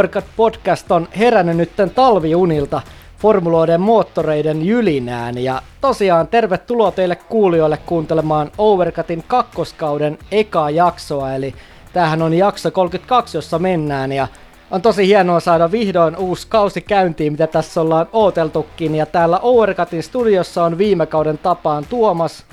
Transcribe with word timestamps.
Overcut 0.00 0.24
podcast 0.36 0.90
on 0.90 1.08
herännyt 1.18 1.56
nytten 1.56 1.90
talviunilta 1.90 2.82
formuloiden 3.18 3.80
moottoreiden 3.80 4.66
jylinään 4.66 5.38
ja 5.38 5.62
tosiaan 5.80 6.28
tervetuloa 6.28 6.90
teille 6.90 7.16
kuulijoille 7.16 7.76
kuuntelemaan 7.76 8.50
Overcutin 8.58 9.24
kakkoskauden 9.26 10.18
eka 10.30 10.70
jaksoa 10.70 11.34
eli 11.34 11.54
tämähän 11.92 12.22
on 12.22 12.34
jakso 12.34 12.70
32, 12.70 13.36
jossa 13.36 13.58
mennään 13.58 14.12
ja 14.12 14.28
on 14.70 14.82
tosi 14.82 15.06
hienoa 15.06 15.40
saada 15.40 15.70
vihdoin 15.70 16.16
uusi 16.16 16.46
kausi 16.48 16.80
käyntiin, 16.80 17.32
mitä 17.32 17.46
tässä 17.46 17.80
ollaan 17.80 18.08
ooteltukin. 18.12 18.94
Ja 18.94 19.06
täällä 19.06 19.38
Overcutin 19.38 20.02
studiossa 20.02 20.64
on 20.64 20.78
viime 20.78 21.06
kauden 21.06 21.38
tapaan 21.38 21.84
Tuomas. 21.88 22.44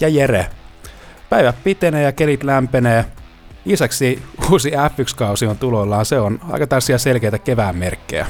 Ja 0.00 0.08
Jere. 0.08 0.46
Päivät 1.30 1.56
pitenee 1.64 2.02
ja 2.02 2.12
kelit 2.12 2.42
lämpenee. 2.42 3.04
Lisäksi 3.64 4.22
uusi 4.50 4.70
F1-kausi 4.70 5.46
on 5.46 5.58
tuloillaan. 5.58 6.06
Se 6.06 6.20
on 6.20 6.40
aika 6.50 6.66
tällaisia 6.66 6.98
selkeitä 6.98 7.38
kevään 7.38 7.76
merkkejä. 7.76 8.26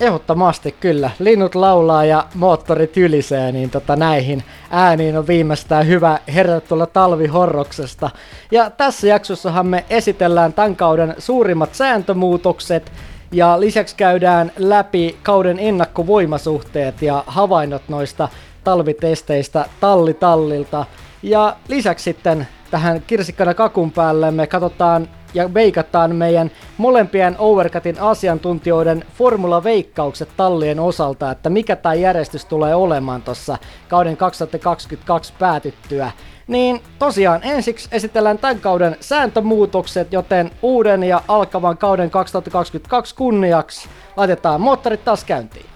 Ehdottomasti 0.00 0.72
kyllä. 0.80 1.10
Linnut 1.18 1.54
laulaa 1.54 2.04
ja 2.04 2.26
moottorit 2.34 2.96
ylisee, 2.96 3.52
niin 3.52 3.70
tota 3.70 3.96
näihin 3.96 4.42
ääniin 4.70 5.18
on 5.18 5.26
viimeistään 5.26 5.86
hyvä 5.86 6.18
herätä 6.34 6.68
tuolla 6.68 6.86
talvihorroksesta. 6.86 8.10
Ja 8.50 8.70
tässä 8.70 9.06
jaksossahan 9.06 9.66
me 9.66 9.84
esitellään 9.90 10.52
tämän 10.52 10.76
kauden 10.76 11.14
suurimmat 11.18 11.74
sääntömuutokset, 11.74 12.92
ja 13.32 13.60
lisäksi 13.60 13.96
käydään 13.96 14.52
läpi 14.58 15.18
kauden 15.22 15.58
ennakkovoimasuhteet 15.58 17.02
ja 17.02 17.24
havainnot 17.26 17.82
noista 17.88 18.28
talvitesteistä 18.64 19.66
tallitallilta. 19.80 20.86
Ja 21.22 21.56
lisäksi 21.68 22.04
sitten 22.04 22.48
tähän 22.70 23.02
kirsikkana 23.06 23.54
kakun 23.54 23.92
päälle 23.92 24.30
me 24.30 24.46
katsotaan 24.46 25.08
ja 25.34 25.54
veikataan 25.54 26.16
meidän 26.16 26.50
molempien 26.76 27.36
Overcutin 27.38 28.00
asiantuntijoiden 28.00 29.04
formula-veikkaukset 29.14 30.28
tallien 30.36 30.80
osalta, 30.80 31.30
että 31.30 31.50
mikä 31.50 31.76
tämä 31.76 31.94
järjestys 31.94 32.44
tulee 32.44 32.74
olemaan 32.74 33.22
tuossa 33.22 33.58
kauden 33.88 34.16
2022 34.16 35.32
päätyttyä. 35.38 36.10
Niin 36.46 36.80
tosiaan 36.98 37.40
ensiksi 37.42 37.88
esitellään 37.92 38.38
tämän 38.38 38.60
kauden 38.60 38.96
sääntömuutokset, 39.00 40.12
joten 40.12 40.50
uuden 40.62 41.02
ja 41.02 41.22
alkavan 41.28 41.78
kauden 41.78 42.10
2022 42.10 43.14
kunniaksi 43.14 43.88
laitetaan 44.16 44.60
moottorit 44.60 45.04
taas 45.04 45.24
käyntiin. 45.24 45.75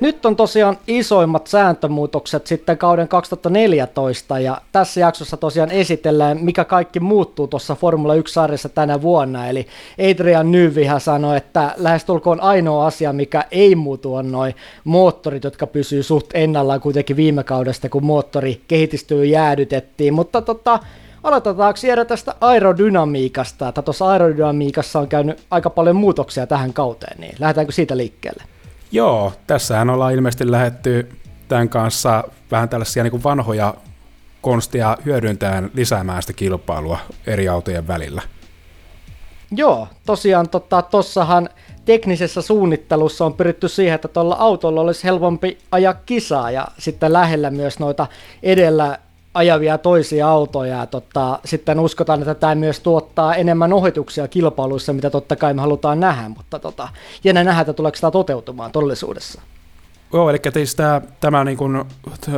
Nyt 0.00 0.26
on 0.26 0.36
tosiaan 0.36 0.78
isoimmat 0.86 1.46
sääntömuutokset 1.46 2.46
sitten 2.46 2.78
kauden 2.78 3.08
2014 3.08 4.38
ja 4.38 4.60
tässä 4.72 5.00
jaksossa 5.00 5.36
tosiaan 5.36 5.70
esitellään, 5.70 6.38
mikä 6.40 6.64
kaikki 6.64 7.00
muuttuu 7.00 7.48
tuossa 7.48 7.74
Formula 7.74 8.14
1-sarjassa 8.14 8.68
tänä 8.68 9.02
vuonna. 9.02 9.46
Eli 9.46 9.66
Adrian 10.10 10.52
Nyvihän 10.52 11.00
sanoi, 11.00 11.36
että 11.36 11.74
lähestulkoon 11.76 12.40
ainoa 12.40 12.86
asia, 12.86 13.12
mikä 13.12 13.44
ei 13.50 13.74
muutu 13.74 14.14
on 14.14 14.32
noin 14.32 14.54
moottorit, 14.84 15.44
jotka 15.44 15.66
pysyy 15.66 16.02
suht 16.02 16.26
ennallaan 16.34 16.80
kuitenkin 16.80 17.16
viime 17.16 17.44
kaudesta, 17.44 17.88
kun 17.88 18.04
moottori 18.04 18.60
kehitystyy 18.68 19.24
jäädytettiin. 19.24 20.14
Mutta 20.14 20.42
tota, 20.42 20.78
aloitetaanko 21.22 21.80
Jere 21.86 22.04
tästä 22.04 22.34
aerodynamiikasta, 22.40 23.68
että 23.68 23.82
tuossa 23.82 24.06
aerodynamiikassa 24.06 24.98
on 24.98 25.08
käynyt 25.08 25.38
aika 25.50 25.70
paljon 25.70 25.96
muutoksia 25.96 26.46
tähän 26.46 26.72
kauteen, 26.72 27.20
niin 27.20 27.34
lähdetäänkö 27.38 27.72
siitä 27.72 27.96
liikkeelle? 27.96 28.55
Joo, 28.92 29.32
tässähän 29.46 29.90
ollaan 29.90 30.14
ilmeisesti 30.14 30.50
lähetty 30.50 31.08
tämän 31.48 31.68
kanssa 31.68 32.24
vähän 32.50 32.68
tällaisia 32.68 33.02
niin 33.02 33.10
kuin 33.10 33.24
vanhoja 33.24 33.74
konstia 34.40 34.96
hyödyntäen 35.04 35.70
lisäämään 35.74 36.22
sitä 36.22 36.32
kilpailua 36.32 36.98
eri 37.26 37.48
autojen 37.48 37.88
välillä. 37.88 38.22
Joo, 39.50 39.88
tosiaan 40.06 40.48
tota, 40.48 40.82
tossahan 40.82 41.48
teknisessä 41.84 42.42
suunnittelussa 42.42 43.24
on 43.24 43.34
pyritty 43.34 43.68
siihen, 43.68 43.94
että 43.94 44.08
tuolla 44.08 44.34
autolla 44.34 44.80
olisi 44.80 45.04
helpompi 45.04 45.58
ajaa 45.72 45.94
kisaa 45.94 46.50
ja 46.50 46.68
sitten 46.78 47.12
lähellä 47.12 47.50
myös 47.50 47.78
noita 47.78 48.06
edellä 48.42 48.98
ajavia 49.36 49.78
toisia 49.78 50.28
autoja. 50.28 50.76
Ja 50.76 50.86
tota, 50.86 51.38
sitten 51.44 51.80
uskotaan, 51.80 52.20
että 52.20 52.34
tämä 52.34 52.54
myös 52.54 52.80
tuottaa 52.80 53.34
enemmän 53.34 53.72
ohituksia 53.72 54.28
kilpailuissa, 54.28 54.92
mitä 54.92 55.10
totta 55.10 55.36
kai 55.36 55.54
me 55.54 55.60
halutaan 55.60 56.00
nähdä, 56.00 56.28
mutta 56.28 56.58
tota, 56.58 56.88
jännä 57.24 57.44
nähdä, 57.44 57.60
että 57.60 57.72
tuleeko 57.72 57.98
tämä 58.00 58.10
toteutumaan 58.10 58.72
todellisuudessa. 58.72 59.42
Joo, 60.12 60.30
eli 60.30 60.38
tämä, 60.76 61.00
tämä 61.20 61.44
niin 61.44 61.56
kuin 61.56 61.84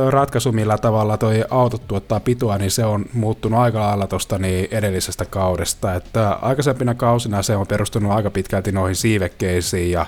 ratkaisu, 0.09 0.51
millä 0.51 0.77
tavalla 0.77 1.17
toi 1.17 1.43
auto 1.49 1.77
tuottaa 1.77 2.19
pitoa, 2.19 2.57
niin 2.57 2.71
se 2.71 2.85
on 2.85 3.05
muuttunut 3.13 3.59
aika 3.59 3.79
lailla 3.79 4.07
tuosta 4.07 4.37
niin 4.37 4.67
edellisestä 4.71 5.25
kaudesta. 5.25 5.93
Että 5.93 6.29
aikaisempina 6.29 6.93
kausina 6.93 7.41
se 7.41 7.55
on 7.55 7.67
perustunut 7.67 8.11
aika 8.11 8.29
pitkälti 8.29 8.71
noihin 8.71 8.95
siivekkeisiin, 8.95 9.91
ja, 9.91 10.05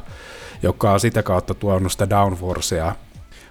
joka 0.64 0.92
on 0.92 1.00
sitä 1.00 1.24
kautta 1.24 1.54
tuonut 1.54 1.92
sitä 1.92 2.10
downforcea. 2.10 2.96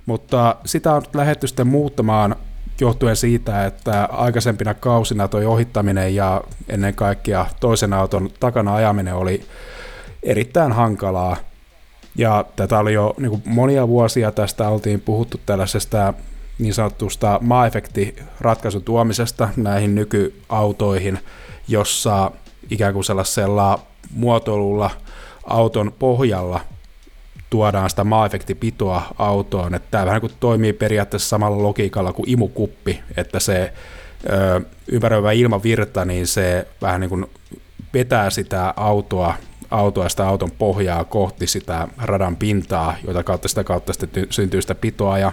Mutta 0.07 0.57
sitä 0.65 0.95
on 0.95 1.03
lähdetty 1.15 1.47
sitten 1.47 1.67
muuttamaan 1.67 2.37
johtuen 2.81 3.17
siitä, 3.17 3.67
että 3.67 4.09
aikaisempina 4.13 4.75
kausina 4.75 5.29
toi 5.29 5.47
ohittaminen 5.47 6.15
ja 6.15 6.41
ennen 6.69 6.95
kaikkea 6.95 7.47
toisen 7.61 7.93
auton 7.93 8.31
takana 8.41 8.75
ajaminen 8.75 9.15
oli 9.15 9.43
erittäin 10.23 10.73
hankalaa. 10.73 11.37
Ja 12.17 12.45
tätä 12.57 12.79
oli 12.79 12.93
jo 12.93 13.15
niin 13.19 13.31
kuin 13.31 13.43
monia 13.45 13.89
vuosia 13.89 14.33
tästä 14.33 14.69
oltiin 14.69 15.01
puhuttu 15.01 15.41
tällaisesta 15.47 16.15
niin 16.59 16.75
sanotusta 16.75 17.39
maa-efekti-ratkaisun 17.43 18.83
tuomisesta 18.83 19.49
näihin 19.57 19.95
nykyautoihin, 19.95 21.19
jossa 21.69 22.31
ikään 22.71 22.95
kuin 22.95 23.05
sellaisella 23.05 23.79
muotoilulla 24.15 24.91
auton 25.45 25.93
pohjalla 25.99 26.61
tuodaan 27.51 27.91
sitä 27.91 28.05
maa-efektipitoa 28.05 29.03
autoon. 29.19 29.75
Että 29.75 29.89
tämä 29.91 30.07
vähän 30.07 30.21
kuin 30.21 30.33
toimii 30.41 30.73
periaatteessa 30.73 31.29
samalla 31.29 31.63
logiikalla 31.63 32.13
kuin 32.13 32.31
imukuppi, 32.31 33.01
että 33.17 33.41
se 33.41 33.73
ö, 34.31 34.61
ympäröivä 34.89 35.33
ilmavirta, 35.33 36.05
niin 36.05 36.27
se 36.27 36.67
vähän 36.83 37.01
niin 37.01 37.09
kuin 37.09 37.27
vetää 37.95 38.31
sitä 38.31 38.75
autoa, 38.77 39.35
autoa 39.71 40.09
sitä 40.09 40.29
auton 40.29 40.51
pohjaa 40.51 41.05
kohti 41.05 41.47
sitä 41.47 41.89
radan 41.99 42.37
pintaa, 42.37 42.97
jota 43.07 43.23
kautta 43.23 43.49
sitä 43.49 43.65
kautta 43.65 43.93
sitten 43.93 44.27
syntyy 44.31 44.63
sitä 44.63 44.75
pitoa. 44.75 45.19
Ja 45.19 45.33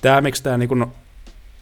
tämä, 0.00 0.20
miksi 0.20 0.42
tämä 0.42 0.58
niin 0.58 0.68
kuin 0.68 0.86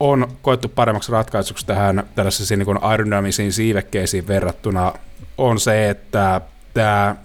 on 0.00 0.28
koettu 0.42 0.68
paremmaksi 0.68 1.12
ratkaisuksi 1.12 1.66
tähän 1.66 2.02
tällaisiin 2.14 2.58
niin 2.58 2.82
aerodynamisiin 2.82 3.52
siivekkeisiin 3.52 4.28
verrattuna, 4.28 4.92
on 5.38 5.60
se, 5.60 5.90
että 5.90 6.40
tämä 6.74 7.16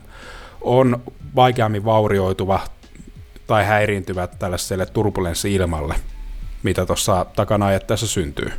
on 0.65 1.03
vaikeammin 1.35 1.85
vaurioituva 1.85 2.59
tai 3.47 3.65
häiriintyvä 3.65 4.27
tällaiselle 4.27 4.85
turbulenssi-ilmalle, 4.85 5.95
mitä 6.63 6.85
tuossa 6.85 7.25
takana 7.35 7.65
ajettaessa 7.65 8.07
syntyy. 8.07 8.51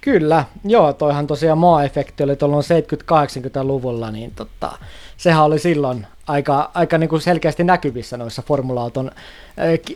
Kyllä, 0.00 0.44
joo, 0.64 0.92
toihan 0.92 1.26
tosiaan 1.26 1.58
maa-efekti 1.58 2.24
oli 2.24 2.36
tuolloin 2.36 2.64
70-80-luvulla, 2.64 4.10
niin 4.10 4.32
tota, 4.34 4.72
sehän 5.16 5.44
oli 5.44 5.58
silloin 5.58 6.06
aika, 6.26 6.70
aika 6.74 6.98
niin 6.98 7.08
kuin 7.08 7.22
selkeästi 7.22 7.64
näkyvissä 7.64 8.16
noissa 8.16 8.42
formula-auton, 8.42 9.10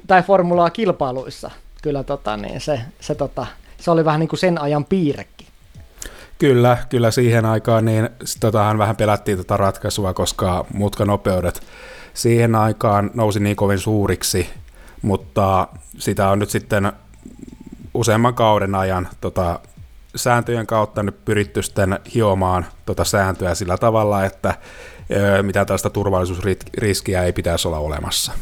tai 0.07 0.23
formulaa 0.23 0.71
kilpailuissa. 0.71 1.51
Kyllä 1.83 2.05
tota, 2.05 2.37
niin 2.37 2.61
se, 2.61 2.81
se, 3.01 3.15
tota, 3.15 3.47
se 3.81 3.91
oli 3.91 4.05
vähän 4.05 4.21
niin 4.21 4.29
kuin 4.29 4.41
sen 4.41 4.61
ajan 4.61 4.85
piirrekin. 4.85 5.47
Kyllä, 6.39 6.79
kyllä 6.89 7.11
siihen 7.11 7.45
aikaan 7.45 7.85
niin 7.85 8.09
totahan 8.41 8.79
vähän 8.79 8.97
pelättiin 8.97 9.39
tätä 9.39 9.57
ratkaisua, 9.57 10.15
koska 10.15 10.67
mutkanopeudet 10.75 11.63
siihen 12.15 12.55
aikaan 12.55 13.11
nousi 13.15 13.41
niin 13.41 13.57
kovin 13.57 13.79
suuriksi, 13.79 14.51
mutta 15.03 15.69
sitä 15.99 16.29
on 16.29 16.39
nyt 16.39 16.51
sitten 16.51 16.93
useamman 17.95 18.35
kauden 18.35 18.75
ajan 18.75 19.09
tota, 19.21 19.61
sääntöjen 20.17 20.67
kautta 20.67 21.03
nyt 21.03 21.25
pyritty 21.25 21.63
sitten 21.63 21.99
hiomaan 22.15 22.67
tota 22.87 23.05
sääntöä 23.05 23.55
sillä 23.55 23.79
tavalla, 23.79 24.25
että 24.25 24.55
ö, 25.11 25.43
mitään 25.43 25.67
tällaista 25.67 25.91
turvallisuusriskiä 25.91 27.23
ei 27.23 27.33
pitäisi 27.33 27.69
olla 27.69 27.79
olemassa. 27.79 28.33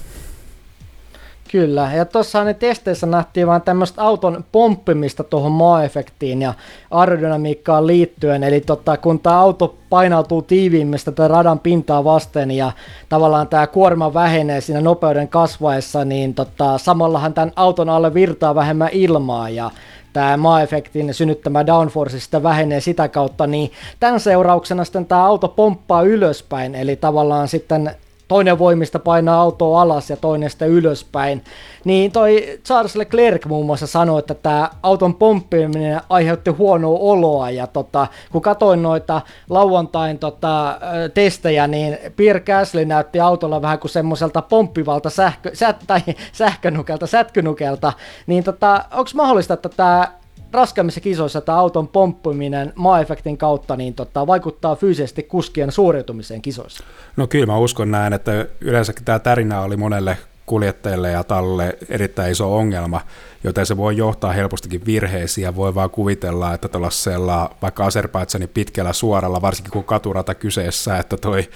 Kyllä, 1.52 1.90
ja 1.94 2.04
tuossa 2.04 2.44
ne 2.44 2.54
testeissä 2.54 3.06
nähtiin 3.06 3.46
vain 3.46 3.62
tämmöistä 3.62 4.02
auton 4.02 4.44
pomppimista 4.52 5.24
tuohon 5.24 5.52
maa-efektiin 5.52 6.42
ja 6.42 6.54
aerodynamiikkaan 6.90 7.86
liittyen, 7.86 8.42
eli 8.44 8.60
tota, 8.60 8.96
kun 8.96 9.20
tämä 9.20 9.40
auto 9.40 9.74
painautuu 9.90 10.42
tiiviimmistä 10.42 11.12
tätä 11.12 11.28
radan 11.28 11.58
pintaa 11.58 12.04
vasten 12.04 12.50
ja 12.50 12.72
tavallaan 13.08 13.48
tämä 13.48 13.66
kuorma 13.66 14.14
vähenee 14.14 14.60
siinä 14.60 14.80
nopeuden 14.80 15.28
kasvaessa, 15.28 16.04
niin 16.04 16.34
tota, 16.34 16.78
samallahan 16.78 17.34
tämän 17.34 17.52
auton 17.56 17.88
alle 17.88 18.14
virtaa 18.14 18.54
vähemmän 18.54 18.90
ilmaa 18.92 19.48
ja 19.48 19.70
tämä 20.12 20.36
maa-efektin 20.36 21.14
synnyttämä 21.14 21.66
downforce 21.66 22.20
sitä 22.20 22.42
vähenee 22.42 22.80
sitä 22.80 23.08
kautta, 23.08 23.46
niin 23.46 23.72
tämän 24.00 24.20
seurauksena 24.20 24.84
sitten 24.84 25.06
tämä 25.06 25.24
auto 25.24 25.48
pomppaa 25.48 26.02
ylöspäin, 26.02 26.74
eli 26.74 26.96
tavallaan 26.96 27.48
sitten 27.48 27.96
toinen 28.32 28.58
voimista 28.58 28.98
painaa 28.98 29.40
autoa 29.40 29.82
alas 29.82 30.10
ja 30.10 30.16
toinen 30.16 30.50
sitä 30.50 30.66
ylöspäin. 30.66 31.44
Niin 31.84 32.12
toi 32.12 32.58
Charles 32.64 32.96
Leclerc 32.96 33.46
muun 33.46 33.66
muassa 33.66 33.86
sanoi, 33.86 34.18
että 34.18 34.34
tämä 34.34 34.70
auton 34.82 35.14
pomppiminen 35.14 36.00
aiheutti 36.08 36.50
huonoa 36.50 36.98
oloa 36.98 37.50
ja 37.50 37.66
tota, 37.66 38.06
kun 38.32 38.42
katsoin 38.42 38.82
noita 38.82 39.20
lauantain 39.50 40.18
tota, 40.18 40.78
testejä, 41.14 41.66
niin 41.66 41.98
Pierre 42.16 42.40
Gasly 42.40 42.84
näytti 42.84 43.20
autolla 43.20 43.62
vähän 43.62 43.78
kuin 43.78 43.90
semmoiselta 43.90 44.42
pomppivalta 44.42 45.10
sähkö, 45.10 45.50
sä, 45.54 45.74
tai 45.86 46.00
sähkönukelta, 46.32 47.06
sätkynukelta, 47.06 47.92
niin 48.26 48.44
tota, 48.44 48.84
onko 48.92 49.10
mahdollista, 49.14 49.54
että 49.54 49.68
tämä 49.68 50.21
raskaimmissa 50.52 51.00
kisoissa 51.00 51.40
tämä 51.40 51.58
auton 51.58 51.88
pomppiminen 51.88 52.72
maa-efektin 52.76 53.36
kautta 53.36 53.76
niin 53.76 53.94
tota, 53.94 54.26
vaikuttaa 54.26 54.76
fyysisesti 54.76 55.22
kuskien 55.22 55.72
suoriutumiseen 55.72 56.42
kisoissa? 56.42 56.84
No 57.16 57.26
kyllä 57.26 57.46
mä 57.46 57.58
uskon 57.58 57.90
näin, 57.90 58.12
että 58.12 58.46
yleensäkin 58.60 59.04
tämä 59.04 59.18
tärinä 59.18 59.60
oli 59.60 59.76
monelle 59.76 60.16
kuljettajille 60.46 61.10
ja 61.10 61.24
talle 61.24 61.78
erittäin 61.88 62.32
iso 62.32 62.56
ongelma, 62.56 63.00
joten 63.44 63.66
se 63.66 63.76
voi 63.76 63.96
johtaa 63.96 64.32
helpostikin 64.32 64.86
virheisiin 64.86 65.42
ja 65.42 65.56
voi 65.56 65.74
vaan 65.74 65.90
kuvitella, 65.90 66.54
että 66.54 66.68
tuollaisella 66.68 67.50
vaikka 67.62 67.84
Azerbaidsanin 67.84 68.48
pitkällä 68.48 68.92
suoralla, 68.92 69.42
varsinkin 69.42 69.72
kun 69.72 69.84
katurata 69.84 70.34
kyseessä, 70.34 70.98
että 70.98 71.16
toi 71.16 71.48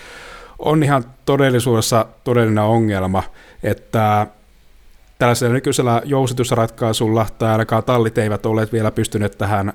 on 0.59 0.83
ihan 0.83 1.05
todellisuudessa 1.25 2.07
todellinen 2.25 2.65
ongelma, 2.65 3.23
että 3.63 4.27
tällaisella 5.19 5.55
nykyisellä 5.55 6.03
jousitusratkaisulla 6.05 7.27
tai 7.39 7.53
ainakaan 7.53 7.85
tallit 7.85 8.19
eivät 8.19 8.47
olleet 8.47 8.73
vielä 8.73 8.91
pystyneet 8.91 9.39
tähän, 9.39 9.73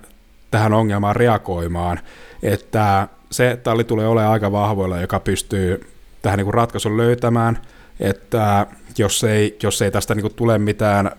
tähän 0.51 0.73
ongelmaan 0.73 1.15
reagoimaan, 1.15 1.99
että 2.43 3.07
se 3.31 3.59
talli 3.63 3.83
tulee 3.83 4.07
olemaan 4.07 4.33
aika 4.33 4.51
vahvoilla, 4.51 5.01
joka 5.01 5.19
pystyy 5.19 5.87
tähän 6.21 6.37
niin 6.37 6.45
kuin 6.45 6.53
ratkaisun 6.53 6.97
löytämään, 6.97 7.61
että 7.99 8.67
jos 8.97 9.23
ei, 9.23 9.57
jos 9.63 9.81
ei 9.81 9.91
tästä 9.91 10.15
niin 10.15 10.35
tule 10.35 10.57
mitään 10.57 11.11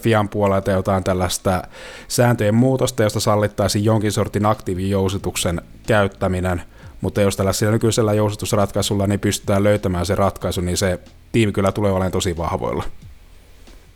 FIAN 0.00 0.28
puolelta 0.28 0.70
jotain 0.70 1.04
tällaista 1.04 1.62
sääntöjen 2.08 2.54
muutosta, 2.54 3.02
josta 3.02 3.20
sallittaisiin 3.20 3.84
jonkin 3.84 4.12
sortin 4.12 4.46
aktiivijousituksen 4.46 5.62
käyttäminen, 5.86 6.62
mutta 7.00 7.20
jos 7.20 7.36
tällaisella 7.36 7.72
nykyisellä 7.72 8.14
jousitusratkaisulla 8.14 9.06
niin 9.06 9.20
pystytään 9.20 9.64
löytämään 9.64 10.06
se 10.06 10.14
ratkaisu, 10.14 10.60
niin 10.60 10.76
se 10.76 11.00
tiimi 11.32 11.52
kyllä 11.52 11.72
tulee 11.72 11.92
olemaan 11.92 12.12
tosi 12.12 12.36
vahvoilla. 12.36 12.84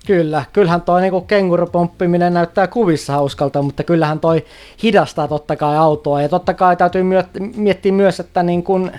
Kyllä, 0.07 0.45
kyllähän 0.53 0.83
toi 0.83 1.01
niinku 1.01 1.21
kengurupomppiminen 1.21 2.35
näyttää 2.35 2.67
kuvissa 2.67 3.13
hauskalta, 3.13 3.63
mutta 3.63 3.85
kyllähän 3.85 4.21
toi 4.21 4.45
hidastaa 4.83 5.29
totta 5.29 5.57
kai 5.57 5.77
autoa. 5.77 6.23
Ja 6.23 6.29
totta 6.29 6.55
kai 6.55 6.77
täytyy 6.77 7.03
miettiä 7.57 7.93
myös, 7.93 8.21
että 8.21 8.43
niin 8.43 8.63
kun, 8.63 8.91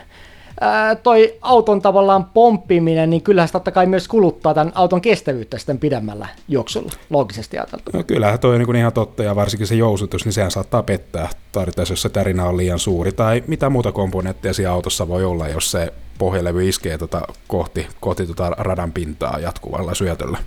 ää, 0.61 0.95
toi 0.95 1.33
auton 1.41 1.81
tavallaan 1.81 2.25
pomppiminen, 2.25 3.09
niin 3.09 3.21
kyllähän 3.21 3.47
se 3.47 3.51
totta 3.51 3.71
kai 3.71 3.85
myös 3.85 4.07
kuluttaa 4.07 4.53
tämän 4.53 4.71
auton 4.75 5.01
kestävyyttä 5.01 5.57
sitten 5.57 5.79
pidemmällä 5.79 6.27
juoksulla, 6.47 6.91
loogisesti 7.09 7.57
ajateltuna. 7.57 7.97
No 7.97 8.03
kyllähän 8.03 8.39
toi 8.39 8.55
on 8.55 8.61
niin 8.61 8.75
ihan 8.75 8.93
totta, 8.93 9.23
ja 9.23 9.35
varsinkin 9.35 9.67
se 9.67 9.75
jousutus, 9.75 10.25
niin 10.25 10.33
sehän 10.33 10.51
saattaa 10.51 10.83
pettää 10.83 11.29
tarvittaessa, 11.51 11.91
jos 11.91 12.01
se 12.01 12.09
tärinä 12.09 12.45
on 12.45 12.57
liian 12.57 12.79
suuri, 12.79 13.11
tai 13.11 13.43
mitä 13.47 13.69
muuta 13.69 13.91
komponentteja 13.91 14.53
siinä 14.53 14.71
autossa 14.71 15.07
voi 15.07 15.25
olla, 15.25 15.47
jos 15.47 15.71
se 15.71 15.93
pohjalevy 16.17 16.69
iskee 16.69 16.97
tota 16.97 17.21
kohti, 17.47 17.87
kohti 17.99 18.27
tota 18.27 18.49
radan 18.49 18.91
pintaa 18.91 19.39
jatkuvalla 19.39 19.93
syötöllä. 19.93 20.37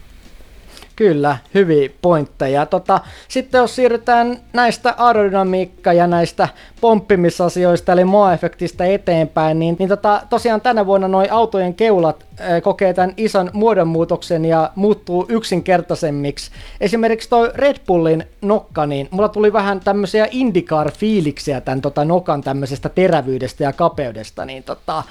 Kyllä, 0.97 1.37
hyviä 1.55 1.91
pointteja. 2.03 2.67
Tota, 2.67 3.01
sitten 3.29 3.59
jos 3.59 3.77
siirrytään 3.77 4.39
näistä 4.53 4.95
aerodynamiikka- 4.99 5.93
ja 5.93 6.07
näistä 6.07 6.49
pomppimisasioista, 6.81 7.93
eli 7.93 8.05
maa-efektistä 8.05 8.85
eteenpäin, 8.87 9.59
niin, 9.59 9.77
niin 9.79 9.89
tota, 9.89 10.23
tosiaan 10.31 10.61
tänä 10.61 10.87
vuonna 10.87 11.09
noin 11.09 11.33
autojen 11.33 11.75
keulat 11.75 12.27
äh, 12.41 12.63
kokee 12.63 12.95
tämän 12.95 13.15
ison 13.17 13.51
muodonmuutoksen 13.53 14.45
ja 14.45 14.71
muuttuu 14.75 15.27
yksinkertaisemmiksi. 15.29 16.51
Esimerkiksi 16.81 17.29
toi 17.29 17.51
Red 17.55 17.77
Bullin 17.87 18.25
nokka, 18.43 18.87
niin 18.87 19.09
mulla 19.11 19.29
tuli 19.29 19.53
vähän 19.53 19.81
tämmöisiä 19.81 20.27
IndyCar-fiiliksiä 20.31 21.61
tämän 21.61 21.81
tota, 21.81 22.05
nokan 22.05 22.41
tämmöisestä 22.41 22.89
terävyydestä 22.89 23.65
ja 23.65 23.73
kapeudesta, 23.73 24.45
niin 24.45 24.63
tota, 24.63 25.03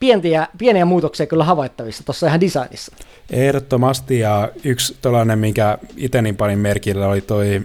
pieniä, 0.00 0.48
pieniä 0.58 0.84
muutoksia 0.84 1.26
kyllä 1.26 1.44
havaittavissa 1.44 2.04
tuossa 2.04 2.26
ihan 2.26 2.40
designissa. 2.40 2.92
Ehdottomasti, 3.30 4.18
ja 4.18 4.48
yksi 4.64 4.96
tällainen, 5.02 5.38
minkä 5.38 5.78
itse 5.96 6.22
niin 6.22 6.36
panin 6.36 6.58
merkillä, 6.58 7.08
oli 7.08 7.20
toi 7.20 7.62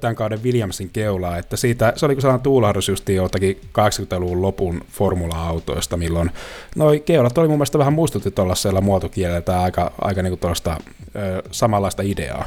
tämän 0.00 0.16
kauden 0.16 0.42
Williamsin 0.42 0.90
keula, 0.90 1.36
että 1.36 1.56
siitä, 1.56 1.92
se 1.96 2.06
oli 2.06 2.14
kuin 2.14 2.22
sellainen 2.22 2.42
tuulahdus 2.42 2.88
just 2.88 3.08
joltakin 3.08 3.60
80-luvun 3.62 4.42
lopun 4.42 4.80
formula-autoista, 4.90 5.96
milloin 5.96 6.30
noi 6.76 7.00
keulat 7.00 7.38
oli 7.38 7.48
mun 7.48 7.56
mielestä 7.56 7.78
vähän 7.78 7.92
muistutti 7.92 8.30
tuollaisella 8.30 8.80
muotokielellä 8.80 9.62
aika, 9.62 9.92
aika 10.00 10.22
niin 10.22 10.38
kuin 10.38 10.54
samanlaista 11.50 12.02
ideaa 12.02 12.44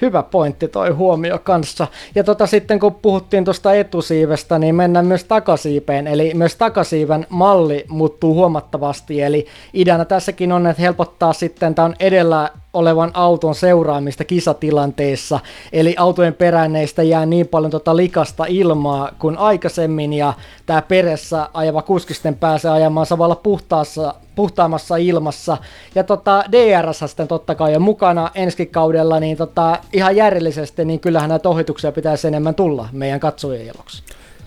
hyvä 0.00 0.22
pointti 0.22 0.68
toi 0.68 0.90
huomio 0.90 1.38
kanssa. 1.38 1.86
Ja 2.14 2.24
tota 2.24 2.46
sitten 2.46 2.80
kun 2.80 2.94
puhuttiin 2.94 3.44
tuosta 3.44 3.74
etusiivestä, 3.74 4.58
niin 4.58 4.74
mennään 4.74 5.06
myös 5.06 5.24
takasiipeen, 5.24 6.06
eli 6.06 6.34
myös 6.34 6.56
takasiiven 6.56 7.26
malli 7.28 7.84
muuttuu 7.88 8.34
huomattavasti, 8.34 9.22
eli 9.22 9.46
ideana 9.74 10.04
tässäkin 10.04 10.52
on, 10.52 10.66
että 10.66 10.82
helpottaa 10.82 11.32
sitten, 11.32 11.74
tämä 11.74 11.86
on 11.86 11.94
edellä 12.00 12.50
olevan 12.72 13.10
auton 13.14 13.54
seuraamista 13.54 14.24
kisatilanteissa, 14.24 15.40
eli 15.72 15.94
autojen 15.98 16.34
peräneistä 16.34 17.02
jää 17.02 17.26
niin 17.26 17.48
paljon 17.48 17.70
tota 17.70 17.96
likasta 17.96 18.44
ilmaa 18.48 19.12
kuin 19.18 19.38
aikaisemmin, 19.38 20.12
ja 20.12 20.32
tämä 20.66 20.82
peressä 20.82 21.48
ajava 21.54 21.82
kuskisten 21.82 22.34
pääsee 22.34 22.70
ajamaan 22.70 23.06
samalla 23.06 23.34
puhtaassa, 23.34 24.14
puhtaammassa 24.38 24.96
ilmassa, 24.96 25.56
ja 25.94 26.04
tota, 26.04 26.44
DRS 26.52 26.98
sitten 27.06 27.28
totta 27.28 27.54
kai 27.54 27.76
on 27.76 27.82
mukana 27.82 28.30
ensi 28.34 28.66
kaudella, 28.66 29.20
niin 29.20 29.36
tota, 29.36 29.78
ihan 29.92 30.16
järjellisesti, 30.16 30.84
niin 30.84 31.00
kyllähän 31.00 31.30
näitä 31.30 31.48
ohituksia 31.48 31.92
pitäisi 31.92 32.28
enemmän 32.28 32.54
tulla 32.54 32.88
meidän 32.92 33.20
katsojien 33.20 33.66
iloksi. 33.66 34.02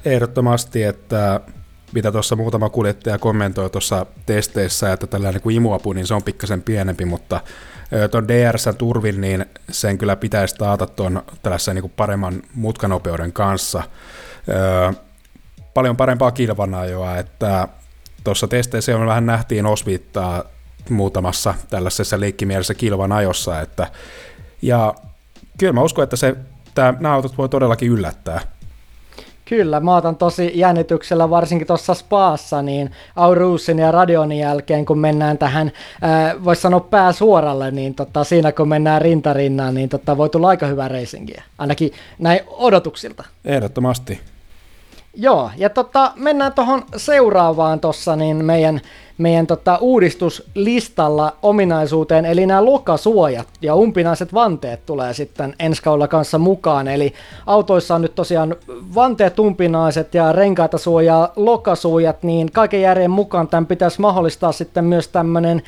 Ehdottomasti, 0.05 0.83
että 0.83 1.39
mitä 1.94 2.11
tuossa 2.11 2.35
muutama 2.35 2.69
kuljettaja 2.69 3.18
kommentoi 3.18 3.69
tuossa 3.69 4.06
testeissä, 4.25 4.94
että 4.94 5.07
tällainen 5.07 5.42
kuin 5.42 5.56
imuapu, 5.56 5.94
niin 5.94 6.07
se 6.07 6.13
on 6.13 6.23
pikkasen 6.23 6.61
pienempi, 6.61 7.06
mutta 7.06 7.42
tuon 8.11 8.27
DRS 8.27 8.69
turvin, 8.77 9.21
niin 9.21 9.45
sen 9.71 9.97
kyllä 9.97 10.16
pitäisi 10.16 10.56
taata 10.56 10.87
tuon 10.87 11.23
tällaisen 11.44 11.75
niin 11.75 11.81
kuin 11.81 11.94
paremman 11.95 12.42
mutkanopeuden 12.56 13.33
kanssa. 13.33 13.83
Paljon 15.73 15.97
parempaa 15.97 16.31
kilvanajoa, 16.31 17.18
että 17.18 17.68
tuossa 18.23 18.47
testeissä 18.47 18.97
on 18.97 19.07
vähän 19.07 19.25
nähtiin 19.25 19.66
osviittaa 19.66 20.44
muutamassa 20.90 21.54
tällaisessa 21.69 22.19
leikkimielisessä 22.19 22.73
kilvan 22.73 23.11
ajossa, 23.11 23.61
että, 23.61 23.87
ja 24.61 24.94
kyllä 25.57 25.73
mä 25.73 25.83
uskon, 25.83 26.04
että 26.04 26.16
se, 26.16 26.35
tämä, 26.75 26.94
nämä 26.99 27.13
autot 27.13 27.37
voi 27.37 27.49
todellakin 27.49 27.90
yllättää. 27.90 28.42
Kyllä, 29.45 29.80
mä 29.80 29.95
otan 29.95 30.16
tosi 30.16 30.51
jännityksellä 30.56 31.30
varsinkin 31.30 31.68
tuossa 31.68 31.94
Spaassa, 31.94 32.61
niin 32.61 32.92
Aurusin 33.16 33.80
ja 33.80 33.92
Radionin 33.92 34.40
jälkeen, 34.40 34.85
kun 34.85 34.99
mennään 34.99 35.37
tähän, 35.37 35.71
voisi 36.44 36.61
sanoa 36.61 36.80
pääsuoralle, 36.80 37.71
niin 37.71 37.95
tota, 37.95 38.23
siinä 38.23 38.51
kun 38.51 38.68
mennään 38.69 39.01
rintarinnan, 39.01 39.73
niin 39.73 39.90
tota, 39.90 40.18
voi 40.18 40.30
tulla 40.30 40.47
aika 40.47 40.68
hyvää 40.68 40.87
reisingiä, 40.87 41.44
ainakin 41.57 41.92
näin 42.19 42.40
odotuksilta. 42.47 43.23
Ehdottomasti. 43.45 44.19
Joo, 45.15 45.51
ja 45.57 45.69
tota, 45.69 46.11
mennään 46.15 46.53
tuohon 46.53 46.83
seuraavaan 46.95 47.80
tuossa, 47.80 48.15
niin 48.15 48.45
meidän 48.45 48.81
meidän 49.21 49.47
tota, 49.47 49.77
uudistuslistalla 49.77 51.35
ominaisuuteen, 51.41 52.25
eli 52.25 52.45
nämä 52.45 52.65
lokasuojat 52.65 53.47
ja 53.61 53.75
umpinaiset 53.75 54.33
vanteet 54.33 54.85
tulee 54.85 55.13
sitten 55.13 55.56
ensi 55.59 55.83
kaudella 55.83 56.07
kanssa 56.07 56.37
mukaan. 56.37 56.87
Eli 56.87 57.13
autoissa 57.45 57.95
on 57.95 58.01
nyt 58.01 58.15
tosiaan 58.15 58.56
vanteet 58.95 59.39
umpinaiset 59.39 60.13
ja 60.13 60.31
renkaita 60.31 60.77
suojaa 60.77 61.33
lokasuojat, 61.35 62.23
niin 62.23 62.51
kaiken 62.51 62.81
järjen 62.81 63.11
mukaan 63.11 63.47
tämän 63.47 63.65
pitäisi 63.65 64.01
mahdollistaa 64.01 64.51
sitten 64.51 64.85
myös 64.85 65.07
tämmöinen 65.07 65.61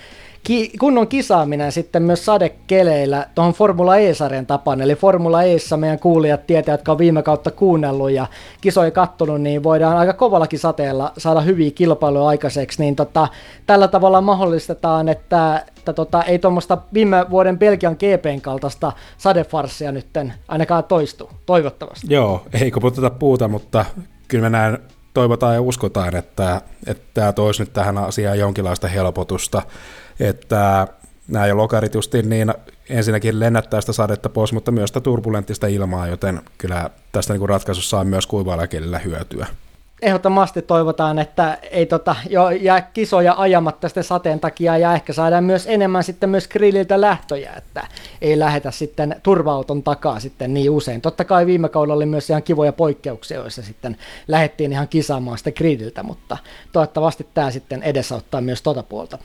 ki- 0.44 0.72
kunnon 0.80 1.08
kisaaminen 1.08 1.72
sitten 1.72 2.04
myös 2.04 2.26
sadekeleillä 2.26 3.28
tuohon 3.36 3.54
Formula 3.54 3.98
E-sarjan 3.98 4.46
tapaan. 4.46 4.82
Eli 4.82 4.96
Formula 4.96 5.44
Eissa 5.44 5.78
meidän 5.78 6.00
kuulijat 6.00 6.48
tietää, 6.48 6.74
jotka 6.74 6.92
on 6.92 6.98
viime 6.98 7.24
kautta 7.24 7.52
kuunnellut 7.52 8.12
ja 8.12 8.28
kisoja 8.62 8.92
kattonut, 8.92 9.42
niin 9.42 9.64
voidaan 9.64 9.98
aika 9.98 10.14
kovallakin 10.14 10.60
sateella 10.60 11.12
saada 11.18 11.42
hyviä 11.42 11.72
kilpailuja 11.72 12.28
aikaiseksi. 12.28 12.82
Niin 12.82 12.96
tota, 12.96 13.28
tällä 13.66 13.88
tavalla 13.88 14.22
mahdollistetaan, 14.22 15.10
että, 15.10 15.66
että 15.78 15.94
tota, 15.94 16.24
ei 16.24 16.40
tuommoista 16.40 16.78
viime 16.94 17.26
vuoden 17.30 17.60
Belgian 17.60 17.96
GPn 17.96 18.42
kaltaista 18.42 18.92
sadefarssia 19.18 19.92
nyt 19.92 20.08
ainakaan 20.48 20.84
toistu, 20.84 21.30
toivottavasti. 21.46 22.08
Joo, 22.10 22.42
ei 22.62 22.72
koputeta 22.72 23.10
puuta, 23.10 23.48
mutta 23.48 23.86
kyllä 24.28 24.42
me 24.42 24.50
näin 24.50 24.78
toivotaan 25.14 25.54
ja 25.56 25.62
uskotaan, 25.62 26.16
että, 26.16 26.62
että 26.88 27.04
tämä 27.14 27.34
toisi 27.34 27.62
nyt 27.62 27.74
tähän 27.74 27.98
asiaan 27.98 28.40
jonkinlaista 28.40 28.88
helpotusta 28.88 29.62
että 30.20 30.88
nämä 31.28 31.48
jo 31.48 31.58
lokarit 31.58 31.94
justiin 31.94 32.30
niin 32.30 32.54
ensinnäkin 32.90 33.40
lennättää 33.40 33.82
sitä 33.82 33.94
sadetta 33.94 34.30
pois, 34.30 34.54
mutta 34.54 34.72
myös 34.72 34.90
sitä 34.90 35.02
turbulenttista 35.02 35.68
ilmaa, 35.68 36.08
joten 36.08 36.42
kyllä 36.58 36.90
tästä 37.12 37.34
niin 37.34 37.50
ratkaisussa 37.50 38.00
on 38.00 38.08
myös 38.08 38.28
kuivalla 38.28 38.64
hyötyä. 39.06 39.48
ehdottomasti 40.02 40.62
toivotaan, 40.62 41.20
että 41.20 41.58
ei 41.72 41.86
tota, 41.86 42.16
jo 42.30 42.50
jää 42.50 42.82
kisoja 42.82 43.36
ajamatta 43.38 43.88
sitten 43.88 44.04
sateen 44.04 44.40
takia 44.40 44.78
ja 44.78 44.94
ehkä 44.94 45.14
saadaan 45.14 45.44
myös 45.44 45.68
enemmän 45.68 46.04
sitten 46.04 46.30
myös 46.30 46.48
grilliltä 46.48 47.02
lähtöjä, 47.02 47.54
että 47.58 47.88
ei 48.22 48.40
lähetä 48.40 48.72
sitten 48.72 49.16
turvauton 49.24 49.84
takaa 49.84 50.20
sitten 50.20 50.54
niin 50.54 50.72
usein. 50.72 51.02
Totta 51.02 51.26
kai 51.26 51.46
viime 51.46 51.70
kaudella 51.70 51.96
oli 51.96 52.06
myös 52.06 52.30
ihan 52.30 52.44
kivoja 52.44 52.74
poikkeuksia, 52.74 53.38
joissa 53.38 53.62
sitten 53.62 53.98
lähdettiin 54.28 54.72
ihan 54.72 54.88
kisaamaan 54.88 55.38
sitä 55.38 55.52
grilliltä, 55.52 56.04
mutta 56.04 56.38
toivottavasti 56.72 57.28
tämä 57.34 57.52
sitten 57.52 57.84
edesauttaa 57.84 58.42
myös 58.42 58.62
tota 58.62 58.84
puolta. 58.84 59.18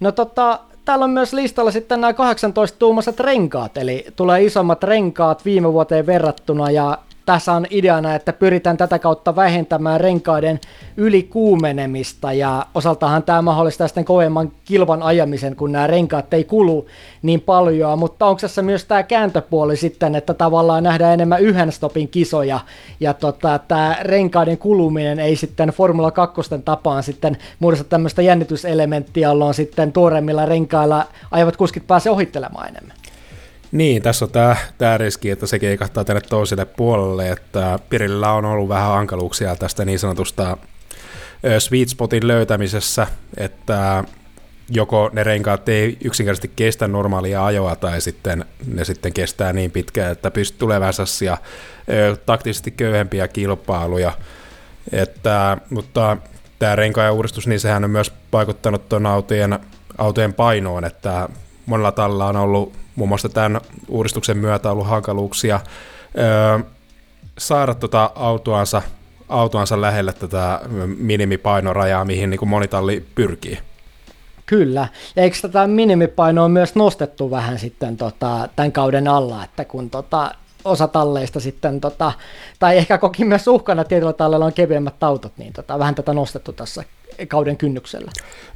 No 0.00 0.12
tota, 0.12 0.58
täällä 0.84 1.04
on 1.04 1.10
myös 1.10 1.32
listalla 1.32 1.70
sitten 1.70 2.00
nämä 2.00 2.12
18-tuumaiset 2.12 3.20
renkaat, 3.20 3.76
eli 3.76 4.06
tulee 4.16 4.44
isommat 4.44 4.82
renkaat 4.82 5.44
viime 5.44 5.72
vuoteen 5.72 6.06
verrattuna 6.06 6.70
ja 6.70 6.98
tässä 7.26 7.52
on 7.52 7.66
ideana, 7.70 8.14
että 8.14 8.32
pyritään 8.32 8.76
tätä 8.76 8.98
kautta 8.98 9.36
vähentämään 9.36 10.00
renkaiden 10.00 10.60
ylikuumenemista. 10.96 12.32
Ja 12.32 12.66
osaltahan 12.74 13.22
tämä 13.22 13.42
mahdollistaa 13.42 13.88
sitten 13.88 14.04
kovemman 14.04 14.52
kilvan 14.64 15.02
ajamisen, 15.02 15.56
kun 15.56 15.72
nämä 15.72 15.86
renkaat 15.86 16.34
ei 16.34 16.44
kulu 16.44 16.86
niin 17.22 17.40
paljon, 17.40 17.98
mutta 17.98 18.26
onko 18.26 18.40
tässä 18.40 18.62
myös 18.62 18.84
tämä 18.84 19.02
kääntöpuoli 19.02 19.76
sitten, 19.76 20.14
että 20.14 20.34
tavallaan 20.34 20.82
nähdään 20.82 21.14
enemmän 21.14 21.42
yhden 21.42 21.72
stopin 21.72 22.08
kisoja? 22.08 22.60
Ja 23.00 23.14
tota, 23.14 23.58
tämä 23.58 23.96
renkaiden 24.00 24.58
kuluminen 24.58 25.18
ei 25.18 25.36
sitten 25.36 25.68
Formula 25.68 26.10
2 26.10 26.42
tapaan 26.64 27.02
sitten 27.02 27.36
muodosta 27.58 27.84
tämmöistä 27.84 28.22
jännityselementtiä, 28.22 29.28
jolloin 29.28 29.54
sitten 29.54 29.92
tuoremmilla 29.92 30.46
renkailla 30.46 31.06
ajavat 31.30 31.56
kuskit 31.56 31.86
pääsee 31.86 32.12
ohittelemaan 32.12 32.68
enemmän. 32.68 33.03
Niin, 33.74 34.02
tässä 34.02 34.24
on 34.24 34.30
tämä, 34.30 34.56
tämä 34.78 34.98
riski, 34.98 35.30
että 35.30 35.46
se 35.46 35.58
keikahtaa 35.58 36.04
tänne 36.04 36.20
toiselle 36.20 36.64
puolelle, 36.64 37.30
että 37.30 37.78
Pirillä 37.88 38.32
on 38.32 38.44
ollut 38.44 38.68
vähän 38.68 38.88
hankaluuksia 38.88 39.56
tästä 39.56 39.84
niin 39.84 39.98
sanotusta 39.98 40.56
sweet 41.58 41.88
spotin 41.88 42.26
löytämisessä, 42.28 43.06
että 43.36 44.04
joko 44.70 45.10
ne 45.12 45.24
renkaat 45.24 45.68
ei 45.68 45.98
yksinkertaisesti 46.04 46.52
kestä 46.56 46.88
normaalia 46.88 47.46
ajoa 47.46 47.76
tai 47.76 48.00
sitten 48.00 48.44
ne 48.66 48.84
sitten 48.84 49.12
kestää 49.12 49.52
niin 49.52 49.70
pitkään, 49.70 50.12
että 50.12 50.30
pystyy 50.30 50.58
tulemaan 50.58 50.94
ja 51.24 51.38
taktisesti 52.26 52.70
köyhempiä 52.70 53.28
kilpailuja. 53.28 54.12
Että, 54.92 55.58
mutta 55.70 56.16
tämä 56.58 56.76
renkaan 56.76 57.14
uudistus, 57.14 57.46
niin 57.46 57.60
sehän 57.60 57.84
on 57.84 57.90
myös 57.90 58.12
vaikuttanut 58.32 58.88
tuon 58.88 59.06
autojen, 59.06 59.58
autojen 59.98 60.34
painoon, 60.34 60.84
että 60.84 61.28
monella 61.66 61.92
talla 61.92 62.26
on 62.26 62.36
ollut 62.36 62.83
muun 62.96 63.08
muassa 63.08 63.28
tämän 63.28 63.60
uudistuksen 63.88 64.38
myötä 64.38 64.70
ollut 64.70 64.86
hankaluuksia 64.86 65.60
öö, 66.18 66.58
saada 67.38 67.74
tuota 67.74 68.10
autoansa, 68.14 68.82
autoansa 69.28 69.80
lähelle 69.80 70.12
tätä 70.12 70.60
minimipainorajaa, 70.98 72.04
mihin 72.04 72.30
niin 72.30 72.38
kuin 72.38 72.48
monitalli 72.48 73.04
pyrkii. 73.14 73.58
Kyllä, 74.46 74.88
ja 75.16 75.22
eikö 75.22 75.36
tätä 75.42 75.66
minimipainoa 75.66 76.48
myös 76.48 76.74
nostettu 76.74 77.30
vähän 77.30 77.58
sitten 77.58 77.96
tota, 77.96 78.48
tämän 78.56 78.72
kauden 78.72 79.08
alla, 79.08 79.44
että 79.44 79.64
kun 79.64 79.90
tota, 79.90 80.34
osa 80.64 80.88
talleista 80.88 81.40
sitten, 81.40 81.80
tota, 81.80 82.12
tai 82.58 82.76
ehkä 82.76 82.98
koki 82.98 83.24
myös 83.24 83.48
uhkana 83.48 83.84
tietyllä 83.84 84.12
tallella 84.12 84.44
on 84.46 84.52
kevyemmät 84.52 85.02
autot, 85.02 85.32
niin 85.38 85.52
tota, 85.52 85.78
vähän 85.78 85.94
tätä 85.94 86.12
nostettu 86.12 86.52
tässä 86.52 86.84
kauden 87.28 87.56
kynnyksellä. 87.56 88.10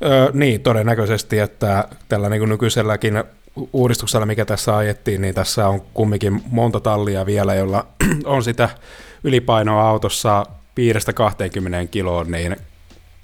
Öö, 0.05 0.31
niin, 0.33 0.61
todennäköisesti, 0.61 1.39
että 1.39 1.89
tällä 2.09 2.29
niin 2.29 2.41
kuin 2.41 2.49
nykyiselläkin 2.49 3.25
uudistuksella, 3.73 4.27
mikä 4.27 4.45
tässä 4.45 4.77
ajettiin, 4.77 5.21
niin 5.21 5.35
tässä 5.35 5.69
on 5.69 5.81
kumminkin 5.81 6.43
monta 6.51 6.81
tallia 6.81 7.27
vielä, 7.27 7.55
jolla 7.55 7.87
on 8.25 8.45
sitä 8.45 8.69
ylipainoa 9.25 9.89
autossa 9.89 10.47
piirestä 10.75 11.13
20 11.13 11.91
kiloon, 11.91 12.31
niin 12.31 12.57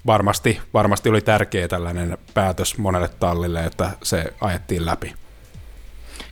varmasti, 0.05 0.59
varmasti 0.73 1.09
oli 1.09 1.21
tärkeä 1.21 1.67
tällainen 1.67 2.17
päätös 2.33 2.77
monelle 2.77 3.09
tallille, 3.19 3.65
että 3.65 3.89
se 4.03 4.33
ajettiin 4.41 4.85
läpi. 4.85 5.13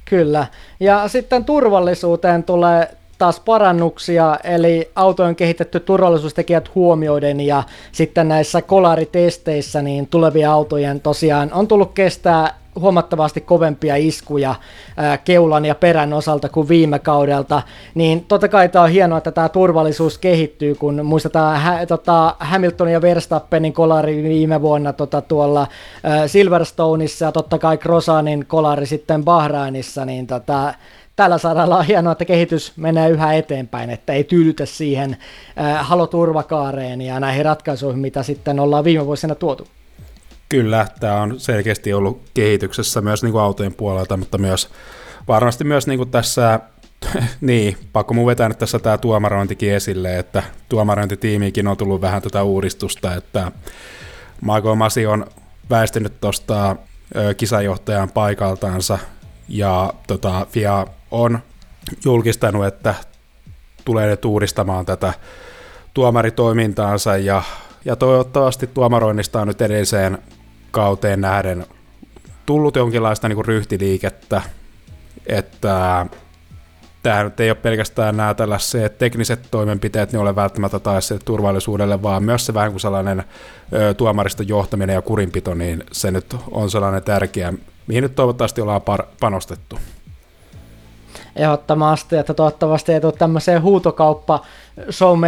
Kyllä. 0.05 0.47
Ja 0.79 1.07
sitten 1.07 1.45
turvallisuuteen 1.45 2.43
tulee 2.43 2.97
taas 3.23 3.39
parannuksia, 3.39 4.39
eli 4.43 4.91
autojen 4.95 5.35
kehitetty 5.35 5.79
turvallisuustekijät 5.79 6.75
huomioiden 6.75 7.39
ja 7.39 7.63
sitten 7.91 8.27
näissä 8.27 8.61
kolaritesteissä 8.61 9.81
niin 9.81 10.07
tulevia 10.07 10.51
autojen 10.51 10.99
tosiaan 10.99 11.53
on 11.53 11.67
tullut 11.67 11.93
kestää 11.93 12.59
huomattavasti 12.79 13.41
kovempia 13.41 13.95
iskuja 13.95 14.55
ää, 14.97 15.17
keulan 15.17 15.65
ja 15.65 15.75
perän 15.75 16.13
osalta 16.13 16.49
kuin 16.49 16.69
viime 16.69 16.99
kaudelta, 16.99 17.61
niin 17.95 18.25
totta 18.25 18.47
kai 18.47 18.69
tämä 18.69 18.83
on 18.83 18.91
hienoa, 18.91 19.17
että 19.17 19.31
tämä 19.31 19.49
turvallisuus 19.49 20.17
kehittyy, 20.17 20.75
kun 20.75 21.05
muistetaan 21.05 21.59
hä, 21.59 21.85
tota, 21.85 22.35
Hamilton 22.39 22.91
ja 22.91 23.01
Verstappenin 23.01 23.73
kolari 23.73 24.23
viime 24.23 24.61
vuonna 24.61 24.93
tota, 24.93 25.21
tuolla 25.21 25.67
ää, 26.03 26.27
Silverstoneissa 26.27 27.25
ja 27.25 27.31
totta 27.31 27.59
kai 27.59 27.77
Krosanin 27.77 28.45
kolari 28.45 28.85
sitten 28.85 29.23
Bahrainissa, 29.23 30.05
niin 30.05 30.27
tota, 30.27 30.73
tällä 31.15 31.37
saralla 31.37 31.77
on 31.77 31.85
hienoa, 31.85 32.11
että 32.11 32.25
kehitys 32.25 32.73
menee 32.77 33.09
yhä 33.09 33.33
eteenpäin, 33.33 33.89
että 33.89 34.13
ei 34.13 34.23
tyydytä 34.23 34.65
siihen 34.65 35.17
äh, 35.59 35.87
haloturvakaareen 35.87 37.01
ja 37.01 37.19
näihin 37.19 37.45
ratkaisuihin, 37.45 37.99
mitä 37.99 38.23
sitten 38.23 38.59
ollaan 38.59 38.83
viime 38.83 39.05
vuosina 39.05 39.35
tuotu. 39.35 39.67
Kyllä, 40.49 40.87
tämä 40.99 41.21
on 41.21 41.39
selkeästi 41.39 41.93
ollut 41.93 42.21
kehityksessä 42.33 43.01
myös 43.01 43.23
niin 43.23 43.31
kuin 43.31 43.41
autojen 43.41 43.73
puolelta, 43.73 44.17
mutta 44.17 44.37
myös 44.37 44.69
varmasti 45.27 45.63
myös 45.63 45.87
niin 45.87 45.97
kuin 45.97 46.11
tässä, 46.11 46.59
niin, 47.41 47.77
pakko 47.93 48.13
mun 48.13 48.27
vetää 48.27 48.49
nyt 48.49 48.57
tässä 48.57 48.79
tämä 48.79 48.97
tuomarointikin 48.97 49.73
esille, 49.73 50.19
että 50.19 50.43
tuomarointitiimiikin 50.69 51.67
on 51.67 51.77
tullut 51.77 52.01
vähän 52.01 52.21
tätä 52.21 52.43
uudistusta, 52.43 53.15
että 53.15 53.51
Michael 54.41 54.75
Masi 54.75 55.05
on 55.05 55.25
väistynyt 55.69 56.19
tuosta 56.21 56.75
kisajohtajan 57.37 58.11
paikaltaansa 58.11 58.99
ja 59.47 59.93
tota, 60.07 60.45
FIA 60.49 60.87
on 61.13 61.39
julkistanut, 62.05 62.65
että 62.65 62.95
tulee 63.85 64.07
nyt 64.07 64.25
uudistamaan 64.25 64.85
tätä 64.85 65.13
tuomaritoimintaansa 65.93 67.17
ja, 67.17 67.41
ja 67.85 67.95
toivottavasti 67.95 68.67
tuomaroinnista 68.67 69.41
on 69.41 69.47
nyt 69.47 69.61
edelliseen 69.61 70.17
kauteen 70.71 71.21
nähden 71.21 71.65
tullut 72.45 72.75
jonkinlaista 72.75 73.27
niin 73.27 73.35
kuin 73.35 73.45
ryhtiliikettä, 73.45 74.41
että 75.27 76.05
tämä 77.03 77.23
nyt 77.23 77.39
ei 77.39 77.49
ole 77.49 77.55
pelkästään 77.55 78.17
nämä 78.17 78.33
tällaiset 78.33 78.97
tekniset 78.97 79.47
toimenpiteet, 79.51 80.11
ne 80.11 80.19
ole 80.19 80.35
välttämättä 80.35 80.79
taas 80.79 81.13
turvallisuudelle, 81.25 82.01
vaan 82.01 82.23
myös 82.23 82.45
se 82.45 82.53
vähän 82.53 82.71
kuin 82.71 82.81
sellainen 82.81 83.23
tuomariston 83.97 84.47
johtaminen 84.47 84.93
ja 84.93 85.01
kurinpito, 85.01 85.53
niin 85.53 85.83
se 85.91 86.11
nyt 86.11 86.35
on 86.51 86.69
sellainen 86.69 87.03
tärkeä, 87.03 87.53
mihin 87.87 88.01
nyt 88.01 88.15
toivottavasti 88.15 88.61
ollaan 88.61 88.81
par- 88.81 89.07
panostettu 89.19 89.79
ehdottomasti, 91.35 92.15
että 92.15 92.33
toivottavasti 92.33 92.93
ei 92.93 93.01
tule 93.01 93.11
tämmöiseen 93.11 93.61
huutokauppa 93.61 94.41
show 94.91 95.19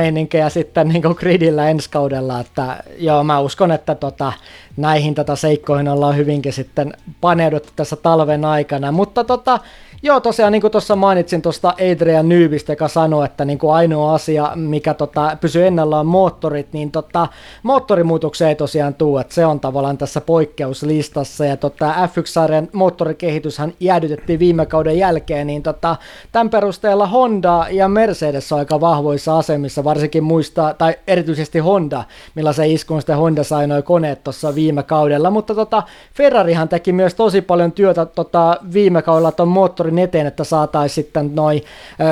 sitten 0.50 0.88
niin 0.88 1.03
gridillä 1.15 1.69
ensi 1.69 1.89
kaudella, 1.89 2.39
että 2.39 2.83
joo, 2.97 3.24
mä 3.24 3.39
uskon, 3.39 3.71
että 3.71 3.95
tota, 3.95 4.33
näihin 4.77 5.15
tätä 5.15 5.35
seikkoihin 5.35 5.88
ollaan 5.88 6.17
hyvinkin 6.17 6.53
sitten 6.53 6.93
paneuduttu 7.21 7.69
tässä 7.75 7.95
talven 7.95 8.45
aikana, 8.45 8.91
mutta 8.91 9.24
tota, 9.24 9.59
Joo, 10.04 10.20
tosiaan 10.20 10.52
niin 10.52 10.62
kuin 10.62 10.72
tuossa 10.72 10.96
mainitsin 10.96 11.42
tuosta 11.42 11.74
Adrian 11.92 12.30
Nybistä, 12.30 12.72
joka 12.72 12.88
sanoi, 12.88 13.25
että 13.25 13.46
niin 13.46 13.58
kuin 13.58 13.74
ainoa 13.74 14.14
asia, 14.14 14.52
mikä 14.56 14.94
tota, 14.94 15.38
pysyy 15.42 15.68
ennallaan 15.68 16.06
moottorit, 16.06 16.74
niin 16.74 16.92
tota, 16.92 17.28
moottorimuutoksia 17.64 18.50
ei 18.50 18.56
tosiaan 18.56 18.94
tule, 18.94 19.22
että 19.22 19.34
se 19.34 19.46
on 19.46 19.60
tavallaan 19.60 19.98
tässä 19.98 20.22
poikkeuslistassa, 20.22 21.46
ja 21.46 21.58
tota, 21.58 21.94
F1-sarjan 21.94 22.68
moottorikehityshän 22.74 23.74
jäädytettiin 23.80 24.40
viime 24.40 24.66
kauden 24.66 24.98
jälkeen, 24.98 25.48
niin 25.48 25.64
tota, 25.64 25.96
tämän 26.32 26.50
perusteella 26.50 27.08
Honda 27.08 27.66
ja 27.72 27.88
Mercedes 27.88 28.52
on 28.52 28.60
aika 28.60 28.82
vahvoissa 28.82 29.38
asemissa, 29.38 29.84
varsinkin 29.84 30.24
muistaa, 30.24 30.74
tai 30.74 30.96
erityisesti 31.08 31.60
Honda, 31.60 32.04
millaisen 32.36 32.72
iskun 32.72 33.02
sitten 33.02 33.18
Honda 33.18 33.44
sai 33.44 33.68
noin 33.68 33.84
koneet 33.84 34.24
tuossa 34.24 34.56
viime 34.56 34.84
kaudella, 34.84 35.30
mutta 35.30 35.56
tota, 35.56 35.84
Ferrarihan 36.14 36.70
teki 36.70 36.92
myös 36.92 37.14
tosi 37.16 37.42
paljon 37.42 37.72
työtä 37.72 38.06
tota, 38.06 38.58
viime 38.74 39.02
kaudella 39.02 39.32
tuon 39.32 39.50
moottorin 39.50 39.85
moottorin 39.86 40.00
eteen, 40.00 40.27
että 40.27 40.44
saataisiin 40.44 40.96
sitten 40.96 41.36
noin 41.36 41.62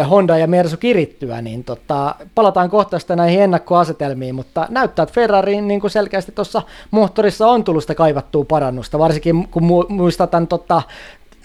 Honda 0.10 0.38
ja 0.38 0.48
Mersu 0.48 0.78
kirittyä, 0.78 1.42
niin 1.42 1.64
tota, 1.64 2.16
palataan 2.36 2.70
kohta 2.70 3.00
sitten 3.00 3.18
näihin 3.18 3.42
ennakkoasetelmiin, 3.42 4.36
mutta 4.36 4.68
näyttää, 4.70 5.04
että 5.04 5.14
Ferrariin 5.14 5.68
niin 5.68 5.82
kuin 5.82 5.92
selkeästi 5.92 6.32
tuossa 6.32 6.62
moottorissa 6.92 7.48
on 7.48 7.64
tullut 7.64 7.84
sitä 7.84 7.96
kaivattua 7.96 8.46
parannusta, 8.46 9.00
varsinkin 9.00 9.48
kun 9.48 9.64
mu- 9.64 9.90
muistaa 9.90 10.28
tämän 10.28 10.48
tota, 10.48 10.82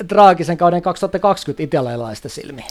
traagisen 0.08 0.56
kauden 0.56 0.82
2020 0.82 1.62
italialaista 1.62 2.28
silmiin. 2.28 2.68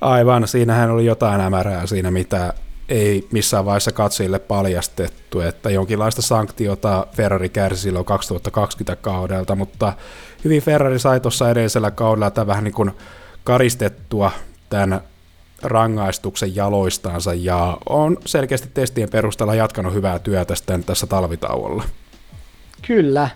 Aivan, 0.00 0.48
siinähän 0.48 0.90
oli 0.90 1.04
jotain 1.04 1.40
ämärää 1.40 1.86
siinä, 1.86 2.10
mitä 2.10 2.54
ei 2.88 3.28
missään 3.32 3.64
vaiheessa 3.64 3.92
katsojille 3.92 4.38
paljastettu, 4.38 5.40
että 5.40 5.70
jonkinlaista 5.70 6.22
sanktiota 6.22 7.06
Ferrari 7.12 7.48
kärsi 7.48 7.82
silloin 7.82 8.04
2020 8.04 8.96
kaudelta, 8.96 9.54
mutta 9.54 9.92
hyvin 10.44 10.62
Ferrari 10.62 10.98
sai 10.98 11.20
tuossa 11.20 11.50
edellisellä 11.50 11.90
kaudella 11.90 12.30
tämän 12.30 12.46
vähän 12.46 12.64
niin 12.64 12.74
kuin 12.74 12.90
karistettua 13.44 14.30
tämän 14.70 15.00
rangaistuksen 15.62 16.56
jaloistansa 16.56 17.34
ja 17.34 17.78
on 17.88 18.16
selkeästi 18.26 18.68
testien 18.74 19.10
perusteella 19.10 19.54
jatkanut 19.54 19.94
hyvää 19.94 20.18
työtä 20.18 20.54
sitten 20.54 20.84
tässä 20.84 21.06
talvitauolla. 21.06 21.84
Kyllä. 22.86 23.28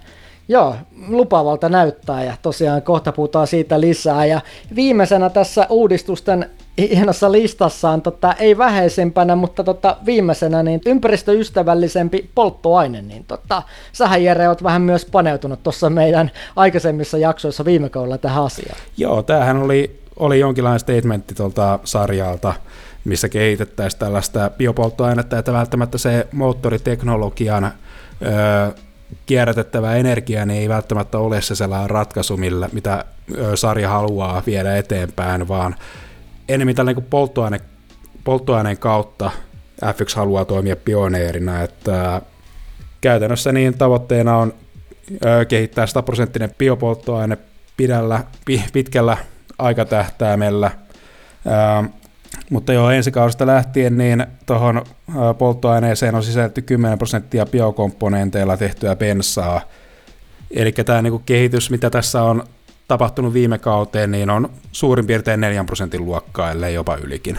Joo, 0.49 0.77
lupavalta 1.09 1.69
näyttää 1.69 2.25
ja 2.25 2.37
tosiaan 2.43 2.83
kohta 2.83 3.13
puhutaan 3.13 3.47
siitä 3.47 3.81
lisää. 3.81 4.27
Ja 4.27 4.41
viimeisenä 4.75 5.31
tässä 5.31 5.67
uudistusten 5.71 6.51
hienossa 6.79 7.33
listassaan, 7.33 8.03
tota, 8.03 8.33
ei 8.33 8.59
vähäisempänä, 8.59 9.37
mutta 9.37 9.65
tota, 9.65 9.97
viimeisenä 10.07 10.63
niin 10.63 10.81
ympäristöystävällisempi 10.87 12.31
polttoaine. 12.35 13.03
Niin, 13.03 13.25
tota, 13.25 13.63
sähän 13.93 14.25
Jere 14.25 14.49
oot 14.49 14.63
vähän 14.63 14.83
myös 14.83 15.05
paneutunut 15.05 15.63
tuossa 15.63 15.91
meidän 15.91 16.31
aikaisemmissa 16.57 17.19
jaksoissa 17.19 17.65
viime 17.65 17.89
kaudella 17.89 18.19
tähän 18.19 18.45
asiaan. 18.45 18.79
Joo, 18.97 19.23
tämähän 19.23 19.57
oli, 19.57 20.01
oli 20.17 20.41
jonkinlainen 20.41 20.81
statementti 20.81 21.35
tuolta 21.35 21.79
sarjalta, 21.85 22.55
missä 23.05 23.29
kehitettäisiin 23.29 24.01
tällaista 24.01 24.51
biopolttoainetta, 24.59 25.39
että 25.39 25.53
välttämättä 25.53 25.99
se 25.99 26.27
moottoriteknologian 26.33 27.65
öö, 27.65 28.71
kierrätettävä 29.27 29.95
energia 29.95 30.47
niin 30.47 30.61
ei 30.61 30.69
välttämättä 30.69 31.19
ole 31.19 31.43
se 31.43 31.55
sellainen 31.55 31.91
ratkaisu, 31.91 32.37
millä, 32.37 32.69
mitä 32.73 33.05
sarja 33.55 33.89
haluaa 33.89 34.43
viedä 34.47 34.77
eteenpäin, 34.77 35.49
vaan 35.49 35.75
enemmän 36.49 36.75
tällainen 36.75 36.95
kuin 37.03 37.11
polttoaine, 37.11 37.61
polttoaineen 38.25 38.79
kautta 38.79 39.31
F1 39.85 40.17
haluaa 40.17 40.45
toimia 40.45 40.77
pioneerina, 40.77 41.63
että 41.63 42.23
käytännössä 43.01 43.53
niin 43.53 43.79
tavoitteena 43.79 44.37
on 44.37 44.55
kehittää 45.49 45.87
100 45.87 46.03
prosenttinen 46.03 46.51
biopolttoaine 46.59 47.39
pidällä, 47.77 48.25
pitkällä 48.73 49.17
aikatähtäimellä, 49.59 50.71
mutta 52.51 52.73
jo 52.73 52.91
ensi 52.91 53.11
kaudesta 53.11 53.47
lähtien 53.47 53.99
niin 53.99 54.27
tuohon 54.47 54.85
polttoaineeseen 55.39 56.15
on 56.15 56.23
sisälty 56.23 56.63
10 56.63 56.99
prosenttia 56.99 57.47
biokomponenteilla 57.47 58.57
tehtyä 58.57 58.97
bensaa. 58.97 59.61
Eli 60.51 60.73
tämä 60.73 61.03
niinku 61.03 61.23
kehitys, 61.27 61.71
mitä 61.71 61.91
tässä 61.91 62.23
on 62.23 62.45
tapahtunut 62.89 63.35
viime 63.35 63.59
kauteen, 63.59 64.11
niin 64.11 64.31
on 64.31 64.49
suurin 64.73 65.07
piirtein 65.07 65.41
4 65.41 65.65
prosentin 65.65 66.05
luokkaa, 66.05 66.51
ellei 66.51 66.75
jopa 66.75 66.97
ylikin. 66.97 67.39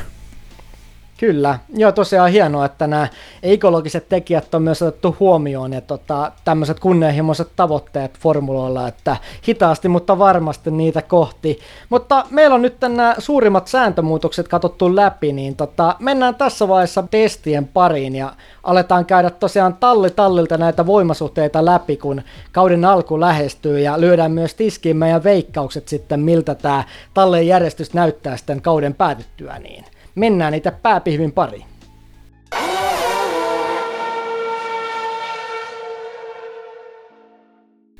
Kyllä, 1.20 1.60
joo 1.76 1.92
tosiaan 1.92 2.32
hienoa, 2.32 2.66
että 2.66 2.88
nämä 2.88 3.08
ekologiset 3.44 4.10
tekijät 4.10 4.56
on 4.56 4.62
myös 4.62 4.82
otettu 4.82 5.16
huomioon 5.20 5.74
ja 5.74 5.82
tota, 5.82 6.32
tämmöiset 6.46 6.80
kunnianhimoiset 6.80 7.48
tavoitteet 7.56 8.20
formuloilla, 8.20 8.88
että 8.88 9.18
hitaasti, 9.48 9.88
mutta 9.88 10.20
varmasti 10.20 10.72
niitä 10.72 11.02
kohti. 11.02 11.60
Mutta 11.90 12.26
meillä 12.30 12.56
on 12.56 12.62
nyt 12.62 12.82
nämä 12.82 13.16
suurimmat 13.18 13.68
sääntömuutokset 13.68 14.48
katsottu 14.48 14.96
läpi, 14.96 15.34
niin 15.34 15.56
tota, 15.56 15.96
mennään 16.00 16.36
tässä 16.36 16.68
vaiheessa 16.68 17.04
testien 17.12 17.68
pariin 17.68 18.16
ja 18.16 18.34
aletaan 18.64 19.06
käydä 19.06 19.30
tosiaan 19.30 19.74
talli 19.74 20.10
tallilta 20.10 20.58
näitä 20.58 20.86
voimasuhteita 20.86 21.66
läpi, 21.66 21.98
kun 21.98 22.22
kauden 22.52 22.86
alku 22.86 23.20
lähestyy 23.20 23.80
ja 23.80 24.02
lyödään 24.02 24.32
myös 24.32 24.54
tiskiin 24.54 24.98
meidän 24.98 25.24
veikkaukset 25.24 25.88
sitten, 25.88 26.20
miltä 26.20 26.56
tämä 26.56 26.84
tallien 27.14 27.48
järjestys 27.48 27.94
näyttää 27.94 28.38
sitten 28.38 28.62
kauden 28.62 28.94
päätyttyä 28.94 29.60
niin 29.60 29.86
mennään 30.16 30.52
niitä 30.52 30.72
pääpihvin 30.72 31.32
pariin. 31.32 31.66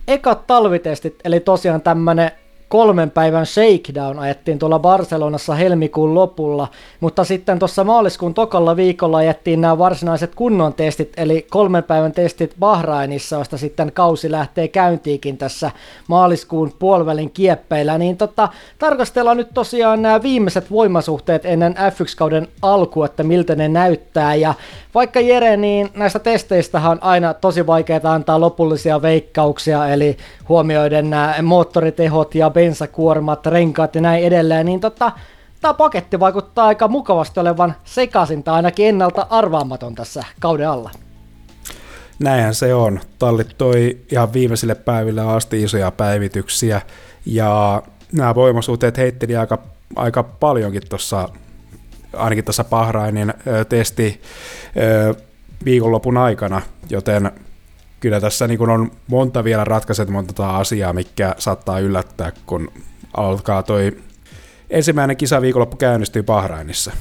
Ekat 0.08 0.48
talvitestit, 0.48 1.16
eli 1.24 1.40
tosiaan 1.40 1.82
tämmönen 1.82 2.32
kolmen 2.76 3.12
päivän 3.12 3.46
shakedown 3.46 4.20
ajettiin 4.20 4.60
tuolla 4.60 4.80
Barcelonassa 4.80 5.56
helmikuun 5.56 6.16
lopulla, 6.16 6.68
mutta 7.00 7.24
sitten 7.24 7.60
tuossa 7.60 7.84
maaliskuun 7.84 8.34
tokalla 8.34 8.76
viikolla 8.76 9.18
ajettiin 9.18 9.62
nämä 9.62 9.78
varsinaiset 9.78 10.36
kunnon 10.36 10.74
testit, 10.74 11.14
eli 11.18 11.48
kolmen 11.50 11.84
päivän 11.84 12.12
testit 12.12 12.56
Bahrainissa, 12.60 13.36
josta 13.36 13.58
sitten 13.58 13.92
kausi 13.92 14.32
lähtee 14.32 14.68
käyntiikin 14.68 15.38
tässä 15.38 15.72
maaliskuun 16.08 16.74
puolivälin 16.80 17.32
kieppeillä, 17.32 17.98
niin 17.98 18.18
tota, 18.18 18.50
tarkastellaan 18.80 19.38
nyt 19.38 19.50
tosiaan 19.54 20.02
nämä 20.02 20.24
viimeiset 20.24 20.72
voimasuhteet 20.72 21.46
ennen 21.46 21.74
F1-kauden 21.74 22.48
alkua, 22.62 23.06
että 23.06 23.24
miltä 23.24 23.56
ne 23.56 23.68
näyttää, 23.68 24.36
ja 24.36 24.54
vaikka 24.96 25.20
Jere, 25.20 25.58
niin 25.58 25.90
näistä 25.94 26.20
testeistä 26.20 26.90
on 26.90 27.04
aina 27.04 27.34
tosi 27.34 27.68
vaikeaa 27.68 28.14
antaa 28.14 28.40
lopullisia 28.40 29.02
veikkauksia, 29.02 29.88
eli 29.88 30.18
huomioiden 30.50 31.10
nämä 31.10 31.36
moottoritehot 31.44 32.36
ja 32.36 32.50
bensakuormat, 32.50 33.46
renkaat 33.46 33.96
ja 33.96 34.02
näin 34.02 34.24
edelleen, 34.24 34.66
niin 34.66 34.80
tota, 34.80 35.12
tämä 35.62 35.74
paketti 35.74 36.20
vaikuttaa 36.20 36.68
aika 36.68 36.88
mukavasti 36.88 37.40
olevan 37.40 37.76
sekaisin 37.84 38.44
tai 38.44 38.56
ainakin 38.56 38.88
ennalta 38.88 39.28
arvaamaton 39.30 39.96
tässä 39.96 40.24
kauden 40.40 40.70
alla. 40.70 40.92
Näinhän 42.20 42.56
se 42.56 42.74
on. 42.74 43.00
Tallit 43.20 43.58
toi 43.58 43.98
ihan 44.12 44.34
viimeisille 44.34 44.76
päiville 44.76 45.22
asti 45.22 45.64
isoja 45.64 45.92
päivityksiä 45.92 46.82
ja 47.26 47.82
nämä 48.12 48.36
voimasuhteet 48.36 48.98
heitteli 48.98 49.36
aika, 49.36 49.58
aika 49.96 50.24
paljonkin 50.24 50.82
tuossa 50.90 51.30
ainakin 52.14 52.44
tässä 52.46 52.64
Bahrainin 52.64 53.34
testi 53.70 54.22
viikonlopun 55.66 56.18
aikana, 56.18 56.62
joten 56.90 57.32
kyllä 58.00 58.22
tässä 58.22 58.48
niin 58.48 58.70
on 58.70 58.92
monta 59.08 59.44
vielä 59.44 59.64
ratkaiset 59.64 60.10
monta 60.10 60.58
asiaa, 60.58 60.94
mikä 60.94 61.36
saattaa 61.38 61.80
yllättää, 61.80 62.32
kun 62.46 62.72
alkaa 63.18 63.64
toi 63.64 63.98
ensimmäinen 64.70 65.18
kisa 65.18 65.42
viikonloppu 65.42 65.78
käynnistyy 65.78 66.24
Bahrainissa. 66.24 66.92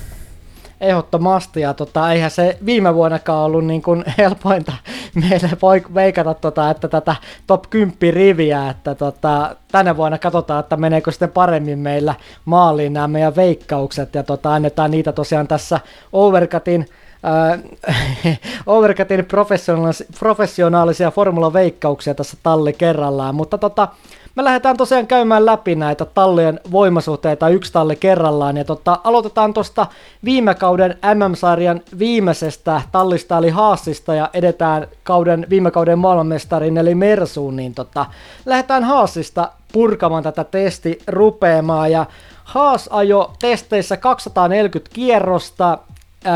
Ehdottomasti, 0.80 1.61
ja 1.61 1.74
tota, 1.74 2.12
eihän 2.12 2.30
se 2.30 2.59
viime 2.66 2.94
vuonnakaan 2.94 3.44
ollut 3.44 3.64
niin 3.64 3.83
kuin 3.83 4.04
helpointa 4.18 4.72
meille 5.30 5.50
voi 5.62 5.83
veikata, 5.94 6.35
tota, 6.35 6.70
että 6.70 6.88
tätä 6.88 7.16
top 7.46 7.64
10 7.70 8.14
riviä, 8.14 8.70
että 8.70 8.94
tota, 8.94 9.57
tänä 9.72 9.96
vuonna 9.96 10.18
katsotaan, 10.18 10.61
että 10.61 10.76
meneekö 10.76 11.11
sitten 11.11 11.30
paremmin 11.30 11.78
meillä 11.78 12.14
maaliin 12.44 12.92
nämä 12.92 13.09
meidän 13.09 13.37
veikkaukset, 13.37 14.14
ja 14.14 14.22
tota, 14.22 14.54
annetaan 14.54 14.90
niitä 14.90 15.12
tosiaan 15.12 15.48
tässä 15.48 15.80
Overcutin 16.12 16.87
Overcutin 18.66 19.24
professionaalisia, 19.24 20.06
professionaalisia 20.18 21.10
formula-veikkauksia 21.10 22.14
tässä 22.14 22.37
talli 22.42 22.72
kerrallaan, 22.72 23.34
mutta 23.34 23.58
tota, 23.58 23.88
me 24.37 24.44
lähdetään 24.44 24.76
tosiaan 24.76 25.06
käymään 25.06 25.46
läpi 25.46 25.74
näitä 25.74 26.04
tallien 26.04 26.60
voimasuhteita 26.70 27.48
yksi 27.48 27.72
talli 27.72 27.96
kerrallaan. 27.96 28.56
Ja 28.56 28.64
tota, 28.64 29.00
aloitetaan 29.04 29.54
tuosta 29.54 29.87
viime 30.24 30.54
kauden 30.54 30.98
MM-sarjan 31.14 31.80
viimeisestä 31.98 32.82
tallista 32.92 33.38
eli 33.38 33.50
Haasista 33.50 34.14
ja 34.14 34.30
edetään 34.34 34.87
kauden, 35.04 35.46
viime 35.50 35.70
kauden 35.70 35.98
maailmanmestarin 35.98 36.78
eli 36.78 36.94
Mersuun. 36.94 37.56
Niin 37.56 37.74
tota, 37.74 38.06
lähdetään 38.46 38.84
Haasista 38.84 39.50
purkamaan 39.72 40.22
tätä 40.22 40.44
testi 40.44 40.98
rupeamaan 41.06 41.92
ja 41.92 42.06
Haas 42.44 42.88
ajo 42.92 43.32
testeissä 43.38 43.96
240 43.96 44.94
kierrosta, 44.94 45.78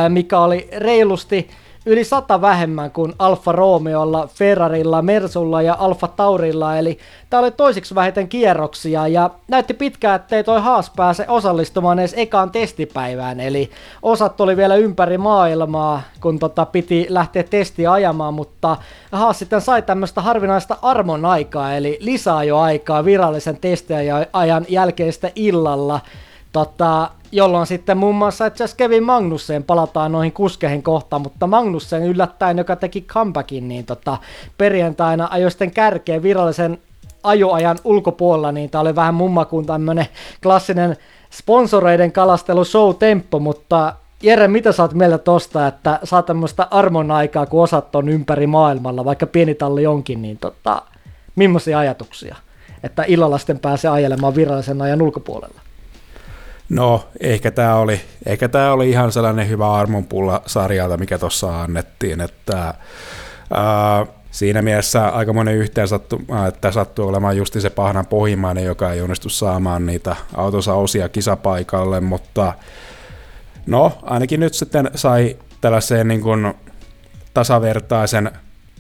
mikä 0.08 0.40
oli 0.40 0.68
reilusti 0.76 1.50
yli 1.86 2.04
sata 2.04 2.40
vähemmän 2.40 2.90
kuin 2.90 3.12
Alfa 3.18 3.52
Romeolla, 3.52 4.28
Ferrarilla, 4.34 5.02
Mersulla 5.02 5.62
ja 5.62 5.76
Alfa 5.78 6.08
Taurilla, 6.08 6.78
eli 6.78 6.98
tämä 7.30 7.40
oli 7.40 7.50
toisiksi 7.50 7.94
vähiten 7.94 8.28
kierroksia, 8.28 9.08
ja 9.08 9.30
näytti 9.48 9.74
pitkään, 9.74 10.16
ettei 10.16 10.44
toi 10.44 10.60
Haas 10.60 10.92
pääse 10.96 11.24
osallistumaan 11.28 11.98
edes 11.98 12.14
ekaan 12.16 12.50
testipäivään, 12.50 13.40
eli 13.40 13.70
osat 14.02 14.40
oli 14.40 14.56
vielä 14.56 14.74
ympäri 14.74 15.18
maailmaa, 15.18 16.02
kun 16.20 16.38
tota 16.38 16.66
piti 16.66 17.06
lähteä 17.08 17.42
testiä 17.42 17.92
ajamaan, 17.92 18.34
mutta 18.34 18.76
Haas 19.12 19.38
sitten 19.38 19.60
sai 19.60 19.82
tämmöistä 19.82 20.20
harvinaista 20.20 20.76
armon 20.82 21.24
aikaa, 21.24 21.74
eli 21.74 21.98
lisää 22.00 22.44
jo 22.44 22.58
aikaa 22.58 23.04
virallisen 23.04 23.58
testiajan 23.60 24.66
jälkeistä 24.68 25.30
illalla, 25.34 26.00
Tota, 26.52 27.10
jolloin 27.32 27.66
sitten 27.66 27.98
muun 27.98 28.14
muassa 28.14 28.46
itse 28.46 28.64
asiassa 28.64 28.76
Kevin 28.76 29.04
Magnussen, 29.04 29.64
palataan 29.64 30.12
noihin 30.12 30.32
kuskeihin 30.32 30.82
kohtaan, 30.82 31.22
mutta 31.22 31.46
Magnussen 31.46 32.02
yllättäen, 32.02 32.58
joka 32.58 32.76
teki 32.76 33.02
comebackin, 33.02 33.68
niin 33.68 33.86
tota, 33.86 34.18
perjantaina 34.58 35.28
ajoi 35.30 35.50
sitten 35.50 35.70
kärkeen 35.70 36.22
virallisen 36.22 36.78
ajoajan 37.22 37.78
ulkopuolella, 37.84 38.52
niin 38.52 38.70
tämä 38.70 38.82
oli 38.82 38.94
vähän 38.94 39.14
mumma 39.14 39.44
kuin 39.44 39.66
tämmönen 39.66 40.06
klassinen 40.42 40.96
sponsoreiden 41.30 42.12
kalastelu 42.12 42.64
show 42.64 42.94
tempo, 42.94 43.38
mutta 43.38 43.94
Jere, 44.22 44.48
mitä 44.48 44.72
sä 44.72 44.82
oot 44.82 44.94
mieltä 44.94 45.18
tosta, 45.18 45.66
että 45.66 45.98
saa 46.04 46.22
tämmöistä 46.22 46.66
armon 46.70 47.10
aikaa, 47.10 47.46
kun 47.46 47.62
osat 47.62 47.94
on 47.94 48.08
ympäri 48.08 48.46
maailmalla, 48.46 49.04
vaikka 49.04 49.26
pieni 49.26 49.54
talli 49.54 49.86
onkin, 49.86 50.22
niin 50.22 50.38
tota, 50.38 50.82
millaisia 51.36 51.78
ajatuksia, 51.78 52.36
että 52.82 53.04
illalla 53.06 53.38
sitten 53.38 53.58
pääsee 53.58 53.90
ajelemaan 53.90 54.34
virallisen 54.34 54.82
ajan 54.82 55.02
ulkopuolella? 55.02 55.60
No, 56.68 57.08
ehkä 57.20 57.50
tämä 57.50 57.76
oli, 57.76 58.00
ehkä 58.26 58.48
tämä 58.48 58.72
oli 58.72 58.90
ihan 58.90 59.12
sellainen 59.12 59.48
hyvä 59.48 59.72
armonpulla 59.74 60.42
sarjalta, 60.46 60.96
mikä 60.96 61.18
tuossa 61.18 61.62
annettiin, 61.62 62.20
että 62.20 62.74
ää, 63.54 64.06
siinä 64.30 64.62
mielessä 64.62 65.08
aika 65.08 65.32
monen 65.32 65.54
yhteen 65.54 65.88
sattu, 65.88 66.20
että 66.48 66.72
sattuu 66.72 67.08
olemaan 67.08 67.36
justi 67.36 67.60
se 67.60 67.70
pahnan 67.70 68.06
pohjimmainen, 68.06 68.64
joka 68.64 68.92
ei 68.92 69.00
onnistu 69.00 69.28
saamaan 69.28 69.86
niitä 69.86 70.16
autonsa 70.34 70.74
osia 70.74 71.08
kisapaikalle, 71.08 72.00
mutta 72.00 72.52
No, 73.68 73.98
ainakin 74.02 74.40
nyt 74.40 74.54
sitten 74.54 74.90
sai 74.94 75.36
tällaiseen 75.60 76.08
niin 76.08 76.20
kuin 76.20 76.54
tasavertaisen 77.34 78.30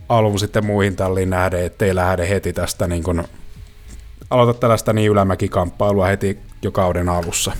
alun 0.08 0.38
sitten 0.38 0.66
muihin 0.66 0.96
talliin 0.96 1.30
nähden, 1.30 1.64
ettei 1.64 1.94
lähde 1.94 2.28
heti 2.28 2.52
tästä 2.52 2.86
niin 2.86 3.02
kuin, 3.02 3.24
aloita 4.30 4.60
tällaista 4.60 4.92
niin 4.92 5.10
ylämäkikamppailua 5.10 6.06
heti 6.06 6.38
jo 6.62 6.72
kauden 6.72 7.08
alussa. 7.08 7.52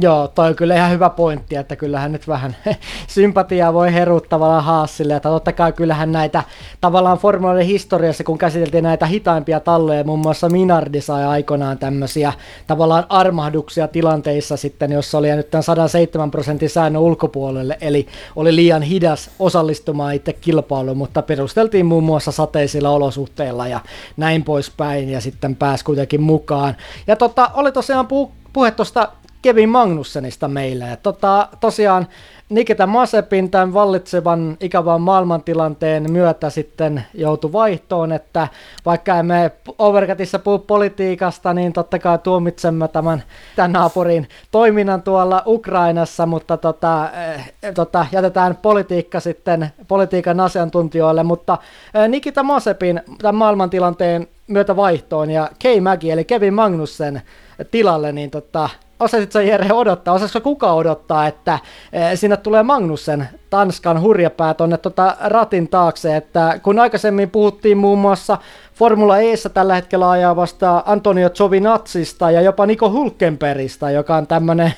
Joo, 0.00 0.28
toi 0.28 0.48
on 0.48 0.54
kyllä 0.54 0.74
ihan 0.74 0.90
hyvä 0.90 1.10
pointti, 1.10 1.56
että 1.56 1.76
kyllähän 1.76 2.12
nyt 2.12 2.28
vähän 2.28 2.56
sympatiaa 3.08 3.72
voi 3.72 3.92
heruttavalla 3.92 4.60
Haasille, 4.60 5.16
että 5.16 5.28
totta 5.28 5.52
kai 5.52 5.72
kyllähän 5.72 6.12
näitä 6.12 6.42
tavallaan 6.80 7.18
formuloiden 7.18 7.66
historiassa, 7.66 8.24
kun 8.24 8.38
käsiteltiin 8.38 8.84
näitä 8.84 9.06
hitaimpia 9.06 9.60
talloja, 9.60 10.04
muun 10.04 10.18
muassa 10.18 10.48
Minardi 10.48 11.00
sai 11.00 11.24
aikoinaan 11.24 11.78
tämmöisiä 11.78 12.32
tavallaan 12.66 13.06
armahduksia 13.08 13.88
tilanteissa 13.88 14.56
sitten, 14.56 14.92
jossa 14.92 15.18
oli 15.18 15.36
nyt 15.36 15.50
tämän 15.50 15.62
107 15.62 16.30
prosentin 16.30 16.70
säännön 16.70 17.02
ulkopuolelle, 17.02 17.78
eli 17.80 18.06
oli 18.36 18.56
liian 18.56 18.82
hidas 18.82 19.30
osallistumaan 19.38 20.14
itse 20.14 20.32
kilpailuun, 20.32 20.96
mutta 20.96 21.22
perusteltiin 21.22 21.86
muun 21.86 22.04
muassa 22.04 22.32
sateisilla 22.32 22.90
olosuhteilla 22.90 23.68
ja 23.68 23.80
näin 24.16 24.44
poispäin, 24.44 25.08
ja 25.08 25.20
sitten 25.20 25.56
pääsi 25.56 25.84
kuitenkin 25.84 26.22
mukaan. 26.22 26.76
Ja 27.06 27.16
tota, 27.16 27.50
oli 27.54 27.72
tosiaan 27.72 28.06
puh- 28.06 28.42
puhe 28.52 28.70
tuosta 28.70 29.08
Kevin 29.42 29.68
Magnussenista 29.68 30.48
meille. 30.48 30.84
Ja 30.84 30.96
tota, 30.96 31.48
tosiaan 31.60 32.06
Nikita 32.48 32.86
Masepin 32.86 33.50
tämän 33.50 33.74
vallitsevan 33.74 34.56
ikävän 34.60 35.00
maailmantilanteen 35.00 36.12
myötä 36.12 36.50
sitten 36.50 37.04
joutui 37.14 37.52
vaihtoon, 37.52 38.12
että 38.12 38.48
vaikka 38.86 39.18
emme 39.18 39.50
Overcutissa 39.78 40.38
puhu 40.38 40.58
politiikasta, 40.58 41.54
niin 41.54 41.72
totta 41.72 41.98
kai 41.98 42.18
tuomitsemme 42.18 42.88
tämän, 42.88 43.22
tämän 43.56 43.72
naapurin 43.72 44.28
toiminnan 44.50 45.02
tuolla 45.02 45.42
Ukrainassa, 45.46 46.26
mutta 46.26 46.56
tota, 46.56 47.10
eh, 47.12 47.52
tota, 47.74 48.06
jätetään 48.12 48.56
politiikka 48.56 49.20
sitten 49.20 49.68
politiikan 49.88 50.40
asiantuntijoille, 50.40 51.22
mutta 51.22 51.58
eh, 51.94 52.08
Nikita 52.08 52.42
Masepin 52.42 53.02
tämän 53.18 53.34
maailmantilanteen 53.34 54.28
myötä 54.46 54.76
vaihtoon 54.76 55.30
ja 55.30 55.50
Kei 55.58 55.80
Mäki 55.80 56.10
eli 56.10 56.24
Kevin 56.24 56.54
Magnussen 56.54 57.22
tilalle, 57.70 58.12
niin 58.12 58.30
tota, 58.30 58.68
osasitko 59.02 59.40
Jere 59.40 59.72
odottaa, 59.72 60.14
osaisiko 60.14 60.40
kuka 60.40 60.72
odottaa, 60.72 61.26
että 61.26 61.58
e, 61.92 62.16
sinne 62.16 62.36
tulee 62.36 62.62
Magnussen, 62.62 63.28
Tanskan 63.50 64.00
hurjapää 64.00 64.54
tuonne 64.54 64.76
tota 64.76 65.16
ratin 65.20 65.68
taakse, 65.68 66.16
että 66.16 66.60
kun 66.62 66.78
aikaisemmin 66.78 67.30
puhuttiin 67.30 67.78
muun 67.78 67.98
muassa 67.98 68.38
Formula 68.74 69.18
Eessä 69.18 69.48
tällä 69.48 69.74
hetkellä 69.74 70.10
ajaa 70.10 70.36
vasta 70.36 70.82
Antonio 70.86 71.30
Giovinazzista 71.30 72.30
ja 72.30 72.40
jopa 72.40 72.66
Niko 72.66 72.90
Hulkenbergista, 72.90 73.90
joka 73.90 74.16
on 74.16 74.26
tämmöinen 74.26 74.74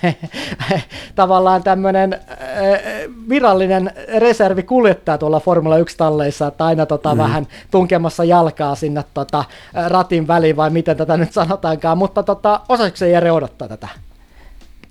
tavallaan 1.15 1.63
tämmöinen 1.63 2.13
äh, 2.13 2.21
virallinen 3.29 3.91
reservikuljettaja 4.19 5.19
tuolla 5.19 5.41
Formula 5.41 5.79
1-talleissa, 5.79 6.47
että 6.47 6.65
aina 6.65 6.87
tota 6.87 7.15
mm. 7.15 7.19
vähän 7.19 7.47
tunkemassa 7.71 8.25
jalkaa 8.25 8.75
sinne 8.75 9.05
tota, 9.15 9.45
ratin 9.89 10.29
väliin, 10.29 10.57
vai 10.57 10.71
miten 10.71 10.97
tätä 10.97 11.17
nyt 11.17 11.33
sanotaankaan, 11.33 11.99
mutta 11.99 12.23
tota, 12.23 12.61
osaisiko 12.69 12.97
se 12.97 13.09
Jere 13.09 13.33
odottaa 13.33 13.69
tätä? 13.69 13.89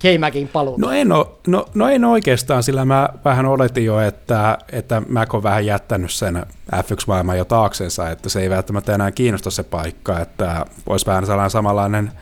K-Macin 0.04 0.48
paluun? 0.48 0.80
No 0.80 0.90
en, 0.90 1.12
o, 1.12 1.38
no, 1.46 1.66
no 1.74 1.88
en 1.88 2.04
oikeastaan, 2.04 2.62
sillä 2.62 2.84
mä 2.84 3.08
vähän 3.24 3.46
oletin 3.46 3.84
jo, 3.84 4.00
että, 4.00 4.58
että 4.72 5.02
Mac 5.08 5.34
on 5.34 5.42
vähän 5.42 5.66
jättänyt 5.66 6.10
sen 6.10 6.42
F1-maailman 6.76 7.38
jo 7.38 7.44
taaksensa, 7.44 8.10
että 8.10 8.28
se 8.28 8.40
ei 8.40 8.50
välttämättä 8.50 8.94
enää 8.94 9.10
kiinnosta 9.10 9.50
se 9.50 9.62
paikka, 9.62 10.20
että 10.20 10.66
olisi 10.86 11.06
vähän 11.06 11.26
sellainen 11.26 11.50
samanlainen 11.50 12.12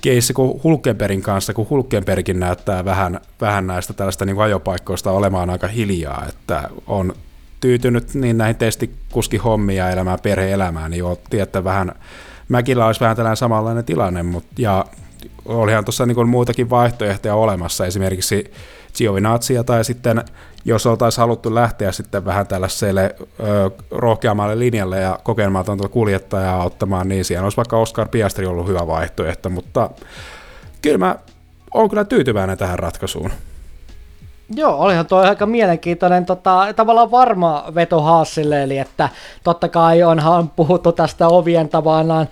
keissi 0.00 0.32
kuin 0.32 0.60
Hulkenbergin 0.64 1.22
kanssa, 1.22 1.54
kun 1.54 1.66
Hulkenbergin 1.70 2.40
näyttää 2.40 2.84
vähän, 2.84 3.20
vähän 3.40 3.66
näistä 3.66 3.92
tällaista 3.92 4.24
niin 4.24 4.40
ajopaikkoista 4.40 5.10
olemaan 5.10 5.50
aika 5.50 5.66
hiljaa, 5.66 6.24
että 6.28 6.70
on 6.86 7.12
tyytynyt 7.60 8.14
niin 8.14 8.38
näihin 8.38 8.56
testikuskihommiin 8.56 9.76
ja 9.76 9.90
elämään 9.90 10.18
perhe-elämään, 10.22 10.90
niin 10.90 11.04
otti, 11.04 11.40
että 11.40 11.64
vähän 11.64 11.92
Mäkillä 12.48 12.86
olisi 12.86 13.00
vähän 13.00 13.16
tällainen 13.16 13.36
samanlainen 13.36 13.84
tilanne, 13.84 14.22
mutta 14.22 14.52
ja 14.58 14.84
olihan 15.44 15.84
tuossa 15.84 16.06
niin 16.06 16.28
muutakin 16.28 16.70
vaihtoehtoja 16.70 17.34
olemassa, 17.34 17.86
esimerkiksi 17.86 18.52
Giovinazia 18.96 19.64
tai 19.64 19.84
sitten 19.84 20.24
jos 20.64 20.86
oltaisiin 20.86 21.22
haluttu 21.22 21.54
lähteä 21.54 21.92
sitten 21.92 22.24
vähän 22.24 22.46
tällaiselle 22.46 23.14
ö, 23.20 23.70
rohkeammalle 23.90 24.58
linjalle 24.58 25.00
ja 25.00 25.18
kokeilmatonta 25.22 25.88
kuljettajaa 25.88 26.64
ottamaan, 26.64 27.08
niin 27.08 27.24
siellä 27.24 27.44
olisi 27.44 27.56
vaikka 27.56 27.76
Oscar 27.76 28.08
Piastri 28.08 28.46
ollut 28.46 28.68
hyvä 28.68 28.86
vaihtoehto, 28.86 29.50
mutta 29.50 29.90
kyllä 30.82 30.98
mä 30.98 31.16
olen 31.74 31.90
kyllä 31.90 32.04
tyytyväinen 32.04 32.58
tähän 32.58 32.78
ratkaisuun. 32.78 33.30
Joo, 34.54 34.76
olihan 34.78 35.06
tuo 35.06 35.18
aika 35.18 35.46
mielenkiintoinen 35.46 36.26
tota, 36.26 36.66
tavallaan 36.76 37.10
varma 37.10 37.64
veto 37.74 38.00
Haasille, 38.00 38.62
eli 38.62 38.78
että 38.78 39.08
totta 39.44 39.68
kai 39.68 40.02
onhan 40.02 40.50
puhuttu 40.56 40.92
tästä 40.92 41.28
ovien 41.28 41.68
tavallaan, 41.68 42.28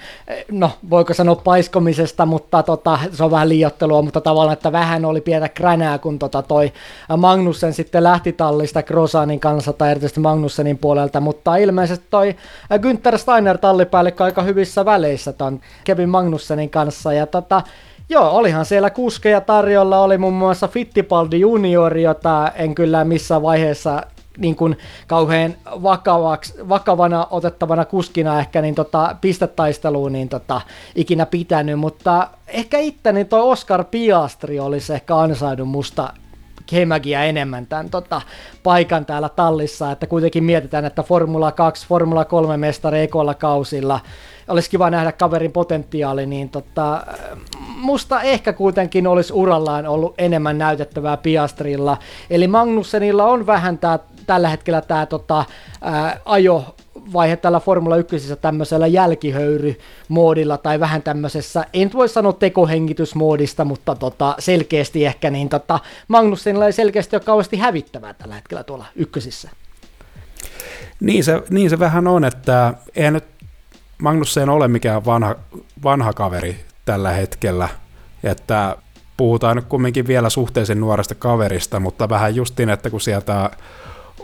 no 0.50 0.70
voiko 0.90 1.14
sanoa 1.14 1.34
paiskomisesta, 1.34 2.26
mutta 2.26 2.62
tota, 2.62 2.98
se 3.12 3.24
on 3.24 3.30
vähän 3.30 3.48
liiottelua, 3.48 4.02
mutta 4.02 4.20
tavallaan, 4.20 4.52
että 4.52 4.72
vähän 4.72 5.04
oli 5.04 5.20
pientä 5.20 5.48
kränää, 5.48 5.98
kun 5.98 6.18
tota 6.18 6.42
toi 6.42 6.72
Magnussen 7.16 7.72
sitten 7.72 8.04
lähti 8.04 8.32
tallista 8.32 8.82
Krosanin 8.82 9.40
kanssa, 9.40 9.72
tai 9.72 9.90
erityisesti 9.90 10.20
Magnussenin 10.20 10.78
puolelta, 10.78 11.20
mutta 11.20 11.56
ilmeisesti 11.56 12.06
toi 12.10 12.36
Günther 12.74 13.18
Steiner 13.18 13.58
tallipäällikkö 13.58 14.24
aika 14.24 14.42
hyvissä 14.42 14.84
väleissä 14.84 15.32
ton 15.32 15.60
Kevin 15.84 16.08
Magnussenin 16.08 16.70
kanssa, 16.70 17.12
ja 17.12 17.26
tota, 17.26 17.62
Joo, 18.08 18.30
olihan 18.30 18.64
siellä 18.64 18.90
kuskeja 18.90 19.40
tarjolla, 19.40 20.00
oli 20.00 20.18
muun 20.18 20.34
muassa 20.34 20.68
Fittipaldi 20.68 21.40
juniori, 21.40 22.02
jota 22.02 22.52
en 22.54 22.74
kyllä 22.74 23.04
missään 23.04 23.42
vaiheessa 23.42 24.02
niin 24.38 24.56
kuin 24.56 24.78
kauhean 25.06 25.54
vakavaksi, 25.66 26.54
vakavana 26.68 27.26
otettavana 27.30 27.84
kuskina 27.84 28.40
ehkä 28.40 28.62
niin 28.62 28.74
tota, 28.74 29.16
pistetaisteluun 29.20 30.12
niin 30.12 30.28
tota, 30.28 30.60
ikinä 30.94 31.26
pitänyt, 31.26 31.78
mutta 31.78 32.28
ehkä 32.46 32.78
niin 33.12 33.28
toi 33.28 33.40
Oscar 33.40 33.84
Piastri 33.84 34.60
olisi 34.60 34.92
ehkä 34.92 35.16
ansainnut 35.16 35.68
musta 35.68 36.12
Kemäkiä 36.66 37.24
enemmän 37.24 37.66
tämän 37.66 37.90
tota, 37.90 38.22
paikan 38.62 39.06
täällä 39.06 39.28
tallissa, 39.28 39.90
että 39.90 40.06
kuitenkin 40.06 40.44
mietitään, 40.44 40.84
että 40.84 41.02
Formula 41.02 41.52
2, 41.52 41.86
Formula 41.86 42.24
3 42.24 42.56
mestari 42.56 43.00
ekolla 43.00 43.34
kausilla, 43.34 44.00
olisi 44.48 44.70
kiva 44.70 44.90
nähdä 44.90 45.12
kaverin 45.12 45.52
potentiaali, 45.52 46.26
niin 46.26 46.48
tota, 46.48 47.06
musta 47.66 48.22
ehkä 48.22 48.52
kuitenkin 48.52 49.06
olisi 49.06 49.32
urallaan 49.32 49.86
ollut 49.86 50.14
enemmän 50.18 50.58
näytettävää 50.58 51.16
Piastrilla. 51.16 51.96
Eli 52.30 52.48
Magnussenilla 52.48 53.24
on 53.24 53.46
vähän 53.46 53.78
tää, 53.78 53.98
tällä 54.26 54.48
hetkellä 54.48 54.80
tämä 54.80 55.06
tota, 55.06 55.44
ajo 56.24 56.74
vaihe 57.12 57.36
tällä 57.36 57.60
Formula 57.60 57.96
1 57.96 58.36
tämmöisellä 58.40 58.86
jälkihöyrymoodilla 58.86 60.58
tai 60.58 60.80
vähän 60.80 61.02
tämmöisessä, 61.02 61.66
en 61.72 61.90
voi 61.92 62.08
sanoa 62.08 62.32
tekohengitysmoodista, 62.32 63.64
mutta 63.64 63.94
tota, 63.94 64.34
selkeästi 64.38 65.04
ehkä, 65.04 65.30
niin 65.30 65.48
tota, 65.48 65.80
Magnussenilla 66.08 66.66
ei 66.66 66.72
selkeästi 66.72 67.16
ole 67.16 67.22
kauheasti 67.22 67.56
hävittävää 67.56 68.14
tällä 68.14 68.34
hetkellä 68.34 68.64
tuolla 68.64 68.86
ykkösissä. 68.96 69.50
Niin 71.00 71.24
se, 71.24 71.42
niin 71.50 71.70
se 71.70 71.78
vähän 71.78 72.06
on, 72.06 72.24
että 72.24 72.74
ei 72.94 73.10
nyt 73.10 73.24
Magnussen 74.02 74.48
ole 74.48 74.68
mikään 74.68 75.04
vanha, 75.04 75.36
vanha 75.84 76.12
kaveri 76.12 76.56
tällä 76.84 77.10
hetkellä, 77.10 77.68
että 78.24 78.76
puhutaan 79.16 79.56
nyt 79.56 79.64
kumminkin 79.64 80.06
vielä 80.06 80.30
suhteellisen 80.30 80.80
nuoresta 80.80 81.14
kaverista, 81.14 81.80
mutta 81.80 82.08
vähän 82.08 82.36
justin, 82.36 82.70
että 82.70 82.90
kun 82.90 83.00
sieltä 83.00 83.50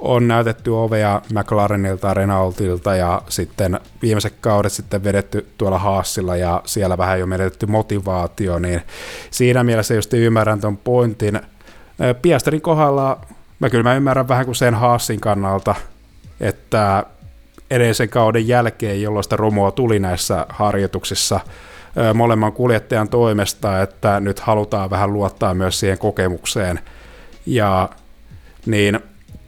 on 0.01 0.29
näytetty 0.29 0.71
ovea 0.71 1.23
McLarenilta, 1.33 2.15
Renaultilta 2.15 2.97
ja 2.97 3.23
sitten 3.29 3.81
viimeiset 4.03 4.35
kaudet 4.41 4.73
sitten 4.73 5.05
vedetty 5.05 5.47
tuolla 5.59 5.79
Haasilla 5.79 6.37
ja 6.37 6.63
siellä 6.65 6.99
vähän 6.99 7.21
jo 7.21 7.27
menetetty 7.27 7.67
motivaatio, 7.67 8.59
niin 8.59 8.83
siinä 9.31 9.65
mielessä 9.65 9.95
just 9.95 10.13
ymmärrän 10.13 10.61
tuon 10.61 10.77
pointin. 10.77 11.41
Piasterin 12.23 12.61
kohdalla 12.61 13.21
mä 13.59 13.71
kyllä 13.71 13.85
mä 13.85 13.95
ymmärrän 13.95 14.29
vähän 14.29 14.45
kuin 14.45 14.55
sen 14.55 14.75
Haasin 14.75 15.21
kannalta, 15.21 15.75
että 16.41 17.05
edellisen 17.71 18.09
kauden 18.09 18.49
jälkeen, 18.49 19.03
jolloin 19.03 19.25
sitä 19.25 19.37
romua 19.37 19.71
tuli 19.71 19.99
näissä 19.99 20.47
harjoituksissa 20.49 21.41
molemman 22.15 22.53
kuljettajan 22.53 23.09
toimesta, 23.09 23.83
että 23.83 24.21
nyt 24.21 24.41
halutaan 24.41 24.91
vähän 24.91 25.13
luottaa 25.13 25.55
myös 25.55 25.81
siihen 25.81 25.99
kokemukseen. 25.99 26.81
Ja 27.47 27.89
niin 28.67 29.01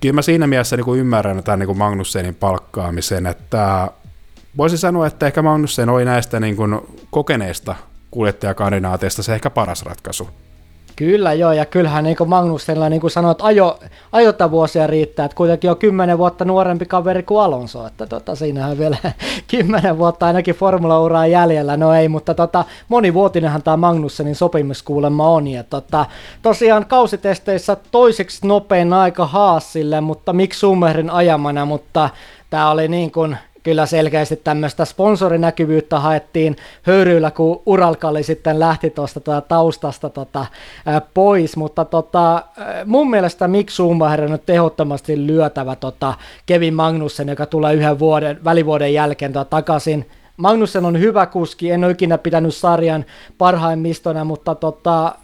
kyllä 0.02 0.12
mä 0.12 0.22
siinä 0.22 0.46
mielessä 0.46 0.76
niin 0.76 0.84
kuin 0.84 1.00
ymmärrän 1.00 1.42
tämän 1.42 1.58
niin 1.58 1.66
kuin 1.66 1.78
Magnussenin 1.78 2.34
palkkaamisen, 2.34 3.26
että 3.26 3.90
voisin 4.56 4.78
sanoa, 4.78 5.06
että 5.06 5.26
ehkä 5.26 5.42
Magnussen 5.42 5.88
oli 5.88 6.04
näistä 6.04 6.40
niin 6.40 6.56
kuin 6.56 6.80
kokeneista 7.10 7.74
kuljettajakandinaateista 8.10 9.22
se 9.22 9.34
ehkä 9.34 9.50
paras 9.50 9.82
ratkaisu. 9.82 10.28
Kyllä 10.96 11.32
joo, 11.32 11.52
ja 11.52 11.66
kyllähän 11.66 12.04
niin 12.04 12.16
kuin 12.16 12.30
Magnussenilla, 12.30 12.88
niin 12.88 13.00
kuin 13.00 13.10
sanoit, 13.10 13.38
ajo, 13.40 13.78
ajotavuosia 14.12 14.86
riittää, 14.86 15.24
että 15.24 15.36
kuitenkin 15.36 15.70
on 15.70 15.76
kymmenen 15.76 16.18
vuotta 16.18 16.44
nuorempi 16.44 16.86
kaveri 16.86 17.22
kuin 17.22 17.40
Alonso, 17.40 17.86
että 17.86 18.06
tota, 18.06 18.34
siinähän 18.34 18.78
vielä 18.78 18.96
kymmenen 19.50 19.98
vuotta 19.98 20.26
ainakin 20.26 20.54
formula-uraa 20.54 21.26
jäljellä, 21.26 21.76
no 21.76 21.94
ei, 21.94 22.08
mutta 22.08 22.34
tota, 22.34 22.64
monivuotinenhan 22.88 23.62
tämä 23.62 23.76
Magnussenin 23.76 24.34
sopimus 24.34 24.82
kuulemma 24.82 25.28
on, 25.28 25.48
ja 25.48 25.64
tota, 25.64 26.06
tosiaan 26.42 26.86
kausitesteissä 26.86 27.76
toiseksi 27.90 28.46
nopein 28.46 28.92
aika 28.92 29.26
Haasille, 29.26 30.00
mutta 30.00 30.32
miksi 30.32 30.60
Summerin 30.60 31.10
ajamana, 31.10 31.64
mutta 31.64 32.10
tämä 32.50 32.70
oli 32.70 32.88
niin 32.88 33.10
kuin 33.12 33.36
kyllä 33.62 33.86
selkeästi 33.86 34.36
tämmöistä 34.36 34.84
sponsorinäkyvyyttä 34.84 36.00
haettiin 36.00 36.56
höyryillä, 36.82 37.30
kun 37.30 37.62
Uralkalli 37.66 38.22
sitten 38.22 38.60
lähti 38.60 38.90
tuosta 38.90 39.20
tuota 39.20 39.40
taustasta 39.40 40.10
tota, 40.10 40.46
pois, 41.14 41.56
mutta 41.56 41.84
tota, 41.84 42.42
mun 42.84 43.10
mielestä 43.10 43.48
Mick 43.48 43.70
Schumacher 43.70 44.24
on 44.24 44.38
tehottomasti 44.46 45.26
lyötävä 45.26 45.76
tota 45.76 46.14
Kevin 46.46 46.74
Magnussen, 46.74 47.28
joka 47.28 47.46
tulee 47.46 47.74
yhden 47.74 47.98
vuoden, 47.98 48.44
välivuoden 48.44 48.94
jälkeen 48.94 49.32
tota, 49.32 49.50
takaisin. 49.50 50.10
Magnussen 50.36 50.84
on 50.84 51.00
hyvä 51.00 51.26
kuski, 51.26 51.70
en 51.70 51.84
ole 51.84 51.92
ikinä 51.92 52.18
pitänyt 52.18 52.54
sarjan 52.54 53.04
parhaimmistona, 53.38 54.24
mutta 54.24 54.54
tota, 54.54 55.14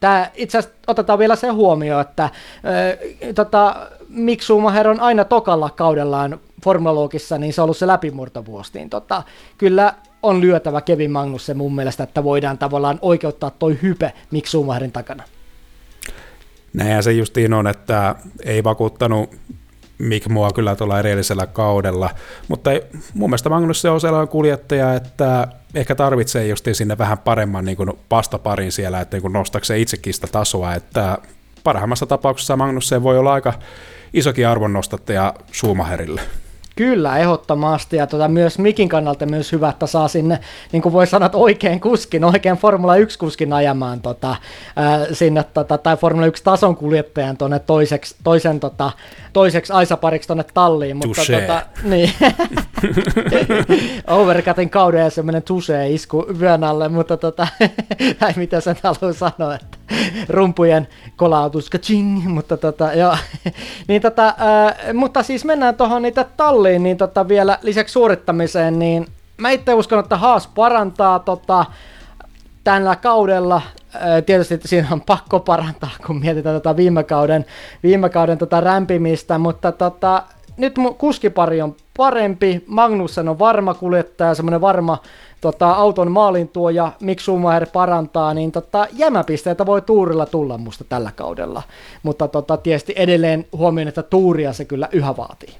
tää, 0.00 0.30
itse 0.34 0.58
asiassa 0.58 0.78
otetaan 0.86 1.18
vielä 1.18 1.36
se 1.36 1.48
huomio, 1.48 2.00
että 2.00 2.24
äh, 2.24 2.30
tota, 3.34 3.76
Mick 4.08 4.42
Schumacher 4.42 4.88
on 4.88 5.00
aina 5.00 5.24
tokalla 5.24 5.70
kaudellaan 5.70 6.40
Formulogissa, 6.64 7.38
niin 7.38 7.52
se 7.52 7.60
on 7.60 7.64
ollut 7.64 7.76
se 7.76 7.86
läpimurtovuosi, 7.86 8.70
niin 8.74 8.90
tota, 8.90 9.22
kyllä 9.58 9.94
on 10.22 10.40
lyötävä 10.40 10.80
Kevin 10.80 11.10
Magnussen 11.10 11.56
mun 11.56 11.74
mielestä, 11.74 12.02
että 12.02 12.24
voidaan 12.24 12.58
tavallaan 12.58 12.98
oikeuttaa 13.02 13.50
toi 13.50 13.78
hype 13.82 14.12
Mick 14.30 14.46
Schumacherin 14.46 14.92
takana. 14.92 15.22
Näinhän 16.72 17.02
se 17.02 17.12
justiin 17.12 17.52
on, 17.52 17.66
että 17.66 18.14
ei 18.44 18.64
vakuuttanut 18.64 19.30
Mick 19.98 20.28
mua 20.28 20.50
kyllä 20.52 20.76
tuolla 20.76 21.00
edellisellä 21.00 21.46
kaudella, 21.46 22.10
mutta 22.48 22.70
mun 23.14 23.30
mielestä 23.30 23.48
Magnus 23.48 23.84
on 23.84 24.00
sellainen 24.00 24.28
kuljettaja, 24.28 24.94
että 24.94 25.48
ehkä 25.74 25.94
tarvitsee 25.94 26.46
justiin 26.46 26.74
sinne 26.74 26.98
vähän 26.98 27.18
paremman 27.18 27.64
niin 27.64 27.76
vastaparin 28.10 28.72
siellä, 28.72 29.00
että 29.00 29.16
niin 29.16 29.32
nostakseen 29.32 29.80
itsekin 29.80 30.14
sitä 30.14 30.26
tasoa, 30.26 30.74
että 30.74 31.18
parhaimmassa 31.64 32.06
tapauksessa 32.06 32.56
Magnussen 32.56 33.02
voi 33.02 33.18
olla 33.18 33.32
aika 33.32 33.52
isokin 34.12 34.48
arvonnostattaja 34.48 35.34
Schumacherille. 35.52 36.20
Kyllä, 36.76 37.18
ehdottomasti. 37.18 37.96
Ja 37.96 38.06
tuota, 38.06 38.28
myös 38.28 38.58
Mikin 38.58 38.88
kannalta 38.88 39.26
myös 39.26 39.52
hyvä, 39.52 39.68
että 39.68 39.86
saa 39.86 40.08
sinne, 40.08 40.38
niin 40.72 40.82
kuin 40.82 40.92
voi 40.92 41.06
sanoa, 41.06 41.26
että 41.26 41.38
oikein 41.38 41.80
kuskin, 41.80 42.24
oikein 42.24 42.56
Formula 42.56 42.96
1-kuskin 42.96 43.52
ajamaan 43.52 44.00
tota, 44.00 44.36
ää, 44.76 45.06
sinne, 45.12 45.44
tota, 45.54 45.78
tai 45.78 45.96
Formula 45.96 46.26
1-tason 46.26 46.76
kuljettajan 46.76 47.36
tuonne 47.36 47.58
toiseksi, 47.58 48.16
toisen, 48.24 48.60
tota, 48.60 48.92
toiseksi 49.32 49.72
Aisapariksi 49.72 50.26
tuonne 50.26 50.44
talliin. 50.54 50.96
Mutta, 50.96 51.22
tota, 51.40 51.62
niin. 51.82 52.10
Overcutin 54.06 54.70
kauden 54.70 55.00
ja 55.00 55.10
semmoinen 55.10 55.42
tusee 55.42 55.90
isku 55.90 56.26
vyön 56.40 56.64
alle, 56.64 56.88
mutta 56.88 57.16
tota, 57.16 57.46
tai 58.20 58.32
mitä 58.36 58.60
sen 58.60 58.76
haluaa 58.82 59.12
sanoa, 59.12 59.54
että 59.54 59.78
rumpujen 60.28 60.88
kolautus, 61.16 61.70
kaching, 61.70 62.26
mutta 62.26 62.56
tota, 62.56 62.92
joo. 62.92 63.16
niin 63.88 64.02
tota, 64.02 64.34
ää, 64.38 64.76
mutta 64.94 65.22
siis 65.22 65.44
mennään 65.44 65.74
tuohon 65.74 66.02
niitä 66.02 66.24
talliin, 66.36 66.82
niin 66.82 66.96
tota 66.96 67.28
vielä 67.28 67.58
lisäksi 67.62 67.92
suorittamiseen, 67.92 68.78
niin 68.78 69.06
mä 69.38 69.50
itse 69.50 69.74
uskon, 69.74 69.98
että 69.98 70.16
Haas 70.16 70.46
parantaa 70.46 71.18
tota, 71.18 71.64
tällä 72.64 72.96
kaudella. 72.96 73.62
Tietysti 74.26 74.60
siinä 74.64 74.88
on 74.90 75.00
pakko 75.00 75.40
parantaa, 75.40 75.90
kun 76.06 76.20
mietitään 76.20 76.56
tota 76.56 76.76
viime 76.76 77.04
kauden, 77.04 77.44
viime 77.82 78.08
kauden 78.08 78.38
tota 78.38 78.60
rämpimistä, 78.60 79.38
mutta 79.38 79.72
tota, 79.72 80.22
nyt 80.56 80.74
kuskipari 80.98 81.62
on 81.62 81.76
parempi, 81.96 82.64
Magnussen 82.66 83.28
on 83.28 83.38
varma 83.38 83.74
kuljettaja, 83.74 84.34
semmoinen 84.34 84.60
varma 84.60 84.98
tota, 85.44 85.70
auton 85.70 86.12
maalin 86.12 86.48
tuo 86.48 86.70
ja 86.70 86.92
Mick 87.00 87.20
Schumacher 87.20 87.66
parantaa, 87.72 88.34
niin 88.34 88.52
tota, 88.52 88.86
jämäpisteitä 88.92 89.66
voi 89.66 89.82
tuurilla 89.82 90.26
tulla 90.26 90.58
musta 90.58 90.84
tällä 90.84 91.12
kaudella. 91.16 91.62
Mutta 92.02 92.28
tota, 92.28 92.56
tietysti 92.56 92.92
edelleen 92.96 93.46
huomioon, 93.52 93.88
että 93.88 94.02
tuuria 94.02 94.52
se 94.52 94.64
kyllä 94.64 94.88
yhä 94.92 95.16
vaatii. 95.16 95.54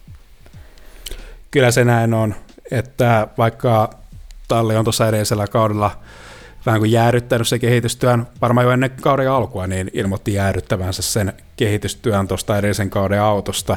Kyllä 1.51 1.71
se 1.71 1.85
näin 1.85 2.15
on, 2.15 2.35
että 2.71 3.29
vaikka 3.39 3.91
talli 4.49 4.77
on 4.77 4.85
tuossa 4.85 5.09
edellisellä 5.09 5.47
kaudella 5.47 5.91
vähän 6.67 6.81
kuin 6.81 6.93
jäädyttänyt 6.93 7.49
se 7.49 7.59
kehitystyön, 7.59 8.27
varmaan 8.41 8.65
jo 8.65 8.71
ennen 8.71 8.91
kauden 9.01 9.31
alkua, 9.31 9.67
niin 9.67 9.91
ilmoitti 9.95 10.35
jäädyttävänsä 10.35 11.03
sen 11.03 11.33
kehitystyön 11.57 12.29
tuosta 12.29 12.59
edellisen 12.59 12.91
kauden 12.91 13.23
autosta. 13.23 13.77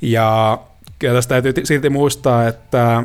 Ja 0.00 0.58
kyllä 0.98 1.14
tästä 1.14 1.40
täytyy 1.42 1.66
silti 1.66 1.90
muistaa, 1.90 2.48
että 2.48 3.04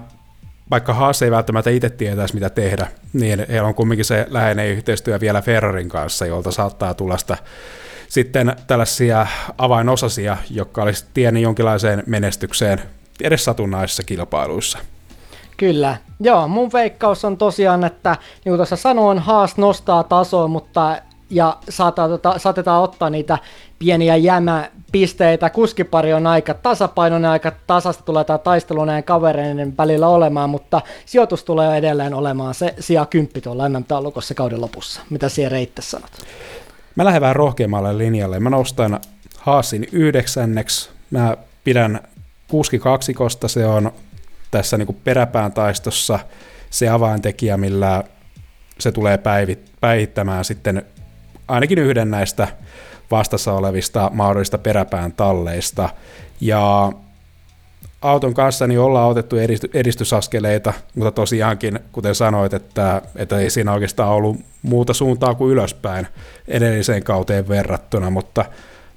vaikka 0.72 0.94
Haas 0.94 1.22
ei 1.22 1.32
välttämättä 1.32 1.70
itse 1.70 1.90
tietäisi, 1.90 2.34
mitä 2.34 2.50
tehdä, 2.50 2.88
niin 3.14 3.46
heillä 3.50 3.68
on 3.68 3.76
kumminkin 3.76 4.06
se 4.06 4.28
läheinen 4.30 4.68
yhteistyö 4.68 5.20
vielä 5.20 5.42
Ferrarin 5.42 5.90
kanssa, 5.90 6.26
jolta 6.26 6.52
saattaa 6.52 6.94
tulla 6.94 7.18
sitä 7.18 7.38
sitten 8.08 8.56
tällaisia 8.68 9.28
avainosasia, 9.58 10.38
jotka 10.50 10.84
olisi 10.84 11.06
tieni 11.14 11.42
jonkinlaiseen 11.42 12.04
menestykseen 12.06 12.82
edes 13.22 13.46
satunnaisissa 13.46 14.04
kilpailuissa. 14.04 14.78
Kyllä. 15.58 15.98
Joo, 16.20 16.48
mun 16.48 16.74
veikkaus 16.74 17.26
on 17.26 17.38
tosiaan, 17.38 17.84
että 17.84 18.12
niin 18.12 18.52
kuin 18.52 18.58
tuossa 18.58 18.76
sanoin, 18.76 19.20
Haas 19.20 19.58
nostaa 19.58 20.04
tasoa, 20.04 20.48
mutta 20.48 20.98
ja 21.30 21.58
saatetaan, 21.70 22.10
tota, 22.10 22.40
saatetaan 22.40 22.84
ottaa 22.84 23.10
niitä 23.10 23.38
pieniä 23.80 24.16
jämäpisteitä. 24.16 25.50
Kuskipari 25.50 26.14
on 26.14 26.28
aika 26.28 26.54
tasapainoinen, 26.54 27.32
aika 27.32 27.52
tasasta 27.68 28.04
tulee 28.04 28.24
tämä 28.24 28.38
taistelu 28.38 28.86
näiden 28.86 29.04
kavereiden 29.04 29.78
välillä 29.78 30.08
olemaan, 30.08 30.50
mutta 30.50 30.82
sijoitus 31.06 31.44
tulee 31.44 31.78
edelleen 31.78 32.14
olemaan 32.14 32.54
se 32.54 32.76
sija 32.80 33.06
kymppi 33.06 33.42
tuolla 33.42 33.70
MM-taulukossa 33.70 34.34
kauden 34.34 34.62
lopussa. 34.62 35.02
Mitä 35.10 35.30
siellä 35.30 35.50
Reitte 35.50 35.82
sanot? 35.82 36.12
Mä 36.96 37.06
lähden 37.06 37.22
vähän 37.22 37.36
rohkeammalle 37.36 37.98
linjalle. 37.98 38.40
Mä 38.40 38.50
nostan 38.50 39.00
Haasin 39.38 39.88
yhdeksänneksi. 39.92 40.90
Mä 41.12 41.38
pidän 41.64 42.00
kuskikaksikosta, 42.48 43.48
se 43.48 43.66
on 43.66 43.92
tässä 44.52 44.78
niin 44.78 44.86
kuin 44.86 44.98
peräpään 45.04 45.52
taistossa 45.52 46.20
se 46.70 46.90
avaintekijä, 46.90 47.58
millä 47.58 48.04
se 48.80 48.92
tulee 48.92 49.20
päivittämään 49.82 50.46
sitten 50.46 50.86
ainakin 51.48 51.80
yhden 51.80 52.12
näistä 52.12 52.48
vastassa 53.12 53.54
olevista 53.54 54.12
mahdollisista 54.14 54.58
peräpään 54.58 55.14
talleista. 55.14 55.90
Ja 56.42 56.92
auton 58.02 58.34
kanssa 58.34 58.68
niin 58.68 58.80
ollaan 58.80 59.10
otettu 59.10 59.36
edistysaskeleita, 59.74 60.74
mutta 60.96 61.12
tosiaankin, 61.12 61.80
kuten 61.92 62.16
sanoit, 62.16 62.54
että, 62.54 63.02
että 63.16 63.40
ei 63.40 63.50
siinä 63.50 63.74
oikeastaan 63.74 64.10
ollut 64.10 64.38
muuta 64.62 64.94
suuntaa 64.94 65.36
kuin 65.36 65.52
ylöspäin 65.52 66.08
edelliseen 66.48 67.04
kauteen 67.04 67.48
verrattuna, 67.48 68.10
mutta 68.10 68.46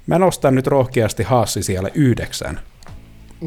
mä 0.07 0.19
nostan 0.19 0.55
nyt 0.55 0.67
rohkeasti 0.67 1.23
Haassi 1.23 1.63
siellä 1.63 1.89
yhdeksän. 1.93 2.59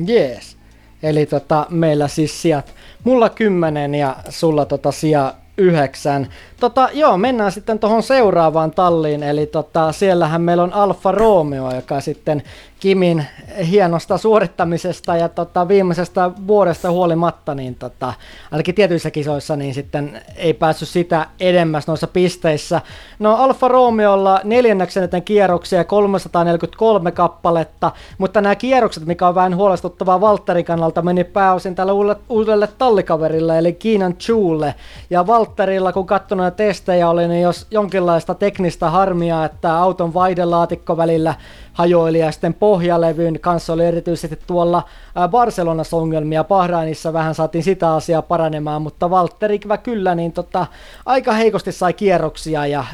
Jees. 0.06 0.56
Eli 1.02 1.26
tota, 1.26 1.66
meillä 1.70 2.08
siis 2.08 2.42
sijat, 2.42 2.74
mulla 3.04 3.28
kymmenen 3.28 3.94
ja 3.94 4.16
sulla 4.28 4.64
tota 4.64 4.92
sija 4.92 5.34
yhdeksän. 5.58 6.28
Tota, 6.60 6.88
joo, 6.92 7.18
mennään 7.18 7.52
sitten 7.52 7.78
tuohon 7.78 8.02
seuraavaan 8.02 8.70
talliin, 8.70 9.22
eli 9.22 9.46
tota, 9.46 9.92
siellähän 9.92 10.42
meillä 10.42 10.62
on 10.62 10.72
Alfa 10.72 11.12
Romeo, 11.12 11.74
joka 11.74 12.00
sitten 12.00 12.42
Kimin 12.82 13.26
hienosta 13.70 14.18
suorittamisesta 14.18 15.16
ja 15.16 15.28
tota, 15.28 15.68
viimeisestä 15.68 16.30
vuodesta 16.46 16.90
huolimatta, 16.90 17.54
niin 17.54 17.74
tota, 17.74 18.14
ainakin 18.50 18.74
tietyissä 18.74 19.10
kisoissa, 19.10 19.56
niin 19.56 19.74
sitten 19.74 20.22
ei 20.36 20.54
päässyt 20.54 20.88
sitä 20.88 21.26
edemmäs 21.40 21.86
noissa 21.86 22.06
pisteissä. 22.06 22.80
No 23.18 23.34
Alfa 23.34 23.68
Romeolla 23.68 24.40
neljänneksi 24.44 24.98
eniten 24.98 25.22
kierroksia, 25.22 25.84
343 25.84 27.12
kappaletta, 27.12 27.92
mutta 28.18 28.40
nämä 28.40 28.54
kierrokset, 28.54 29.06
mikä 29.06 29.28
on 29.28 29.34
vähän 29.34 29.56
huolestuttavaa 29.56 30.20
Valtterin 30.20 30.64
kannalta, 30.64 31.02
meni 31.02 31.24
pääosin 31.24 31.74
tälle 31.74 31.92
uudelle, 31.92 32.16
uudelle 32.28 32.68
tallikaverille, 32.78 33.58
eli 33.58 33.72
Kiinan 33.72 34.16
Chulle. 34.16 34.74
Ja 35.10 35.26
Valtterilla, 35.26 35.92
kun 35.92 36.06
katsonut 36.06 36.56
testejä 36.56 37.10
oli, 37.10 37.28
niin 37.28 37.42
jos 37.42 37.66
jonkinlaista 37.70 38.34
teknistä 38.34 38.90
harmia, 38.90 39.44
että 39.44 39.78
auton 39.78 40.14
vaihdelaatikko 40.14 40.96
välillä 40.96 41.34
hajoili 41.72 42.18
ja 42.18 42.32
sitten 42.32 42.54
pohjalevyn 42.54 43.40
kanssa 43.40 43.72
oli 43.72 43.84
erityisesti 43.84 44.38
tuolla 44.46 44.82
Barcelonassa 45.28 45.96
ongelmia, 45.96 46.44
Bahrainissa 46.44 47.12
vähän 47.12 47.34
saatiin 47.34 47.64
sitä 47.64 47.94
asiaa 47.94 48.22
paranemaan, 48.22 48.82
mutta 48.82 49.10
Valtteri 49.10 49.60
kyllä 49.82 50.14
niin 50.14 50.32
tota, 50.32 50.66
aika 51.06 51.32
heikosti 51.32 51.72
sai 51.72 51.92
kierroksia 51.92 52.66
ja 52.66 52.84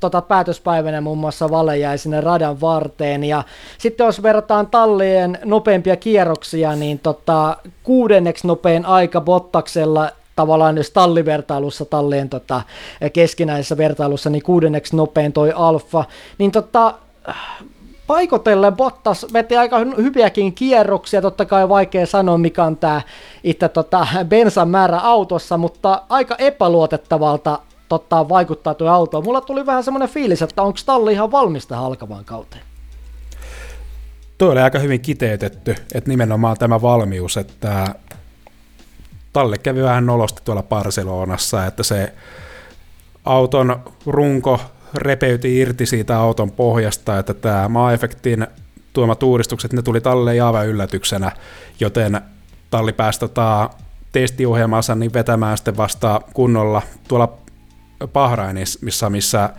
tota, 0.00 0.22
päätöspäivänä 0.22 1.00
muun 1.00 1.18
muassa 1.18 1.50
Vale 1.50 1.78
jäi 1.78 1.98
sinne 1.98 2.20
radan 2.20 2.60
varteen. 2.60 3.24
Ja 3.24 3.42
sitten 3.78 4.04
jos 4.04 4.22
verrataan 4.22 4.66
tallien 4.66 5.38
nopeampia 5.44 5.96
kierroksia, 5.96 6.76
niin 6.76 6.98
tota, 6.98 7.56
kuudenneksi 7.82 8.46
nopein 8.46 8.86
aika 8.86 9.20
Bottaksella 9.20 10.10
tavallaan 10.36 10.76
jos 10.76 10.90
tallivertailussa, 10.90 11.84
tallien 11.84 12.28
tota, 12.28 12.62
keskinäisessä 13.12 13.76
vertailussa, 13.76 14.30
niin 14.30 14.42
kuudenneksi 14.42 14.96
nopein 14.96 15.32
toi 15.32 15.52
Alfa, 15.56 16.04
niin 16.38 16.52
tota, 16.52 16.94
paikotellen 18.06 18.76
Bottas 18.76 19.26
veti 19.32 19.56
aika 19.56 19.78
hyviäkin 19.78 20.54
kierroksia, 20.54 21.22
totta 21.22 21.44
kai 21.44 21.68
vaikea 21.68 22.06
sanoa 22.06 22.38
mikä 22.38 22.64
on 22.64 22.76
tämä 22.76 23.02
itse 23.44 23.68
tota, 23.68 24.06
bensan 24.24 24.68
määrä 24.68 24.98
autossa, 24.98 25.58
mutta 25.58 26.02
aika 26.08 26.34
epäluotettavalta 26.38 27.58
tota, 27.88 28.28
vaikuttaa 28.28 28.74
tuo 28.74 28.88
auto. 28.88 29.22
Mulla 29.22 29.40
tuli 29.40 29.66
vähän 29.66 29.84
semmoinen 29.84 30.08
fiilis, 30.08 30.42
että 30.42 30.62
onko 30.62 30.78
talli 30.86 31.12
ihan 31.12 31.30
valmista 31.30 31.76
halkavaan 31.76 32.24
kauteen? 32.24 32.62
Tuo 34.38 34.50
oli 34.50 34.60
aika 34.60 34.78
hyvin 34.78 35.00
kiteytetty, 35.00 35.74
että 35.94 36.10
nimenomaan 36.10 36.56
tämä 36.58 36.82
valmius, 36.82 37.36
että 37.36 37.94
Talle 39.34 39.58
kävi 39.58 39.82
vähän 39.82 40.06
nolosti 40.06 40.42
tuolla 40.44 40.62
Barcelonassa, 40.62 41.66
että 41.66 41.82
se 41.82 42.12
auton 43.24 43.82
runko 44.06 44.60
repeyti 44.94 45.58
irti 45.58 45.86
siitä 45.86 46.18
auton 46.18 46.50
pohjasta, 46.50 47.18
että 47.18 47.34
tämä 47.34 47.68
maa-efektin 47.68 48.46
tuomat 48.92 49.22
uudistukset, 49.22 49.72
ne 49.72 49.82
tuli 49.82 50.00
Talle 50.00 50.40
aivan 50.40 50.66
yllätyksenä, 50.66 51.32
joten 51.80 52.20
Talli 52.70 52.92
pääsi 52.92 53.20
tota, 53.20 53.70
testiohjelmansa 54.12 54.94
niin 54.94 55.12
vetämään 55.12 55.58
sitten 55.58 55.76
vasta 55.76 56.20
kunnolla 56.34 56.82
tuolla 57.08 57.32
Bahrainissa, 58.12 58.78
missä, 58.82 59.10
missä 59.10 59.50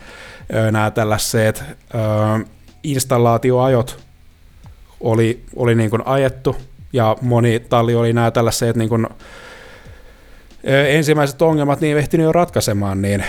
nämä 0.72 0.92
tällaiset 0.92 1.64
ö, 1.64 2.46
installaatioajot 2.84 4.00
oli, 5.00 5.44
oli 5.56 5.76
niin 5.76 5.90
kuin 5.90 6.02
ajettu, 6.06 6.56
ja 6.94 7.16
moni 7.22 7.60
talli 7.60 7.96
oli 7.96 8.14
nämä 8.14 8.32
tällaiset 8.32 8.76
niin 8.76 8.90
kuin, 8.90 9.08
ensimmäiset 10.88 11.42
ongelmat 11.42 11.82
niin 11.82 11.98
ehtinyt 11.98 12.24
jo 12.24 12.32
ratkaisemaan, 12.32 13.02
niin 13.02 13.24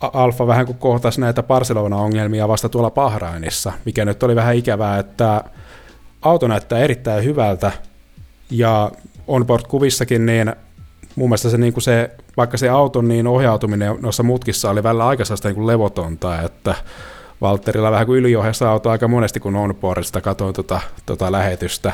Alfa 0.00 0.46
vähän 0.46 0.66
kuin 0.66 0.78
kohtasi 0.78 1.20
näitä 1.20 1.42
Barcelona-ongelmia 1.42 2.48
vasta 2.48 2.68
tuolla 2.68 2.90
Bahrainissa, 2.90 3.72
mikä 3.84 4.04
nyt 4.04 4.22
oli 4.22 4.36
vähän 4.36 4.56
ikävää, 4.56 4.98
että 4.98 5.44
auto 6.22 6.48
näyttää 6.48 6.78
erittäin 6.78 7.24
hyvältä, 7.24 7.72
ja 8.50 8.90
onboard-kuvissakin 9.28 10.26
niin 10.26 10.52
mun 11.16 11.28
mielestä 11.28 11.50
se, 11.50 11.58
niin 11.58 11.72
kuin 11.72 11.82
se, 11.82 12.10
vaikka 12.36 12.56
se 12.56 12.68
auton 12.68 13.08
niin 13.08 13.26
ohjautuminen 13.26 13.96
noissa 14.00 14.22
mutkissa 14.22 14.70
oli 14.70 14.82
välillä 14.82 15.06
aika 15.06 15.24
niin 15.44 15.54
kuin 15.54 15.66
levotonta, 15.66 16.42
että 16.42 16.74
Valterilla 17.40 17.90
vähän 17.90 18.06
kuin 18.06 18.18
yliohjassa 18.18 18.70
auto 18.70 18.90
aika 18.90 19.08
monesti, 19.08 19.40
kun 19.40 19.56
onboardista 19.56 20.20
katoin 20.20 20.54
tota, 20.54 20.80
tota 21.06 21.32
lähetystä. 21.32 21.92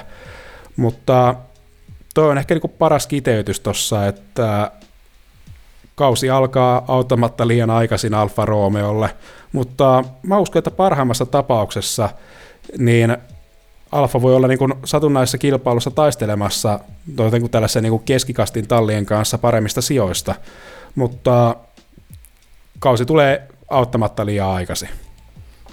Mutta 0.76 1.34
toi 2.14 2.30
on 2.30 2.38
ehkä 2.38 2.54
niin 2.54 2.60
kuin 2.60 2.74
paras 2.78 3.06
kiteytys 3.06 3.60
tuossa, 3.60 4.06
että 4.06 4.70
kausi 5.96 6.30
alkaa 6.30 6.84
auttamatta 6.88 7.48
liian 7.48 7.70
aikaisin 7.70 8.14
Alfa 8.14 8.44
Romeolle, 8.44 9.10
mutta 9.52 10.04
mä 10.22 10.38
uskon, 10.38 10.60
että 10.60 10.70
parhaimmassa 10.70 11.26
tapauksessa 11.26 12.08
niin 12.78 13.16
Alfa 13.92 14.22
voi 14.22 14.34
olla 14.36 14.48
niin 14.48 14.58
kuin 14.58 14.74
satunnaisessa 14.84 15.38
kilpailussa 15.38 15.90
taistelemassa 15.90 16.80
kuin 17.16 17.50
tällaisen 17.50 17.82
niin 17.82 17.90
kuin 17.90 18.02
keskikastin 18.04 18.68
tallien 18.68 19.06
kanssa 19.06 19.38
paremmista 19.38 19.80
sijoista, 19.80 20.34
mutta 20.94 21.56
kausi 22.78 23.04
tulee 23.04 23.48
auttamatta 23.70 24.26
liian 24.26 24.48
aikaisin. 24.48 24.88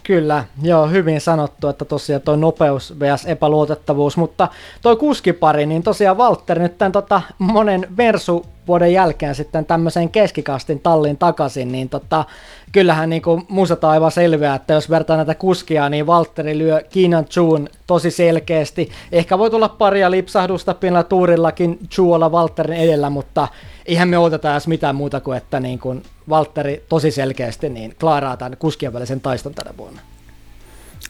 Kyllä, 0.03 0.43
joo, 0.61 0.87
hyvin 0.87 1.21
sanottu, 1.21 1.67
että 1.67 1.85
tosiaan 1.85 2.21
toi 2.21 2.37
nopeus 2.37 2.93
vs. 2.99 3.25
epäluotettavuus, 3.25 4.17
mutta 4.17 4.47
toi 4.81 4.95
kuskipari, 4.95 5.65
niin 5.65 5.83
tosiaan 5.83 6.17
Walter 6.17 6.59
nyt 6.59 6.77
tämän 6.77 6.91
tota, 6.91 7.21
monen 7.39 7.87
Versu 7.97 8.45
vuoden 8.67 8.93
jälkeen 8.93 9.35
sitten 9.35 9.65
tämmöiseen 9.65 10.09
keskikastin 10.09 10.79
tallin 10.79 11.17
takaisin, 11.17 11.71
niin 11.71 11.89
tota, 11.89 12.25
kyllähän 12.73 13.09
niin 13.09 13.21
kuin 13.21 13.45
musta 13.49 13.89
aivan 13.89 14.11
selviää, 14.11 14.55
että 14.55 14.73
jos 14.73 14.89
vertaa 14.89 15.17
näitä 15.17 15.35
kuskia, 15.35 15.89
niin 15.89 16.07
Valtteri 16.07 16.57
lyö 16.57 16.81
Kiinan 16.89 17.25
Chuun 17.25 17.69
tosi 17.87 18.11
selkeästi. 18.11 18.89
Ehkä 19.11 19.37
voi 19.37 19.49
tulla 19.49 19.69
paria 19.69 20.11
lipsahdusta 20.11 20.73
pienellä 20.73 21.03
tuurillakin 21.03 21.79
Chuolla 21.89 22.31
Valtterin 22.31 22.77
edellä, 22.77 23.09
mutta 23.09 23.47
eihän 23.85 24.09
me 24.09 24.17
odoteta 24.17 24.51
edes 24.51 24.67
mitään 24.67 24.95
muuta 24.95 25.19
kuin, 25.19 25.37
että 25.37 25.59
niin 25.59 25.79
kuin 25.79 26.03
Valtteri 26.29 26.83
tosi 26.89 27.11
selkeästi 27.11 27.69
niin 27.69 27.95
klaaraa 27.99 28.37
tämän 28.37 28.57
kuskien 28.57 28.93
välisen 28.93 29.21
taiston 29.21 29.53
tänä 29.53 29.71
vuonna. 29.77 30.01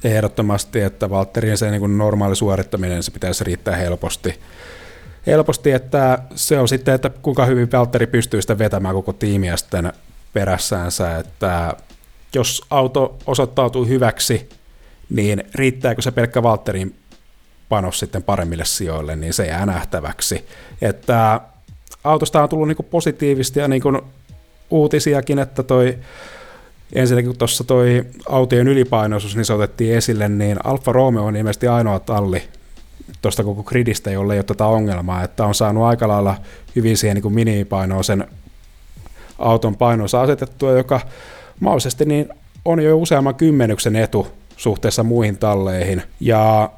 Ehdottomasti, 0.03 0.81
että 0.81 1.09
Valtterin 1.09 1.57
se 1.57 1.71
niin 1.71 1.97
normaali 1.97 2.35
suorittaminen 2.35 3.03
se 3.03 3.11
pitäisi 3.11 3.43
riittää 3.43 3.75
helposti 3.75 4.39
helposti, 5.27 5.71
että 5.71 6.19
se 6.35 6.59
on 6.59 6.67
sitten, 6.67 6.93
että 6.93 7.09
kuinka 7.09 7.45
hyvin 7.45 7.71
Valtteri 7.71 8.07
pystyy 8.07 8.41
sitä 8.41 8.57
vetämään 8.57 8.95
koko 8.95 9.13
tiimiä 9.13 9.57
sitten 9.57 9.93
perässäänsä, 10.33 11.17
että 11.17 11.73
jos 12.35 12.61
auto 12.69 13.17
osoittautuu 13.25 13.85
hyväksi, 13.85 14.49
niin 15.09 15.43
riittääkö 15.55 16.01
se 16.01 16.11
pelkkä 16.11 16.43
Valtterin 16.43 16.95
panos 17.69 17.99
sitten 17.99 18.23
paremmille 18.23 18.65
sijoille, 18.65 19.15
niin 19.15 19.33
se 19.33 19.45
jää 19.45 19.65
nähtäväksi. 19.65 20.45
Että 20.81 21.41
autosta 22.03 22.43
on 22.43 22.49
tullut 22.49 22.67
niin 22.67 22.87
positiivisesti 22.91 23.59
ja 23.59 23.67
niin 23.67 23.83
uutisiakin, 24.69 25.39
että 25.39 25.63
toi 25.63 25.97
ensinnäkin 26.93 27.29
kun 27.29 27.37
tuossa 27.37 27.63
toi 27.63 28.05
autojen 28.29 28.67
ylipainoisuus, 28.67 29.35
niin 29.35 29.45
se 29.45 29.53
otettiin 29.53 29.97
esille, 29.97 30.29
niin 30.29 30.57
Alfa 30.63 30.91
Romeo 30.91 31.25
on 31.25 31.35
ilmeisesti 31.35 31.67
ainoa 31.67 31.99
talli, 31.99 32.43
tuosta 33.21 33.43
koko 33.43 33.63
gridistä, 33.63 34.11
jolle 34.11 34.33
ei 34.33 34.37
ole 34.37 34.43
tätä 34.43 34.65
ongelmaa, 34.65 35.23
että 35.23 35.45
on 35.45 35.55
saanut 35.55 35.83
aika 35.83 36.07
lailla 36.07 36.35
hyvin 36.75 36.97
siihen 36.97 37.17
niin 37.17 37.33
minimipainoon 37.33 38.03
sen 38.03 38.27
auton 39.39 39.75
painonsa 39.75 40.21
asetettua, 40.21 40.71
joka 40.71 41.01
mahdollisesti 41.59 42.05
niin 42.05 42.29
on 42.65 42.79
jo 42.83 42.97
useamman 42.97 43.35
kymmenyksen 43.35 43.95
etu 43.95 44.27
suhteessa 44.57 45.03
muihin 45.03 45.37
talleihin. 45.37 46.01
Ja 46.19 46.69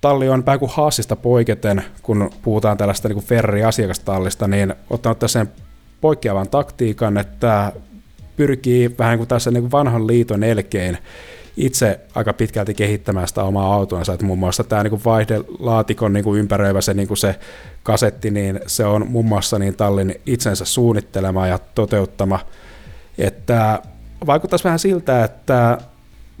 talli 0.00 0.28
on 0.28 0.44
vähän 0.46 0.58
kuin 0.58 0.70
Haasista 0.74 1.16
poiketen, 1.16 1.84
kun 2.02 2.30
puhutaan 2.42 2.78
tällaista 2.78 3.08
niin 3.08 3.22
Ferrari-asiakastallista, 3.22 4.48
niin 4.48 4.74
ottanut 4.90 5.18
tässä 5.18 5.38
sen 5.38 5.52
poikkeavan 6.00 6.48
taktiikan, 6.48 7.18
että 7.18 7.72
pyrkii 8.36 8.94
vähän 8.98 9.18
kuin 9.18 9.28
tässä 9.28 9.50
niin 9.50 9.62
kuin 9.62 9.72
vanhan 9.72 10.06
liiton 10.06 10.42
elkein 10.44 10.98
itse 11.56 12.00
aika 12.14 12.32
pitkälti 12.32 12.74
kehittämään 12.74 13.28
sitä 13.28 13.42
omaa 13.42 13.74
autoansa, 13.74 14.12
että 14.12 14.26
muun 14.26 14.38
muassa 14.38 14.64
tämä 14.64 14.82
niin 14.82 15.04
vaihdelaatikon 15.04 16.12
niin 16.12 16.24
kuin 16.24 16.40
ympäröivä 16.40 16.80
se, 16.80 16.94
niin 16.94 17.08
kuin 17.08 17.18
se 17.18 17.38
kasetti, 17.82 18.30
niin 18.30 18.60
se 18.66 18.84
on 18.84 19.06
muun 19.08 19.24
muassa 19.24 19.58
niin 19.58 19.76
tallin 19.76 20.14
itsensä 20.26 20.64
suunnittelema 20.64 21.46
ja 21.46 21.58
toteuttama, 21.74 22.40
että 23.18 23.82
vaikuttaisi 24.26 24.64
vähän 24.64 24.78
siltä, 24.78 25.24
että 25.24 25.78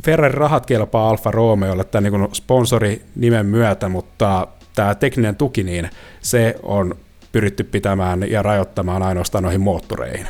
Ferrari 0.04 0.34
rahat 0.34 0.66
kelpaa 0.66 1.10
Alfa 1.10 1.30
Romeolle 1.30 1.84
tämän 1.84 2.12
niin 2.12 2.34
sponsori 2.34 3.02
nimen 3.16 3.46
myötä, 3.46 3.88
mutta 3.88 4.46
tämä 4.74 4.94
tekninen 4.94 5.36
tuki, 5.36 5.62
niin 5.62 5.90
se 6.20 6.56
on 6.62 6.94
pyritty 7.32 7.64
pitämään 7.64 8.30
ja 8.30 8.42
rajoittamaan 8.42 9.02
ainoastaan 9.02 9.44
noihin 9.44 9.60
moottoreihin. 9.60 10.28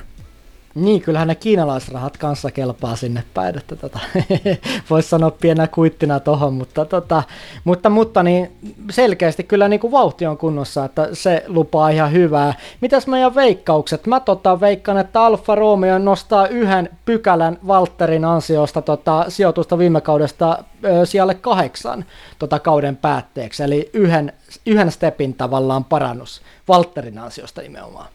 Niin, 0.74 1.02
kyllähän 1.02 1.28
ne 1.28 1.34
kiinalaisrahat 1.34 2.16
kanssa 2.16 2.50
kelpaa 2.50 2.96
sinne 2.96 3.24
päin, 3.34 3.58
että 3.58 3.76
tota, 3.76 3.98
voisi 4.90 5.08
sanoa 5.08 5.30
pienä 5.30 5.66
kuittina 5.66 6.20
tohon, 6.20 6.54
mutta, 6.54 6.84
tota, 6.84 7.22
mutta, 7.64 7.90
mutta 7.90 8.22
niin 8.22 8.52
selkeästi 8.90 9.44
kyllä 9.44 9.68
niin 9.68 9.80
kuin 9.80 9.90
vauhti 9.90 10.26
on 10.26 10.38
kunnossa, 10.38 10.84
että 10.84 11.08
se 11.12 11.44
lupaa 11.48 11.88
ihan 11.88 12.12
hyvää. 12.12 12.54
Mitäs 12.80 13.06
meidän 13.06 13.34
veikkaukset? 13.34 14.06
Mä 14.06 14.20
tota, 14.20 14.60
veikkaan, 14.60 14.98
että 14.98 15.22
Alfa 15.22 15.54
Romeo 15.54 15.98
nostaa 15.98 16.46
yhden 16.46 16.90
pykälän 17.04 17.58
Walterin 17.66 18.24
ansiosta 18.24 18.82
tota, 18.82 19.24
sijoitusta 19.28 19.78
viime 19.78 20.00
kaudesta 20.00 20.64
ö, 20.84 21.06
sijalle 21.06 21.34
kahdeksan 21.34 22.04
tota, 22.38 22.58
kauden 22.58 22.96
päätteeksi, 22.96 23.62
eli 23.62 23.90
yhden, 23.92 24.32
yhden 24.66 24.92
stepin 24.92 25.34
tavallaan 25.34 25.84
parannus 25.84 26.42
Walterin 26.68 27.18
ansiosta 27.18 27.62
nimenomaan. 27.62 28.08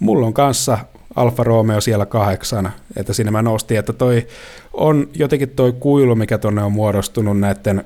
Mulla 0.00 0.26
on 0.26 0.34
kanssa 0.34 0.78
Alfa 1.16 1.44
Romeo 1.44 1.80
siellä 1.80 2.06
kahdeksan, 2.06 2.72
että 2.96 3.12
siinä 3.12 3.30
mä 3.30 3.42
nostin, 3.42 3.78
että 3.78 3.92
toi 3.92 4.26
on 4.72 5.08
jotenkin 5.14 5.50
toi 5.50 5.72
kuilu, 5.72 6.14
mikä 6.14 6.38
tonne 6.38 6.62
on 6.62 6.72
muodostunut 6.72 7.40
näiden 7.40 7.84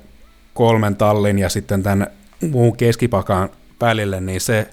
kolmen 0.54 0.96
tallin 0.96 1.38
ja 1.38 1.48
sitten 1.48 1.82
tämän 1.82 2.06
muun 2.50 2.76
keskipakan 2.76 3.48
välille, 3.80 4.20
niin 4.20 4.40
se 4.40 4.68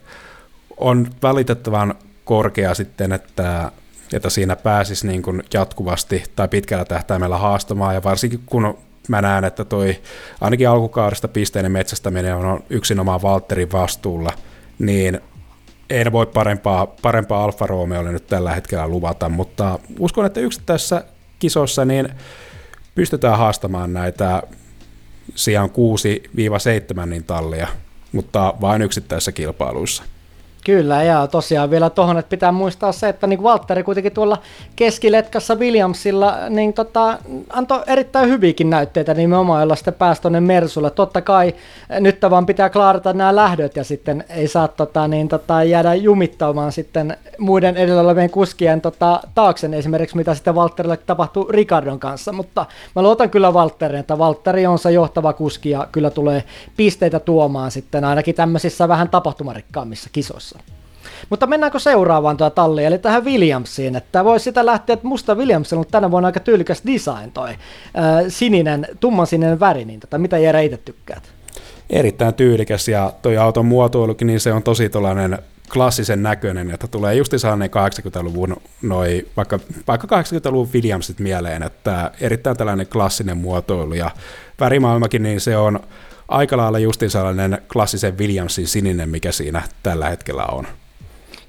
on 0.78 1.08
valitettavan 1.24 1.96
korkea 2.26 2.74
sitten, 2.74 3.12
että, 3.12 3.72
että 4.14 4.30
siinä 4.30 4.56
pääsisi 4.56 5.08
niin 5.08 5.22
kuin 5.22 5.44
jatkuvasti 5.54 6.24
tai 6.36 6.48
pitkällä 6.48 6.86
tähtäimellä 6.86 7.38
haastamaan, 7.38 7.96
ja 7.96 8.04
varsinkin 8.04 8.42
kun 8.46 8.78
mä 9.08 9.22
näen, 9.22 9.44
että 9.44 9.66
toi 9.66 9.98
ainakin 10.42 10.70
alkukaudesta 10.70 11.28
pisteinen 11.28 11.72
metsästäminen 11.72 12.36
on 12.36 12.64
yksinomaan 12.70 13.22
Valtterin 13.22 13.72
vastuulla, 13.72 14.34
niin 14.80 15.22
ei 15.90 16.12
voi 16.12 16.26
parempaa, 16.26 16.88
parempaa 16.88 17.44
Alfa 17.44 17.68
Romeolle 17.68 18.12
nyt 18.12 18.28
tällä 18.28 18.56
hetkellä 18.56 18.88
luvata, 18.88 19.30
mutta 19.30 19.80
uskon, 20.00 20.26
että 20.26 20.40
yksittäisissä 20.40 21.04
kisossa 21.40 21.86
niin 21.86 22.10
pystytään 22.96 23.38
haastamaan 23.38 23.94
näitä 23.94 24.44
sijaan 25.36 25.70
6-7 27.04 27.06
niin 27.06 27.24
tallia, 27.24 27.68
mutta 28.12 28.54
vain 28.62 28.82
yksittäisissä 28.82 29.32
kilpailuissa. 29.32 30.04
Kyllä, 30.68 31.04
ja 31.04 31.28
tosiaan 31.28 31.70
vielä 31.70 31.90
tuohon, 31.90 32.18
että 32.18 32.30
pitää 32.30 32.52
muistaa 32.52 32.92
se, 32.92 33.10
että 33.10 33.28
niin 33.28 33.44
Valtteri 33.44 33.84
kuitenkin 33.84 34.12
tuolla 34.12 34.38
keskiletkassa 34.76 35.56
Williamsilla 35.56 36.50
niin 36.50 36.74
tota, 36.74 37.18
antoi 37.50 37.84
erittäin 37.88 38.30
hyviäkin 38.30 38.70
näytteitä 38.70 39.14
nimenomaan, 39.14 39.62
jolla 39.62 39.76
sitten 39.76 39.94
pääsi 39.94 40.22
tuonne 40.22 40.40
Mersulle. 40.40 40.90
Totta 40.90 41.22
kai 41.22 41.56
nyt 42.00 42.22
vaan 42.30 42.46
pitää 42.46 42.70
klaarata 42.70 43.14
nämä 43.14 43.36
lähdöt 43.36 43.76
ja 43.76 43.84
sitten 43.84 44.24
ei 44.30 44.48
saa 44.48 44.68
tota, 44.68 45.08
niin, 45.08 45.28
tota, 45.28 45.64
jäädä 45.64 45.94
jumittamaan 45.94 46.72
sitten 46.72 47.18
muiden 47.38 47.78
edellä 47.78 48.02
olevien 48.02 48.30
kuskien 48.30 48.82
tota, 48.82 49.22
taakse 49.36 49.70
esimerkiksi, 49.74 50.18
mitä 50.18 50.36
sitten 50.36 50.56
Valtterille 50.56 50.98
tapahtuu 50.98 51.48
Ricardon 51.50 52.00
kanssa, 52.00 52.32
mutta 52.32 52.66
mä 52.96 53.02
luotan 53.02 53.30
kyllä 53.30 53.54
Valtterin, 53.54 54.00
että 54.00 54.18
Valtteri 54.18 54.68
on 54.68 54.80
se 54.80 54.92
johtava 54.92 55.34
kuski 55.34 55.70
ja 55.70 55.88
kyllä 55.92 56.10
tulee 56.10 56.44
pisteitä 56.78 57.20
tuomaan 57.20 57.72
sitten 57.72 58.04
ainakin 58.04 58.36
tämmöisissä 58.36 58.88
vähän 58.88 59.10
tapahtumarikkaammissa 59.10 60.10
kisoissa. 60.14 60.57
Mutta 61.30 61.48
mennäänkö 61.48 61.80
seuraavaan 61.80 62.38
tuota 62.38 62.56
talliin, 62.56 62.88
eli 62.88 63.00
tähän 63.00 63.26
Williamsiin, 63.26 63.96
että 63.96 64.26
voisi 64.26 64.44
sitä 64.44 64.66
lähteä, 64.66 64.94
että 64.94 65.08
musta 65.08 65.36
Williamsilla 65.36 65.80
on 65.80 65.92
tänä 65.92 66.12
vuonna 66.12 66.28
aika 66.28 66.40
tyylikäs 66.40 66.82
design 66.88 67.32
toi 67.34 67.50
ää, 67.94 68.24
sininen, 68.28 68.88
tumman 69.00 69.28
sininen 69.28 69.60
väri, 69.60 69.86
niin 69.86 70.00
tota, 70.00 70.18
mitä 70.18 70.38
Jere 70.38 70.66
itse 70.66 70.78
tykkäät? 70.78 71.24
Erittäin 71.90 72.34
tyylikäs 72.34 72.88
ja 72.88 73.14
toi 73.22 73.38
auton 73.38 73.66
muotoilukin, 73.66 74.28
niin 74.28 74.40
se 74.40 74.54
on 74.54 74.64
tosi 74.64 74.90
tuollainen 74.90 75.40
klassisen 75.74 76.24
näköinen, 76.24 76.72
että 76.72 76.88
tulee 76.88 77.16
just 77.16 77.34
ne 77.34 77.68
80-luvun 77.68 78.58
noi, 78.82 79.28
vaikka, 79.38 79.60
vaikka 79.88 80.22
80-luvun 80.22 80.70
Williamsit 80.74 81.20
mieleen, 81.20 81.64
että 81.64 82.12
erittäin 82.22 82.58
tällainen 82.58 82.88
klassinen 82.88 83.38
muotoilu 83.38 83.94
ja 83.94 84.12
värimaailmakin, 84.60 85.24
niin 85.24 85.42
se 85.42 85.58
on 85.58 85.80
aika 86.28 86.58
lailla 86.58 86.80
justiin 86.80 87.12
sellainen 87.12 87.62
klassisen 87.74 88.18
Williamsin 88.18 88.68
sininen, 88.68 89.10
mikä 89.10 89.32
siinä 89.32 89.62
tällä 89.84 90.10
hetkellä 90.10 90.46
on. 90.46 90.68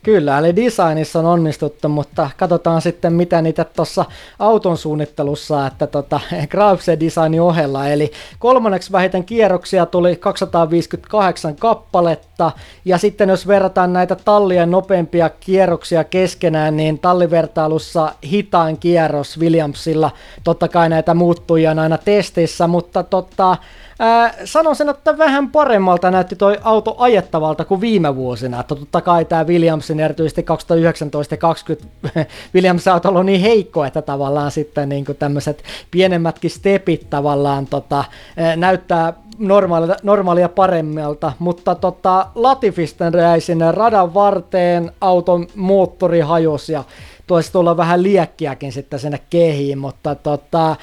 Kyllä, 0.02 0.38
eli 0.38 0.56
designissa 0.56 1.18
on 1.18 1.26
onnistuttu, 1.26 1.88
mutta 1.88 2.30
katsotaan 2.36 2.82
sitten, 2.82 3.12
mitä 3.12 3.42
niitä 3.42 3.64
tuossa 3.64 4.04
auton 4.38 4.76
suunnittelussa, 4.76 5.66
että 5.66 5.86
tota, 5.86 6.20
graafisen 6.50 7.00
designin 7.00 7.40
ohella. 7.40 7.88
Eli 7.88 8.12
kolmanneksi 8.38 8.92
vähiten 8.92 9.24
kierroksia 9.24 9.86
tuli 9.86 10.16
258 10.16 11.56
kappaletta, 11.56 12.52
ja 12.84 12.98
sitten 12.98 13.28
jos 13.28 13.46
verrataan 13.46 13.92
näitä 13.92 14.16
tallien 14.16 14.70
nopeampia 14.70 15.30
kierroksia 15.40 16.04
keskenään, 16.04 16.76
niin 16.76 16.98
tallivertailussa 16.98 18.12
hitaan 18.30 18.78
kierros 18.78 19.40
Williamsilla, 19.40 20.10
totta 20.44 20.68
kai 20.68 20.88
näitä 20.88 21.14
muuttujia 21.14 21.74
aina 21.82 21.98
testissä, 21.98 22.66
mutta 22.66 23.02
tota, 23.02 23.56
Ää, 23.98 24.34
sanon 24.44 24.76
sen, 24.76 24.88
että 24.88 25.18
vähän 25.18 25.50
paremmalta 25.50 26.10
näytti 26.10 26.36
toi 26.36 26.58
auto 26.62 26.96
ajettavalta 26.98 27.64
kuin 27.64 27.80
viime 27.80 28.16
vuosina. 28.16 28.60
Että 28.60 28.74
totta 28.74 29.00
kai 29.00 29.24
tämä 29.24 29.46
Williamsin 29.46 30.00
erityisesti 30.00 30.42
2019 30.42 31.34
ja 31.34 31.38
2020 31.38 32.26
Williams 32.54 32.88
auto 32.88 33.08
on 33.08 33.26
niin 33.26 33.40
heikko, 33.40 33.84
että 33.84 34.02
tavallaan 34.02 34.50
sitten 34.50 34.88
niin 34.88 35.04
tämmöiset 35.18 35.62
pienemmätkin 35.90 36.50
stepit 36.50 37.10
tavallaan 37.10 37.66
tota, 37.66 38.04
näyttää 38.56 39.12
normaalia, 39.38 39.96
normaalia 40.02 40.48
paremmalta, 40.48 41.32
mutta 41.38 41.74
tota, 41.74 42.26
Latifisten 42.34 43.12
jäi 43.14 43.40
sinne 43.40 43.72
radan 43.72 44.14
varteen, 44.14 44.92
auton 45.00 45.46
moottori 45.54 46.20
hajosi 46.20 46.72
ja 46.72 46.84
tuossa 47.28 47.52
tulla 47.52 47.76
vähän 47.76 48.02
liekkiäkin 48.02 48.72
sitten 48.72 48.98
sinne 48.98 49.20
kehiin, 49.30 49.78
mutta 49.78 50.14
tota, 50.14 50.76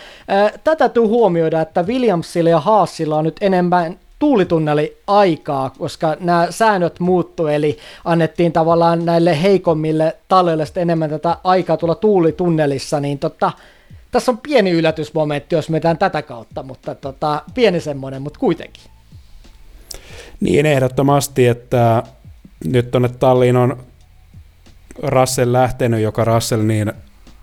tätä 0.64 0.76
täytyy 0.76 1.04
huomioida, 1.04 1.62
että 1.62 1.84
Williamsilla 1.84 2.50
ja 2.50 2.60
Haasilla 2.60 3.18
on 3.18 3.24
nyt 3.24 3.38
enemmän 3.42 4.00
tuulitunneli 4.20 4.98
aikaa, 5.08 5.70
koska 5.70 6.18
nämä 6.20 6.48
säännöt 6.50 7.00
muuttu, 7.00 7.48
eli 7.48 7.78
annettiin 8.06 8.52
tavallaan 8.52 9.06
näille 9.06 9.42
heikommille 9.42 10.18
taloille 10.28 10.66
enemmän 10.76 11.10
tätä 11.10 11.38
aikaa 11.44 11.78
tulla 11.78 11.96
tuulitunnelissa, 11.96 13.00
niin 13.00 13.20
tota, 13.20 13.52
tässä 14.12 14.32
on 14.32 14.38
pieni 14.38 14.72
yllätysmomentti, 14.72 15.56
jos 15.56 15.70
metään 15.70 15.98
tätä 15.98 16.22
kautta, 16.22 16.64
mutta 16.64 16.96
tota, 16.96 17.42
pieni 17.54 17.80
semmoinen, 17.80 18.22
mutta 18.22 18.40
kuitenkin. 18.40 18.84
Niin, 20.40 20.66
ehdottomasti, 20.66 21.48
että 21.48 22.04
nyt 22.66 22.92
tuonne 22.92 23.10
talliin 23.10 23.56
on 23.56 23.78
Russell 25.04 25.54
lähtenyt, 25.54 26.02
joka 26.02 26.26
Russell 26.26 26.62
niin 26.62 26.94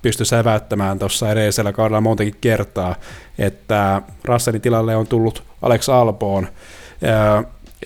pystyi 0.02 0.26
säväyttämään 0.26 0.98
tuossa 0.98 1.30
edellisellä 1.30 1.72
kaudella 1.72 2.00
montakin 2.00 2.36
kertaa, 2.40 2.94
että 3.38 4.02
Russellin 4.24 4.60
tilalle 4.62 4.96
on 4.96 5.06
tullut 5.06 5.42
Alex 5.62 5.88
Alboon. 5.88 6.48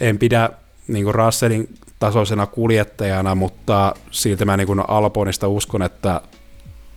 En 0.00 0.18
pidä 0.18 0.50
niin 0.88 1.14
Russellin 1.14 1.74
tasoisena 1.98 2.46
kuljettajana, 2.46 3.34
mutta 3.34 3.94
silti 4.10 4.44
mä 4.44 4.56
niin 4.56 4.68
Albonista 4.88 5.48
uskon, 5.48 5.82
että 5.82 6.20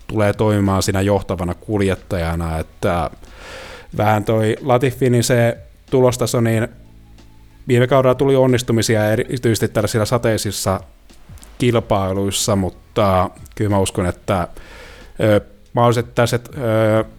tulee 0.07 0.33
toimimaan 0.33 0.83
siinä 0.83 1.01
johtavana 1.01 1.53
kuljettajana, 1.53 2.59
että 2.59 3.09
vähän 3.97 4.23
toi 4.23 4.55
Latifi, 4.61 5.09
niin 5.09 5.23
se 5.23 5.57
tulostaso, 5.91 6.41
niin 6.41 6.67
viime 7.67 7.87
kaudella 7.87 8.15
tuli 8.15 8.35
onnistumisia 8.35 9.11
erityisesti 9.11 9.67
tällaisilla 9.67 10.05
sateisissa 10.05 10.79
kilpailuissa, 11.59 12.55
mutta 12.55 13.29
kyllä 13.55 13.69
mä 13.69 13.79
uskon, 13.79 14.05
että 14.05 14.47
mahdolliset 15.73 16.15
tällaiset 16.15 16.49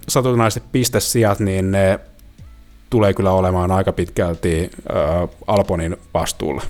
satunnaiset 0.09 0.63
pistesijat, 0.73 1.41
niin 1.41 1.71
ne 1.71 2.01
tulee 2.91 3.15
kyllä 3.15 3.33
olemaan 3.33 3.71
aika 3.71 3.93
pitkälti 3.93 4.71
ö, 4.91 5.29
Alponin 5.47 5.97
vastuulla. 6.15 6.63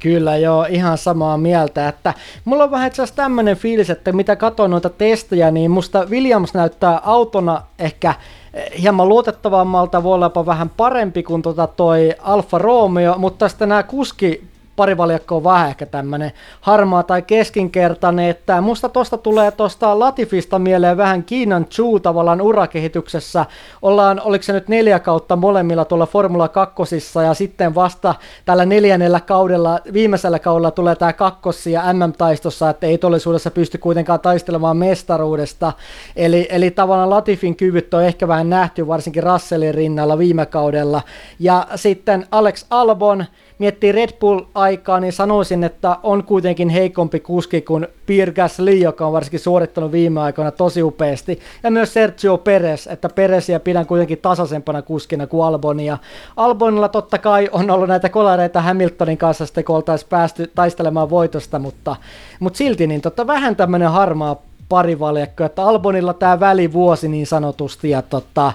Kyllä 0.00 0.36
joo, 0.36 0.66
ihan 0.68 0.98
samaa 0.98 1.38
mieltä, 1.38 1.88
että 1.88 2.14
mulla 2.44 2.64
on 2.64 2.70
vähän 2.70 2.86
itse 2.86 3.02
asiassa 3.02 3.16
tämmöinen 3.16 3.56
fiilis, 3.56 3.90
että 3.90 4.12
mitä 4.12 4.36
katsoin 4.36 4.70
noita 4.70 4.90
testejä, 4.90 5.50
niin 5.50 5.70
musta 5.70 6.06
Williams 6.10 6.54
näyttää 6.54 7.00
autona 7.04 7.62
ehkä 7.78 8.14
eh, 8.54 8.82
hieman 8.82 9.08
luotettavammalta, 9.08 10.02
voi 10.02 10.14
olla 10.14 10.26
jopa 10.26 10.46
vähän 10.46 10.70
parempi 10.70 11.22
kuin 11.22 11.42
tota 11.42 11.66
toi 11.66 12.14
Alfa 12.22 12.58
Romeo, 12.58 13.18
mutta 13.18 13.48
sitten 13.48 13.68
nämä 13.68 13.82
kuski 13.82 14.49
parivaljakko 14.80 15.36
on 15.36 15.44
vähän 15.44 15.68
ehkä 15.68 15.86
tämmöinen 15.86 16.32
harmaa 16.60 17.02
tai 17.02 17.22
keskinkertainen, 17.22 18.28
että 18.28 18.60
musta 18.60 18.88
tosta 18.88 19.18
tulee 19.18 19.50
tosta 19.50 19.98
Latifista 19.98 20.58
mieleen 20.58 20.96
vähän 20.96 21.24
Kiinan 21.24 21.66
Chu 21.66 22.00
tavallaan 22.00 22.40
urakehityksessä. 22.40 23.46
Ollaan, 23.82 24.20
oliko 24.24 24.42
se 24.42 24.52
nyt 24.52 24.68
neljä 24.68 24.98
kautta 24.98 25.36
molemmilla 25.36 25.84
tuolla 25.84 26.06
Formula 26.06 26.48
2 26.48 26.82
ja 27.26 27.34
sitten 27.34 27.74
vasta 27.74 28.14
tällä 28.44 28.66
neljännellä 28.66 29.20
kaudella, 29.20 29.80
viimeisellä 29.92 30.38
kaudella 30.38 30.70
tulee 30.70 30.96
tämä 30.96 31.12
kakkosi 31.12 31.72
ja 31.72 31.92
MM-taistossa, 31.92 32.70
että 32.70 32.86
ei 32.86 32.98
todellisuudessa 32.98 33.50
pysty 33.50 33.78
kuitenkaan 33.78 34.20
taistelemaan 34.20 34.76
mestaruudesta. 34.76 35.72
Eli, 36.16 36.46
eli 36.50 36.70
tavallaan 36.70 37.10
Latifin 37.10 37.56
kyvyt 37.56 37.94
on 37.94 38.04
ehkä 38.04 38.28
vähän 38.28 38.50
nähty 38.50 38.86
varsinkin 38.86 39.22
Russellin 39.22 39.74
rinnalla 39.74 40.18
viime 40.18 40.46
kaudella. 40.46 41.02
Ja 41.38 41.66
sitten 41.76 42.26
Alex 42.30 42.66
Albon, 42.70 43.24
miettii 43.60 43.92
Red 43.92 44.10
Bull-aikaa, 44.20 45.00
niin 45.00 45.12
sanoisin, 45.12 45.64
että 45.64 45.96
on 46.02 46.24
kuitenkin 46.24 46.68
heikompi 46.68 47.20
kuski 47.20 47.62
kuin 47.62 47.88
Pierre 48.06 48.34
Gasly, 48.34 48.74
joka 48.74 49.06
on 49.06 49.12
varsinkin 49.12 49.40
suorittanut 49.40 49.92
viime 49.92 50.20
aikoina 50.20 50.50
tosi 50.50 50.82
upeasti. 50.82 51.40
Ja 51.62 51.70
myös 51.70 51.92
Sergio 51.92 52.38
Perez, 52.38 52.86
että 52.86 53.08
Perezia 53.08 53.60
pidän 53.60 53.86
kuitenkin 53.86 54.18
tasaisempana 54.18 54.82
kuskina 54.82 55.26
kuin 55.26 55.46
Albonia. 55.46 55.98
Albonilla 56.36 56.88
totta 56.88 57.18
kai 57.18 57.48
on 57.52 57.70
ollut 57.70 57.88
näitä 57.88 58.08
kolareita 58.08 58.62
Hamiltonin 58.62 59.18
kanssa 59.18 59.46
sitten, 59.46 59.64
kun 59.64 59.76
oltaisiin 59.76 60.08
päästy 60.08 60.50
taistelemaan 60.54 61.10
voitosta, 61.10 61.58
mutta, 61.58 61.96
mutta 62.40 62.56
silti 62.56 62.86
niin 62.86 63.00
totta 63.00 63.26
vähän 63.26 63.56
tämmöinen 63.56 63.90
harmaa 63.90 64.42
parivaljakko, 64.70 65.44
että 65.44 65.62
Albonilla 65.62 66.14
tämä 66.14 66.40
välivuosi 66.40 67.08
niin 67.08 67.26
sanotusti, 67.26 67.90
ja 67.90 68.02
totta, 68.02 68.52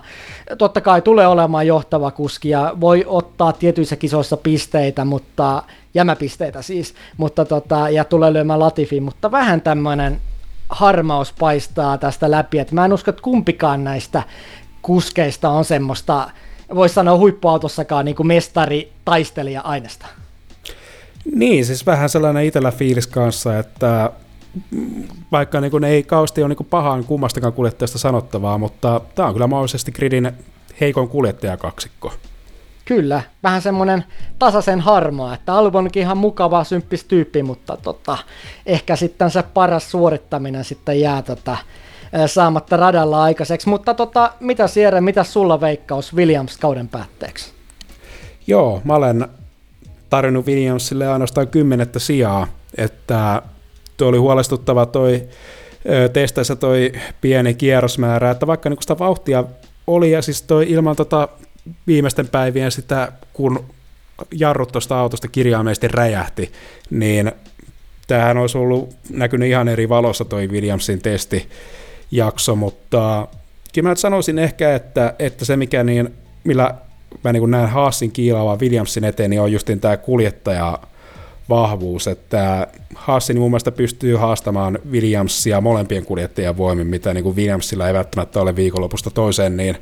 totta 0.57 0.81
kai 0.81 1.01
tulee 1.01 1.27
olemaan 1.27 1.67
johtava 1.67 2.11
kuski, 2.11 2.49
ja 2.49 2.73
voi 2.81 3.03
ottaa 3.07 3.53
tietyissä 3.53 3.95
kisoissa 3.95 4.37
pisteitä, 4.37 5.05
mutta 5.05 5.63
jämäpisteitä 5.93 6.61
siis, 6.61 6.93
mutta 7.17 7.45
tota, 7.45 7.89
ja 7.89 8.03
tulee 8.03 8.33
lyömään 8.33 8.59
Latifi, 8.59 8.99
mutta 8.99 9.31
vähän 9.31 9.61
tämmöinen 9.61 10.21
harmaus 10.69 11.33
paistaa 11.39 11.97
tästä 11.97 12.31
läpi, 12.31 12.59
että 12.59 12.75
mä 12.75 12.85
en 12.85 12.93
usko, 12.93 13.09
että 13.11 13.21
kumpikaan 13.21 13.83
näistä 13.83 14.23
kuskeista 14.81 15.49
on 15.49 15.65
semmoista, 15.65 16.29
voisi 16.75 16.95
sanoa 16.95 17.17
huippuautossakaan 17.17 18.05
niin 18.05 18.15
kuin 18.15 18.27
mestari 18.27 18.91
taistelija 19.05 19.61
aineesta. 19.61 20.05
Niin, 21.35 21.65
siis 21.65 21.85
vähän 21.85 22.09
sellainen 22.09 22.45
itsellä 22.45 22.71
fiilis 22.71 23.07
kanssa, 23.07 23.59
että 23.59 24.11
vaikka 25.31 25.61
niin 25.61 25.83
ei 25.83 26.03
kausti 26.03 26.43
ole 26.43 26.55
niin 26.55 26.67
pahaan 26.69 27.03
kummastakaan 27.03 27.53
kuljettajasta 27.53 27.97
sanottavaa, 27.97 28.57
mutta 28.57 29.01
tämä 29.15 29.27
on 29.27 29.33
kyllä 29.33 29.47
mahdollisesti 29.47 29.91
gridin 29.91 30.31
heikon 30.81 31.09
kuljettajakaksikko. 31.09 32.13
Kyllä, 32.85 33.21
vähän 33.43 33.61
semmoinen 33.61 34.03
tasaisen 34.39 34.81
harmaa, 34.81 35.33
että 35.33 35.53
Albonkin 35.53 36.01
ihan 36.01 36.17
mukava, 36.17 36.63
symppis 36.63 37.03
tyyppi, 37.03 37.43
mutta 37.43 37.77
tota, 37.77 38.17
ehkä 38.65 38.95
sitten 38.95 39.31
se 39.31 39.43
paras 39.43 39.91
suorittaminen 39.91 40.63
sitten 40.63 40.99
jää 40.99 41.21
tota, 41.21 41.57
saamatta 42.25 42.77
radalla 42.77 43.23
aikaiseksi. 43.23 43.69
Mutta 43.69 43.93
tota, 43.93 44.33
mitä 44.39 44.67
Sierre, 44.67 45.01
mitä 45.01 45.23
sulla 45.23 45.61
veikkaus 45.61 46.15
Williams 46.15 46.57
kauden 46.57 46.87
päätteeksi? 46.87 47.51
Joo, 48.47 48.81
mä 48.83 48.93
olen 48.93 49.27
tarjonnut 50.09 50.47
Williamsille 50.47 51.07
ainoastaan 51.07 51.47
kymmenettä 51.47 51.99
sijaa, 51.99 52.47
että 52.77 53.41
tuo 53.97 54.07
oli 54.07 54.17
huolestuttava 54.17 54.85
toi 54.85 55.23
testeissä 56.13 56.55
toi 56.55 56.91
pieni 57.21 57.53
kierrosmäärä, 57.53 58.31
että 58.31 58.47
vaikka 58.47 58.69
niin 58.69 58.81
sitä 58.81 58.99
vauhtia 58.99 59.43
oli 59.87 60.11
ja 60.11 60.21
siis 60.21 60.41
toi 60.41 60.65
ilman 60.69 60.95
tota 60.95 61.27
viimeisten 61.87 62.27
päivien 62.27 62.71
sitä, 62.71 63.11
kun 63.33 63.65
jarrut 64.31 64.71
tuosta 64.71 64.99
autosta 64.99 65.27
kirjaimellisesti 65.27 65.87
räjähti, 65.87 66.51
niin 66.89 67.31
tämähän 68.07 68.37
olisi 68.37 68.57
ollut 68.57 68.95
näkynyt 69.09 69.49
ihan 69.49 69.67
eri 69.67 69.89
valossa 69.89 70.25
toi 70.25 70.47
Williamsin 70.47 71.01
testijakso, 71.01 72.55
mutta 72.55 73.27
kyllä 73.73 73.89
mä 73.89 73.95
sanoisin 73.95 74.39
ehkä, 74.39 74.75
että, 74.75 75.13
että 75.19 75.45
se 75.45 75.57
mikä 75.57 75.83
niin, 75.83 76.13
millä 76.43 76.75
mä 77.23 77.33
niin 77.33 77.51
näen 77.51 77.69
Haasin 77.69 78.11
kiilaavaa 78.11 78.57
Williamsin 78.57 79.03
eteen, 79.03 79.29
niin 79.29 79.41
on 79.41 79.51
justin 79.51 79.79
tämä 79.79 79.97
kuljettaja 79.97 80.79
vahvuus, 81.49 82.07
että 82.07 82.67
Haassin 82.95 83.39
mun 83.39 83.51
mielestä 83.51 83.71
pystyy 83.71 84.15
haastamaan 84.15 84.79
Williamsia 84.91 85.61
molempien 85.61 86.05
kuljettajien 86.05 86.57
voimin, 86.57 86.87
mitä 86.87 87.13
niin 87.13 87.23
kuin 87.23 87.35
Williamsilla 87.35 87.87
ei 87.87 87.93
välttämättä 87.93 88.41
ole 88.41 88.55
viikonlopusta 88.55 89.11
toiseen, 89.11 89.57
niin 89.57 89.77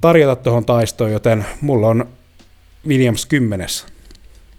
tarjota 0.00 0.42
tuohon 0.42 0.64
taistoon, 0.64 1.12
joten 1.12 1.44
mulla 1.60 1.88
on 1.88 2.08
Williams 2.88 3.26
10. 3.26 3.68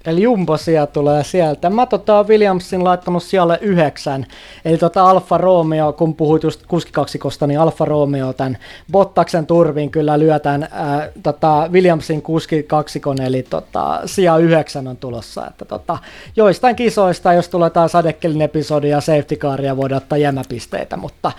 Eli 0.06 0.22
Jumbosia 0.22 0.88
tulee 0.88 1.24
sieltä. 1.24 1.70
Mä 1.70 1.86
tota 1.86 2.24
Williamsin 2.24 2.84
laittanut 2.84 3.24
siellä 3.24 3.58
yhdeksän. 3.62 4.26
Eli 4.66 4.78
tota 4.78 5.10
Alfa 5.10 5.38
Romeo, 5.38 5.94
kun 5.94 6.16
puhuit 6.16 6.44
just 6.44 6.62
kuskikaksikosta, 6.68 7.48
niin 7.48 7.60
Alfa 7.60 7.86
Romeo 7.86 8.34
tämän 8.34 8.58
Bottaksen 8.92 9.46
turvin 9.46 9.92
kyllä 9.92 10.20
lyötään 10.20 10.68
ää, 10.72 11.10
tota 11.24 11.68
Williamsin 11.72 12.22
kuskikaksikon, 12.22 13.22
eli 13.22 13.44
tota, 13.44 14.02
sija 14.06 14.38
yhdeksän 14.38 14.88
on 14.88 14.98
tulossa. 14.98 15.48
Että 15.48 15.66
tota, 15.66 15.98
joistain 16.36 16.76
kisoista, 16.76 17.34
jos 17.34 17.50
tulee 17.50 17.70
taas 17.70 17.92
sadekelin 17.92 18.42
episodi 18.42 18.90
ja 18.90 19.02
safety 19.02 19.36
caria, 19.36 19.78
voidaan 19.78 20.02
ottaa 20.02 20.18
jämäpisteitä, 20.18 20.98
mutta 20.98 21.32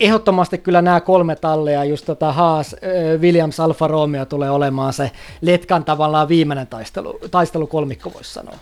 ehdottomasti 0.00 0.58
kyllä 0.58 0.82
nämä 0.82 1.00
kolme 1.00 1.36
tallia, 1.36 1.84
just 1.84 2.06
tota 2.06 2.32
Haas, 2.32 2.76
Williams, 3.20 3.60
Alfa 3.60 3.88
Romeo 3.88 4.24
tulee 4.24 4.50
olemaan 4.50 4.92
se 4.92 5.10
Letkan 5.40 5.84
tavallaan 5.84 6.28
viimeinen 6.28 6.66
taistelu, 6.66 7.18
taistelu 7.30 7.66
kolmikko 8.04 8.10
voisi 8.14 8.32
sanoa. 8.32 8.58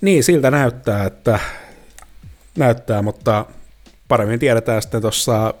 Niin, 0.00 0.24
siltä 0.24 0.50
näyttää, 0.50 1.04
että 1.04 1.38
näyttää, 2.58 3.02
mutta 3.02 3.46
paremmin 4.08 4.40
tiedetään 4.40 4.82
sitten 4.82 5.00
tuossa 5.00 5.54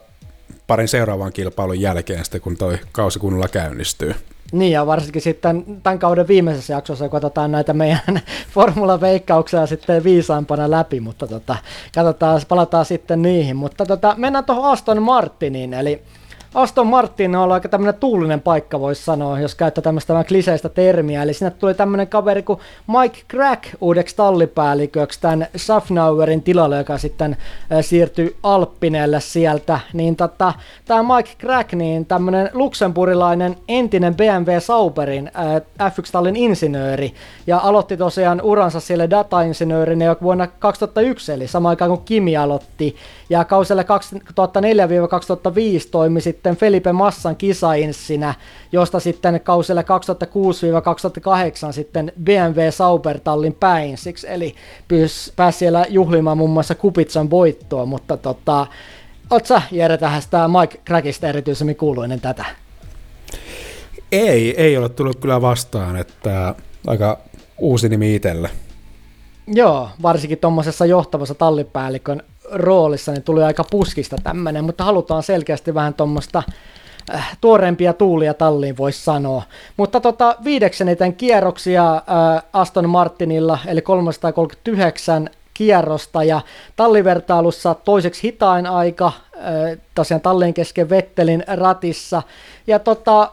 parin 0.66 0.88
seuraavan 0.88 1.32
kilpailun 1.32 1.80
jälkeen 1.80 2.24
sitten, 2.24 2.40
kun 2.40 2.56
toi 2.56 2.78
kausi 2.92 3.18
kunnolla 3.18 3.48
käynnistyy. 3.48 4.14
Niin, 4.52 4.72
ja 4.72 4.86
varsinkin 4.86 5.22
sitten 5.22 5.80
tämän 5.82 5.98
kauden 5.98 6.28
viimeisessä 6.28 6.72
jaksossa, 6.72 7.04
kun 7.04 7.10
katsotaan 7.10 7.52
näitä 7.52 7.72
meidän 7.72 8.20
formula-veikkauksia 8.54 9.66
sitten 9.66 10.04
viisaampana 10.04 10.70
läpi, 10.70 11.00
mutta 11.00 11.26
tota, 11.26 11.56
katsotaan, 11.94 12.40
palataan 12.48 12.84
sitten 12.84 13.22
niihin. 13.22 13.56
Mutta 13.56 13.86
tota, 13.86 14.14
mennään 14.18 14.44
tuohon 14.44 14.72
Aston 14.72 15.02
Martiniin, 15.02 15.74
eli 15.74 16.02
Aston 16.54 16.86
Martin 16.86 17.36
on 17.36 17.42
ollut 17.42 17.54
aika 17.54 17.68
tämmöinen 17.68 18.00
tuulinen 18.00 18.40
paikka, 18.40 18.80
voisi 18.80 19.04
sanoa, 19.04 19.40
jos 19.40 19.54
käyttää 19.54 19.82
tämmöistä 19.82 20.24
kliseistä 20.28 20.68
termiä. 20.68 21.22
Eli 21.22 21.34
sinne 21.34 21.50
tuli 21.50 21.74
tämmöinen 21.74 22.08
kaveri 22.08 22.42
kuin 22.42 22.60
Mike 22.86 23.18
Crack 23.30 23.64
uudeksi 23.80 24.16
tallipäälliköksi 24.16 25.20
tämän 25.20 25.46
Schaffnauerin 25.56 26.42
tilalle, 26.42 26.78
joka 26.78 26.98
sitten 26.98 27.36
äh, 27.72 27.84
siirtyi 27.84 28.36
Alppinelle 28.42 29.20
sieltä. 29.20 29.80
Niin 29.92 30.16
tota, 30.16 30.52
tämä 30.84 31.16
Mike 31.16 31.30
Crack, 31.40 31.72
niin 31.72 32.06
tämmöinen 32.06 32.50
luksemburilainen 32.52 33.56
entinen 33.68 34.14
BMW 34.14 34.50
Sauberin 34.58 35.30
äh, 35.36 35.90
F1-tallin 35.92 36.36
insinööri, 36.36 37.14
ja 37.46 37.58
aloitti 37.58 37.96
tosiaan 37.96 38.40
uransa 38.40 38.80
sille 38.80 39.10
data-insinöörinä 39.10 40.04
jo 40.04 40.16
vuonna 40.22 40.46
2001, 40.46 41.32
eli 41.32 41.48
sama 41.48 41.68
aikaan 41.68 41.90
kuin 41.90 42.04
Kimi 42.04 42.36
aloitti. 42.36 42.96
Ja 43.30 43.44
kauselle 43.44 43.82
2004-2005 43.82 43.86
toimi 45.90 46.20
sitten 46.20 46.43
Felipe 46.52 46.92
Massan 46.92 47.36
kisainssinä, 47.36 48.34
josta 48.72 49.00
sitten 49.00 49.40
kausille 49.40 49.84
2006-2008 51.68 51.72
sitten 51.72 52.12
BMW 52.22 52.58
Saubertallin 52.70 53.54
päinsiksi, 53.54 54.26
eli 54.30 54.54
pääsi 55.36 55.58
siellä 55.58 55.86
juhlimaan 55.88 56.38
muun 56.38 56.50
muassa 56.50 56.74
Kupitsan 56.74 57.30
voittoa, 57.30 57.86
mutta 57.86 58.16
tota, 58.16 58.66
Oletko 59.30 59.46
sä 59.46 59.62
Jere 59.70 59.98
tähän 59.98 60.22
sitä 60.22 60.48
Mike 60.48 60.80
Crackista 60.86 61.28
erityisemmin 61.28 61.76
kuuluinen 61.76 62.20
tätä? 62.20 62.44
Ei, 64.12 64.62
ei 64.62 64.76
ole 64.76 64.88
tullut 64.88 65.20
kyllä 65.20 65.42
vastaan, 65.42 65.96
että 65.96 66.54
aika 66.86 67.18
uusi 67.58 67.88
nimi 67.88 68.14
itselle. 68.14 68.50
Joo, 69.46 69.88
varsinkin 70.02 70.38
tuommoisessa 70.38 70.86
johtavassa 70.86 71.34
tallipäällikön 71.34 72.22
roolissa, 72.54 73.12
niin 73.12 73.22
tuli 73.22 73.42
aika 73.42 73.64
puskista 73.70 74.16
tämmöinen, 74.22 74.64
mutta 74.64 74.84
halutaan 74.84 75.22
selkeästi 75.22 75.74
vähän 75.74 75.94
tuommoista 75.94 76.42
äh, 77.14 77.38
tuoreempia 77.40 77.92
tuulia 77.92 78.34
talliin, 78.34 78.76
voisi 78.76 79.04
sanoa. 79.04 79.42
Mutta 79.76 80.00
tota, 80.00 80.36
viideksen 80.44 80.88
eniten 80.88 81.14
kierroksia 81.14 81.94
äh, 81.94 82.02
Aston 82.52 82.88
Martinilla, 82.88 83.58
eli 83.66 83.82
339 83.82 85.30
kierrosta, 85.54 86.24
ja 86.24 86.40
tallivertailussa 86.76 87.74
toiseksi 87.74 88.22
hitain 88.22 88.66
aika, 88.66 89.06
äh, 89.06 89.78
tosiaan 89.94 90.20
tallin 90.20 90.54
kesken 90.54 90.90
Vettelin 90.90 91.44
ratissa, 91.46 92.22
ja 92.66 92.78
tota, 92.78 93.30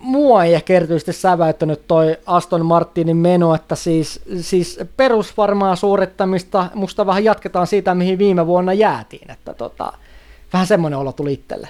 mua 0.00 0.44
ei 0.44 0.54
ehkä 0.54 0.74
erityisesti 0.74 1.12
säväyttänyt 1.12 1.86
toi 1.86 2.16
Aston 2.26 2.66
Martinin 2.66 3.16
meno, 3.16 3.54
että 3.54 3.74
siis, 3.74 4.20
siis 4.40 4.80
perusvarmaa 4.96 5.76
suorittamista, 5.76 6.70
musta 6.74 7.06
vähän 7.06 7.24
jatketaan 7.24 7.66
siitä, 7.66 7.94
mihin 7.94 8.18
viime 8.18 8.46
vuonna 8.46 8.72
jäätiin, 8.72 9.30
että 9.30 9.54
tota, 9.54 9.92
vähän 10.52 10.66
semmoinen 10.66 10.98
olo 10.98 11.12
tuli 11.12 11.32
itselle. 11.32 11.68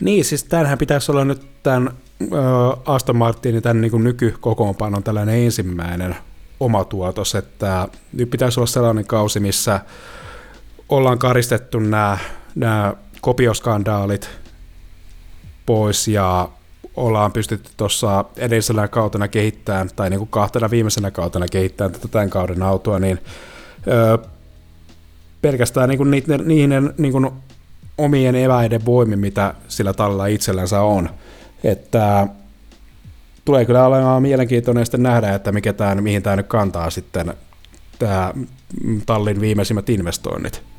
Niin, 0.00 0.24
siis 0.24 0.44
tämähän 0.44 0.78
pitäisi 0.78 1.12
olla 1.12 1.24
nyt 1.24 1.42
tämän 1.62 1.90
äh, 2.22 2.94
Aston 2.94 3.16
Martinin 3.16 3.62
tämän 3.62 3.80
niin 3.80 4.04
nykykokoonpanon 4.04 5.02
tällainen 5.02 5.44
ensimmäinen 5.44 6.16
oma 6.60 6.84
tuotos, 6.84 7.34
että 7.34 7.88
nyt 8.12 8.30
pitäisi 8.30 8.60
olla 8.60 8.66
sellainen 8.66 9.06
kausi, 9.06 9.40
missä 9.40 9.80
ollaan 10.88 11.18
karistettu 11.18 11.78
nämä, 11.78 12.18
nämä 12.54 12.94
kopioskandaalit– 13.20 14.30
pois 15.66 16.08
ja 16.08 16.48
ollaan 16.96 17.32
pystytty 17.32 17.70
tuossa 17.76 18.24
edellisellä 18.36 18.88
kautena 18.88 19.28
kehittämään, 19.28 19.90
tai 19.96 20.10
niin 20.10 20.18
kuin 20.18 20.30
kahtena 20.30 20.70
viimeisenä 20.70 21.10
kautena 21.10 21.46
kehittämään 21.48 21.92
tätä 21.92 22.08
tämän 22.08 22.30
kauden 22.30 22.62
autoa, 22.62 22.98
niin 22.98 23.18
öö, 23.88 24.18
pelkästään 25.42 25.88
niin 25.88 25.98
kuin 25.98 26.10
niiden, 26.10 26.40
niiden 26.44 26.94
niin 26.98 27.12
kuin 27.12 27.30
omien 27.98 28.34
eväiden 28.34 28.84
voimin, 28.84 29.18
mitä 29.18 29.54
sillä 29.68 29.92
tallella 29.92 30.26
itsellänsä 30.26 30.80
on. 30.80 31.10
Että 31.64 32.28
tulee 33.44 33.64
kyllä 33.64 33.86
olemaan 33.86 34.22
mielenkiintoinen 34.22 34.86
sitten 34.86 35.02
nähdä, 35.02 35.34
että 35.34 35.52
mikä 35.52 35.72
tämä, 35.72 35.94
mihin 35.94 36.22
tämä 36.22 36.36
nyt 36.36 36.46
kantaa 36.46 36.90
sitten 36.90 37.34
tämä 37.98 38.34
tallin 39.06 39.40
viimeisimmät 39.40 39.88
investoinnit. 39.88 40.71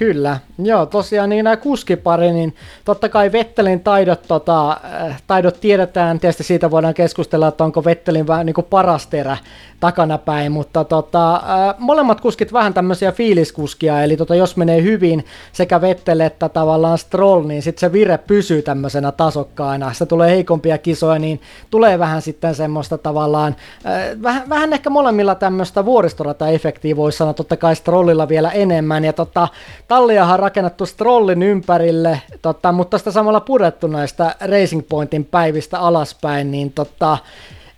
Kyllä, 0.00 0.38
joo, 0.58 0.86
tosiaan 0.86 1.30
niin 1.30 1.44
nämä 1.44 1.56
kuskipari, 1.56 2.32
niin 2.32 2.54
totta 2.84 3.08
kai 3.08 3.32
Vettelin 3.32 3.80
taidot, 3.80 4.22
tota, 4.28 4.70
äh, 4.70 5.22
taidot 5.26 5.60
tiedetään, 5.60 6.20
tietysti 6.20 6.44
siitä 6.44 6.70
voidaan 6.70 6.94
keskustella, 6.94 7.48
että 7.48 7.64
onko 7.64 7.84
Vettelin 7.84 8.26
vähän 8.26 8.46
niin 8.46 8.54
kuin 8.54 8.66
paras 8.70 9.06
terä 9.06 9.36
takanapäin, 9.80 10.52
mutta 10.52 10.84
tota, 10.84 11.34
äh, 11.34 11.74
molemmat 11.78 12.20
kuskit 12.20 12.52
vähän 12.52 12.74
tämmöisiä 12.74 13.12
fiiliskuskia, 13.12 14.02
eli 14.02 14.16
tota, 14.16 14.34
jos 14.34 14.56
menee 14.56 14.82
hyvin 14.82 15.24
sekä 15.52 15.80
Vettel 15.80 16.20
että 16.20 16.48
tavallaan 16.48 16.98
Stroll, 16.98 17.46
niin 17.46 17.62
sitten 17.62 17.80
se 17.80 17.92
vire 17.92 18.18
pysyy 18.18 18.62
tämmöisenä 18.62 19.12
tasokkaana, 19.12 19.92
se 19.92 20.06
tulee 20.06 20.30
heikompia 20.30 20.78
kisoja, 20.78 21.18
niin 21.18 21.40
tulee 21.70 21.98
vähän 21.98 22.22
sitten 22.22 22.54
semmoista 22.54 22.98
tavallaan, 22.98 23.56
äh, 23.86 24.22
vähän, 24.22 24.48
vähän 24.48 24.72
ehkä 24.72 24.90
molemmilla 24.90 25.34
tämmöistä 25.34 25.84
vuoristorata-efektiä 25.84 26.96
voisi 26.96 27.18
sanoa, 27.18 27.34
totta 27.34 27.56
kai 27.56 27.76
Strollilla 27.76 28.28
vielä 28.28 28.50
enemmän, 28.50 29.04
ja 29.04 29.12
tota, 29.12 29.48
talliahan 29.90 30.34
on 30.34 30.38
rakennettu 30.38 30.86
Strollin 30.86 31.42
ympärille, 31.42 32.22
tota, 32.42 32.72
mutta 32.72 32.98
sitä 32.98 33.10
samalla 33.10 33.40
purettu 33.40 33.86
näistä 33.86 34.34
Racing 34.40 34.82
Pointin 34.88 35.24
päivistä 35.24 35.80
alaspäin, 35.80 36.50
niin 36.50 36.72
tota, 36.72 37.18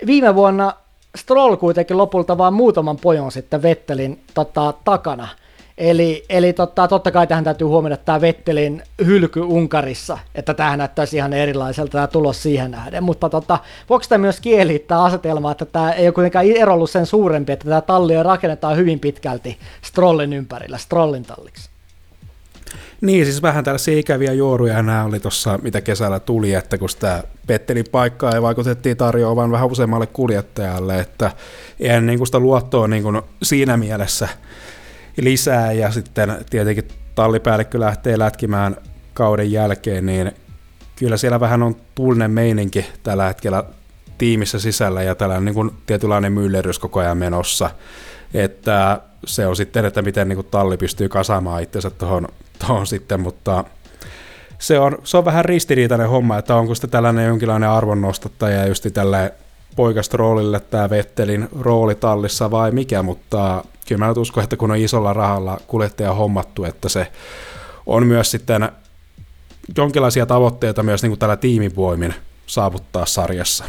viime 0.07 0.35
vuonna 0.35 0.75
Stroll 1.17 1.57
kuitenkin 1.57 1.99
lopulta 1.99 2.39
vaan 2.39 2.55
muutaman 2.55 2.97
pojon 2.97 3.33
sitten 3.33 3.63
Vettelin 3.63 4.21
tota, 4.35 4.75
takana. 4.85 5.29
Eli, 5.79 6.25
eli 6.29 6.53
totta, 6.53 6.89
totta 6.89 7.11
kai 7.11 7.27
tähän 7.27 7.45
täytyy 7.45 7.67
huomioida 7.67 7.97
tämä 7.97 8.21
Vettelin 8.21 8.83
hylky 9.05 9.41
Unkarissa, 9.41 10.19
että 10.35 10.55
tähän 10.55 10.79
näyttäisi 10.79 11.17
ihan 11.17 11.33
erilaiselta 11.33 11.93
tämä 11.93 12.07
tulos 12.07 12.43
siihen 12.43 12.71
nähden. 12.71 13.05
Mutta 13.05 13.29
tota, 13.29 13.59
voiko 13.91 14.05
tämä 14.09 14.19
myös 14.19 14.41
kielittää 14.41 15.03
asetelmaa, 15.03 15.53
että 15.53 15.65
tämä 15.65 15.93
ei 15.93 16.07
ole 16.07 16.13
kuitenkaan 16.13 16.47
ero 16.47 16.75
ollut 16.75 16.91
sen 16.91 17.07
suurempi, 17.07 17.53
että 17.53 17.65
tämä 17.65 17.81
talli 17.81 18.23
rakennetaan 18.23 18.77
hyvin 18.77 19.01
pitkälti 19.01 19.59
Strollin 19.83 20.33
ympärillä, 20.33 20.79
Strollin 20.79 21.23
talliksi? 21.23 21.72
Niin, 23.03 23.25
siis 23.25 23.43
vähän 23.43 23.65
tällaisia 23.65 23.99
ikäviä 23.99 24.33
juoruja 24.33 24.83
nämä 24.83 25.05
oli 25.05 25.21
tuossa, 25.21 25.59
mitä 25.63 25.81
kesällä 25.81 26.21
tuli, 26.21 26.55
että 26.55 26.79
kun 26.79 26.89
sitä 26.89 27.25
Pettelin 27.47 27.85
paikkaa 27.93 28.35
ei 28.35 28.43
vaikutettiin 28.43 28.97
tarjoavan 28.97 29.51
vähän 29.51 29.71
useammalle 29.71 30.07
kuljettajalle, 30.07 31.01
että 31.01 31.33
eihän 31.81 32.07
niin 32.07 32.27
sitä 32.27 32.39
luottoa 32.39 32.89
niin 32.89 33.03
kuin 33.03 33.23
siinä 33.43 33.77
mielessä 33.77 34.29
lisää, 35.21 35.73
ja 35.73 35.91
sitten 35.91 36.37
tietenkin 36.51 36.89
tallipäällikkö 37.15 37.81
lähtee 37.81 38.19
lätkimään 38.19 38.77
kauden 39.15 39.53
jälkeen, 39.53 40.07
niin 40.07 40.33
kyllä 40.97 41.17
siellä 41.17 41.41
vähän 41.41 41.63
on 41.63 41.77
tuulinen 41.95 42.31
meininki 42.31 42.87
tällä 43.03 43.27
hetkellä 43.27 43.65
tiimissä 44.19 44.59
sisällä 44.59 45.03
ja 45.03 45.15
tällainen 45.15 45.45
niin 45.45 45.55
kuin 45.55 45.71
tietynlainen 45.87 46.33
myllerys 46.33 46.79
koko 46.79 47.01
ajan 47.01 47.19
menossa. 47.19 47.71
Että 48.35 49.01
se 49.27 49.47
on 49.47 49.57
sitten, 49.57 49.85
että 49.85 50.03
miten 50.03 50.29
niin 50.29 50.37
kuin 50.37 50.47
talli 50.51 50.77
pystyy 50.77 51.09
kasaamaan 51.09 51.63
itsensä 51.63 51.91
tuohon 51.91 52.29
tohon 52.59 52.87
sitten, 52.87 53.21
mutta 53.21 53.65
se 54.59 54.79
on, 54.79 54.99
se 55.05 55.17
on 55.17 55.25
vähän 55.25 55.45
ristiriitainen 55.45 56.09
homma, 56.09 56.39
että 56.39 56.57
onko 56.57 56.75
sitten 56.75 56.91
tällainen 56.91 57.27
jonkinlainen 57.27 57.69
arvonnostattaja 57.69 58.67
just 58.67 58.87
tälle 58.95 59.35
poikastroolille 59.77 60.61
tämä 60.61 60.91
Vettelin 60.91 61.49
rooli 61.61 61.95
tallissa 61.95 62.51
vai 62.51 62.71
mikä, 62.71 63.03
mutta 63.03 63.65
kyllä 63.89 64.05
mä 64.07 64.13
uskon, 64.13 64.45
että 64.45 64.57
kun 64.57 64.71
on 64.71 64.77
isolla 64.77 65.13
rahalla 65.13 65.61
kuljettaja 65.67 66.15
hommattu, 66.15 66.65
että 66.65 66.89
se 66.89 67.13
on 67.87 68.07
myös 68.07 68.31
sitten 68.31 68.69
jonkinlaisia 69.77 70.27
tavoitteita 70.27 70.83
myös 70.83 71.03
niin 71.03 71.11
kuin 71.11 71.19
tällä 71.19 71.37
tiimivoimin 71.37 72.15
saavuttaa 72.47 73.07
sarjassa. 73.07 73.65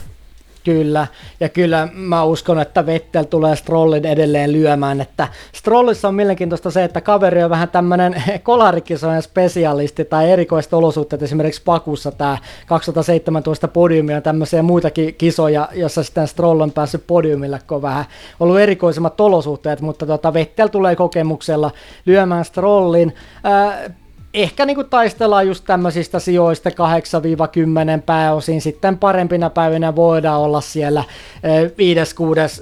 Kyllä, 0.64 1.07
ja 1.39 1.49
kyllä 1.49 1.88
mä 1.93 2.24
uskon, 2.24 2.59
että 2.59 2.86
Vettel 2.86 3.24
tulee 3.24 3.55
Strollin 3.55 4.05
edelleen 4.05 4.51
lyömään, 4.51 5.01
että 5.01 5.28
Strollissa 5.53 6.07
on 6.07 6.16
mielenkiintoista 6.16 6.72
se, 6.72 6.84
että 6.84 7.01
kaveri 7.01 7.43
on 7.43 7.49
vähän 7.49 7.70
tämmöinen 7.70 8.24
kolarikisojen 8.43 9.22
spesialisti 9.22 10.05
tai 10.05 10.32
erikoista 10.32 10.78
olosuhteet, 10.78 11.24
esimerkiksi 11.24 11.61
Pakussa 11.66 12.11
tämä 12.11 12.38
2017 12.68 13.68
podiumi 13.68 14.11
ja 14.11 14.22
tämmöisiä 14.22 14.64
muitakin 14.64 15.16
kisoja, 15.16 15.70
jossa 15.74 16.03
sitten 16.03 16.28
Stroll 16.28 16.59
on 16.59 16.72
päässyt 16.72 17.07
podiumille, 17.07 17.59
kun 17.68 17.76
on 17.76 17.82
vähän 17.82 18.05
ollut 18.39 18.59
erikoisemmat 18.59 19.22
olosuhteet, 19.22 19.82
mutta 19.82 20.05
tota, 20.05 20.34
Vettel 20.34 20.68
tulee 20.68 20.95
kokemuksella 20.95 21.72
lyömään 22.05 22.45
Strollin. 22.45 23.16
Ää, 23.43 23.89
ehkä 24.34 24.65
niin 24.65 24.75
kuin 24.75 24.89
taistellaan 24.89 25.47
just 25.47 25.65
tämmöisistä 25.65 26.19
sijoista 26.19 26.69
8-10 26.69 26.73
pääosin, 28.05 28.61
sitten 28.61 28.97
parempina 28.97 29.49
päivinä 29.49 29.95
voidaan 29.95 30.41
olla 30.41 30.61
siellä 30.61 31.03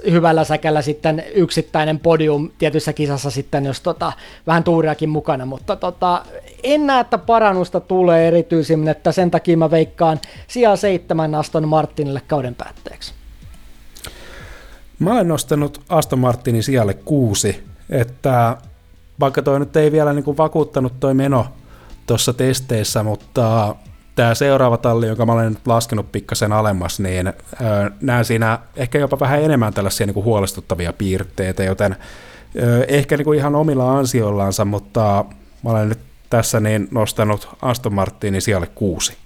5-6 0.06 0.10
hyvällä 0.10 0.44
säkällä 0.44 0.82
sitten 0.82 1.24
yksittäinen 1.34 1.98
podium 1.98 2.50
tietyssä 2.58 2.92
kisassa 2.92 3.30
sitten, 3.30 3.64
jos 3.64 3.80
tota, 3.80 4.12
vähän 4.46 4.64
tuuriakin 4.64 5.08
mukana, 5.08 5.46
mutta 5.46 5.76
tota, 5.76 6.24
en 6.62 6.86
näe, 6.86 7.00
että 7.00 7.18
parannusta 7.18 7.80
tulee 7.80 8.28
erityisemmin, 8.28 8.88
että 8.88 9.12
sen 9.12 9.30
takia 9.30 9.56
mä 9.56 9.70
veikkaan 9.70 10.20
sijaa 10.48 10.76
seitsemän 10.76 11.34
Aston 11.34 11.68
Martinille 11.68 12.22
kauden 12.28 12.54
päätteeksi. 12.54 13.12
Mä 14.98 15.12
olen 15.12 15.28
nostanut 15.28 15.80
Aston 15.88 16.18
Martinin 16.18 16.62
sijalle 16.62 16.94
kuusi, 16.94 17.64
että 17.90 18.56
vaikka 19.20 19.42
toi 19.42 19.58
nyt 19.58 19.76
ei 19.76 19.92
vielä 19.92 20.12
niin 20.12 20.24
kuin 20.24 20.36
vakuuttanut 20.36 21.00
toi 21.00 21.14
meno 21.14 21.46
tuossa 22.12 22.32
testeissä, 22.32 23.02
mutta 23.02 23.74
tämä 24.14 24.34
seuraava 24.34 24.76
talli, 24.76 25.06
jonka 25.06 25.26
mä 25.26 25.32
olen 25.32 25.52
nyt 25.52 25.66
laskenut 25.66 26.12
pikkasen 26.12 26.52
alemmas, 26.52 27.00
niin 27.00 27.26
ö, 27.26 27.32
näen 28.00 28.24
siinä 28.24 28.58
ehkä 28.76 28.98
jopa 28.98 29.20
vähän 29.20 29.42
enemmän 29.42 29.74
tällaisia 29.74 30.06
niin 30.06 30.14
kuin 30.14 30.24
huolestuttavia 30.24 30.92
piirteitä, 30.92 31.64
joten 31.64 31.96
ö, 32.62 32.84
ehkä 32.88 33.16
niin 33.16 33.24
kuin 33.24 33.38
ihan 33.38 33.54
omilla 33.54 33.98
ansioillansa, 33.98 34.64
mutta 34.64 35.24
mä 35.62 35.70
olen 35.70 35.88
nyt 35.88 35.98
tässä 36.30 36.60
niin 36.60 36.88
nostanut 36.90 37.48
Aston 37.62 37.94
Martinin 37.94 38.42
sijalle 38.42 38.68
kuusi. 38.74 39.16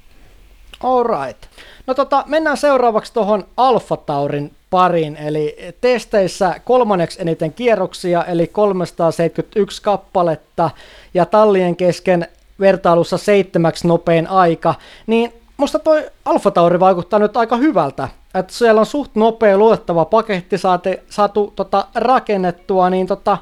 Alright. 0.82 1.38
No 1.86 1.94
tota, 1.94 2.24
mennään 2.26 2.56
seuraavaksi 2.56 3.12
tuohon 3.12 3.46
Alfa 3.56 3.96
Taurin 3.96 4.52
pariin, 4.70 5.16
eli 5.16 5.56
testeissä 5.80 6.60
kolmanneksi 6.64 7.22
eniten 7.22 7.52
kierroksia, 7.52 8.24
eli 8.24 8.46
371 8.46 9.82
kappaletta, 9.82 10.70
ja 11.14 11.26
tallien 11.26 11.76
kesken 11.76 12.28
vertailussa 12.60 13.18
seitsemäksi 13.18 13.88
nopein 13.88 14.26
aika, 14.26 14.74
niin 15.06 15.32
musta 15.56 15.78
toi 15.78 16.10
Alfa 16.24 16.50
Tauri 16.50 16.80
vaikuttaa 16.80 17.18
nyt 17.18 17.36
aika 17.36 17.56
hyvältä. 17.56 18.08
Että 18.34 18.52
siellä 18.52 18.80
on 18.80 18.86
suht 18.86 19.10
nopea 19.14 19.58
luettava 19.58 20.04
paketti 20.04 20.58
saate, 20.58 21.02
saatu 21.10 21.52
tota, 21.56 21.86
rakennettua, 21.94 22.90
niin 22.90 23.06
tota, 23.06 23.38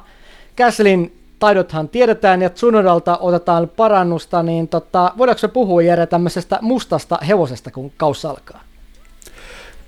Käslin 0.55 1.19
taidothan 1.39 1.89
tiedetään 1.89 2.41
ja 2.41 2.49
Tsunodalta 2.49 3.17
otetaan 3.17 3.71
parannusta, 3.75 4.43
niin 4.43 4.67
tota, 4.67 5.11
voidaanko 5.17 5.39
se 5.39 5.47
puhua 5.47 5.81
Jere 5.81 6.07
tämmöisestä 6.07 6.59
mustasta 6.61 7.19
hevosesta, 7.27 7.71
kun 7.71 7.91
kaus 7.97 8.25
alkaa? 8.25 8.61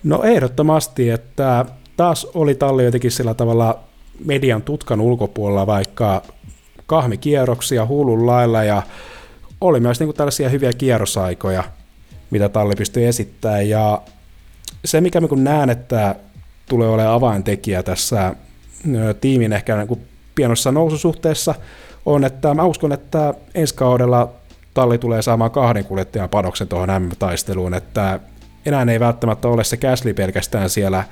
No 0.04 0.24
ehdottomasti, 0.24 1.10
että 1.10 1.66
taas 1.98 2.28
oli 2.34 2.56
talli 2.56 2.86
jotenkin 2.86 3.12
sillä 3.12 3.34
tavalla 3.34 3.80
median 4.26 4.62
tutkan 4.62 5.02
ulkopuolella, 5.02 5.68
vaikka 5.68 6.22
kahmikierroksia 6.86 7.86
huulun 7.86 8.26
lailla 8.26 8.64
ja 8.64 8.82
oli 9.62 9.80
myös 9.80 10.00
niin 10.00 10.08
kuin 10.08 10.18
tällaisia 10.18 10.50
hyviä 10.50 10.74
kierrosaikoja, 10.74 11.64
mitä 12.30 12.50
talli 12.50 12.76
pystyi 12.76 13.06
esittämään. 13.06 13.70
Ja 13.70 14.02
se, 14.86 15.02
mikä 15.02 15.22
mä 15.22 15.28
näen, 15.36 15.70
että 15.70 16.16
tulee 16.70 16.90
olemaan 16.90 17.14
avaintekijä 17.16 17.84
tässä 17.84 18.36
tiimin 19.22 19.54
ehkä 19.54 19.78
niin 19.78 19.88
kuin 19.88 20.08
pienossa 20.36 20.72
noususuhteessa, 20.72 21.56
on, 22.06 22.24
että 22.24 22.54
mä 22.54 22.64
uskon, 22.64 22.92
että 22.92 23.34
ensi 23.56 23.76
kaudella 23.76 24.32
talli 24.74 24.98
tulee 24.98 25.22
saamaan 25.22 25.52
kahden 25.52 25.86
kuljettajan 25.86 26.30
panoksen 26.30 26.68
tuohon 26.68 27.02
M-taisteluun, 27.02 27.74
että 27.74 28.20
enää 28.66 28.86
ei 28.92 29.00
välttämättä 29.00 29.48
ole 29.48 29.64
se 29.64 29.78
Käsli 29.78 30.14
pelkästään 30.14 30.70
siellä 30.70 31.04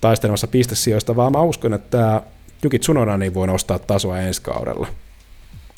taistelemassa 0.00 0.46
pistesijoista, 0.46 1.16
vaan 1.16 1.32
mä 1.32 1.42
uskon, 1.42 1.74
että 1.74 2.22
Juki 2.62 2.78
Tsunoda 2.78 3.16
niin 3.16 3.34
voi 3.34 3.46
nostaa 3.46 3.78
tasoa 3.78 4.18
ensi 4.18 4.42
kaudella. 4.42 4.86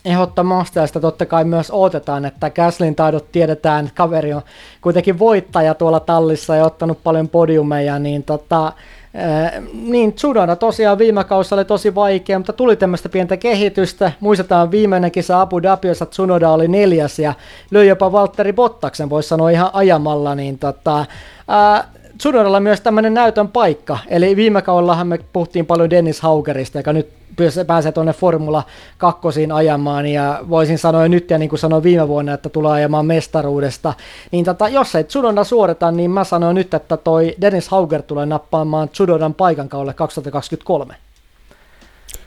Ehdottomasti, 0.05 0.79
ja 0.79 0.87
sitä 0.87 1.01
totta 1.01 1.27
kai 1.27 1.45
myös 1.45 1.71
odotetaan, 1.71 2.25
että 2.25 2.51
Käslin 2.51 2.95
taidot 2.95 3.33
tiedetään, 3.33 3.85
että 3.85 3.97
kaveri 3.97 4.33
on 4.33 4.43
kuitenkin 4.81 5.19
voittaja 5.19 5.75
tuolla 5.75 6.01
tallissa 6.01 6.57
ja 6.57 6.65
ottanut 6.65 6.99
paljon 7.03 7.29
podiumeja, 7.29 7.99
niin 7.99 8.23
tota, 8.23 8.73
Äh, 9.17 9.63
niin, 9.73 10.13
Tsunoda 10.13 10.57
tosiaan 10.57 10.99
viime 10.99 11.25
kaudessa 11.25 11.57
oli 11.57 11.65
tosi 11.65 11.95
vaikea, 11.95 12.39
mutta 12.39 12.53
tuli 12.53 12.77
tämmöistä 12.77 13.09
pientä 13.09 13.37
kehitystä. 13.37 14.13
Muistetaan 14.21 14.71
viimeinen 14.71 15.11
kisa 15.11 15.41
Abu 15.41 15.63
Dhabi, 15.63 15.89
jossa 15.89 16.07
Tsunoda 16.07 16.51
oli 16.51 16.69
neljäs 16.69 17.19
ja 17.19 17.35
löi 17.71 17.89
jopa 17.89 18.13
Valtteri 18.13 18.53
Bottaksen, 18.53 19.11
voisi 19.11 19.29
sanoa 19.29 19.51
ihan 19.51 19.71
ajamalla, 19.73 20.35
niin 20.35 20.59
tota, 20.59 20.99
äh, 21.01 21.87
Tsunodalla 22.19 22.61
myös 22.61 22.81
tämmöinen 22.81 23.15
näytön 23.15 23.49
paikka. 23.49 23.99
Eli 24.09 24.37
viime 24.37 24.63
kaudellahan 24.63 25.07
me 25.07 25.19
puhuttiin 25.33 25.67
paljon 25.67 25.91
Dennis 25.91 26.21
Haugerista, 26.21 26.79
joka 26.79 26.93
nyt 26.93 27.20
pääsee 27.67 27.93
tuonne 27.93 28.13
Formula 28.13 28.63
2 28.99 29.21
ajamaan, 29.55 30.07
ja 30.07 30.41
voisin 30.49 30.79
sanoa 30.79 31.09
nyt, 31.09 31.31
ja 31.31 31.39
niin 31.39 31.49
kuin 31.49 31.59
sanoin 31.59 31.83
viime 31.83 32.09
vuonna, 32.09 32.35
että 32.35 32.49
tulee 32.49 32.73
ajamaan 32.73 33.07
mestaruudesta, 33.07 33.95
niin 34.31 34.45
tota, 34.45 34.69
jos 34.69 34.95
ei 34.95 35.05
Tsunoda 35.05 35.45
suorita, 35.45 35.91
niin 35.91 36.11
mä 36.11 36.25
sanoin 36.25 36.55
nyt, 36.55 36.75
että 36.75 36.97
toi 36.97 37.35
Dennis 37.41 37.69
Hauger 37.69 38.03
tulee 38.03 38.27
nappaamaan 38.27 38.89
Tsunodan 38.89 39.35
paikan 39.35 39.69
kaudelle 39.69 39.95
2023. 39.95 40.95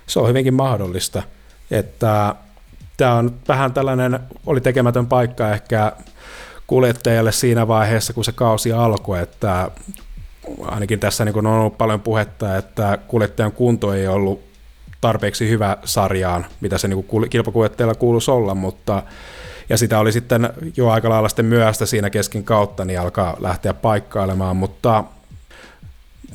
Se 0.08 0.20
on 0.20 0.28
hyvinkin 0.28 0.54
mahdollista, 0.54 1.24
että 1.72 2.36
tämä 2.98 3.14
on 3.14 3.32
vähän 3.48 3.74
tällainen, 3.74 4.20
oli 4.46 4.62
tekemätön 4.62 5.08
paikka 5.08 5.54
ehkä 5.54 5.92
kuljettajalle 6.68 7.32
siinä 7.32 7.68
vaiheessa, 7.68 8.14
kun 8.14 8.24
se 8.24 8.32
kausi 8.32 8.72
alkoi, 8.72 9.22
että 9.22 9.72
ainakin 10.62 11.00
tässä 11.00 11.26
niin 11.26 11.38
on 11.38 11.46
ollut 11.46 11.78
paljon 11.78 12.02
puhetta, 12.02 12.58
että 12.58 12.98
kuljettajan 13.08 13.52
kunto 13.52 13.94
ei 13.94 14.08
ollut 14.08 14.53
tarpeeksi 15.04 15.50
hyvä 15.50 15.78
sarjaan, 15.86 16.46
mitä 16.62 16.78
se 16.78 16.88
niin 16.88 17.06
kilpakuljettajalla 17.30 17.96
kuuluisi 17.96 18.32
olla, 18.32 18.56
mutta 18.56 19.04
ja 19.70 19.78
sitä 19.78 20.00
oli 20.00 20.12
sitten 20.12 20.50
jo 20.78 20.90
aika 20.90 21.10
lailla 21.10 21.30
sitten 21.30 21.46
myöhäistä 21.46 21.86
siinä 21.86 22.10
kesken 22.10 22.44
kautta, 22.44 22.86
niin 22.86 23.00
alkaa 23.00 23.38
lähteä 23.40 23.74
paikkailemaan, 23.74 24.56
mutta 24.56 25.04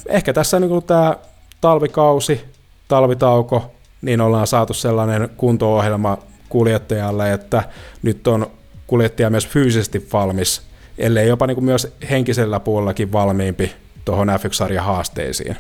ehkä 0.09 0.33
tässä 0.33 0.61
niin 0.61 0.69
kuin 0.69 0.85
tämä 0.85 1.17
talvikausi, 1.61 2.45
talvitauko, 2.89 3.75
niin 4.03 4.21
ollaan 4.21 4.47
saatu 4.47 4.75
sellainen 4.75 5.29
kunto-ohjelma 5.37 6.19
kuljettajalle, 6.49 7.33
että 7.33 7.63
nyt 8.03 8.27
on 8.27 8.47
kuljettaja 8.87 9.31
myös 9.31 9.49
fyysisesti 9.49 10.09
valmis, 10.13 10.63
ellei 10.99 11.29
jopa 11.29 11.47
niin 11.47 11.57
kuin 11.57 11.65
myös 11.65 11.97
henkisellä 12.11 12.61
puolellakin 12.61 13.13
valmiimpi 13.13 13.73
tuohon 14.05 14.29
F1-sarjan 14.29 14.85
haasteisiin. 14.85 15.57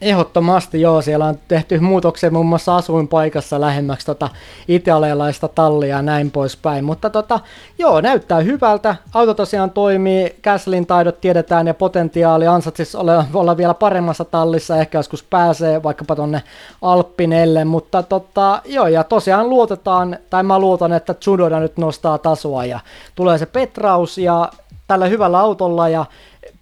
Ehdottomasti 0.00 0.80
joo, 0.80 1.02
siellä 1.02 1.24
on 1.24 1.34
tehty 1.48 1.80
muutoksia 1.80 2.30
muun 2.30 2.46
muassa 2.46 2.76
asuinpaikassa 2.76 3.60
lähemmäksi 3.60 4.06
tota 4.06 4.28
italialaista 4.68 5.48
tallia 5.48 5.96
ja 5.96 6.02
näin 6.02 6.30
poispäin, 6.30 6.84
mutta 6.84 7.10
tota, 7.10 7.40
joo, 7.78 8.00
näyttää 8.00 8.40
hyvältä, 8.40 8.96
auto 9.14 9.34
tosiaan 9.34 9.70
toimii, 9.70 10.36
Käslin 10.42 10.86
taidot 10.86 11.20
tiedetään 11.20 11.66
ja 11.66 11.74
potentiaali. 11.74 12.46
Ansaitsisi 12.46 12.96
olla, 12.96 13.24
olla 13.34 13.56
vielä 13.56 13.74
paremmassa 13.74 14.24
tallissa, 14.24 14.76
ehkä 14.76 14.98
joskus 14.98 15.22
pääsee 15.22 15.82
vaikkapa 15.82 16.16
tonne 16.16 16.42
Alppinelle, 16.82 17.64
mutta 17.64 18.02
tota, 18.02 18.62
joo, 18.64 18.86
ja 18.86 19.04
tosiaan 19.04 19.48
luotetaan, 19.48 20.18
tai 20.30 20.42
mä 20.42 20.58
luotan, 20.58 20.92
että 20.92 21.14
Tsunoda 21.14 21.60
nyt 21.60 21.78
nostaa 21.78 22.18
tasoa 22.18 22.64
ja 22.64 22.80
tulee 23.14 23.38
se 23.38 23.46
Petraus 23.46 24.18
ja 24.18 24.50
tällä 24.88 25.06
hyvällä 25.06 25.38
autolla 25.38 25.88
ja 25.88 26.04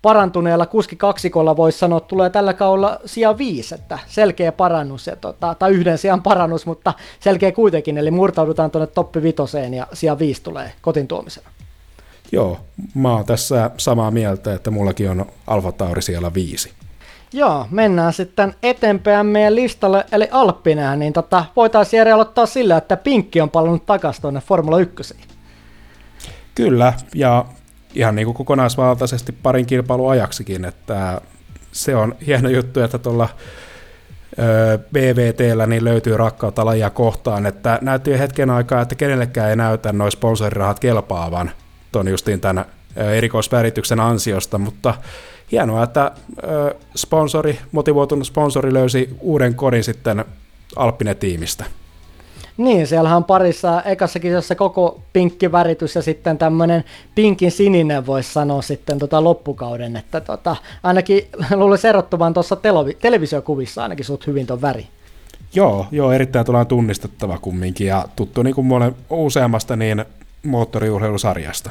parantuneella 0.06 0.66
kuskikaksikolla 0.66 1.56
voisi 1.56 1.78
sanoa, 1.78 1.98
että 1.98 2.08
tulee 2.08 2.30
tällä 2.30 2.54
kaudella 2.54 3.00
sija 3.04 3.38
viisi, 3.38 3.74
että 3.74 3.98
selkeä 4.06 4.52
parannus, 4.52 5.06
ja 5.06 5.16
tota, 5.16 5.54
tai 5.54 5.72
yhden 5.72 5.98
sijan 5.98 6.22
parannus, 6.22 6.66
mutta 6.66 6.94
selkeä 7.20 7.52
kuitenkin, 7.52 7.98
eli 7.98 8.10
murtaudutaan 8.10 8.70
tuonne 8.70 8.86
toppi 8.86 9.22
vitoseen 9.22 9.74
ja 9.74 9.86
sija 9.92 10.18
viisi 10.18 10.42
tulee 10.42 10.72
kotin 10.80 11.08
tuomisena. 11.08 11.48
Joo, 12.32 12.58
mä 12.94 13.12
oon 13.12 13.24
tässä 13.24 13.70
samaa 13.76 14.10
mieltä, 14.10 14.54
että 14.54 14.70
mullakin 14.70 15.10
on 15.10 15.26
Alfa 15.46 15.72
Tauri 15.72 16.02
siellä 16.02 16.34
viisi. 16.34 16.72
Joo, 17.32 17.66
mennään 17.70 18.12
sitten 18.12 18.54
eteenpäin 18.62 19.26
meidän 19.26 19.54
listalle, 19.54 20.04
eli 20.12 20.28
Alppinään, 20.30 20.98
niin 20.98 21.12
tota, 21.12 21.44
voitaisiin 21.56 21.98
Jere 21.98 22.12
aloittaa 22.12 22.46
sillä, 22.46 22.76
että 22.76 22.96
Pinkki 22.96 23.40
on 23.40 23.50
palannut 23.50 23.86
takaisin 23.86 24.22
tuonne 24.22 24.40
Formula 24.40 24.78
1. 24.78 25.16
Kyllä, 26.54 26.92
ja 27.14 27.44
ihan 27.96 28.14
niin 28.14 28.26
kuin 28.26 28.36
kokonaisvaltaisesti 28.36 29.32
parin 29.32 29.66
kilpailuajaksikin, 29.66 30.64
että 30.64 31.20
se 31.72 31.96
on 31.96 32.14
hieno 32.26 32.48
juttu, 32.48 32.80
että 32.80 32.98
tuolla 32.98 33.28
BVTllä 34.92 35.66
niin 35.66 35.84
löytyy 35.84 36.16
rakkautta 36.16 36.64
lajia 36.64 36.90
kohtaan, 36.90 37.46
että 37.46 37.78
näytti 37.82 38.10
jo 38.10 38.18
hetken 38.18 38.50
aikaa, 38.50 38.82
että 38.82 38.94
kenellekään 38.94 39.50
ei 39.50 39.56
näytä 39.56 39.92
noin 39.92 40.12
sponsorirahat 40.12 40.80
kelpaavan 40.80 41.50
tuon 41.92 42.08
justiin 42.08 42.40
tämän 42.40 42.64
erikoisvärityksen 42.96 44.00
ansiosta, 44.00 44.58
mutta 44.58 44.94
hienoa, 45.52 45.82
että 45.82 46.12
sponsori, 46.96 47.58
motivoitunut 47.72 48.26
sponsori 48.26 48.72
löysi 48.72 49.16
uuden 49.20 49.54
kodin 49.54 49.84
sitten 49.84 50.24
Alppine-tiimistä. 50.76 51.64
Niin, 52.56 52.86
siellähän 52.86 53.16
on 53.16 53.24
parissa 53.24 53.82
ekassa 53.82 54.20
kisassa 54.20 54.54
koko 54.54 55.00
pinkki 55.12 55.52
väritys 55.52 55.94
ja 55.94 56.02
sitten 56.02 56.38
tämmöinen 56.38 56.84
pinkin 57.14 57.50
sininen 57.50 58.06
voisi 58.06 58.32
sanoa 58.32 58.62
sitten 58.62 58.98
tota 58.98 59.24
loppukauden, 59.24 59.96
että 59.96 60.20
tota, 60.20 60.56
ainakin 60.82 61.26
luulisin 61.54 61.88
erottuvan 61.88 62.34
tuossa 62.34 62.56
televi- 62.56 62.96
televisiokuvissa 63.00 63.82
ainakin 63.82 64.04
sut 64.04 64.26
hyvin 64.26 64.46
ton 64.46 64.62
väri. 64.62 64.86
Joo, 65.54 65.86
joo, 65.90 66.12
erittäin 66.12 66.46
tullaan 66.46 66.66
tunnistettava 66.66 67.38
kumminkin 67.38 67.86
ja 67.86 68.04
tuttu 68.16 68.42
niin 68.42 68.54
kuin 68.54 68.94
useammasta 69.10 69.76
niin 69.76 70.04
moottoriurheilusarjasta. 70.42 71.70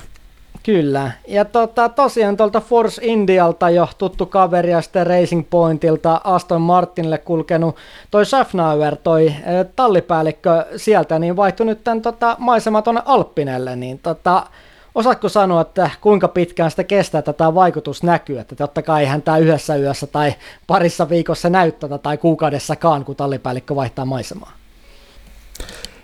Kyllä. 0.66 1.12
Ja 1.28 1.46
tota, 1.46 1.90
tosiaan 1.90 2.38
tuolta 2.38 2.62
Force 2.62 3.02
Indialta 3.06 3.70
jo 3.70 3.90
tuttu 3.98 4.26
kaveri 4.26 4.72
ja 4.72 4.82
sitten 4.82 5.08
Racing 5.08 5.50
Pointilta 5.50 6.22
Aston 6.24 6.62
Martinille 6.62 7.18
kulkenut 7.18 7.76
toi 8.12 8.26
Schaffnauer, 8.26 8.96
toi 8.96 9.28
e, 9.28 9.34
tallipäällikkö 9.76 10.66
sieltä, 10.78 11.20
niin 11.20 11.36
vaihtui 11.36 11.66
nyt 11.66 11.84
tämän 11.84 12.02
tota, 12.02 12.36
maisema 12.40 12.82
tuonne 12.82 13.02
Alppinelle, 13.06 13.76
niin 13.76 14.00
tota, 14.00 14.48
osaatko 14.96 15.30
sanoa, 15.30 15.62
että 15.62 15.90
kuinka 16.02 16.28
pitkään 16.28 16.72
sitä 16.72 16.84
kestää, 16.84 17.20
että 17.20 17.34
tämä 17.34 17.56
vaikutus 17.56 18.04
näkyy, 18.04 18.40
että 18.40 18.56
totta 18.56 18.82
kai 18.82 19.02
eihän 19.02 19.22
tämä 19.22 19.38
yhdessä 19.38 19.76
yössä 19.76 20.08
tai 20.08 20.34
parissa 20.68 21.10
viikossa 21.10 21.50
näyttää 21.50 21.98
tai 21.98 22.18
kuukaudessakaan, 22.18 23.06
kun 23.06 23.16
tallipäällikkö 23.16 23.76
vaihtaa 23.76 24.06
maisemaa. 24.06 24.52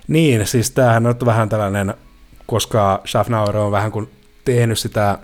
Niin, 0.08 0.48
siis 0.48 0.72
tämähän 0.72 1.08
on 1.08 1.16
vähän 1.26 1.50
tällainen, 1.50 1.94
koska 2.46 3.02
Schaffnauer 3.06 3.58
on 3.58 3.72
vähän 3.72 3.92
kuin 3.92 4.10
tehnyt 4.46 4.80
sitä 4.80 5.18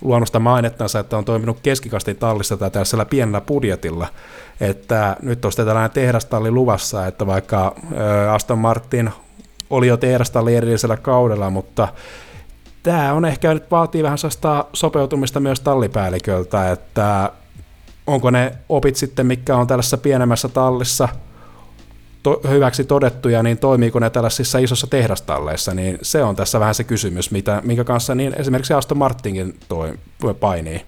luonnosta 0.00 0.38
mainettansa, 0.38 0.98
että 0.98 1.16
on 1.16 1.24
toiminut 1.24 1.60
keskikastin 1.60 2.16
tallissa 2.16 2.56
tai 2.56 2.70
tällaisella 2.70 3.04
pienellä 3.04 3.40
budjetilla, 3.40 4.08
että 4.60 5.16
nyt 5.22 5.44
on 5.44 5.52
sitten 5.52 5.66
tällainen 5.66 5.90
tehdastalli 5.90 6.50
luvassa, 6.50 7.06
että 7.06 7.26
vaikka 7.26 7.74
Aston 8.32 8.58
Martin 8.58 9.10
oli 9.70 9.86
jo 9.86 9.96
tehdastalli 9.96 10.56
edellisellä 10.56 10.96
kaudella, 10.96 11.50
mutta 11.50 11.88
tämä 12.82 13.12
on 13.12 13.24
ehkä 13.24 13.54
nyt 13.54 13.70
vaatii 13.70 14.02
vähän 14.02 14.18
sellaista 14.18 14.64
sopeutumista 14.72 15.40
myös 15.40 15.60
tallipäälliköltä, 15.60 16.70
että 16.70 17.32
onko 18.06 18.30
ne 18.30 18.52
opit 18.68 18.96
sitten, 18.96 19.26
mikä 19.26 19.56
on 19.56 19.66
tällaisessa 19.66 19.98
pienemmässä 19.98 20.48
tallissa– 20.48 21.08
to, 22.22 22.40
hyväksi 22.48 22.84
todettuja, 22.84 23.42
niin 23.42 23.58
toimiiko 23.58 23.98
ne 23.98 24.10
tällaisissa 24.10 24.58
isossa 24.58 24.86
tehdastalleissa, 24.86 25.74
niin 25.74 25.98
se 26.02 26.22
on 26.22 26.36
tässä 26.36 26.60
vähän 26.60 26.74
se 26.74 26.84
kysymys, 26.84 27.30
mitä, 27.30 27.60
minkä 27.64 27.84
kanssa 27.84 28.14
niin 28.14 28.34
esimerkiksi 28.36 28.74
Aston 28.74 28.98
Martinkin 28.98 29.54
toi, 29.68 29.92
painii. 30.40 30.82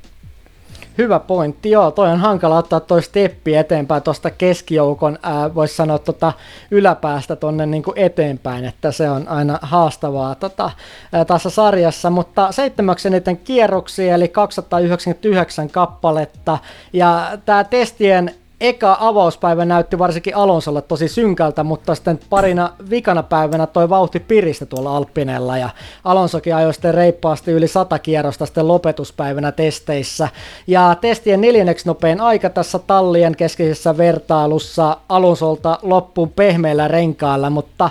Hyvä 0.99 1.20
pointti, 1.20 1.70
joo, 1.70 1.91
toi 1.91 2.09
on 2.09 2.18
hankala 2.18 2.59
ottaa 2.59 2.80
toi 2.80 3.03
steppi 3.03 3.55
eteenpäin 3.55 4.03
tuosta 4.03 4.30
keskijoukon, 4.30 5.18
voisi 5.55 5.76
sanoa 5.76 5.99
tota, 5.99 6.32
yläpäästä 6.70 7.37
tuonne 7.37 7.66
niinku 7.66 7.93
eteenpäin, 7.97 8.64
että 8.64 8.93
se 8.93 9.11
on 9.11 9.28
aina 9.28 9.59
haastavaa 9.62 10.35
tota, 10.35 10.70
ää, 11.12 11.24
tässä 11.24 11.51
sarjassa, 11.51 12.11
mutta 12.11 12.53
seitsemäksi 12.53 13.09
eniten 13.09 13.37
kierroksia, 13.37 14.14
eli 14.14 14.28
299 14.28 15.70
kappaletta, 15.70 16.59
ja 16.93 17.39
tämä 17.45 17.64
testien 17.64 18.35
eka 18.68 18.96
avauspäivä 19.00 19.64
näytti 19.64 19.98
varsinkin 19.98 20.36
Alonsolle 20.36 20.82
tosi 20.82 21.08
synkältä, 21.08 21.64
mutta 21.64 21.94
sitten 21.94 22.20
parina 22.30 22.70
vikana 22.90 23.22
päivänä 23.22 23.66
toi 23.66 23.88
vauhti 23.88 24.20
piristä 24.20 24.66
tuolla 24.66 24.96
Alppinella 24.96 25.58
ja 25.58 25.68
Alonsokin 26.04 26.54
ajoi 26.54 26.74
sitten 26.74 26.94
reippaasti 26.94 27.50
yli 27.50 27.68
sata 27.68 27.98
kierrosta 27.98 28.46
sitten 28.46 28.68
lopetuspäivänä 28.68 29.52
testeissä. 29.52 30.28
Ja 30.66 30.96
testien 31.00 31.40
neljänneksi 31.40 31.86
nopein 31.86 32.20
aika 32.20 32.50
tässä 32.50 32.78
tallien 32.78 33.36
keskeisessä 33.36 33.96
vertailussa 33.96 34.96
Alonsolta 35.08 35.78
loppuun 35.82 36.30
pehmeillä 36.30 36.88
renkailla, 36.88 37.50
mutta 37.50 37.90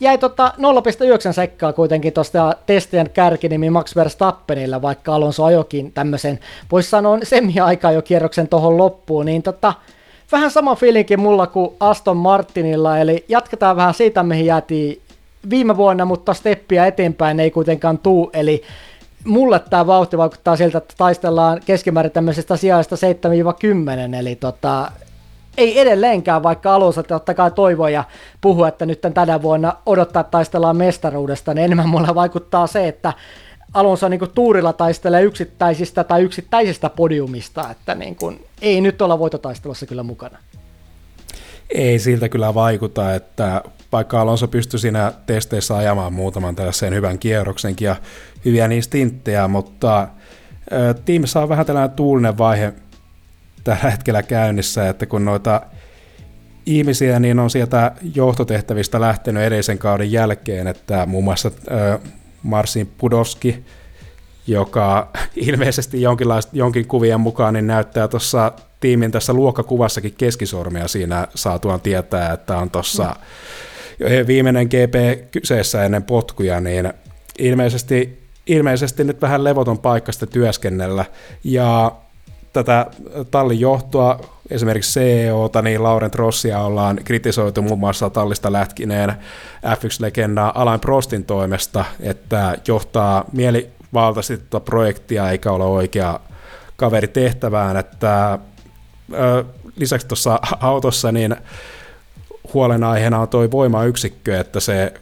jäi 0.00 0.18
tota 0.18 0.52
0,9 1.28 1.32
sekkaa 1.32 1.72
kuitenkin 1.72 2.12
tuosta 2.12 2.56
testien 2.66 3.10
kärkinimi 3.10 3.70
Max 3.70 3.96
Verstappenilla, 3.96 4.82
vaikka 4.82 5.14
Alonso 5.14 5.44
ajokin 5.44 5.92
tämmöisen, 5.92 6.38
voisi 6.72 6.90
sanoa 6.90 7.18
semi-aikaa 7.22 7.92
jo 7.92 8.02
kierroksen 8.02 8.48
tuohon 8.48 8.78
loppuun, 8.78 9.26
niin 9.26 9.42
tota, 9.42 9.74
vähän 10.32 10.50
sama 10.50 10.74
fiilinki 10.74 11.16
mulla 11.16 11.46
kuin 11.46 11.74
Aston 11.80 12.16
Martinilla, 12.16 12.98
eli 12.98 13.24
jatketaan 13.28 13.76
vähän 13.76 13.94
siitä, 13.94 14.22
mihin 14.22 14.46
jäätiin 14.46 15.02
viime 15.50 15.76
vuonna, 15.76 16.04
mutta 16.04 16.34
steppiä 16.34 16.86
eteenpäin 16.86 17.40
ei 17.40 17.50
kuitenkaan 17.50 17.98
tuu, 17.98 18.30
eli 18.32 18.62
mulle 19.24 19.58
tämä 19.58 19.86
vauhti 19.86 20.18
vaikuttaa 20.18 20.56
siltä, 20.56 20.78
että 20.78 20.94
taistellaan 20.96 21.60
keskimäärin 21.66 22.12
tämmöisestä 22.12 22.56
sijaista 22.56 22.96
7-10, 22.96 24.14
eli 24.14 24.36
tota, 24.36 24.92
ei 25.58 25.80
edelleenkään, 25.80 26.42
vaikka 26.42 26.74
alussa 26.74 27.02
totta 27.02 27.34
kai 27.34 27.50
toivoa 27.50 27.90
ja 27.90 28.04
puhua, 28.40 28.68
että 28.68 28.86
nyt 28.86 29.00
tänä 29.14 29.42
vuonna 29.42 29.76
odottaa, 29.86 30.24
taistellaan 30.24 30.76
mestaruudesta, 30.76 31.54
niin 31.54 31.64
enemmän 31.64 31.88
mulle 31.88 32.14
vaikuttaa 32.14 32.66
se, 32.66 32.88
että 32.88 33.12
Alonso 33.74 34.08
niin 34.08 34.20
tuurilla 34.34 34.72
taistelee 34.72 35.22
yksittäisistä 35.22 36.04
tai 36.04 36.22
yksittäisistä 36.22 36.90
podiumista, 36.90 37.70
että 37.70 37.94
niin 37.94 38.16
kuin, 38.16 38.44
ei 38.62 38.80
nyt 38.80 39.02
olla 39.02 39.18
voitotaistelussa 39.18 39.86
kyllä 39.86 40.02
mukana. 40.02 40.38
Ei 41.70 41.98
siltä 41.98 42.28
kyllä 42.28 42.54
vaikuta, 42.54 43.14
että 43.14 43.62
vaikka 43.92 44.20
Alonso 44.20 44.48
pystyi 44.48 44.80
siinä 44.80 45.12
testeissä 45.26 45.76
ajamaan 45.76 46.12
muutaman 46.12 46.56
tällaisen 46.56 46.94
hyvän 46.94 47.18
kierroksenkin 47.18 47.86
ja 47.86 47.96
hyviä 48.44 48.68
niistä 48.68 48.98
mutta 49.48 50.08
tiimissä 51.04 51.40
on 51.40 51.48
vähän 51.48 51.66
tällainen 51.66 51.96
tuulinen 51.96 52.38
vaihe 52.38 52.72
tällä 53.64 53.90
hetkellä 53.90 54.22
käynnissä, 54.22 54.88
että 54.88 55.06
kun 55.06 55.24
noita 55.24 55.60
ihmisiä 56.66 57.20
niin 57.20 57.38
on 57.38 57.50
sieltä 57.50 57.92
johtotehtävistä 58.14 59.00
lähtenyt 59.00 59.42
edellisen 59.42 59.78
kauden 59.78 60.12
jälkeen, 60.12 60.66
että 60.66 61.06
muun 61.06 61.24
muassa 61.24 61.50
Marsin 62.42 62.92
Pudowski, 62.98 63.64
joka 64.46 65.08
ilmeisesti 65.48 65.98
jonkin 66.52 66.88
kuvien 66.88 67.20
mukaan 67.20 67.54
niin 67.54 67.66
näyttää 67.66 68.08
tuossa 68.08 68.52
tiimin 68.80 69.10
tässä 69.10 69.32
luokkakuvassakin 69.32 70.14
keskisormia 70.18 70.88
siinä 70.88 71.28
saatuaan 71.34 71.80
tietää, 71.80 72.32
että 72.32 72.58
on 72.58 72.70
tuossa 72.70 73.16
viimeinen 74.26 74.66
GP 74.66 75.30
kyseessä 75.30 75.84
ennen 75.84 76.02
potkuja, 76.02 76.60
niin 76.60 76.92
ilmeisesti, 77.38 78.22
ilmeisesti 78.46 79.04
nyt 79.04 79.20
vähän 79.20 79.44
levoton 79.44 79.78
paikka 79.78 80.12
työskennellä. 80.30 81.04
Ja 81.44 81.92
tätä 82.52 82.86
tallin 83.30 83.60
johtoa, 83.60 84.31
esimerkiksi 84.50 85.00
CEOta, 85.00 85.62
niin 85.62 85.82
Laurent 85.82 86.14
Rossia 86.14 86.60
ollaan 86.60 87.00
kritisoitu 87.04 87.62
muun 87.62 87.78
muassa 87.78 88.10
tallista 88.10 88.52
lätkineen 88.52 89.12
F1-legendaa 89.66 90.52
Alain 90.54 90.80
Prostin 90.80 91.24
toimesta, 91.24 91.84
että 92.00 92.56
johtaa 92.68 93.24
mielivaltaisesti 93.32 94.46
tuota 94.50 94.64
projektia 94.64 95.30
eikä 95.30 95.52
ole 95.52 95.64
oikea 95.64 96.20
kaveri 96.76 97.08
tehtävään, 97.08 97.76
että 97.76 98.38
lisäksi 99.76 100.06
tuossa 100.06 100.40
autossa 100.60 101.12
niin 101.12 101.36
huolenaiheena 102.54 103.20
on 103.20 103.28
tuo 103.28 103.50
voimayksikkö, 103.50 104.40
että 104.40 104.60
se 104.60 104.92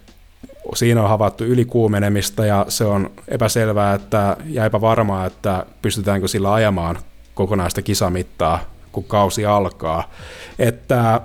siinä 0.75 1.03
on 1.03 1.09
havaittu 1.09 1.45
ylikuumenemista 1.45 2.47
ja 2.47 2.67
se 2.69 2.85
on 2.85 3.11
epäselvää 3.29 3.95
että, 3.95 4.37
ja 4.47 4.65
epävarmaa, 4.65 5.27
että 5.27 5.67
pystytäänkö 5.83 6.29
sillä 6.29 6.53
ajamaan 6.53 6.99
kokonaista 7.35 7.83
kisamittaa, 7.83 8.59
kun 8.93 9.05
kausi 9.05 9.47
alkaa. 9.47 10.11
Että 10.59 11.21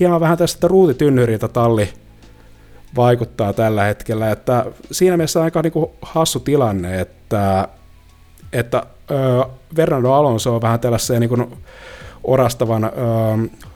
hieman 0.00 0.20
vähän 0.20 0.38
tästä 0.38 0.68
ruutitynnyriltä 0.68 1.48
talli 1.48 1.88
vaikuttaa 2.96 3.52
tällä 3.52 3.84
hetkellä, 3.84 4.30
että 4.30 4.64
siinä 4.90 5.16
mielessä 5.16 5.42
aika 5.42 5.62
niin 5.62 5.72
kuin 5.72 5.90
hassu 6.02 6.40
tilanne, 6.40 7.00
että, 7.00 7.68
että 8.52 8.82
ö, 9.10 9.44
Fernando 9.76 10.12
Alonso 10.12 10.54
on 10.54 10.62
vähän 10.62 10.80
tällaisen 10.80 11.20
niin 11.20 11.28
kuin 11.28 11.56
orastavan 12.24 12.90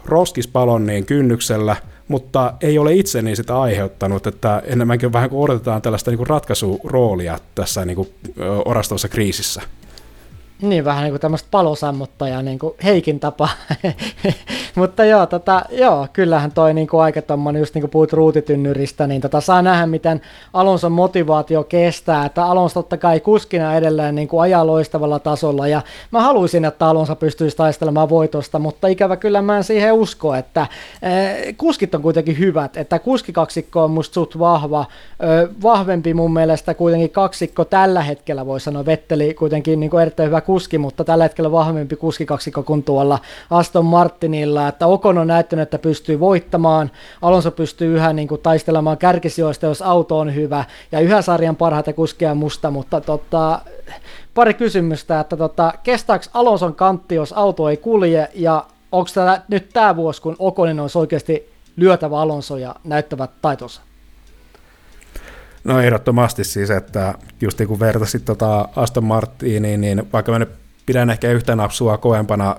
roskispalon 0.04 0.86
niin 0.86 1.06
kynnyksellä, 1.06 1.76
mutta 2.08 2.54
ei 2.60 2.78
ole 2.78 2.92
itse 2.92 3.22
niin 3.22 3.36
sitä 3.36 3.60
aiheuttanut, 3.60 4.26
että 4.26 4.62
enemmänkin 4.66 5.12
vähän 5.12 5.30
kuin 5.30 5.44
odotetaan 5.44 5.82
tällaista 5.82 6.10
niin 6.10 6.18
kuin 6.18 6.26
ratkaisuroolia 6.26 7.38
tässä 7.54 7.84
niin 7.84 7.96
kuin, 7.96 8.08
ö, 8.40 8.56
orastavassa 8.64 9.08
kriisissä. 9.08 9.62
Niin, 10.62 10.84
vähän 10.84 11.02
niin 11.02 11.12
kuin 11.12 11.20
tämmöistä 11.20 11.48
palosammuttajaa, 11.50 12.42
niin 12.42 12.58
kuin 12.58 12.74
Heikin 12.84 13.20
tapa. 13.20 13.48
Mutta 14.74 15.04
joo, 15.04 15.26
tota, 15.26 15.62
joo, 15.70 16.06
kyllähän 16.12 16.52
toi 16.52 16.74
niin 16.74 16.88
kuin 16.88 17.02
aika 17.02 17.22
tommonen, 17.22 17.60
just 17.60 17.74
niin 17.74 17.82
kuin 17.82 17.90
puhut 17.90 18.12
ruutitynnyristä, 18.12 19.06
niin 19.06 19.20
tota, 19.20 19.40
saa 19.40 19.62
nähdä, 19.62 19.86
miten 19.86 20.20
Alonson 20.52 20.92
motivaatio 20.92 21.64
kestää. 21.64 22.26
Että 22.26 22.44
Alonso 22.44 22.82
totta 22.82 22.96
kai 22.96 23.20
kuskina 23.20 23.76
edelleen 23.76 24.14
niin 24.14 24.28
kuin 24.28 24.40
ajaa 24.40 24.66
loistavalla 24.66 25.18
tasolla, 25.18 25.68
ja 25.68 25.82
mä 26.10 26.22
haluaisin, 26.22 26.64
että 26.64 26.86
Alonso 26.86 27.16
pystyisi 27.16 27.56
taistelemaan 27.56 28.08
voitosta, 28.08 28.58
mutta 28.58 28.88
ikävä 28.88 29.16
kyllä 29.16 29.42
mä 29.42 29.56
en 29.56 29.64
siihen 29.64 29.92
usko, 29.92 30.34
että 30.34 30.66
eh, 31.02 31.56
kuskit 31.56 31.94
on 31.94 32.02
kuitenkin 32.02 32.38
hyvät, 32.38 32.76
että 32.76 32.98
kuskikaksikko 32.98 33.84
on 33.84 33.90
musta 33.90 34.14
suht 34.14 34.38
vahva, 34.38 34.86
eh, 35.20 35.48
vahvempi 35.62 36.14
mun 36.14 36.32
mielestä 36.32 36.74
kuitenkin 36.74 37.10
kaksikko 37.10 37.64
tällä 37.64 38.02
hetkellä, 38.02 38.46
voi 38.46 38.60
sanoa, 38.60 38.86
Vetteli 38.86 39.34
kuitenkin 39.34 39.80
niin 39.80 39.90
kuin 39.90 40.02
erittäin 40.02 40.26
hyvä 40.26 40.43
kuski, 40.44 40.78
mutta 40.78 41.04
tällä 41.04 41.24
hetkellä 41.24 41.52
vahvempi 41.52 41.96
kuskikaksikko 41.96 42.62
kuin 42.62 42.82
tuolla 42.82 43.18
Aston 43.50 43.84
Martinilla, 43.84 44.68
että 44.68 44.86
Okon 44.86 45.18
on 45.18 45.26
näyttänyt, 45.26 45.62
että 45.62 45.78
pystyy 45.78 46.20
voittamaan, 46.20 46.90
Alonso 47.22 47.50
pystyy 47.50 47.94
yhä 47.94 48.12
niin 48.12 48.28
kuin, 48.28 48.40
taistelemaan 48.40 48.98
kärkisijoista, 48.98 49.66
jos 49.66 49.82
auto 49.82 50.18
on 50.18 50.34
hyvä, 50.34 50.64
ja 50.92 51.00
yhä 51.00 51.22
sarjan 51.22 51.56
parhaita 51.56 51.92
kuskeja 51.92 52.34
musta, 52.34 52.70
mutta 52.70 53.00
tota, 53.00 53.60
pari 54.34 54.54
kysymystä, 54.54 55.20
että 55.20 55.36
tota, 55.36 55.72
kestääkö 55.82 56.26
Alonson 56.34 56.74
kantti, 56.74 57.14
jos 57.14 57.32
auto 57.32 57.68
ei 57.68 57.76
kulje, 57.76 58.28
ja 58.34 58.66
onko 58.92 59.10
tämä 59.14 59.40
nyt 59.48 59.68
tämä 59.72 59.96
vuosi, 59.96 60.22
kun 60.22 60.36
Okonin 60.38 60.80
olisi 60.80 60.98
oikeasti 60.98 61.52
lyötävä 61.76 62.20
Alonso 62.20 62.56
ja 62.56 62.74
näyttävät 62.84 63.30
taitonsa? 63.42 63.80
No 65.64 65.80
ehdottomasti 65.80 66.44
siis, 66.44 66.70
että 66.70 67.14
just 67.40 67.58
niin 67.58 67.68
kun 67.68 67.80
vertasit 67.80 68.24
tota 68.24 68.68
Aston 68.76 69.04
Martiniin, 69.04 69.80
niin 69.80 70.12
vaikka 70.12 70.32
mä 70.32 70.38
nyt 70.38 70.52
pidän 70.86 71.10
ehkä 71.10 71.30
yhtä 71.30 71.56
napsua 71.56 71.98
kovempana 71.98 72.56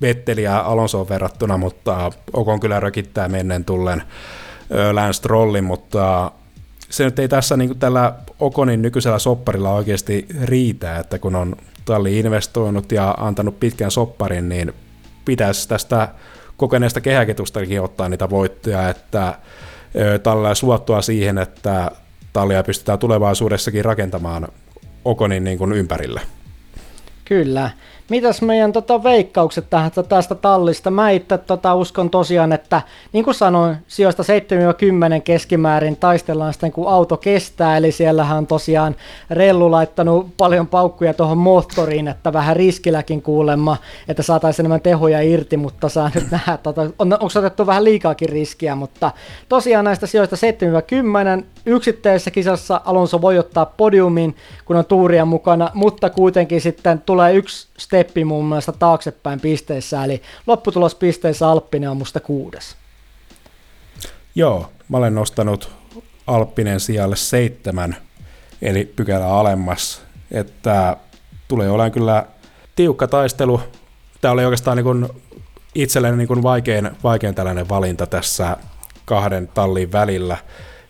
Vetteliä 0.00 0.58
Alonsoon 0.58 1.08
verrattuna, 1.08 1.56
mutta 1.56 2.10
Okon 2.32 2.60
kyllä 2.60 2.80
rökittää 2.80 3.28
mennen 3.28 3.64
tullen 3.64 4.02
Lance 4.92 5.12
Strollin, 5.12 5.64
mutta 5.64 6.32
se 6.90 7.04
nyt 7.04 7.18
ei 7.18 7.28
tässä 7.28 7.56
niin 7.56 7.78
tällä 7.78 8.14
Okonin 8.40 8.82
nykyisellä 8.82 9.18
sopparilla 9.18 9.74
oikeasti 9.74 10.26
riitä, 10.42 10.98
että 10.98 11.18
kun 11.18 11.36
on 11.36 11.56
talli 11.84 12.18
investoinut 12.18 12.92
ja 12.92 13.14
antanut 13.18 13.60
pitkän 13.60 13.90
sopparin, 13.90 14.48
niin 14.48 14.74
pitäisi 15.24 15.68
tästä 15.68 16.08
kokeneesta 16.56 17.00
kehäketustakin 17.00 17.82
ottaa 17.82 18.08
niitä 18.08 18.30
voittoja, 18.30 18.88
että 18.88 19.38
tällä 20.22 20.54
suottua 20.54 21.02
siihen, 21.02 21.38
että 21.38 21.90
tallia 22.38 22.62
pystytään 22.62 22.98
tulevaisuudessakin 22.98 23.84
rakentamaan 23.84 24.48
Okonin 25.04 25.44
niin 25.44 25.58
kuin 25.58 25.72
ympärille. 25.72 26.20
Kyllä. 27.24 27.70
Mitäs 28.08 28.42
meidän 28.42 28.72
tota, 28.72 29.02
veikkaukset 29.02 29.70
tähän, 29.70 29.90
tästä 30.08 30.34
tallista? 30.34 30.90
Mä 30.90 31.10
itse 31.10 31.38
tota, 31.38 31.74
uskon 31.74 32.10
tosiaan, 32.10 32.52
että 32.52 32.82
niin 33.12 33.24
kuin 33.24 33.34
sanoin, 33.34 33.76
sijoista 33.86 34.22
7-10 35.18 35.22
keskimäärin 35.22 35.96
taistellaan 35.96 36.52
sitten, 36.52 36.72
kun 36.72 36.88
auto 36.88 37.16
kestää, 37.16 37.76
eli 37.76 37.92
siellähän 37.92 38.38
on 38.38 38.46
tosiaan 38.46 38.96
Rellu 39.30 39.70
laittanut 39.70 40.26
paljon 40.36 40.66
paukkuja 40.66 41.14
tuohon 41.14 41.38
moottoriin, 41.38 42.08
että 42.08 42.32
vähän 42.32 42.56
riskilläkin 42.56 43.22
kuulemma, 43.22 43.76
että 44.08 44.22
saataisiin 44.22 44.62
enemmän 44.62 44.80
tehoja 44.80 45.20
irti, 45.20 45.56
mutta 45.56 45.88
saa 45.88 46.10
nyt 46.14 46.30
nähdä, 46.30 46.56
tota, 46.56 46.82
on, 46.98 47.12
onko 47.12 47.28
otettu 47.36 47.66
vähän 47.66 47.84
liikaakin 47.84 48.28
riskiä, 48.28 48.74
mutta 48.74 49.10
tosiaan 49.48 49.84
näistä 49.84 50.06
sijoista 50.06 50.36
7-10 51.40 51.44
yksittäisessä 51.66 52.30
kisassa 52.30 52.80
Alonso 52.84 53.20
voi 53.20 53.38
ottaa 53.38 53.66
podiumin, 53.66 54.36
kun 54.64 54.76
on 54.76 54.84
tuuria 54.84 55.24
mukana, 55.24 55.70
mutta 55.74 56.10
kuitenkin 56.10 56.60
sitten 56.60 57.02
tulee 57.06 57.34
yksi 57.34 57.68
steppi 57.98 58.24
mun 58.24 58.44
mielestä 58.44 58.72
taaksepäin 58.72 59.40
pisteissä, 59.40 60.04
eli 60.04 60.22
lopputulospisteissä 60.46 61.48
Alppinen 61.48 61.90
on 61.90 61.96
musta 61.96 62.20
kuudes. 62.20 62.76
Joo, 64.34 64.70
mä 64.88 64.96
olen 64.96 65.14
nostanut 65.14 65.70
Alppinen 66.26 66.80
sijalle 66.80 67.16
seitsemän, 67.16 67.96
eli 68.62 68.84
pykälä 68.84 69.26
alemmas, 69.26 70.02
että 70.30 70.96
tulee 71.48 71.70
olemaan 71.70 71.92
kyllä 71.92 72.26
tiukka 72.76 73.08
taistelu. 73.08 73.60
Tämä 74.20 74.32
oli 74.32 74.44
oikeastaan 74.44 74.76
niin 74.76 74.84
kuin 74.84 75.08
itselleni 75.74 76.16
niin 76.16 76.28
kuin 76.28 76.42
vaikein, 76.42 76.90
vaikein 77.04 77.34
tällainen 77.34 77.68
valinta 77.68 78.06
tässä 78.06 78.56
kahden 79.04 79.48
tallin 79.48 79.92
välillä, 79.92 80.36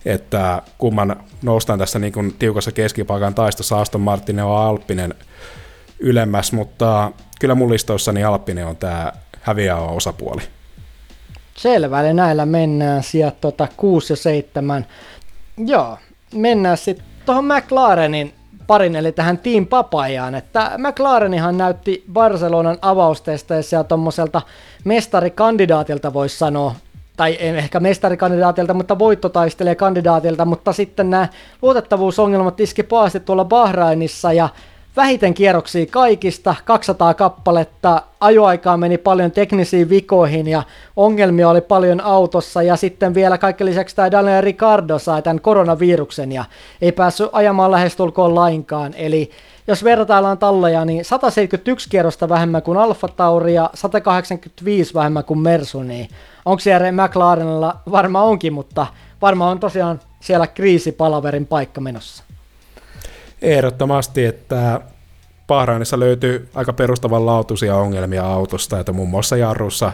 että 0.04 0.62
kumman 0.78 1.16
noustaan 1.42 1.78
tässä 1.78 1.98
niin 1.98 2.12
kuin 2.12 2.34
tiukassa 2.38 2.72
keskipaikan 2.72 3.34
taistossa 3.34 3.80
Aston 3.80 4.00
Martin 4.00 4.36
ja 4.36 4.68
Alppinen 4.68 5.14
ylemmäs, 6.00 6.52
mutta 6.52 7.12
kyllä 7.40 7.54
mun 7.54 7.70
listoissani 7.70 8.24
Alppinen 8.24 8.66
on 8.66 8.76
tämä 8.76 9.12
häviävä 9.40 9.80
osapuoli. 9.80 10.42
Selvä, 11.56 12.00
eli 12.00 12.14
näillä 12.14 12.46
mennään 12.46 13.02
sieltä 13.02 13.36
tota 13.40 13.68
6 13.76 14.12
ja 14.12 14.16
7. 14.16 14.86
Joo, 15.56 15.98
mennään 16.34 16.76
sitten 16.76 17.06
tuohon 17.26 17.44
McLarenin 17.44 18.34
parin, 18.66 18.96
eli 18.96 19.12
tähän 19.12 19.38
Team 19.38 19.66
Papajaan, 19.66 20.34
että 20.34 20.70
McLarenihan 20.78 21.58
näytti 21.58 22.04
Barcelonan 22.12 22.78
avaustesteissä 22.82 23.76
ja 23.76 23.84
tuommoiselta 23.84 24.42
mestarikandidaatilta 24.84 26.12
voisi 26.12 26.38
sanoa, 26.38 26.74
tai 27.16 27.32
ei 27.32 27.48
ehkä 27.48 27.80
mestarikandidaatilta, 27.80 28.74
mutta 28.74 28.98
voittotaistelee 28.98 29.74
kandidaatilta, 29.74 30.44
mutta 30.44 30.72
sitten 30.72 31.10
nämä 31.10 31.28
luotettavuusongelmat 31.62 32.60
iski 32.60 32.82
pahasti 32.82 33.20
tuolla 33.20 33.44
Bahrainissa 33.44 34.32
ja 34.32 34.48
vähiten 34.98 35.34
kierroksia 35.34 35.86
kaikista, 35.86 36.54
200 36.64 37.14
kappaletta, 37.14 38.02
ajoaikaa 38.20 38.76
meni 38.76 38.98
paljon 38.98 39.30
teknisiin 39.30 39.88
vikoihin 39.88 40.48
ja 40.48 40.62
ongelmia 40.96 41.48
oli 41.48 41.60
paljon 41.60 42.00
autossa 42.00 42.62
ja 42.62 42.76
sitten 42.76 43.14
vielä 43.14 43.38
kaikki 43.38 43.64
lisäksi 43.64 43.96
tämä 43.96 44.10
Daniel 44.10 44.40
Ricardo 44.40 44.98
sai 44.98 45.22
tämän 45.22 45.40
koronaviruksen 45.40 46.32
ja 46.32 46.44
ei 46.82 46.92
päässyt 46.92 47.28
ajamaan 47.32 47.70
lähestulkoon 47.70 48.34
lainkaan, 48.34 48.94
eli 48.94 49.30
jos 49.66 49.84
vertaillaan 49.84 50.38
talleja, 50.38 50.84
niin 50.84 51.04
171 51.04 51.88
kierrosta 51.88 52.28
vähemmän 52.28 52.62
kuin 52.62 52.78
Alfa 52.78 53.08
Tauri 53.08 53.54
ja 53.54 53.70
185 53.74 54.94
vähemmän 54.94 55.24
kuin 55.24 55.40
Mersu, 55.40 55.82
niin 55.82 56.08
onko 56.44 56.60
siellä 56.60 56.92
McLarenilla? 56.92 57.76
Varmaan 57.90 58.26
onkin, 58.26 58.52
mutta 58.52 58.86
varmaan 59.22 59.50
on 59.50 59.60
tosiaan 59.60 60.00
siellä 60.20 60.46
kriisipalaverin 60.46 61.46
paikka 61.46 61.80
menossa. 61.80 62.27
Ehdottomasti, 63.42 64.24
että 64.24 64.80
Bahrainissa 65.46 66.00
löytyy 66.00 66.48
aika 66.54 66.72
perustavanlaatuisia 66.72 67.76
ongelmia 67.76 68.26
autosta, 68.26 68.80
että 68.80 68.92
muun 68.92 69.08
muassa 69.08 69.36
jarrussa 69.36 69.92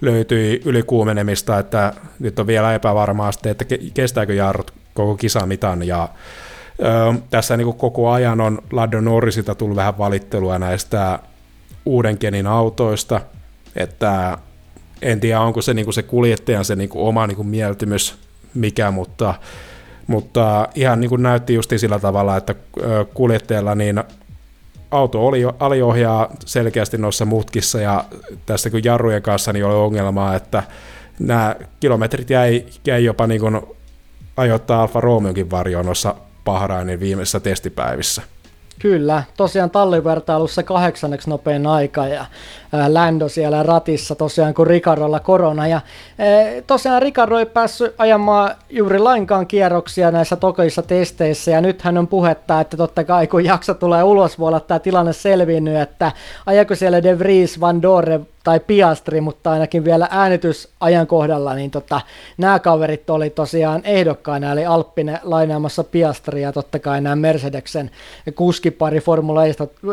löytyi 0.00 0.62
ylikuumenemista, 0.64 1.58
että 1.58 1.92
nyt 2.18 2.38
on 2.38 2.46
vielä 2.46 2.74
epävarmaa 2.74 3.32
sitten, 3.32 3.50
että 3.50 3.64
kestääkö 3.94 4.34
jarrut 4.34 4.72
koko 4.94 5.16
kisamitan 5.16 5.86
ja 5.86 6.08
ö, 6.80 7.20
tässä 7.30 7.56
niin 7.56 7.74
koko 7.74 8.10
ajan 8.10 8.40
on 8.40 8.58
Lando 8.72 9.00
Norrisilta 9.00 9.54
tullut 9.54 9.76
vähän 9.76 9.98
valittelua 9.98 10.58
näistä 10.58 11.18
uuden 11.84 12.18
autoista, 12.48 13.20
että 13.76 14.38
en 15.02 15.20
tiedä 15.20 15.40
onko 15.40 15.62
se, 15.62 15.74
niin 15.74 15.92
se 15.92 16.02
kuljettajan 16.02 16.64
se 16.64 16.76
niin 16.76 16.90
oma 16.94 17.26
niin 17.26 17.46
mieltymys 17.46 18.18
mikä, 18.54 18.90
mutta 18.90 19.34
mutta 20.06 20.68
ihan 20.74 21.00
niin 21.00 21.08
kuin 21.08 21.22
näytti 21.22 21.54
just 21.54 21.72
sillä 21.76 21.98
tavalla, 21.98 22.36
että 22.36 22.54
kuljettajalla 23.14 23.74
niin 23.74 24.04
auto 24.90 25.26
oli 25.26 25.42
aliohjaa 25.58 26.28
selkeästi 26.46 26.98
noissa 26.98 27.24
mutkissa 27.24 27.80
ja 27.80 28.04
tässä 28.46 28.70
kun 28.70 28.84
jarrujen 28.84 29.22
kanssa 29.22 29.52
niin 29.52 29.64
oli 29.64 29.74
ongelmaa, 29.74 30.34
että 30.34 30.62
nämä 31.18 31.56
kilometrit 31.80 32.30
jäi, 32.30 32.64
jäi 32.86 33.04
jopa 33.04 33.26
niin 33.26 33.40
kuin 33.40 33.60
ajoittaa 34.36 34.82
Alfa 34.82 35.00
Romeokin 35.00 35.50
varjoon 35.50 35.86
noissa 35.86 36.14
Bahrainin 36.44 37.00
viimeisissä 37.00 37.40
testipäivissä. 37.40 38.22
Kyllä, 38.80 39.22
tosiaan 39.36 39.70
tallivertailussa 39.70 40.62
kahdeksanneksi 40.62 41.30
nopein 41.30 41.66
aika 41.66 42.06
ja 42.06 42.24
Lando 42.88 43.28
siellä 43.28 43.62
ratissa 43.62 44.14
tosiaan 44.14 44.54
kuin 44.54 44.66
Ricardolla 44.66 45.20
korona. 45.20 45.66
Ja 45.66 45.80
tosiaan 46.66 47.02
Ricardo 47.02 47.38
ei 47.38 47.46
päässyt 47.46 47.94
ajamaan 47.98 48.54
juuri 48.70 48.98
lainkaan 48.98 49.46
kierroksia 49.46 50.10
näissä 50.10 50.36
tokeissa 50.36 50.82
testeissä 50.82 51.50
ja 51.50 51.60
nyt 51.60 51.82
hän 51.82 51.98
on 51.98 52.08
puhetta, 52.08 52.60
että 52.60 52.76
totta 52.76 53.04
kai 53.04 53.26
kun 53.26 53.44
jakso 53.44 53.74
tulee 53.74 54.02
ulos 54.02 54.38
voi 54.38 54.48
olla 54.48 54.60
tämä 54.60 54.78
tilanne 54.78 55.12
selvinnyt, 55.12 55.76
että 55.76 56.12
ajako 56.46 56.74
siellä 56.74 57.02
De 57.02 57.18
Vries, 57.18 57.60
Van 57.60 57.82
Dorre 57.82 58.20
tai 58.44 58.60
Piastri, 58.60 59.20
mutta 59.20 59.50
ainakin 59.50 59.84
vielä 59.84 60.08
äänitysajan 60.10 61.06
kohdalla, 61.06 61.54
niin 61.54 61.70
tota, 61.70 62.00
nämä 62.38 62.58
kaverit 62.58 63.10
oli 63.10 63.30
tosiaan 63.30 63.80
ehdokkaina, 63.84 64.52
eli 64.52 64.66
Alppine 64.66 65.20
lainaamassa 65.22 65.84
Piastria, 65.84 66.52
totta 66.52 66.78
kai 66.78 67.00
nämä 67.00 67.16
Mercedeksen 67.16 67.90
kuskipari, 68.34 69.00
Formula 69.00 69.42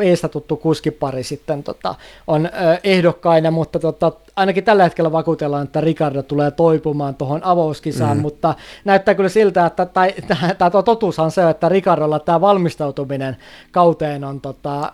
Eistä 0.03 0.27
tuttu 0.27 0.55
kuskipari 0.55 1.23
sitten 1.23 1.63
tota, 1.63 1.95
on 2.27 2.49
ehdokkaina, 2.83 3.51
mutta 3.51 3.79
tota, 3.79 4.11
ainakin 4.35 4.63
tällä 4.63 4.83
hetkellä 4.83 5.11
vakuutellaan, 5.11 5.63
että 5.63 5.81
Ricardo 5.81 6.23
tulee 6.23 6.51
toipumaan 6.51 7.15
tuohon 7.15 7.43
avauskisaan, 7.43 8.17
mm. 8.17 8.21
mutta 8.21 8.55
näyttää 8.85 9.15
kyllä 9.15 9.29
siltä, 9.29 9.65
että 9.65 9.85
tai, 9.85 10.13
tämä 10.57 10.71
totuushan 10.85 11.25
on 11.25 11.31
se, 11.31 11.49
että 11.49 11.69
Ricardolla 11.69 12.19
tämä 12.19 12.41
valmistautuminen 12.41 13.37
kauteen 13.71 14.23
on, 14.23 14.41
tota, 14.41 14.93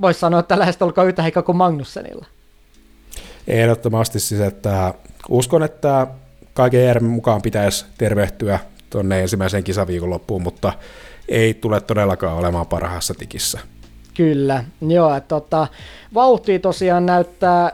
voisi 0.00 0.20
sanoa, 0.20 0.40
että 0.40 0.58
lähestulkoon 0.58 1.08
yhtä 1.08 1.22
heikä 1.22 1.42
kuin 1.42 1.56
Magnussenilla. 1.56 2.26
Ehdottomasti 3.48 4.20
siis, 4.20 4.40
että 4.40 4.94
uskon, 5.28 5.62
että 5.62 6.06
kaiken 6.54 6.84
järjen 6.84 7.10
mukaan 7.10 7.42
pitäisi 7.42 7.86
tervehtyä 7.98 8.58
tuonne 8.90 9.20
ensimmäiseen 9.20 9.64
kisaviikonloppuun, 9.64 10.42
mutta 10.42 10.72
ei 11.28 11.54
tule 11.54 11.80
todellakaan 11.80 12.36
olemaan 12.36 12.66
parhaassa 12.66 13.14
tikissä. 13.14 13.60
Kyllä, 14.14 14.64
joo, 14.88 15.14
että 15.14 15.28
tota, 15.28 15.66
vauhti 16.14 16.58
tosiaan 16.58 17.06
näyttää 17.06 17.72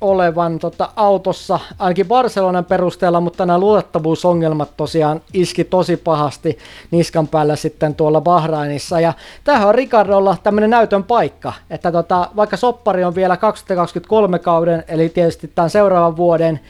olevan 0.00 0.58
tota, 0.58 0.88
autossa, 0.96 1.60
ainakin 1.78 2.08
Barcelonan 2.08 2.64
perusteella, 2.64 3.20
mutta 3.20 3.46
nämä 3.46 3.58
luotettavuusongelmat 3.58 4.76
tosiaan 4.76 5.20
iski 5.32 5.64
tosi 5.64 5.96
pahasti 5.96 6.58
niskan 6.90 7.28
päällä 7.28 7.56
sitten 7.56 7.94
tuolla 7.94 8.20
Bahrainissa. 8.20 9.00
Ja 9.00 9.12
tämähän 9.44 9.68
on 9.68 9.74
Ricardolla 9.74 10.36
tämmöinen 10.42 10.70
näytön 10.70 11.04
paikka, 11.04 11.52
että 11.70 11.92
tota, 11.92 12.30
vaikka 12.36 12.56
soppari 12.56 13.04
on 13.04 13.14
vielä 13.14 13.36
2023 13.36 14.38
kauden, 14.38 14.84
eli 14.88 15.08
tietysti 15.08 15.50
tämän 15.54 15.70
seuraavan 15.70 16.16
vuoden, 16.16 16.60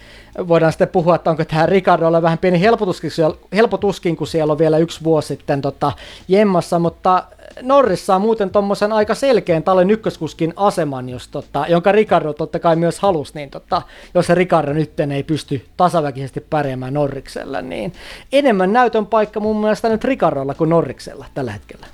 voidaan 0.49 0.73
sitten 0.73 0.89
puhua, 0.89 1.15
että 1.15 1.31
onko 1.31 1.45
tämä 1.45 1.67
Ricardolla 1.67 2.23
vähän 2.23 2.39
pieni 2.39 2.61
helpotuskin, 2.61 3.11
helpotuskin 3.55 4.17
kun 4.17 4.27
siellä 4.27 4.53
on 4.53 4.59
vielä 4.59 4.79
yksi 4.79 5.05
vuosi 5.05 5.29
sitten 5.29 5.63
tota, 5.63 5.93
jemmassa, 6.29 6.79
mutta 6.79 7.25
Norris 7.63 8.07
saa 8.07 8.19
muuten 8.19 8.51
tuommoisen 8.51 8.93
aika 8.93 9.15
selkeän 9.15 9.63
talon 9.63 9.91
ykköskuskin 9.91 10.53
aseman, 10.57 11.09
jos 11.09 11.29
tota, 11.29 11.65
jonka 11.69 11.93
Ricardo 11.93 12.33
totta 12.33 12.59
kai 12.59 12.77
myös 12.77 12.99
halusi, 12.99 13.33
niin 13.35 13.51
tota, 13.51 13.83
jos 14.15 14.27
se 14.27 14.35
Ricardo 14.35 14.73
nyt 14.73 15.01
ei 15.01 15.23
pysty 15.23 15.65
tasaväkisesti 15.77 16.41
pärjäämään 16.41 16.95
Norriksella, 16.95 17.63
niin 17.63 17.93
enemmän 18.33 18.73
näytön 18.73 19.07
paikka 19.07 19.41
mun 19.41 19.61
mielestä 19.61 19.89
nyt 19.89 20.05
Ricardolla 20.05 20.55
kuin 20.55 20.71
Norriksella 20.71 21.27
tällä 21.35 21.53
hetkellä. 21.53 21.87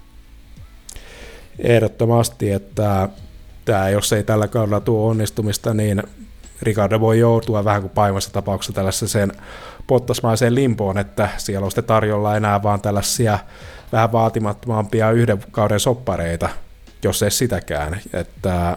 Ehdottomasti, 1.58 2.50
että 2.50 3.08
tämä, 3.64 3.88
jos 3.88 4.12
ei 4.12 4.22
tällä 4.22 4.48
kaudella 4.48 4.80
tuo 4.80 5.08
onnistumista, 5.08 5.74
niin 5.74 6.02
Ricardo 6.62 7.00
voi 7.00 7.18
joutua 7.18 7.64
vähän 7.64 7.80
kuin 7.80 7.92
paimassa 7.94 8.32
tapauksessa 8.32 8.72
tällaiseen 8.72 9.32
pottasmaiseen 9.86 10.54
limpoon, 10.54 10.98
että 10.98 11.28
siellä 11.36 11.64
on 11.64 11.70
sitten 11.70 11.84
tarjolla 11.84 12.36
enää 12.36 12.62
vaan 12.62 12.80
tällaisia 12.80 13.38
vähän 13.92 14.12
vaatimattomampia 14.12 15.10
yhden 15.10 15.44
kauden 15.50 15.80
soppareita, 15.80 16.48
jos 17.02 17.22
ei 17.22 17.30
sitäkään. 17.30 18.00
Että 18.12 18.76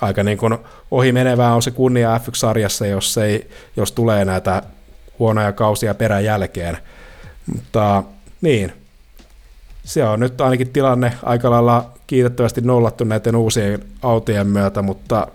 aika 0.00 0.22
niin 0.22 0.38
kuin 0.38 0.58
ohi 0.90 1.12
menevää 1.12 1.54
on 1.54 1.62
se 1.62 1.70
kunnia 1.70 2.18
F1-sarjassa, 2.18 2.86
jos, 2.86 3.18
ei, 3.18 3.50
jos 3.76 3.92
tulee 3.92 4.24
näitä 4.24 4.62
huonoja 5.18 5.52
kausia 5.52 5.94
perän 5.94 6.24
jälkeen. 6.24 6.78
Mutta 7.54 8.02
niin, 8.40 8.72
se 9.84 10.04
on 10.04 10.20
nyt 10.20 10.40
ainakin 10.40 10.72
tilanne 10.72 11.12
aika 11.22 11.50
lailla 11.50 11.90
kiitettävästi 12.06 12.60
nollattu 12.60 13.04
näiden 13.04 13.36
uusien 13.36 13.80
autojen 14.02 14.46
myötä, 14.46 14.82
mutta 14.82 15.26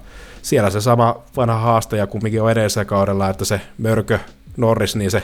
siellä 0.45 0.69
se 0.69 0.81
sama 0.81 1.15
vanha 1.37 1.57
haastaja 1.57 2.07
kumminkin 2.07 2.41
on 2.41 2.51
edellisellä 2.51 2.85
kaudella, 2.85 3.29
että 3.29 3.45
se 3.45 3.61
mörkö 3.77 4.19
Norris, 4.57 4.95
niin 4.95 5.11
se 5.11 5.23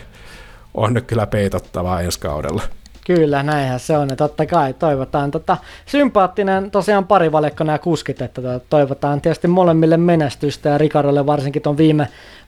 on 0.74 0.94
nyt 0.94 1.06
kyllä 1.06 1.28
peitottavaa 1.28 2.02
ensi 2.02 2.20
kaudella. 2.20 2.62
Kyllä, 3.06 3.44
näinhän 3.44 3.80
se 3.80 3.98
on. 3.98 4.10
Ja 4.10 4.16
totta 4.16 4.46
kai 4.46 4.74
toivotaan 4.74 5.32
tota, 5.32 5.58
sympaattinen 5.86 6.72
tosiaan 6.72 7.08
parivalekko 7.08 7.64
nämä 7.64 7.80
kuskit, 7.80 8.22
että 8.22 8.42
tota, 8.42 8.66
toivotaan 8.70 9.22
tietysti 9.22 9.48
molemmille 9.48 9.98
menestystä 9.98 10.70
ja 10.70 10.78
Ricardolle 10.78 11.26
varsinkin 11.26 11.62
tuon 11.62 11.78
viime 11.78 12.08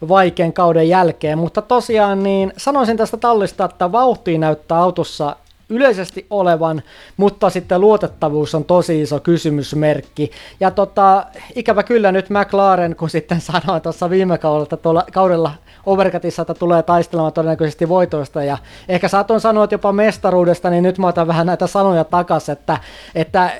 vaikean 0.10 0.54
kauden 0.54 0.90
jälkeen. 0.90 1.38
Mutta 1.38 1.62
tosiaan 1.62 2.24
niin 2.24 2.54
sanoisin 2.58 2.98
tästä 2.98 3.18
tallista, 3.18 3.66
että 3.66 3.92
vauhti 3.92 4.38
näyttää 4.38 4.78
autossa 4.78 5.36
yleisesti 5.74 6.26
olevan, 6.30 6.84
mutta 7.18 7.50
sitten 7.50 7.82
luotettavuus 7.82 8.56
on 8.56 8.66
tosi 8.66 9.02
iso 9.02 9.20
kysymysmerkki. 9.20 10.32
Ja 10.60 10.72
tota, 10.72 11.26
ikävä 11.56 11.84
kyllä 11.84 12.12
nyt 12.12 12.30
McLaren, 12.30 12.96
kun 12.96 13.10
sitten 13.10 13.42
sanoi 13.42 13.82
tuossa 13.82 14.10
viime 14.10 14.38
kaudella, 14.38 14.64
että 14.64 14.78
tuolla 14.78 15.06
kaudella 15.14 15.52
Overcutissa, 15.86 16.42
että 16.42 16.54
tulee 16.54 16.84
taistelemaan 16.84 17.34
todennäköisesti 17.34 17.90
voitoista 17.90 18.44
ja 18.44 18.58
ehkä 18.90 19.08
saatoin 19.08 19.42
sanoa 19.42 19.64
että 19.64 19.74
jopa 19.74 19.92
mestaruudesta, 19.92 20.70
niin 20.70 20.84
nyt 20.84 20.98
mä 20.98 21.08
otan 21.08 21.28
vähän 21.28 21.48
näitä 21.48 21.68
sanoja 21.68 22.04
takas, 22.04 22.50
että, 22.50 22.78
että 23.16 23.52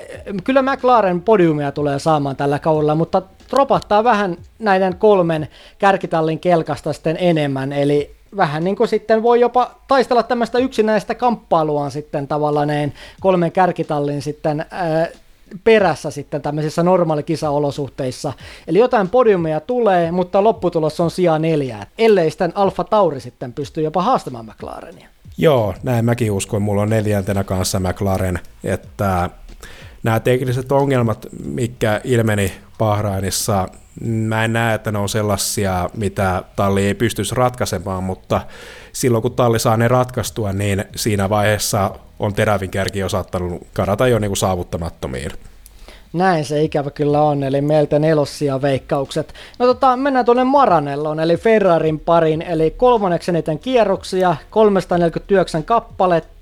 kyllä 0.44 0.62
McLaren 0.62 1.20
podiumia 1.20 1.72
tulee 1.72 1.98
saamaan 1.98 2.36
tällä 2.36 2.58
kaudella, 2.58 2.94
mutta 2.94 3.22
tropattaa 3.50 4.04
vähän 4.04 4.36
näiden 4.58 4.96
kolmen 4.96 5.48
kärkitallin 5.78 6.40
kelkasta 6.40 6.92
sitten 6.92 7.16
enemmän, 7.20 7.72
eli 7.72 8.14
vähän 8.36 8.64
niin 8.64 8.76
kuin 8.76 8.88
sitten 8.88 9.22
voi 9.22 9.40
jopa 9.40 9.70
taistella 9.88 10.22
tämmöistä 10.22 10.58
yksinäistä 10.58 11.14
kamppailua 11.14 11.90
sitten 11.90 12.28
tavallaan 12.28 12.68
kolmen 13.20 13.52
kärkitallin 13.52 14.22
sitten 14.22 14.66
ää, 14.70 15.08
perässä 15.64 16.10
sitten 16.10 16.42
tämmöisissä 16.42 16.82
normaalikisaolosuhteissa. 16.82 18.32
Eli 18.68 18.78
jotain 18.78 19.08
podiumia 19.08 19.60
tulee, 19.60 20.12
mutta 20.12 20.44
lopputulos 20.44 21.00
on 21.00 21.10
sijaan 21.10 21.42
neljä, 21.42 21.86
ellei 21.98 22.30
sitten 22.30 22.52
Alfa 22.54 22.84
Tauri 22.84 23.20
sitten 23.20 23.52
pysty 23.52 23.82
jopa 23.82 24.02
haastamaan 24.02 24.46
McLarenia. 24.46 25.08
Joo, 25.38 25.74
näin 25.82 26.04
mäkin 26.04 26.30
uskon. 26.32 26.62
Mulla 26.62 26.82
on 26.82 26.90
neljäntenä 26.90 27.44
kanssa 27.44 27.80
McLaren, 27.80 28.38
että 28.64 29.30
nämä 30.02 30.20
tekniset 30.20 30.72
ongelmat, 30.72 31.26
mikä 31.44 32.00
ilmeni 32.04 32.52
Bahrainissa, 32.78 33.68
mä 34.00 34.44
en 34.44 34.52
näe, 34.52 34.74
että 34.74 34.92
ne 34.92 34.98
on 34.98 35.08
sellaisia, 35.08 35.90
mitä 35.96 36.42
talli 36.56 36.86
ei 36.86 36.94
pystyisi 36.94 37.34
ratkaisemaan, 37.34 38.04
mutta 38.04 38.40
silloin 38.92 39.22
kun 39.22 39.34
talli 39.34 39.58
saa 39.58 39.76
ne 39.76 39.88
ratkaistua, 39.88 40.52
niin 40.52 40.84
siinä 40.96 41.30
vaiheessa 41.30 41.90
on 42.18 42.34
terävin 42.34 42.70
kärki 42.70 42.98
jo 42.98 43.08
saattanut 43.08 43.66
karata 43.72 44.08
jo 44.08 44.18
niin 44.18 44.36
saavuttamattomiin. 44.36 45.30
Näin 46.12 46.44
se 46.44 46.62
ikävä 46.62 46.90
kyllä 46.90 47.22
on, 47.22 47.42
eli 47.42 47.60
meiltä 47.60 47.98
nelossia 47.98 48.62
veikkaukset. 48.62 49.34
No 49.58 49.66
tota, 49.66 49.96
mennään 49.96 50.24
tuonne 50.24 50.44
Maranelloon, 50.44 51.20
eli 51.20 51.36
Ferrarin 51.36 52.00
parin, 52.00 52.42
eli 52.42 52.70
kolmanneksi 52.70 53.30
eniten 53.30 53.58
kierroksia, 53.58 54.36
349 54.50 55.64
kappaletta, 55.64 56.33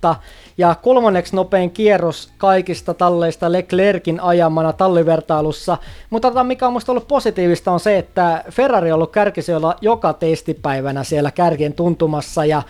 ja 0.58 0.74
kolmanneksi 0.82 1.36
nopein 1.36 1.70
kierros 1.70 2.32
kaikista 2.38 2.94
talleista 2.94 3.52
Leclerkin 3.52 4.20
ajamana 4.20 4.72
tallivertailussa. 4.72 5.78
Mutta 6.10 6.28
tota, 6.28 6.44
mikä 6.44 6.66
on 6.66 6.72
musta 6.72 6.92
ollut 6.92 7.08
positiivista 7.08 7.72
on 7.72 7.80
se, 7.80 7.98
että 7.98 8.44
Ferrari 8.50 8.92
on 8.92 8.94
ollut 8.94 9.12
kärkisijoilla 9.12 9.76
joka 9.80 10.12
testipäivänä 10.12 11.04
siellä 11.04 11.30
kärkien 11.30 11.72
tuntumassa. 11.72 12.44
Ja 12.44 12.62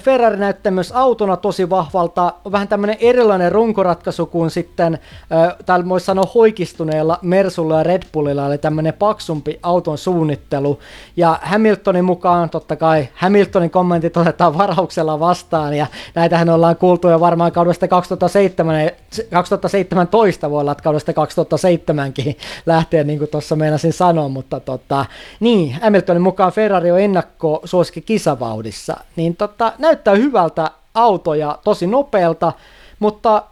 Ferrari 0.00 0.36
näyttää 0.36 0.72
myös 0.72 0.92
autona 0.92 1.36
tosi 1.36 1.70
vahvalta. 1.70 2.32
Vähän 2.52 2.68
tämmöinen 2.68 2.96
erilainen 3.00 3.52
runkoratkaisu 3.52 4.26
kuin 4.26 4.50
sitten, 4.50 4.98
ää, 5.30 5.56
täällä 5.66 5.88
voisi 5.88 6.06
sanoa 6.06 6.30
hoikistuneella 6.34 7.18
Mersulla 7.22 7.78
ja 7.78 7.82
Red 7.82 8.02
Bullilla, 8.12 8.46
eli 8.46 8.58
tämmöinen 8.58 8.94
paksumpi 8.94 9.58
auton 9.62 9.98
suunnittelu. 9.98 10.78
Ja 11.16 11.38
Hamiltonin 11.42 12.04
mukaan, 12.04 12.50
totta 12.50 12.76
kai 12.76 13.08
Hamiltonin 13.14 13.70
kommentit 13.70 14.16
otetaan 14.16 14.58
varauksella 14.58 15.20
vastaan, 15.20 15.74
ja 15.74 15.86
näitähän 16.14 16.48
ollaan 16.64 16.76
kuultu 16.76 17.08
jo 17.08 17.20
varmaan 17.20 17.52
kaudesta 17.52 17.88
2007, 17.88 18.90
2017 19.30 20.50
voi 20.50 20.60
olla, 20.60 20.72
että 20.72 20.84
kaudesta 20.84 21.12
2007kin 21.12 22.36
lähtee, 22.66 23.04
niin 23.04 23.18
kuin 23.18 23.30
tuossa 23.30 23.56
meinasin 23.56 23.92
sanoa, 23.92 24.28
mutta 24.28 24.60
tota, 24.60 25.06
niin, 25.40 25.78
Hamiltonin 25.82 26.22
mukaan 26.22 26.52
Ferrari 26.52 26.90
on 26.90 27.00
ennakko 27.00 27.60
suosikki 27.64 28.00
kisavauhdissa, 28.00 28.96
niin 29.16 29.36
tota, 29.36 29.72
näyttää 29.78 30.14
hyvältä 30.14 30.70
auto 30.94 31.34
ja 31.34 31.58
tosi 31.64 31.86
nopealta, 31.86 32.52
mutta 32.98 33.42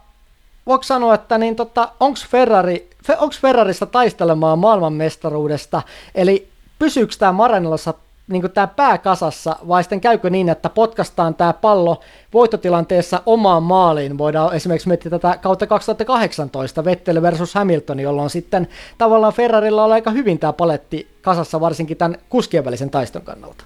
voiko 0.65 0.83
sanoa, 0.83 1.13
että 1.13 1.37
niin 1.37 1.55
tota, 1.55 1.89
onko 1.99 2.19
Ferrari, 2.29 2.89
onko 3.09 3.35
Ferrarista 3.41 3.85
taistelemaan 3.85 4.59
maailmanmestaruudesta, 4.59 5.81
eli 6.15 6.47
pysyykö 6.79 7.15
tämä 7.19 7.31
Maranellossa 7.31 7.93
niin 8.27 8.51
tämä 8.51 8.67
pääkasassa, 8.67 9.55
vai 9.67 9.83
sitten 9.83 10.01
käykö 10.01 10.29
niin, 10.29 10.49
että 10.49 10.69
potkastaan 10.69 11.35
tämä 11.35 11.53
pallo 11.53 12.01
voittotilanteessa 12.33 13.21
omaan 13.25 13.63
maaliin? 13.63 14.17
Voidaan 14.17 14.55
esimerkiksi 14.55 14.87
miettiä 14.87 15.09
tätä 15.09 15.37
kautta 15.41 15.67
2018 15.67 16.85
Vettel 16.85 17.21
versus 17.21 17.55
Hamilton, 17.55 17.99
jolloin 17.99 18.29
sitten 18.29 18.67
tavallaan 18.97 19.33
Ferrarilla 19.33 19.83
on 19.83 19.91
aika 19.91 20.11
hyvin 20.11 20.39
tämä 20.39 20.53
paletti 20.53 21.07
kasassa, 21.21 21.59
varsinkin 21.61 21.97
tämän 21.97 22.17
kuskien 22.29 22.65
välisen 22.65 22.89
taiston 22.89 23.21
kannalta. 23.21 23.63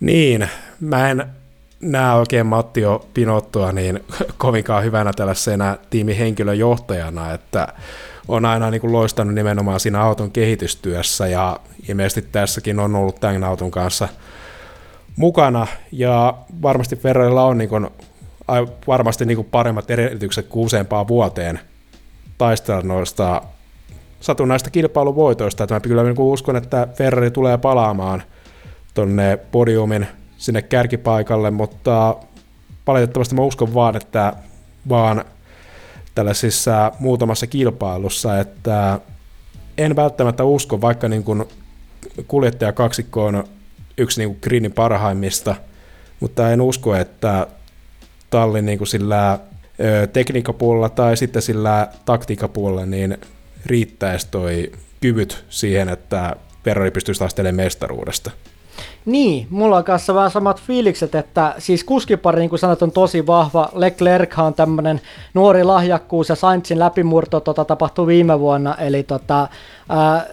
Niin, 0.00 0.48
mä 0.80 1.10
en 1.10 1.26
näe 1.80 2.14
oikein 2.14 2.46
Mattio 2.46 3.06
Pinottoa 3.14 3.72
niin 3.72 4.00
kovinkaan 4.38 4.84
hyvänä 4.84 5.12
tällaisena 5.12 5.76
tiimin 5.90 6.16
henkilöjohtajana, 6.16 7.32
että 7.32 7.68
on 8.28 8.44
aina 8.44 8.70
niin 8.70 8.80
kuin 8.80 8.92
loistanut 8.92 9.34
nimenomaan 9.34 9.80
siinä 9.80 10.02
auton 10.02 10.30
kehitystyössä 10.30 11.26
ja 11.26 11.60
ilmeisesti 11.88 12.22
tässäkin 12.22 12.80
on 12.80 12.96
ollut 12.96 13.20
tämän 13.20 13.44
auton 13.44 13.70
kanssa 13.70 14.08
mukana 15.16 15.66
ja 15.92 16.34
varmasti 16.62 16.96
Ferrarilla 16.96 17.44
on 17.44 17.58
niin 17.58 17.68
kuin, 17.68 17.88
varmasti 18.86 19.24
niin 19.24 19.36
kuin 19.36 19.48
paremmat 19.50 19.90
edellytykset 19.90 20.46
kuin 20.48 20.66
useampaan 20.66 21.08
vuoteen 21.08 21.60
taistella 22.38 22.82
noista 22.82 23.42
satunnaista 24.20 24.70
kilpailuvoitoista. 24.70 25.64
Että 25.64 25.74
mä 25.74 25.80
kyllä 25.80 26.02
niin 26.02 26.16
kuin 26.16 26.32
uskon, 26.32 26.56
että 26.56 26.88
Ferrari 26.94 27.30
tulee 27.30 27.58
palaamaan 27.58 28.22
tonne 28.94 29.36
podiumin 29.36 30.06
sinne 30.36 30.62
kärkipaikalle, 30.62 31.50
mutta 31.50 32.16
valitettavasti 32.86 33.34
mä 33.34 33.42
uskon 33.42 33.74
vaan, 33.74 33.96
että 33.96 34.32
vaan 34.88 35.24
tällaisissa 36.18 36.92
muutamassa 36.98 37.46
kilpailussa, 37.46 38.40
että 38.40 39.00
en 39.78 39.96
välttämättä 39.96 40.44
usko, 40.44 40.80
vaikka 40.80 41.08
niin 41.08 41.24
kuin 41.24 41.44
kuljettajakaksikko 42.28 43.24
on 43.24 43.44
yksi 43.98 44.20
niin 44.20 44.28
kuin 44.28 44.38
Greenin 44.42 44.72
parhaimmista, 44.72 45.56
mutta 46.20 46.50
en 46.50 46.60
usko, 46.60 46.94
että 46.94 47.46
tallin 48.30 48.66
niin 48.66 48.78
kuin 48.78 48.88
sillä 48.88 49.38
tekniikkapuolella 50.12 50.88
tai 50.88 51.16
sitten 51.16 51.42
sillä 51.42 51.88
taktiikapuolella 52.04 52.86
niin 52.86 53.18
riittäisi 53.66 54.28
toi 54.30 54.72
kyvyt 55.00 55.44
siihen, 55.48 55.88
että 55.88 56.36
Ferrari 56.64 56.90
pystyisi 56.90 57.18
taistelemaan 57.18 57.64
mestaruudesta. 57.64 58.30
Niin, 59.08 59.46
mulla 59.50 59.76
on 59.76 59.84
kanssa 59.84 60.14
vähän 60.14 60.30
samat 60.30 60.62
fiilikset, 60.62 61.14
että 61.14 61.54
siis 61.58 61.84
kuskipari, 61.84 62.40
niin 62.40 62.50
kuin 62.50 62.58
sanot, 62.58 62.82
on 62.82 62.92
tosi 62.92 63.26
vahva. 63.26 63.68
Leclerc 63.74 64.38
on 64.38 64.54
tämmöinen 64.54 65.00
nuori 65.34 65.64
lahjakkuus 65.64 66.28
ja 66.28 66.34
Sainzin 66.34 66.78
läpimurto 66.78 67.40
tota, 67.40 67.64
tapahtui 67.64 68.06
viime 68.06 68.40
vuonna, 68.40 68.74
eli 68.74 69.02
tota, 69.02 69.48
ää, 69.88 70.26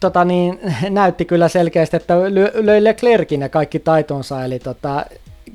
tota 0.00 0.24
niin, 0.24 0.60
näytti 0.90 1.24
kyllä 1.24 1.48
selkeästi, 1.48 1.96
että 1.96 2.14
löi 2.54 2.84
Leclerkin 2.84 3.40
ja 3.40 3.48
kaikki 3.48 3.78
taitonsa, 3.78 4.44
eli 4.44 4.58
tota, 4.58 5.04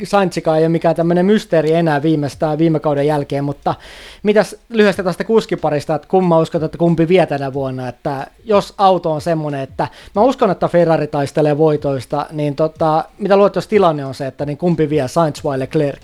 Saintsikaan 0.03 0.57
ei 0.57 0.63
ole 0.63 0.69
mikään 0.69 0.95
tämmöinen 0.95 1.25
mysteeri 1.25 1.73
enää 1.73 2.01
viimeistään 2.01 2.57
viime 2.57 2.79
kauden 2.79 3.07
jälkeen, 3.07 3.43
mutta 3.43 3.75
mitäs 4.23 4.55
lyhyesti 4.69 5.03
tästä 5.03 5.23
kuskiparista, 5.23 5.95
että 5.95 6.07
kumma 6.07 6.39
uskot, 6.39 6.63
että 6.63 6.77
kumpi 6.77 7.07
vie 7.07 7.25
tänä 7.25 7.53
vuonna, 7.53 7.87
että 7.87 8.27
jos 8.43 8.73
auto 8.77 9.11
on 9.11 9.21
semmoinen, 9.21 9.61
että 9.61 9.87
mä 10.15 10.21
uskon, 10.21 10.51
että 10.51 10.67
Ferrari 10.67 11.07
taistelee 11.07 11.57
voitoista, 11.57 12.25
niin 12.31 12.55
tota, 12.55 13.05
mitä 13.17 13.37
luot, 13.37 13.55
jos 13.55 13.67
tilanne 13.67 14.05
on 14.05 14.15
se, 14.15 14.27
että 14.27 14.45
niin 14.45 14.57
kumpi 14.57 14.89
vie, 14.89 15.07
Sainz 15.07 15.43
vai 15.43 15.59
Leclerc? 15.59 16.01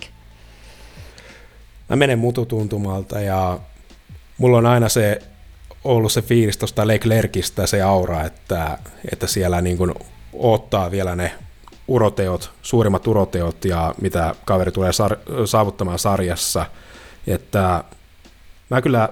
Mä 1.88 1.96
menen 1.96 2.18
mututuntumalta 2.18 3.20
ja 3.20 3.58
mulla 4.38 4.58
on 4.58 4.66
aina 4.66 4.88
se 4.88 5.22
ollut 5.84 6.12
se 6.12 6.22
fiilis 6.22 6.58
tuosta 6.58 6.86
Leclercistä, 6.86 7.66
se 7.66 7.82
aura, 7.82 8.24
että, 8.24 8.78
että 9.12 9.26
siellä 9.26 9.60
niin 9.60 9.76
kuin 9.76 9.94
ottaa 10.32 10.90
vielä 10.90 11.16
ne 11.16 11.32
uroteot, 11.90 12.50
suurimmat 12.62 13.06
uroteot 13.06 13.64
ja 13.64 13.94
mitä 14.00 14.34
kaveri 14.44 14.72
tulee 14.72 14.90
sar- 14.90 15.46
saavuttamaan 15.46 15.98
sarjassa. 15.98 16.66
Että 17.26 17.84
mä 18.70 18.82
kyllä 18.82 19.08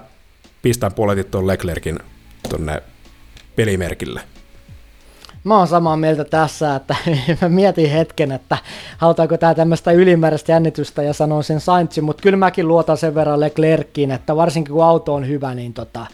pistän 0.61 0.93
puoletit 0.93 1.31
tuon 1.31 1.47
Leclerkin 1.47 1.99
tonne 2.49 2.83
pelimerkille. 3.55 4.21
Mä 5.43 5.57
oon 5.57 5.67
samaa 5.67 5.97
mieltä 5.97 6.23
tässä, 6.23 6.75
että 6.75 6.95
mä 7.41 7.49
mietin 7.49 7.89
hetken, 7.89 8.31
että 8.31 8.57
halutaanko 8.97 9.37
tää 9.37 9.55
tämmöistä 9.55 9.91
ylimääräistä 9.91 10.51
jännitystä 10.51 11.03
ja 11.03 11.13
sanon 11.13 11.43
sen 11.43 11.59
Saintsin, 11.59 12.03
mutta 12.03 12.21
kyllä 12.21 12.37
mäkin 12.37 12.67
luotan 12.67 12.97
sen 12.97 13.15
verran 13.15 13.39
Leclerkiin, 13.39 14.11
että 14.11 14.35
varsinkin 14.35 14.73
kun 14.73 14.83
auto 14.83 15.13
on 15.13 15.27
hyvä, 15.27 15.55
niin 15.55 15.73
tota, 15.73 16.05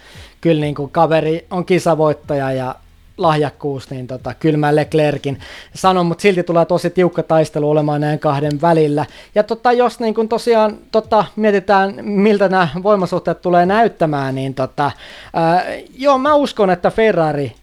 kyllä 0.41 0.61
niin 0.61 0.75
kuin 0.75 0.91
kaveri 0.91 1.45
on 1.51 1.65
kisavoittaja 1.65 2.51
ja 2.51 2.75
lahjakkuus, 3.17 3.89
niin 3.89 4.07
tota, 4.07 4.33
kyllä 4.33 4.57
mä 4.57 4.75
Leclerkin 4.75 5.39
sanon, 5.75 6.05
mutta 6.05 6.21
silti 6.21 6.43
tulee 6.43 6.65
tosi 6.65 6.89
tiukka 6.89 7.23
taistelu 7.23 7.69
olemaan 7.69 8.01
näin 8.01 8.19
kahden 8.19 8.61
välillä. 8.61 9.05
Ja 9.35 9.43
tota, 9.43 9.71
jos 9.71 9.99
niin 9.99 10.13
kun 10.13 10.29
tosiaan 10.29 10.77
tota, 10.91 11.25
mietitään, 11.35 11.93
miltä 12.01 12.49
nämä 12.49 12.67
voimasuhteet 12.83 13.41
tulee 13.41 13.65
näyttämään, 13.65 14.35
niin 14.35 14.53
tota, 14.53 14.91
ää, 15.33 15.65
joo, 15.97 16.17
mä 16.17 16.35
uskon, 16.35 16.69
että 16.69 16.91
Ferrari 16.91 17.55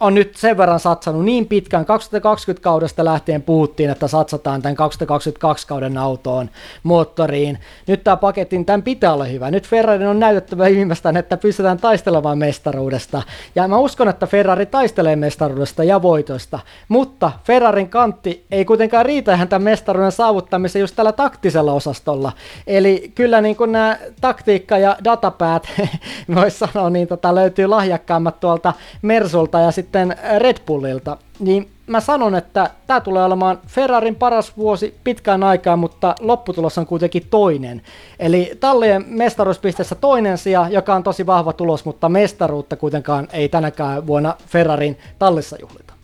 on 0.00 0.14
nyt 0.14 0.36
sen 0.36 0.56
verran 0.56 0.80
satsannut 0.80 1.24
niin 1.24 1.46
pitkään, 1.46 1.84
2020 1.84 2.64
kaudesta 2.64 3.04
lähtien 3.04 3.42
puhuttiin, 3.42 3.90
että 3.90 4.08
satsataan 4.08 4.62
tämän 4.62 4.76
2022 4.76 5.66
kauden 5.66 5.98
autoon, 5.98 6.50
moottoriin. 6.82 7.58
Nyt 7.86 8.04
tämä 8.04 8.16
paketin, 8.16 8.64
tämän 8.64 8.82
pitää 8.82 9.12
olla 9.12 9.24
hyvä. 9.24 9.50
Nyt 9.50 9.68
Ferrari 9.68 10.06
on 10.06 10.20
näytettävä 10.20 10.64
viimeistään, 10.64 11.16
että 11.16 11.36
pystytään 11.36 11.78
taistelemaan 11.78 12.38
mestaruudesta. 12.38 13.22
Ja 13.54 13.68
mä 13.68 13.78
uskon, 13.78 14.08
että 14.08 14.26
Ferrari 14.26 14.66
taistelee 14.66 15.16
mestaruudesta 15.16 15.84
ja 15.84 16.02
voitosta, 16.02 16.58
mutta 16.88 17.32
Ferrarin 17.44 17.88
kantti 17.88 18.46
ei 18.50 18.64
kuitenkaan 18.64 19.06
riitä 19.06 19.34
ihan 19.34 19.48
tämän 19.48 19.62
mestaruuden 19.62 20.12
saavuttamiseen 20.12 20.80
just 20.80 20.96
tällä 20.96 21.12
taktisella 21.12 21.72
osastolla. 21.72 22.32
Eli 22.66 23.12
kyllä 23.14 23.40
niin 23.40 23.56
kuin 23.56 23.72
nämä 23.72 23.98
taktiikka- 24.20 24.78
ja 24.78 24.96
datapäät, 25.04 25.68
voisi 26.34 26.58
sanoa, 26.58 26.90
niin 26.90 27.08
tota, 27.08 27.34
löytyy 27.34 27.66
lahjakkaammat 27.66 28.40
tuolta 28.40 28.72
Mersulta 29.02 29.60
ja 29.60 29.70
sitten 29.70 29.87
sitten 29.88 30.16
Red 30.38 30.56
Bullilta, 30.66 31.16
niin 31.38 31.70
mä 31.86 32.00
sanon, 32.00 32.34
että 32.34 32.70
tämä 32.86 33.00
tulee 33.00 33.24
olemaan 33.24 33.58
Ferrarin 33.66 34.14
paras 34.14 34.56
vuosi 34.56 34.94
pitkään 35.04 35.42
aikaa, 35.42 35.76
mutta 35.76 36.14
lopputulos 36.20 36.78
on 36.78 36.86
kuitenkin 36.86 37.26
toinen. 37.30 37.82
Eli 38.18 38.52
tallien 38.60 39.04
mestaruuspisteessä 39.08 39.94
toinen 39.94 40.38
sija, 40.38 40.68
joka 40.70 40.94
on 40.94 41.02
tosi 41.02 41.26
vahva 41.26 41.52
tulos, 41.52 41.84
mutta 41.84 42.08
mestaruutta 42.08 42.76
kuitenkaan 42.76 43.28
ei 43.32 43.48
tänäkään 43.48 44.06
vuonna 44.06 44.34
Ferrarin 44.46 44.98
tallissa 45.18 45.56
juhlita. 45.60 45.94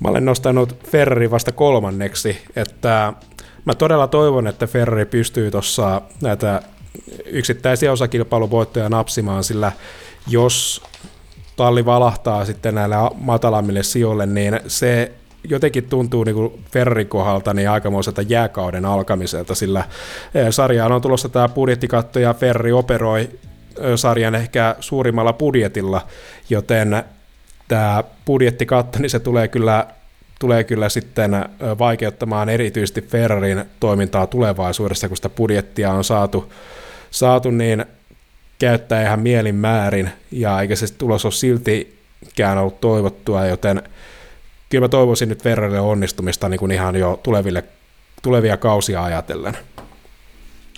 Mä 0.00 0.08
olen 0.08 0.24
nostanut 0.24 0.76
Ferrari 0.90 1.30
vasta 1.30 1.52
kolmanneksi, 1.52 2.38
että 2.56 3.12
mä 3.64 3.74
todella 3.74 4.06
toivon, 4.06 4.46
että 4.46 4.66
Ferrari 4.66 5.04
pystyy 5.04 5.50
tuossa 5.50 6.02
näitä 6.22 6.62
yksittäisiä 7.26 7.92
osakilpailuvoittoja 7.92 8.88
napsimaan, 8.88 9.44
sillä 9.44 9.72
jos 10.28 10.82
talli 11.58 11.84
valahtaa 11.84 12.44
sitten 12.44 12.74
näille 12.74 12.96
matalammille 13.20 13.82
sijoille, 13.82 14.26
niin 14.26 14.60
se 14.66 15.12
jotenkin 15.48 15.84
tuntuu 15.84 16.24
niin 16.24 16.34
kuin 16.34 16.64
kohdalta 17.08 17.54
niin 17.54 17.70
aikamoiselta 17.70 18.22
jääkauden 18.22 18.84
alkamiselta, 18.84 19.54
sillä 19.54 19.84
eh, 20.34 20.46
sarjaan 20.50 20.92
on 20.92 21.02
tulossa 21.02 21.28
tämä 21.28 21.48
budjettikatto 21.48 22.18
ja 22.18 22.34
Ferrari 22.34 22.72
operoi 22.72 23.20
eh, 23.20 23.28
sarjan 23.96 24.34
ehkä 24.34 24.76
suurimmalla 24.80 25.32
budjetilla, 25.32 26.06
joten 26.50 27.02
tämä 27.68 28.04
budjettikatto, 28.26 28.98
niin 28.98 29.10
se 29.10 29.18
tulee 29.18 29.48
kyllä, 29.48 29.86
tulee 30.40 30.64
kyllä 30.64 30.88
sitten 30.88 31.34
eh, 31.34 31.44
vaikeuttamaan 31.78 32.48
erityisesti 32.48 33.02
Ferrarin 33.02 33.64
toimintaa 33.80 34.26
tulevaisuudessa, 34.26 35.08
kun 35.08 35.16
sitä 35.16 35.28
budjettia 35.28 35.92
on 35.92 36.04
saatu, 36.04 36.52
saatu 37.10 37.50
niin 37.50 37.86
käyttää 38.58 39.02
ihan 39.02 39.20
mielin 39.20 39.54
määrin, 39.54 40.10
ja 40.30 40.60
eikä 40.60 40.76
se 40.76 40.94
tulos 40.94 41.24
ole 41.24 41.32
siltikään 41.32 42.58
ollut 42.58 42.80
toivottua, 42.80 43.46
joten 43.46 43.82
kyllä 44.68 44.84
mä 44.84 44.88
toivoisin 44.88 45.28
nyt 45.28 45.42
Ferrarille 45.42 45.80
onnistumista 45.80 46.48
niin 46.48 46.58
kuin 46.58 46.72
ihan 46.72 46.96
jo 46.96 47.20
tuleville, 47.22 47.64
tulevia 48.22 48.56
kausia 48.56 49.04
ajatellen. 49.04 49.56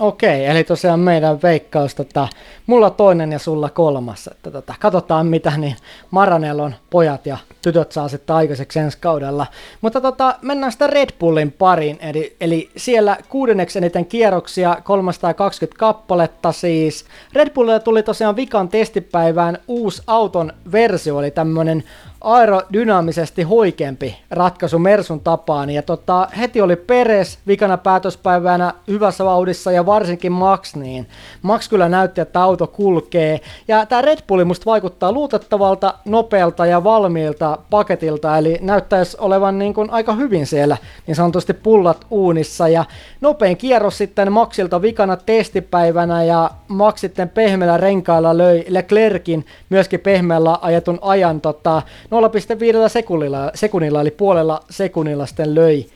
Okei, 0.01 0.47
eli 0.47 0.65
tosiaan 0.65 1.01
meidän 1.01 1.43
veikkaus, 1.43 1.95
tota, 1.95 2.29
mulla 2.67 2.91
toinen 2.91 3.33
ja 3.33 3.39
sulla 3.39 3.69
kolmas. 3.69 4.27
Että 4.27 4.51
tota, 4.51 4.75
katsotaan 4.81 5.27
mitä 5.27 5.53
niin 5.57 5.77
Maranellon 6.11 6.75
pojat 6.91 7.27
ja 7.27 7.37
tytöt 7.63 7.93
saa 7.93 8.09
sitten 8.09 8.37
aikaiseksi 8.37 8.79
ensi 8.79 8.99
kaudella. 9.01 9.47
Mutta 9.81 10.01
tota, 10.01 10.35
mennään 10.43 10.73
sitä 10.73 10.87
Red 10.87 11.09
Bullin 11.19 11.53
pariin, 11.53 11.99
eli, 12.01 12.37
eli 12.41 12.71
siellä 12.77 13.17
kuudenneksi 13.29 13.79
eniten 13.79 14.07
kierroksia, 14.07 14.77
320 14.85 15.79
kappaletta 15.79 16.53
siis. 16.53 17.05
Red 17.33 17.51
Bullille 17.51 17.81
tuli 17.81 18.03
tosiaan 18.03 18.37
vikan 18.37 18.69
testipäivään 18.69 19.59
uusi 19.69 20.03
auton 20.07 20.53
versio, 20.73 21.21
eli 21.21 21.31
tämmöinen 21.31 21.85
aerodynaamisesti 22.21 23.43
hoikempi 23.43 24.17
ratkaisu 24.31 24.79
Mersun 24.79 25.21
tapaan. 25.21 25.71
Ja 25.71 25.83
tota, 25.83 26.29
heti 26.39 26.61
oli 26.61 26.77
Peres 26.77 27.39
vikana 27.47 27.77
päätöspäivänä 27.77 28.75
hyvässä 28.89 29.25
vauhdissa 29.25 29.73
ja 29.73 29.87
varsinkin 29.87 30.33
Max, 30.33 30.75
niin 30.75 31.07
Max 31.43 31.69
kyllä 31.69 31.89
näytti, 31.89 32.21
että 32.21 32.43
auto 32.43 32.67
kulkee. 32.67 33.41
Ja 33.69 33.87
tämä 33.87 34.03
Red 34.03 34.19
Bulli 34.27 34.45
musta 34.45 34.67
vaikuttaa 34.67 35.13
luotettavalta, 35.13 35.95
nopealta 36.05 36.67
ja 36.67 36.85
valmiilta 36.85 37.59
paketilta, 37.71 38.39
eli 38.39 38.59
näyttäisi 38.61 39.17
olevan 39.21 39.59
niin 39.59 39.75
kuin 39.75 39.91
aika 39.91 40.13
hyvin 40.13 40.47
siellä 40.47 40.77
niin 41.07 41.15
sanotusti 41.15 41.55
pullat 41.55 42.07
uunissa, 42.11 42.69
ja 42.69 42.85
nopein 43.21 43.57
kierros 43.57 43.99
sitten 43.99 44.33
Maxilta 44.33 44.83
vikana 44.83 45.17
testipäivänä, 45.17 46.25
ja 46.25 46.51
Max 46.69 47.01
sitten 47.01 47.29
pehmeällä 47.29 47.77
renkailla 47.77 48.39
löi 48.39 48.65
Leclerkin 48.69 49.47
myöskin 49.71 50.01
pehmeällä 50.01 50.59
ajetun 50.63 50.99
ajan 51.03 51.41
tota, 51.41 51.83
0,5 52.11 52.89
sekunnilla, 52.89 53.51
sekunnilla, 53.55 54.01
eli 54.01 54.11
puolella 54.11 54.61
sekunnilla 54.71 55.27
sitten 55.27 55.55
löi 55.55 55.87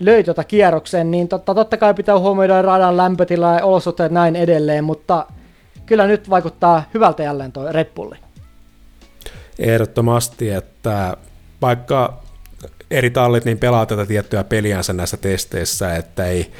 löi 0.00 0.24
tuota 0.24 0.44
kierroksen, 0.44 1.10
niin 1.10 1.28
totta, 1.28 1.54
totta 1.54 1.76
kai 1.76 1.94
pitää 1.94 2.18
huomioida 2.18 2.62
radan 2.62 2.96
lämpötila 2.96 3.54
ja 3.54 3.64
olosuhteet 3.64 4.12
näin 4.12 4.36
edelleen, 4.36 4.84
mutta 4.84 5.26
kyllä 5.86 6.06
nyt 6.06 6.30
vaikuttaa 6.30 6.82
hyvältä 6.94 7.22
jälleen 7.22 7.52
tuo 7.52 7.72
Red 7.72 7.88
Bulli. 7.94 8.16
Ehdottomasti, 9.58 10.50
että 10.50 11.16
vaikka 11.62 12.22
eri 12.90 13.10
tallit 13.10 13.44
niin 13.44 13.58
pelaa 13.58 13.86
tätä 13.86 14.06
tiettyä 14.06 14.44
peliänsä 14.44 14.92
näissä 14.92 15.16
testeissä, 15.16 15.96
että 15.96 16.26
ei, 16.26 16.50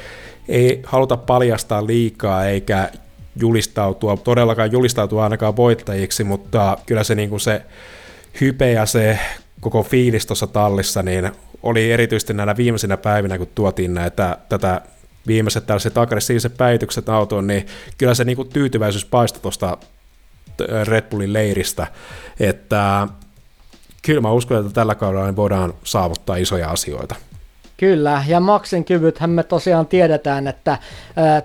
ei 0.47 0.81
haluta 0.85 1.17
paljastaa 1.17 1.87
liikaa 1.87 2.45
eikä 2.45 2.89
julistautua, 3.35 4.17
todellakaan 4.17 4.71
julistautua 4.71 5.23
ainakaan 5.23 5.55
voittajiksi, 5.55 6.23
mutta 6.23 6.77
kyllä 6.85 7.03
se, 7.03 7.15
niin 7.15 7.29
kuin 7.29 7.39
se 7.39 7.61
hype 8.41 8.71
ja 8.71 8.85
se 8.85 9.19
koko 9.59 9.83
fiilis 9.83 10.25
tuossa 10.25 10.47
tallissa 10.47 11.03
niin 11.03 11.31
oli 11.63 11.91
erityisesti 11.91 12.33
näinä 12.33 12.57
viimeisinä 12.57 12.97
päivinä, 12.97 13.37
kun 13.37 13.47
tuotiin 13.55 13.93
näitä, 13.93 14.37
tätä 14.49 14.81
viimeiset 15.27 15.65
tällaiset 15.65 15.97
aggressiiviset 15.97 16.57
päivitykset 16.57 17.09
autoon, 17.09 17.47
niin 17.47 17.65
kyllä 17.97 18.13
se 18.13 18.23
niinku 18.23 18.45
tyytyväisyys 18.45 19.05
paistoi 19.05 19.41
tuosta 19.41 19.77
Red 20.83 21.09
Bullin 21.09 21.33
leiristä, 21.33 21.87
että 22.39 23.07
kyllä 24.01 24.21
mä 24.21 24.31
uskon, 24.31 24.59
että 24.59 24.73
tällä 24.73 24.95
kaudella 24.95 25.35
voidaan 25.35 25.73
saavuttaa 25.83 26.35
isoja 26.35 26.69
asioita. 26.69 27.15
Kyllä, 27.81 28.23
ja 28.27 28.39
Maxin 28.39 28.85
kyvythän 28.85 29.29
me 29.29 29.43
tosiaan 29.43 29.87
tiedetään, 29.87 30.47
että 30.47 30.77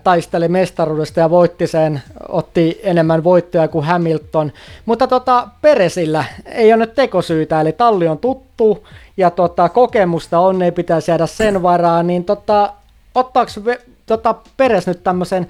taisteli 0.04 0.48
mestaruudesta 0.48 1.20
ja 1.20 1.30
voitti 1.30 1.66
sen, 1.66 2.02
otti 2.28 2.80
enemmän 2.82 3.24
voittoja 3.24 3.68
kuin 3.68 3.84
Hamilton. 3.84 4.52
Mutta 4.86 5.06
tota, 5.06 5.48
Peresillä 5.62 6.24
ei 6.46 6.72
ole 6.72 6.86
nyt 6.86 6.94
tekosyytä, 6.94 7.60
eli 7.60 7.72
talli 7.72 8.08
on 8.08 8.18
tuttu 8.18 8.86
ja 9.16 9.30
tota, 9.30 9.68
kokemusta 9.68 10.38
on, 10.38 10.62
ei 10.62 10.72
pitäisi 10.72 11.10
jäädä 11.10 11.26
sen 11.26 11.62
varaan, 11.62 12.06
niin 12.06 12.24
tota, 12.24 12.72
ottaako 13.14 13.50
tota, 14.06 14.34
Peres 14.56 14.86
nyt 14.86 15.02
tämmöisen 15.04 15.46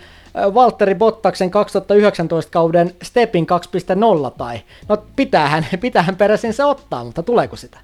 Valtteri 0.55 0.95
Bottaksen 0.95 1.51
2019 1.51 2.51
kauden 2.51 2.95
Stepin 3.03 3.47
2.0 4.27 4.31
tai, 4.39 4.61
no 4.89 4.99
pitäähän, 5.17 5.67
pitäähän 5.81 6.17
Peresin 6.17 6.55
se 6.55 6.65
ottaa, 6.65 7.05
mutta 7.05 7.23
tuleeko 7.23 7.57
sitä? 7.57 7.79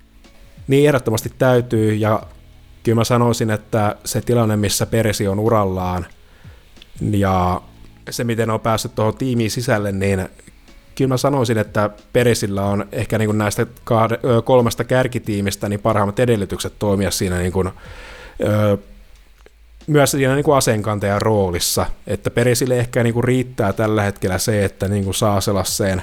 Niin 0.69 0.89
ehdottomasti 0.89 1.33
täytyy 1.39 1.95
ja 1.95 2.23
kyllä 2.83 2.97
mä 2.97 3.05
sanoisin, 3.05 3.51
että 3.51 3.97
se 4.05 4.21
tilanne, 4.21 4.57
missä 4.57 4.87
Peresi 4.87 5.29
on 5.29 5.39
urallaan 5.39 6.07
ja 7.11 7.61
se, 8.11 8.25
miten 8.25 8.51
on 8.51 8.61
päässyt 8.61 8.95
tuohon 8.95 9.17
tiimiin 9.17 9.51
sisälle, 9.51 9.93
niin 9.93 10.29
kyllä 10.95 11.09
mä 11.09 11.17
sanoisin, 11.17 11.59
että 11.59 11.91
Peresillä 12.13 12.63
on 12.63 12.89
ehkä 12.93 13.19
niin 13.19 13.29
kuin 13.29 13.39
näistä 13.39 13.67
kolmesta 14.45 14.85
kärkitiimistä 14.85 15.69
niin 15.69 15.81
parhaimmat 15.81 16.21
edellytykset 16.21 16.73
toimia 16.79 17.11
siinä 17.11 17.39
niin 17.39 17.53
kuin, 17.53 17.71
ö, 18.45 18.79
myös 19.87 20.11
siinä 20.11 20.35
niin 20.35 20.45
kuin 20.45 20.57
roolissa, 21.19 21.87
että 22.07 22.31
Peresille 22.31 22.79
ehkä 22.79 23.03
niin 23.03 23.15
kuin 23.15 23.25
riittää 23.25 23.73
tällä 23.73 24.03
hetkellä 24.03 24.39
se, 24.39 24.65
että 24.65 24.89
niin 24.89 25.05
kuin 25.05 25.15
saa 25.15 25.41
sellaiseen 25.41 26.03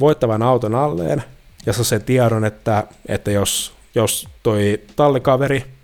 voittavan 0.00 0.42
auton 0.42 0.74
alleen 0.74 1.22
ja 1.66 1.72
saa 1.72 1.84
sen 1.84 2.02
tiedon, 2.02 2.44
että, 2.44 2.84
että 3.08 3.30
jos, 3.30 3.72
jos 3.94 4.28
toi 4.42 4.80
tallikaveri 4.96 5.75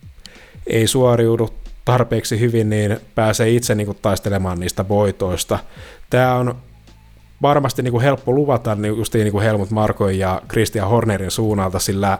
ei 0.66 0.86
suoriudu 0.86 1.50
tarpeeksi 1.84 2.40
hyvin, 2.40 2.70
niin 2.70 3.00
pääsee 3.14 3.50
itse 3.50 3.74
niin 3.74 3.86
kuin 3.86 3.98
taistelemaan 4.02 4.60
niistä 4.60 4.88
voitoista. 4.88 5.58
Tämä 6.10 6.34
on 6.34 6.56
varmasti 7.42 7.82
niin 7.82 7.92
kuin 7.92 8.02
helppo 8.02 8.32
luvata 8.32 8.74
niin 8.74 8.96
just 8.96 9.14
niin 9.14 9.32
kuin 9.32 9.44
Helmut 9.44 9.70
Markoin 9.70 10.18
ja 10.18 10.42
Christian 10.48 10.88
Hornerin 10.88 11.30
suunnalta, 11.30 11.78
sillä 11.78 12.18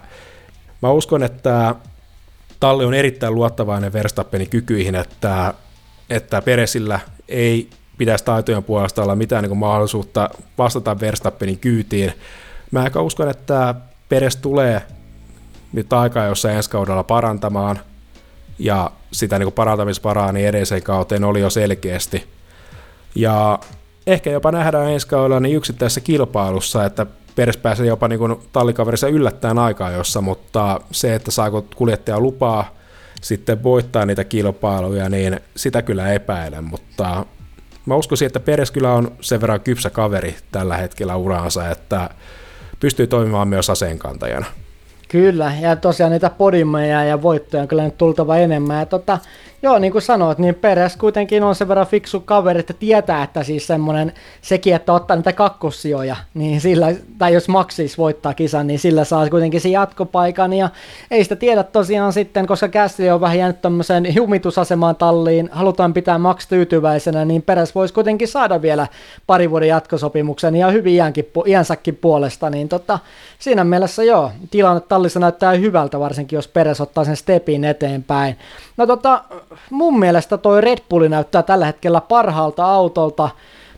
mä 0.83 0.91
uskon, 0.91 1.23
että 1.23 1.75
Talli 2.61 2.85
on 2.85 2.95
erittäin 2.95 3.35
luottavainen 3.35 3.93
Verstappenin 3.93 4.51
kykyihin, 4.51 4.95
että, 4.95 5.55
että 6.11 6.43
Peresillä 6.43 7.01
ei 7.29 7.71
pitäisi 7.99 8.25
taitojen 8.25 8.65
puolesta 8.65 9.03
olla 9.03 9.17
mitään 9.17 9.43
niin 9.43 9.49
kuin 9.49 9.59
mahdollisuutta 9.59 10.31
vastata 10.59 11.01
Verstappenin 11.01 11.59
kyytiin. 11.59 12.13
Mä 12.71 12.83
aika 12.83 13.03
uskon, 13.03 13.31
että 13.31 13.75
Peres 14.09 14.37
tulee 14.37 14.83
nyt 15.73 15.93
aikaa, 15.93 16.27
jossa 16.27 16.51
ensi 16.51 16.71
kaudella 16.71 17.03
parantamaan, 17.03 17.81
ja 18.63 18.91
sitä 19.13 19.39
niin 19.39 19.53
parantamisvaraa 19.53 20.33
niin 20.33 20.49
edelliseen 20.49 20.83
kauteen 20.83 21.25
oli 21.25 21.41
jo 21.41 21.51
selkeästi. 21.51 22.27
Ja 23.15 23.59
ehkä 24.07 24.31
jopa 24.31 24.53
nähdään 24.53 24.91
ensi 24.91 25.07
kaudella 25.07 25.41
niin 25.41 25.57
yksittäisessä 25.57 26.01
kilpailussa, 26.01 26.85
että 26.85 27.07
Peres 27.35 27.57
pääsee 27.57 27.87
jopa 27.87 28.09
niin 28.09 28.19
kuin 28.19 28.37
tallikaverissa 28.53 29.09
yllättäen 29.09 29.59
aikaa 29.59 29.91
jossa, 29.91 30.21
mutta 30.21 30.81
se, 30.91 31.15
että 31.15 31.31
saako 31.31 31.67
kuljettaja 31.77 32.21
lupaa 32.21 32.75
sitten 33.21 33.63
voittaa 33.63 34.07
niitä 34.07 34.25
kilpailuja, 34.25 35.09
niin 35.09 35.41
sitä 35.57 35.83
kyllä 35.83 36.13
epäilen, 36.13 36.65
mutta 36.65 37.27
mä 37.87 37.95
uskoisin, 37.95 38.27
että 38.27 38.41
Peres 38.41 38.71
kyllä 38.71 38.93
on 38.93 39.13
sen 39.21 39.41
verran 39.41 39.61
kypsä 39.61 39.91
kaveri 39.91 40.37
tällä 40.53 40.77
hetkellä 40.77 41.17
uraansa, 41.17 41.71
että 41.71 42.11
pystyy 42.81 43.07
toimimaan 43.07 43.49
myös 43.49 43.71
aseenkantajana. 43.71 44.47
Kyllä, 45.13 45.53
ja 45.61 45.77
tosiaan 45.77 46.13
niitä 46.13 46.31
podimeja 46.31 47.05
ja 47.05 47.23
voittoja 47.23 47.63
on 47.63 47.69
kyllä 47.69 47.85
nyt 47.85 47.99
tultava 47.99 48.37
enemmän. 48.37 48.79
Ja 48.79 48.87
tota, 48.87 49.19
Joo, 49.65 49.79
niin 49.79 49.93
kuin 49.93 50.03
sanoit, 50.03 50.39
niin 50.39 50.55
Peres 50.55 50.97
kuitenkin 50.97 51.43
on 51.43 51.55
sen 51.55 51.69
verran 51.69 51.87
fiksu 51.87 52.21
kaveri, 52.21 52.61
että 52.61 52.73
tietää, 52.73 53.23
että 53.23 53.43
siis 53.43 53.67
semmoinen 53.67 54.13
sekin, 54.41 54.75
että 54.75 54.93
ottaa 54.93 55.17
niitä 55.17 55.33
kakkossijoja, 55.33 56.17
niin 56.35 56.61
sillä, 56.61 56.95
tai 57.19 57.35
jos 57.35 57.49
Max 57.49 57.75
siis 57.75 57.99
voittaa 57.99 58.35
kisan, 58.35 58.67
niin 58.67 58.79
sillä 58.79 59.05
saa 59.05 59.29
kuitenkin 59.29 59.61
sen 59.61 59.73
jatkopaikan, 59.73 60.53
ja 60.53 60.69
ei 61.11 61.23
sitä 61.25 61.37
tiedä 61.37 61.63
tosiaan 61.63 62.13
sitten, 62.13 62.47
koska 62.47 62.69
Kästli 62.69 63.11
on 63.11 63.21
vähän 63.21 63.39
jäänyt 63.39 63.63
tämmöiseen 63.63 64.15
jumitusasemaan 64.15 64.97
talliin, 64.97 65.49
halutaan 65.53 65.95
pitää 65.95 66.19
Max 66.19 66.47
tyytyväisenä, 66.49 67.25
niin 67.25 67.43
Peres 67.43 67.75
voisi 67.75 67.95
kuitenkin 67.95 68.29
saada 68.29 68.63
vielä 68.63 68.87
pari 69.27 69.51
vuoden 69.51 69.69
jatkosopimuksen 69.69 70.57
ja 70.57 70.71
hyvin 70.71 70.95
iänkin, 70.95 71.27
iänsäkin 71.47 71.97
puolesta, 71.97 72.51
niin 72.51 72.69
tota, 72.69 72.99
siinä 73.39 73.65
mielessä 73.65 74.05
joo, 74.05 74.33
tilanne 74.51 74.81
tallissa 74.81 75.21
näyttää 75.21 75.53
hyvältä, 75.53 76.01
varsinkin 76.01 76.37
jos 76.37 76.49
Peres 76.49 76.81
ottaa 76.81 77.05
sen 77.05 77.17
stepin 77.17 77.65
eteenpäin. 77.65 78.37
No 78.83 78.87
tota, 78.87 79.25
mun 79.71 79.99
mielestä 79.99 80.39
toi 80.39 80.61
Red 80.61 80.79
Bulli 80.89 81.09
näyttää 81.09 81.43
tällä 81.43 81.67
hetkellä 81.67 82.01
parhaalta 82.01 82.65
autolta 82.65 83.31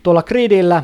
tuolla 0.03 0.23
gridillä 0.23 0.83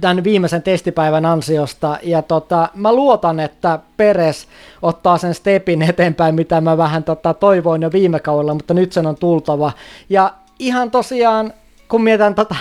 tämän 0.00 0.24
viimeisen 0.24 0.62
testipäivän 0.62 1.26
ansiosta, 1.26 1.98
ja 2.02 2.22
tota, 2.22 2.68
mä 2.74 2.92
luotan, 2.92 3.40
että 3.40 3.78
Peres 3.96 4.48
ottaa 4.82 5.18
sen 5.18 5.34
stepin 5.34 5.82
eteenpäin, 5.82 6.34
mitä 6.34 6.60
mä 6.60 6.76
vähän 6.76 7.04
tota, 7.04 7.34
toivoin 7.34 7.82
jo 7.82 7.92
viime 7.92 8.20
kaudella, 8.20 8.54
mutta 8.54 8.74
nyt 8.74 8.92
sen 8.92 9.06
on 9.06 9.16
tultava. 9.16 9.72
Ja 10.08 10.32
ihan 10.58 10.90
tosiaan 10.90 11.52
kun 11.88 12.02
mietitään 12.02 12.34
tota, 12.34 12.54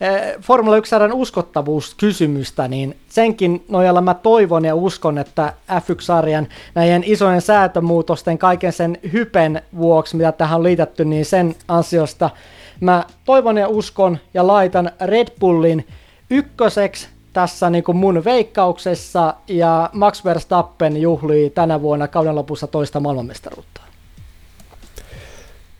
eh, 0.00 0.36
Formula 0.40 0.76
1 0.76 0.94
uskottavuuskysymystä, 1.12 2.68
niin 2.68 2.96
senkin 3.08 3.64
nojalla 3.68 4.00
mä 4.00 4.14
toivon 4.14 4.64
ja 4.64 4.74
uskon, 4.74 5.18
että 5.18 5.52
F1-sarjan 5.70 6.48
näiden 6.74 7.04
isojen 7.06 7.42
säätömuutosten, 7.42 8.38
kaiken 8.38 8.72
sen 8.72 8.98
hypen 9.12 9.62
vuoksi, 9.76 10.16
mitä 10.16 10.32
tähän 10.32 10.56
on 10.56 10.62
liitetty, 10.62 11.04
niin 11.04 11.24
sen 11.24 11.54
ansiosta 11.68 12.30
mä 12.80 13.04
toivon 13.24 13.56
ja 13.56 13.68
uskon 13.68 14.18
ja 14.34 14.46
laitan 14.46 14.90
Red 15.00 15.28
Bullin 15.40 15.86
ykköseksi 16.30 17.08
tässä 17.32 17.70
niin 17.70 17.84
kuin 17.84 17.96
mun 17.96 18.24
veikkauksessa 18.24 19.34
ja 19.48 19.90
Max 19.92 20.24
Verstappen 20.24 20.96
juhlii 20.96 21.50
tänä 21.50 21.82
vuonna 21.82 22.08
kauden 22.08 22.34
lopussa 22.34 22.66
toista 22.66 23.00
maailmanmestaruutta. 23.00 23.80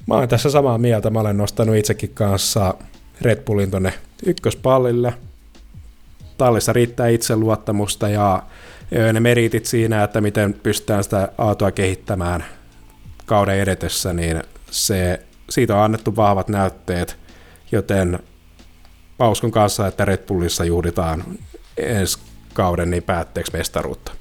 Mä 0.07 0.15
olen 0.15 0.29
tässä 0.29 0.51
samaa 0.51 0.79
mieltä. 0.79 1.11
Mä 1.11 1.21
olen 1.21 1.37
nostanut 1.37 1.77
itsekin 1.77 2.11
kanssa 2.15 2.75
Red 3.21 3.45
Bullin 3.45 3.71
tonne 3.71 3.93
ykköspallille. 4.27 5.15
Tallissa 6.39 6.73
riittää 6.73 7.09
itseluottamusta 7.09 8.09
ja 8.09 8.43
ne 9.13 9.21
meritit 9.21 9.67
siinä, 9.67 10.05
että 10.05 10.21
miten 10.21 10.55
pystytään 10.55 11.05
sitä 11.05 11.29
autoa 11.39 11.73
kehittämään 11.73 12.45
kauden 13.27 13.59
edetessä, 13.59 14.13
niin 14.13 14.43
se, 14.71 15.21
siitä 15.51 15.77
on 15.77 15.83
annettu 15.83 16.17
vahvat 16.17 16.49
näytteet, 16.49 17.17
joten 17.73 18.19
Pauskon 19.19 19.51
kanssa, 19.51 19.87
että 19.87 20.05
Red 20.05 20.27
Bullissa 20.27 20.65
juhditaan 20.65 21.25
ensi 21.77 22.19
kauden 22.55 22.91
niin 22.91 23.03
päätteeksi 23.03 23.53
mestaruutta. 23.53 24.13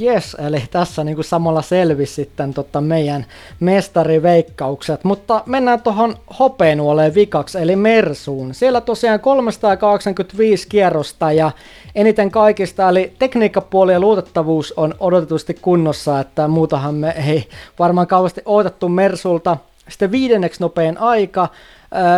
Yes, 0.00 0.36
eli 0.46 0.62
tässä 0.70 1.04
niin 1.04 1.14
kuin 1.14 1.24
samalla 1.24 1.62
selvisi 1.62 2.14
sitten 2.14 2.54
tota 2.54 2.80
meidän 2.80 3.26
mestariveikkaukset, 3.60 5.04
mutta 5.04 5.42
mennään 5.46 5.82
tuohon 5.82 6.16
hopeenuoleen 6.38 7.14
vikaksi, 7.14 7.58
eli 7.58 7.76
Mersuun. 7.76 8.54
Siellä 8.54 8.80
tosiaan 8.80 9.20
385 9.20 10.68
kierrosta 10.68 11.32
ja 11.32 11.50
eniten 11.94 12.30
kaikista, 12.30 12.88
eli 12.88 13.12
tekniikkapuoli 13.18 13.92
ja 13.92 14.00
luotettavuus 14.00 14.74
on 14.76 14.94
odotetusti 15.00 15.54
kunnossa, 15.54 16.20
että 16.20 16.48
muutahan 16.48 16.94
me 16.94 17.14
ei 17.28 17.48
varmaan 17.78 18.06
kauheasti 18.06 18.42
odotettu 18.44 18.88
Mersulta. 18.88 19.56
Sitten 19.88 20.10
viidenneksi 20.10 20.60
nopein 20.60 20.98
aika, 20.98 21.48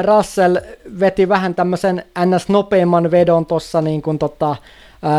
Russell 0.03 0.57
veti 1.01 1.29
vähän 1.29 1.55
tämmöisen 1.55 2.05
ns-nopeimman 2.25 3.11
vedon 3.11 3.47
tuossa 3.47 3.83
niin 3.83 4.03
kuin 4.03 4.19
tota, 4.19 4.57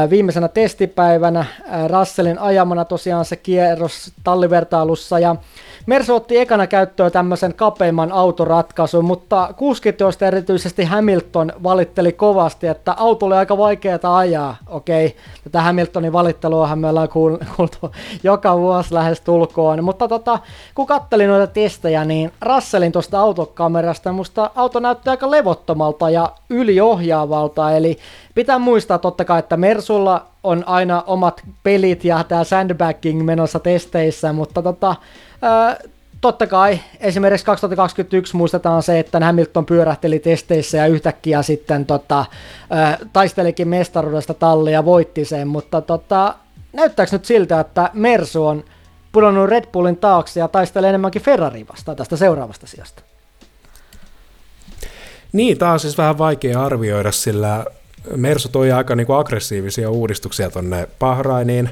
viimeisenä 0.09 0.47
testipäivänä 0.47 1.45
Russellin 1.87 2.39
ajamana 2.39 2.85
tosiaan 2.85 3.25
se 3.25 3.35
kierros 3.35 4.11
tallivertailussa 4.23 5.19
ja 5.19 5.35
Mersu 5.87 6.15
otti 6.15 6.37
ekana 6.37 6.67
käyttöön 6.67 7.11
tämmöisen 7.11 7.53
kapeimman 7.53 8.11
autoratkaisun, 8.11 9.05
mutta 9.05 9.53
kuskit, 9.57 9.99
joista 9.99 10.25
erityisesti 10.25 10.83
Hamilton 10.83 11.53
valitteli 11.63 12.11
kovasti, 12.11 12.67
että 12.67 12.93
auto 12.97 13.25
oli 13.25 13.35
aika 13.35 13.57
vaikeaa 13.57 14.17
ajaa. 14.17 14.55
Okei, 14.67 15.15
tätä 15.43 15.61
Hamiltonin 15.61 16.13
valitteluahan 16.13 16.79
me 16.79 16.89
ollaan 16.89 17.09
kuultu 17.55 17.91
joka 18.23 18.57
vuosi 18.57 18.93
lähes 18.93 19.21
tulkoon, 19.21 19.83
mutta 19.83 20.07
tota, 20.07 20.39
kun 20.75 20.87
kattelin 20.87 21.27
noita 21.27 21.53
testejä, 21.53 22.05
niin 22.05 22.31
Russellin 22.41 22.91
tuosta 22.91 23.19
autokamerasta 23.19 24.11
musta 24.11 24.51
auto 24.55 24.79
näyttää 24.79 25.11
aika 25.11 25.31
levottomalta 25.31 26.09
ja 26.09 26.31
yliohjaavalta, 26.49 27.71
eli 27.71 27.97
pitää 28.35 28.59
muistaa 28.59 28.97
totta 28.97 29.25
kai, 29.25 29.39
että 29.39 29.57
Mersulla 29.57 30.25
on 30.43 30.63
aina 30.67 31.03
omat 31.07 31.41
pelit 31.63 32.05
ja 32.05 32.23
tämä 32.23 32.43
sandbagging 32.43 33.23
menossa 33.23 33.59
testeissä, 33.59 34.33
mutta 34.33 34.61
tota, 34.61 34.95
Öö, 35.43 35.89
totta 36.21 36.47
kai 36.47 36.79
esimerkiksi 36.99 37.45
2021 37.45 38.35
muistetaan 38.35 38.83
se, 38.83 38.99
että 38.99 39.19
Hamilton 39.19 39.65
pyörähteli 39.65 40.19
testeissä 40.19 40.77
ja 40.77 40.87
yhtäkkiä 40.87 41.41
sitten 41.41 41.85
tota, 41.85 42.25
öö, 42.71 43.07
taistelikin 43.13 43.67
mestaruudesta 43.67 44.33
talli 44.33 44.71
ja 44.71 44.85
voitti 44.85 45.25
sen, 45.25 45.47
mutta 45.47 45.81
tota, 45.81 46.35
näyttääkö 46.73 47.11
nyt 47.11 47.25
siltä, 47.25 47.59
että 47.59 47.89
Mersu 47.93 48.45
on 48.45 48.63
pudonnut 49.11 49.49
Red 49.49 49.65
Bullin 49.71 49.97
taakse 49.97 50.39
ja 50.39 50.47
taistelee 50.47 50.89
enemmänkin 50.89 51.21
Ferrari 51.21 51.65
vastaan 51.69 51.97
tästä 51.97 52.17
seuraavasta 52.17 52.67
sijasta? 52.67 53.01
Niin, 55.33 55.57
tämä 55.57 55.71
on 55.71 55.79
siis 55.79 55.97
vähän 55.97 56.17
vaikea 56.17 56.63
arvioida, 56.63 57.11
sillä 57.11 57.65
Mersu 58.15 58.49
toi 58.49 58.71
aika 58.71 58.95
niinku 58.95 59.13
aggressiivisia 59.13 59.89
uudistuksia 59.89 60.49
tuonne 60.49 60.87
Bahrainiin, 60.99 61.69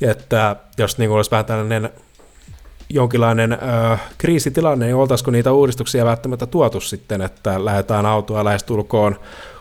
että 0.00 0.56
jos 0.78 0.98
niinku 0.98 1.14
olisi 1.14 1.30
vähän 1.30 1.44
tällainen 1.44 1.90
jonkinlainen 2.92 3.52
ö, 3.52 3.56
kriisitilanne, 4.18 4.86
niin 4.86 4.96
oltaisiko 4.96 5.30
niitä 5.30 5.52
uudistuksia 5.52 6.04
välttämättä 6.04 6.46
tuotu 6.46 6.80
sitten, 6.80 7.22
että 7.22 7.64
lähdetään 7.64 8.06
autoa 8.06 8.44
lähestulkoon 8.44 9.16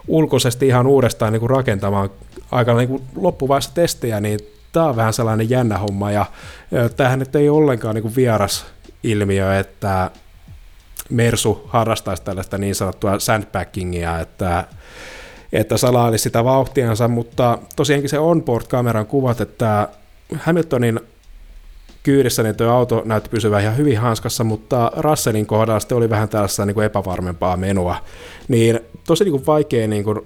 ulkoisesti 0.07 0.67
ihan 0.67 0.87
uudestaan 0.87 1.33
niin 1.33 1.39
kuin 1.39 1.49
rakentamaan 1.49 2.09
aika 2.51 2.73
niin 2.73 2.89
kuin 2.89 3.03
loppuvaiheessa 3.15 3.73
testejä, 3.73 4.19
niin 4.19 4.39
tämä 4.71 4.85
on 4.85 4.95
vähän 4.95 5.13
sellainen 5.13 5.49
jännä 5.49 5.77
homma, 5.77 6.11
ja 6.11 6.25
tämähän 6.95 7.19
nyt 7.19 7.35
ei 7.35 7.49
ollenkaan 7.49 7.95
niin 7.95 8.03
kuin 8.03 8.15
vieras 8.15 8.65
ilmiö, 9.03 9.59
että 9.59 10.11
Mersu 11.09 11.63
harrastaisi 11.67 12.23
tällaista 12.23 12.57
niin 12.57 12.75
sanottua 12.75 13.19
sandbaggingia, 13.19 14.19
että 14.19 14.63
että 15.53 15.77
salaili 15.77 16.17
sitä 16.17 16.43
vauhtiansa, 16.43 17.07
mutta 17.07 17.57
tosiaankin 17.75 18.09
se 18.09 18.19
onboard-kameran 18.19 19.05
kuvat, 19.05 19.41
että 19.41 19.87
Hamiltonin 20.39 20.99
kyydissä, 22.03 22.43
niin 22.43 22.55
tuo 22.55 22.67
auto 22.67 23.01
näytti 23.05 23.29
pysyvän 23.29 23.61
ihan 23.61 23.77
hyvin 23.77 23.97
hanskassa, 23.97 24.43
mutta 24.43 24.91
Russellin 24.97 25.45
kohdalla 25.45 25.79
sitten 25.79 25.97
oli 25.97 26.09
vähän 26.09 26.29
tällaista 26.29 26.65
niin 26.65 26.73
kuin 26.73 26.85
epävarmempaa 26.85 27.57
menua. 27.57 27.95
Niin 28.47 28.79
tosi 29.07 29.23
niin 29.23 29.31
kuin 29.31 29.45
vaikea 29.45 29.87
niin 29.87 30.03
kuin 30.03 30.19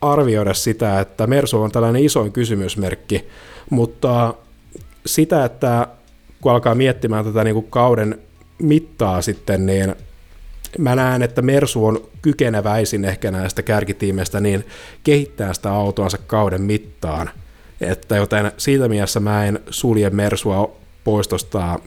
arvioida 0.00 0.54
sitä, 0.54 1.00
että 1.00 1.26
Mersu 1.26 1.62
on 1.62 1.72
tällainen 1.72 2.04
isoin 2.04 2.32
kysymysmerkki, 2.32 3.28
mutta 3.70 4.34
sitä, 5.06 5.44
että 5.44 5.86
kun 6.40 6.52
alkaa 6.52 6.74
miettimään 6.74 7.24
tätä 7.24 7.44
niin 7.44 7.54
kuin 7.54 7.70
kauden 7.70 8.18
mittaa 8.58 9.22
sitten, 9.22 9.66
niin 9.66 9.94
mä 10.78 10.94
näen, 10.94 11.22
että 11.22 11.42
Mersu 11.42 11.86
on 11.86 12.08
kykeneväisin 12.22 13.04
ehkä 13.04 13.30
näistä 13.30 13.62
kärkitiimeistä 13.62 14.40
niin 14.40 14.66
kehittää 15.04 15.52
sitä 15.52 15.72
autoansa 15.72 16.18
kauden 16.26 16.62
mittaan. 16.62 17.30
Että 17.80 18.16
joten 18.16 18.52
siitä 18.56 18.88
mielessä 18.88 19.20
mä 19.20 19.46
en 19.46 19.60
sulje 19.70 20.10
Mersua 20.10 20.79
pois 21.04 21.28
tuosta 21.28 21.78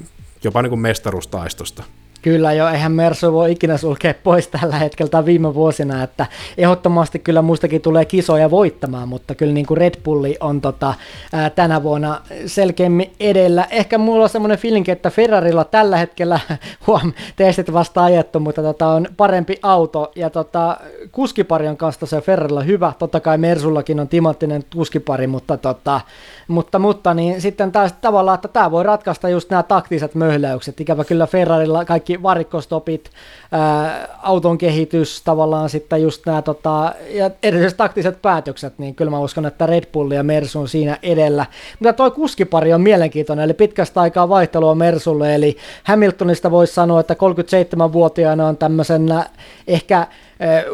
jopa 0.44 0.62
niin 0.62 0.70
kuin 0.70 0.80
mestaruustaistosta. 0.80 1.84
Kyllä 2.24 2.54
jo, 2.54 2.68
eihän 2.68 2.92
Mersu 2.92 3.34
voi 3.34 3.52
ikinä 3.52 3.78
sulkea 3.78 4.14
pois 4.24 4.48
tällä 4.48 4.76
hetkellä 4.76 5.10
tai 5.10 5.26
viime 5.26 5.54
vuosina, 5.54 6.04
että 6.04 6.26
ehdottomasti 6.58 7.20
kyllä 7.20 7.42
muistakin 7.42 7.82
tulee 7.82 8.06
kisoja 8.06 8.52
voittamaan, 8.52 9.08
mutta 9.08 9.36
kyllä 9.36 9.54
niin 9.54 9.66
kuin 9.66 9.78
Red 9.78 9.94
Bulli 10.04 10.38
on 10.40 10.62
tota, 10.62 10.94
ää, 11.34 11.50
tänä 11.50 11.84
vuonna 11.84 12.22
selkeämmin 12.46 13.14
edellä. 13.20 13.68
Ehkä 13.70 13.98
mulla 13.98 14.24
on 14.24 14.30
semmoinen 14.30 14.58
fiilinki, 14.58 14.92
että 14.92 15.10
Ferrarilla 15.10 15.64
tällä 15.64 15.98
hetkellä, 15.98 16.40
huom, 16.88 17.14
testit 17.36 17.74
vasta 17.74 18.04
ajettu, 18.04 18.40
mutta 18.40 18.62
tota, 18.62 18.88
on 18.88 19.08
parempi 19.18 19.60
auto. 19.62 20.12
Ja 20.16 20.30
tota, 20.30 20.78
kuskipari 21.12 21.68
on 21.68 21.78
kanssa 21.78 22.06
se 22.06 22.22
Ferrarilla 22.22 22.62
hyvä, 22.62 22.94
totta 23.00 23.20
kai 23.20 23.38
Mersullakin 23.38 24.00
on 24.00 24.08
timanttinen 24.08 24.64
kuskipari, 24.76 25.28
mutta, 25.28 25.58
tota, 25.58 26.02
mutta, 26.48 26.80
mutta 26.80 27.14
niin 27.14 27.42
sitten 27.42 27.72
taas 27.72 27.94
tavallaan, 28.02 28.36
että 28.36 28.48
tämä 28.48 28.72
voi 28.72 28.84
ratkaista 28.84 29.30
just 29.30 29.50
nämä 29.50 29.64
taktiset 29.64 30.16
möhläykset, 30.16 30.82
ikävä 30.82 31.04
kyllä 31.04 31.28
Ferrarilla 31.28 31.86
kaikki 31.86 32.13
kaikki 32.14 32.24
varikkostopit, 32.24 33.10
ää, 33.52 34.08
auton 34.22 34.58
kehitys, 34.58 35.22
tavallaan 35.22 35.70
sitten 35.70 36.02
just 36.02 36.26
nämä 36.26 36.42
tota, 36.42 36.94
ja 37.10 37.30
erityisesti 37.44 37.78
taktiset 37.78 38.22
päätökset, 38.22 38.80
niin 38.80 38.96
kyllä 38.96 39.12
mä 39.12 39.20
uskon, 39.20 39.46
että 39.46 39.66
Red 39.66 39.86
Bull 39.94 40.12
ja 40.12 40.24
Mersu 40.24 40.60
on 40.60 40.68
siinä 40.68 40.98
edellä. 41.04 41.46
Mutta 41.80 41.94
toi 41.94 42.12
kuskipari 42.12 42.74
on 42.74 42.82
mielenkiintoinen, 42.82 43.46
eli 43.46 43.54
pitkästä 43.54 44.02
aikaa 44.02 44.30
vaihtelua 44.30 44.76
Mersulle, 44.76 45.36
eli 45.36 45.58
Hamiltonista 45.84 46.52
voisi 46.52 46.74
sanoa, 46.74 47.00
että 47.00 47.14
37-vuotiaana 47.14 48.48
on 48.48 48.58
tämmöisenä 48.58 49.26
ehkä 49.68 50.08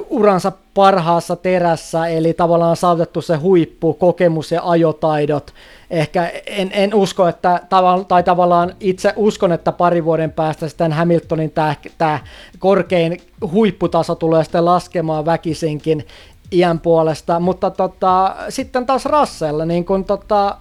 uransa 0.10 0.52
parhaassa 0.74 1.36
terässä, 1.36 2.08
eli 2.08 2.34
tavallaan 2.34 2.76
saavutettu 2.76 3.22
se 3.22 3.36
huippu, 3.36 3.94
kokemus 3.94 4.52
ja 4.52 4.62
ajotaidot. 4.64 5.54
Ehkä 5.90 6.32
en, 6.46 6.70
en 6.74 6.94
usko, 6.94 7.28
että, 7.28 7.62
tai 8.08 8.24
tavallaan 8.24 8.74
itse 8.80 9.14
uskon, 9.16 9.52
että 9.52 9.72
pari 9.72 10.06
vuoden 10.06 10.32
päästä 10.32 10.70
sitten 10.70 10.94
Hamiltonin 10.94 11.54
tämä 11.98 12.20
korkein 12.60 13.22
huipputaso 13.52 14.16
tulee 14.16 14.44
sitten 14.44 14.66
laskemaan 14.66 15.26
väkisinkin 15.26 16.08
iän 16.52 16.80
puolesta, 16.80 17.40
mutta 17.40 17.70
tota, 17.70 18.36
sitten 18.50 18.86
taas 18.86 19.06
Russell, 19.06 19.66
niin 19.66 19.86
kun 19.86 20.06
tota, 20.06 20.58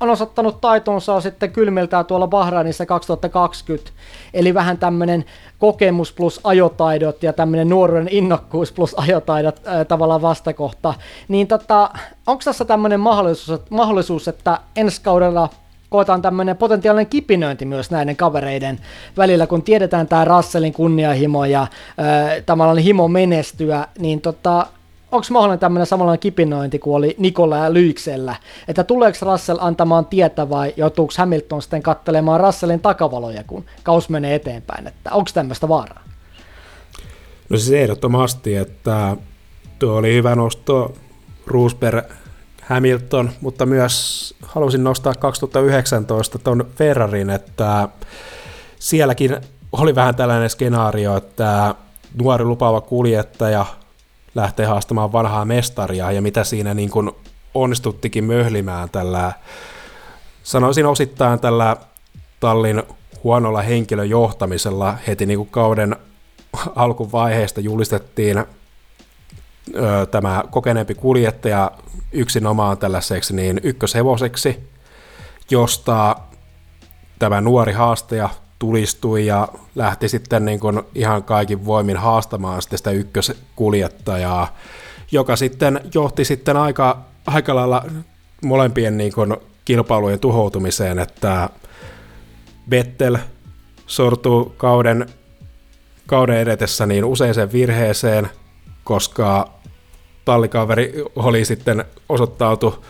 on 0.00 0.10
osoittanut 0.10 0.60
taitonsa 0.60 1.20
sitten 1.20 1.52
kylmiltään 1.52 2.06
tuolla 2.06 2.26
Bahrainissa 2.26 2.86
2020, 2.86 3.90
eli 4.34 4.54
vähän 4.54 4.78
tämmöinen 4.78 5.24
kokemus 5.58 6.12
plus 6.12 6.40
ajotaidot 6.44 7.22
ja 7.22 7.32
tämmöinen 7.32 7.68
nuoruuden 7.68 8.08
innokkuus 8.10 8.72
plus 8.72 8.94
ajotaidot 8.98 9.60
ää, 9.64 9.84
tavallaan 9.84 10.22
vastakohta, 10.22 10.94
niin 11.28 11.46
tota, 11.46 11.90
onko 12.26 12.42
tässä 12.44 12.64
tämmöinen 12.64 13.00
mahdollisuus, 13.00 13.60
mahdollisuus, 13.70 14.28
että 14.28 14.58
ensi 14.76 15.00
kaudella 15.02 15.48
koetaan 15.90 16.22
tämmöinen 16.22 16.56
potentiaalinen 16.56 17.06
kipinöinti 17.06 17.64
myös 17.64 17.90
näiden 17.90 18.16
kavereiden 18.16 18.80
välillä, 19.16 19.46
kun 19.46 19.62
tiedetään 19.62 20.08
tämä 20.08 20.24
Russellin 20.24 20.72
kunnianhimo 20.72 21.44
ja 21.44 21.66
ää, 21.98 22.40
tavallaan 22.46 22.78
himo 22.78 23.08
menestyä, 23.08 23.88
niin 23.98 24.20
tota, 24.20 24.66
onko 25.14 25.26
mahdollinen 25.30 25.58
tämmöinen 25.58 25.86
samanlainen 25.86 26.20
kipinointi 26.20 26.78
kuin 26.78 26.96
oli 26.96 27.14
Nikola 27.18 27.56
ja 27.56 27.72
Lyyksellä, 27.72 28.36
että 28.68 28.84
tuleeko 28.84 29.18
Russell 29.22 29.58
antamaan 29.60 30.06
tietä 30.06 30.50
vai 30.50 30.74
joutuuko 30.76 31.12
Hamilton 31.18 31.62
sitten 31.62 31.82
katselemaan 31.82 32.40
Russellin 32.40 32.80
takavaloja, 32.80 33.44
kun 33.44 33.64
kaus 33.82 34.08
menee 34.08 34.34
eteenpäin, 34.34 34.86
että 34.86 35.12
onko 35.12 35.30
tämmöistä 35.34 35.68
vaaraa? 35.68 36.02
No 37.48 37.56
siis 37.56 37.70
ehdottomasti, 37.70 38.56
että 38.56 39.16
tuo 39.78 39.96
oli 39.96 40.14
hyvä 40.14 40.34
nosto 40.34 40.94
Roosberg 41.46 42.04
Hamilton, 42.62 43.30
mutta 43.40 43.66
myös 43.66 44.34
halusin 44.42 44.84
nostaa 44.84 45.14
2019 45.14 46.38
tuon 46.38 46.66
Ferrarin, 46.76 47.30
että 47.30 47.88
sielläkin 48.78 49.36
oli 49.72 49.94
vähän 49.94 50.14
tällainen 50.14 50.50
skenaario, 50.50 51.16
että 51.16 51.74
nuori 52.22 52.44
lupaava 52.44 52.80
kuljettaja 52.80 53.66
lähtee 54.34 54.66
haastamaan 54.66 55.12
vanhaa 55.12 55.44
mestaria 55.44 56.12
ja 56.12 56.22
mitä 56.22 56.44
siinä 56.44 56.74
niin 56.74 56.90
kuin 56.90 57.10
onnistuttikin 57.54 58.24
möhlimään 58.24 58.90
tällä, 58.90 59.32
sanoisin 60.42 60.86
osittain 60.86 61.40
tällä 61.40 61.76
tallin 62.40 62.82
huonolla 63.24 63.62
henkilöjohtamisella. 63.62 64.98
Heti 65.06 65.26
niin 65.26 65.38
kuin 65.38 65.50
kauden 65.50 65.96
alkuvaiheesta 66.76 67.60
julistettiin 67.60 68.38
ö, 68.38 70.06
tämä 70.10 70.44
kokeneempi 70.50 70.94
kuljettaja 70.94 71.70
yksinomaan 72.12 72.78
tällaiseksi 72.78 73.36
niin 73.36 73.60
ykköshevoseksi, 73.62 74.70
josta 75.50 76.16
tämä 77.18 77.40
nuori 77.40 77.72
haastaja 77.72 78.28
tulistui 78.64 79.26
ja 79.26 79.48
lähti 79.74 80.08
sitten 80.08 80.44
niin 80.44 80.60
kuin 80.60 80.82
ihan 80.94 81.22
kaikin 81.22 81.64
voimin 81.64 81.96
haastamaan 81.96 82.62
sitten 82.62 82.78
sitä 82.78 82.90
ykköskuljettajaa, 82.90 84.56
joka 85.12 85.36
sitten 85.36 85.80
johti 85.94 86.24
sitten 86.24 86.56
aika, 86.56 87.00
aika 87.26 87.54
lailla 87.54 87.84
molempien 88.44 88.96
niin 88.96 89.12
kuin 89.12 89.36
kilpailujen 89.64 90.20
tuhoutumiseen, 90.20 90.98
että 90.98 91.48
Vettel 92.70 93.18
sortuu 93.86 94.54
kauden, 94.56 95.06
kauden 96.06 96.38
edetessä 96.38 96.86
niin 96.86 97.04
useiseen 97.04 97.52
virheeseen, 97.52 98.28
koska 98.84 99.50
tallikaveri 100.24 101.04
oli 101.16 101.44
sitten 101.44 101.84
osoittautu, 102.08 102.84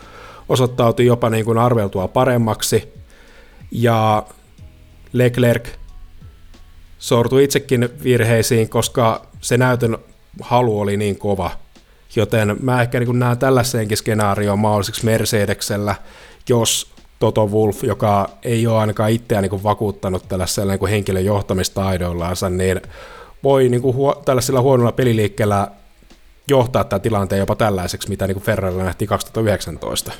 osoittautui 0.49 1.05
jopa 1.05 1.29
niin 1.29 1.45
kuin 1.45 1.57
arveltua 1.57 2.07
paremmaksi, 2.07 2.93
ja 3.71 4.23
Leclerc 5.15 5.67
sortui 6.99 7.43
itsekin 7.43 7.89
virheisiin, 8.03 8.69
koska 8.69 9.25
se 9.41 9.57
näytön 9.57 9.97
halu 10.41 10.79
oli 10.79 10.97
niin 10.97 11.17
kova. 11.17 11.51
Joten 12.15 12.57
mä 12.61 12.81
ehkä 12.81 12.99
niin 12.99 13.19
näen 13.19 13.37
tällaiseenkin 13.37 13.97
skenaarioon 13.97 14.59
mahdolliseksi 14.59 15.05
Mercedeksellä, 15.05 15.95
jos 16.49 16.91
Toto 17.19 17.47
Wolf, 17.47 17.83
joka 17.83 18.29
ei 18.43 18.67
ole 18.67 18.77
ainakaan 18.77 19.11
itseään 19.11 19.43
niin 19.43 19.63
vakuuttanut 19.63 20.27
tällaisella 20.27 20.75
niin 20.75 20.89
henkilön 20.89 21.25
johtamistaidoillansa, 21.25 22.49
niin 22.49 22.81
voi 23.43 23.69
niin 23.69 23.81
kuin 23.81 23.95
huo, 23.95 24.21
tällaisella 24.25 24.61
huonolla 24.61 24.91
peliliikkeellä 24.91 25.67
johtaa 26.47 26.83
tämä 26.83 26.99
tilanteen 26.99 27.39
jopa 27.39 27.55
tällaiseksi, 27.55 28.09
mitä 28.09 28.27
niin 28.27 28.41
Ferrari 28.41 28.77
nähtiin 28.77 29.09
2019. 29.09 30.11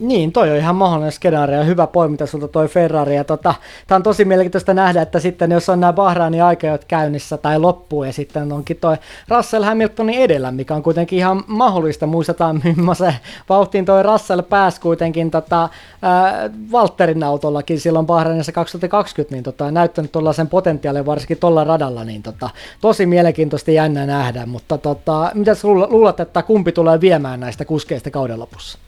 Niin, 0.00 0.32
toi 0.32 0.50
on 0.50 0.56
ihan 0.56 0.76
mahdollinen 0.76 1.12
skenaario. 1.12 1.64
Hyvä 1.64 1.86
poiminta 1.86 2.26
sulta 2.26 2.48
toi 2.48 2.68
Ferrari. 2.68 3.16
Ja 3.16 3.24
tota, 3.24 3.54
tämä 3.86 3.96
on 3.96 4.02
tosi 4.02 4.24
mielenkiintoista 4.24 4.74
nähdä, 4.74 5.02
että 5.02 5.20
sitten 5.20 5.50
jos 5.50 5.68
on 5.68 5.80
nämä 5.80 5.92
Bahrainin 5.92 6.44
aikajot 6.44 6.84
käynnissä 6.84 7.36
tai 7.36 7.58
loppuu 7.58 8.04
ja 8.04 8.12
sitten 8.12 8.52
onkin 8.52 8.76
toi 8.76 8.96
Russell 9.28 9.64
Hamiltonin 9.64 10.18
edellä, 10.18 10.50
mikä 10.50 10.74
on 10.74 10.82
kuitenkin 10.82 11.18
ihan 11.18 11.44
mahdollista. 11.46 12.06
Muistetaan, 12.06 12.62
millaisen 12.76 13.14
vauhtiin 13.48 13.84
toi 13.84 14.02
Russell 14.02 14.42
pääsi 14.42 14.80
kuitenkin 14.80 15.30
tota, 15.30 15.68
ää, 16.02 16.50
Walterin 16.72 17.22
autollakin 17.22 17.80
silloin 17.80 18.06
Bahrainissa 18.06 18.52
2020, 18.52 19.34
niin 19.34 19.44
tota, 19.44 19.70
näyttänyt 19.70 20.10
sen 20.36 20.48
potentiaalin 20.48 21.06
varsinkin 21.06 21.38
tuolla 21.38 21.64
radalla, 21.64 22.04
niin 22.04 22.22
tota, 22.22 22.50
tosi 22.80 23.06
mielenkiintoista 23.06 23.70
jännä 23.70 24.06
nähdä. 24.06 24.46
Mutta 24.46 24.78
tota, 24.78 25.30
mitä 25.34 25.52
luulet, 25.64 26.20
että 26.20 26.42
kumpi 26.42 26.72
tulee 26.72 27.00
viemään 27.00 27.40
näistä 27.40 27.64
kuskeista 27.64 28.10
kauden 28.10 28.40
lopussa? 28.40 28.78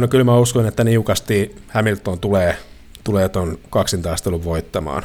No 0.00 0.08
kyllä 0.08 0.24
mä 0.24 0.38
uskon, 0.38 0.66
että 0.66 0.84
niukasti 0.84 1.56
Hamilton 1.68 2.18
tulee, 2.18 2.56
tulee 3.04 3.28
ton 3.28 3.58
kaksintaistelun 3.70 4.44
voittamaan. 4.44 5.02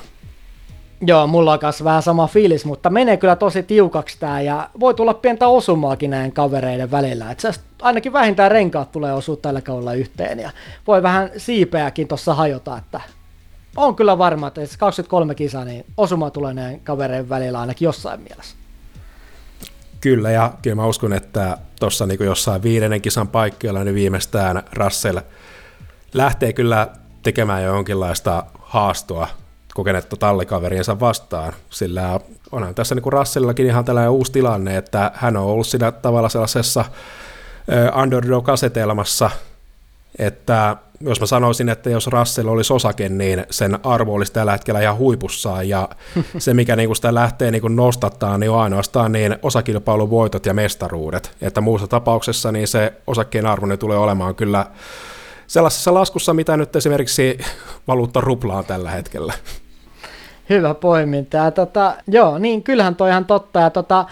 Joo, 1.02 1.28
mulla 1.28 1.54
on 1.54 1.60
kanssa 1.60 1.84
vähän 1.84 2.04
sama 2.04 2.28
fiilis, 2.28 2.66
mutta 2.66 2.90
menee 2.90 3.18
kyllä 3.18 3.36
tosi 3.36 3.64
tiukaksi 3.64 4.18
tää 4.20 4.42
ja 4.42 4.70
voi 4.80 4.94
tulla 4.94 5.14
pientä 5.14 5.48
osumaakin 5.48 6.12
näiden 6.12 6.32
kavereiden 6.32 6.92
välillä. 6.92 7.32
Et 7.32 7.42
ainakin 7.82 8.14
vähintään 8.14 8.52
renkaat 8.52 8.92
tulee 8.92 9.14
osua 9.14 9.36
tällä 9.36 9.62
kaudella 9.62 9.94
yhteen 9.94 10.40
ja 10.40 10.52
voi 10.88 11.04
vähän 11.04 11.30
siipeäkin 11.38 12.08
tuossa 12.08 12.34
hajota, 12.34 12.78
että 12.78 13.02
on 13.76 13.96
kyllä 13.96 14.18
varma, 14.18 14.48
että 14.48 14.62
23 14.80 15.36
kisaa, 15.36 15.66
niin 15.66 15.86
osuma 15.98 16.30
tulee 16.30 16.54
näiden 16.54 16.80
kavereiden 16.80 17.30
välillä 17.30 17.60
ainakin 17.60 17.86
jossain 17.86 18.22
mielessä. 18.22 18.56
Kyllä, 20.06 20.32
ja 20.32 20.54
kyllä 20.62 20.76
mä 20.76 20.86
uskon, 20.86 21.14
että 21.14 21.58
tuossa 21.80 22.06
niin 22.06 22.24
jossain 22.24 22.64
viidennen 22.64 23.02
kisan 23.02 23.28
paikkeilla, 23.28 23.84
niin 23.84 23.96
viimeistään 23.96 24.64
Russell 24.74 25.20
lähtee 26.14 26.54
kyllä 26.54 26.88
tekemään 27.24 27.64
jo 27.64 27.74
jonkinlaista 27.74 28.44
haastoa 28.60 29.28
kokenetta 29.74 30.18
tallikaveriensa 30.18 31.00
vastaan, 31.00 31.54
sillä 31.70 32.20
onhan 32.52 32.76
tässä 32.76 32.96
niin 32.96 33.14
Russellillakin 33.14 33.66
ihan 33.66 33.86
tällainen 33.86 34.12
uusi 34.12 34.32
tilanne, 34.32 34.78
että 34.78 35.12
hän 35.16 35.38
on 35.38 35.44
ollut 35.46 35.68
siinä 35.68 35.92
tavalla 35.92 36.30
sellaisessa 36.30 36.86
underdog-asetelmassa, 38.02 39.30
että 40.20 40.78
jos 41.00 41.20
mä 41.20 41.26
sanoisin, 41.26 41.70
että 41.70 41.90
jos 41.90 42.08
Russell 42.08 42.48
olisi 42.48 42.74
osake, 42.74 43.10
niin 43.10 43.46
sen 43.50 43.80
arvo 43.84 44.14
olisi 44.14 44.34
tällä 44.34 44.52
hetkellä 44.52 44.82
ihan 44.82 44.98
huipussaan, 44.98 45.70
ja 45.70 45.90
se, 46.38 46.54
mikä 46.54 46.76
niin 46.76 46.96
sitä 46.96 47.14
lähtee 47.14 47.52
niin 47.52 47.76
nostattaa, 47.76 48.38
niin 48.38 48.52
on 48.52 48.60
ainoastaan 48.60 49.12
niin 49.12 49.36
osakilpailun 49.42 50.10
voitot 50.10 50.46
ja 50.46 50.54
mestaruudet, 50.54 51.32
että 51.42 51.62
muussa 51.62 51.88
tapauksessa 51.88 52.52
niin 52.52 52.68
se 52.68 52.94
osakkeen 53.08 53.46
arvo 53.46 53.66
niin 53.66 53.80
tulee 53.80 53.98
olemaan 53.98 54.36
kyllä 54.36 54.66
sellaisessa 55.48 55.94
laskussa, 55.94 56.34
mitä 56.34 56.58
nyt 56.58 56.76
esimerkiksi 56.76 57.38
valuutta 57.88 58.22
ruplaan 58.22 58.66
tällä 58.66 58.92
hetkellä. 58.92 59.34
Hyvä 60.50 60.74
poiminta. 60.74 61.38
Ja 61.38 61.52
tota, 61.52 61.96
joo, 62.08 62.38
niin 62.38 62.64
kyllähän 62.64 62.96
toi 62.96 63.10
ihan 63.10 63.26
totta. 63.26 63.60
Ja 63.60 63.70
tota, 63.70 64.06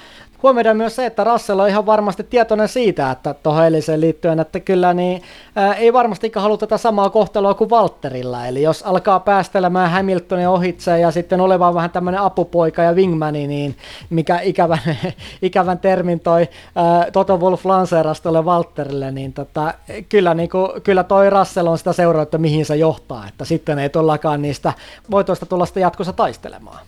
huomioidaan 0.44 0.78
myös 0.78 0.96
se, 0.96 1.06
että 1.06 1.24
Russell 1.24 1.60
on 1.60 1.70
ihan 1.70 1.86
varmasti 1.86 2.24
tietoinen 2.24 2.68
siitä, 2.68 3.12
että 3.12 3.34
tuohon 3.34 3.66
Eliseen 3.66 4.02
liittyen, 4.02 4.40
että 4.40 4.60
kyllä 4.60 4.94
niin, 4.94 5.22
ää, 5.56 5.74
ei 5.74 5.94
varmasti 5.94 6.32
halua 6.36 6.58
tätä 6.58 6.78
samaa 6.78 7.10
kohtelua 7.10 7.54
kuin 7.54 7.70
Walterilla. 7.70 8.48
Eli 8.48 8.62
jos 8.62 8.84
alkaa 8.84 9.20
päästelemään 9.20 9.92
Hamiltonin 9.92 10.48
ohitse 10.48 11.00
ja 11.00 11.12
sitten 11.12 11.42
olevan 11.42 11.74
vähän 11.74 11.90
tämmöinen 11.90 12.22
apupoika 12.22 12.82
ja 12.82 12.94
wingmani, 12.94 13.48
niin 13.48 13.78
mikä 14.10 14.40
ikävän, 14.40 14.80
ikävän 15.42 15.80
termin 15.80 16.20
toi 16.20 16.50
ää, 16.76 17.12
Toto 17.12 17.38
Wolf 17.38 17.66
lanseerasi 17.66 18.24
Walterille, 18.44 19.12
niin 19.12 19.34
tota, 19.34 19.74
kyllä, 20.10 20.34
niin 20.34 20.50
kuin, 20.50 20.82
kyllä 20.82 21.04
toi 21.04 21.30
Russell 21.30 21.68
on 21.68 21.78
sitä 21.78 21.94
seuraa, 21.94 22.24
että 22.24 22.38
mihin 22.38 22.66
se 22.66 22.76
johtaa, 22.76 23.28
että 23.28 23.46
sitten 23.46 23.80
ei 23.80 23.90
tollakaan 23.90 24.42
niistä 24.42 24.74
voitoista 25.12 25.46
tulla 25.46 25.66
sitä 25.66 25.80
jatkossa 25.80 26.14
taistelemaan. 26.14 26.80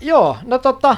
Joo, 0.00 0.36
no 0.44 0.58
tota, 0.58 0.96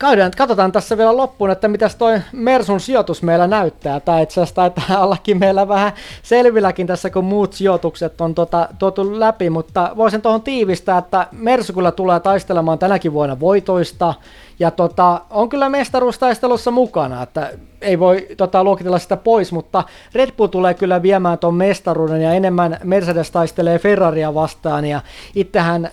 Käydään, 0.00 0.32
katsotaan 0.36 0.72
tässä 0.72 0.98
vielä 0.98 1.16
loppuun, 1.16 1.50
että 1.50 1.68
mitäs 1.68 1.96
toi 1.96 2.20
Mersun 2.32 2.80
sijoitus 2.80 3.22
meillä 3.22 3.46
näyttää. 3.46 4.00
Tai 4.00 4.22
itse 4.22 4.40
asiassa 4.40 4.54
taitaa 4.54 5.02
ollakin 5.04 5.38
meillä 5.38 5.68
vähän 5.68 5.92
selvilläkin 6.22 6.86
tässä, 6.86 7.10
kun 7.10 7.24
muut 7.24 7.52
sijoitukset 7.52 8.20
on 8.20 8.34
tota, 8.34 8.68
tuotu 8.78 9.20
läpi, 9.20 9.50
mutta 9.50 9.92
voisin 9.96 10.22
tuohon 10.22 10.42
tiivistää, 10.42 10.98
että 10.98 11.26
Mersu 11.32 11.72
kyllä 11.72 11.92
tulee 11.92 12.20
taistelemaan 12.20 12.78
tänäkin 12.78 13.12
vuonna 13.12 13.40
voitoista, 13.40 14.14
ja 14.60 14.70
tota, 14.70 15.20
on 15.30 15.48
kyllä 15.48 15.68
mestaruustaistelussa 15.68 16.70
mukana, 16.70 17.22
että 17.22 17.50
ei 17.80 17.98
voi 17.98 18.26
tota, 18.36 18.64
luokitella 18.64 18.98
sitä 18.98 19.16
pois, 19.16 19.52
mutta 19.52 19.84
Red 20.14 20.32
Bull 20.32 20.46
tulee 20.46 20.74
kyllä 20.74 21.02
viemään 21.02 21.38
tuon 21.38 21.54
mestaruuden 21.54 22.22
ja 22.22 22.32
enemmän 22.32 22.78
Mercedes 22.84 23.30
taistelee 23.30 23.78
Ferraria 23.78 24.34
vastaan 24.34 24.84
ja 24.84 25.00
itsehän 25.34 25.84
äh, 25.84 25.92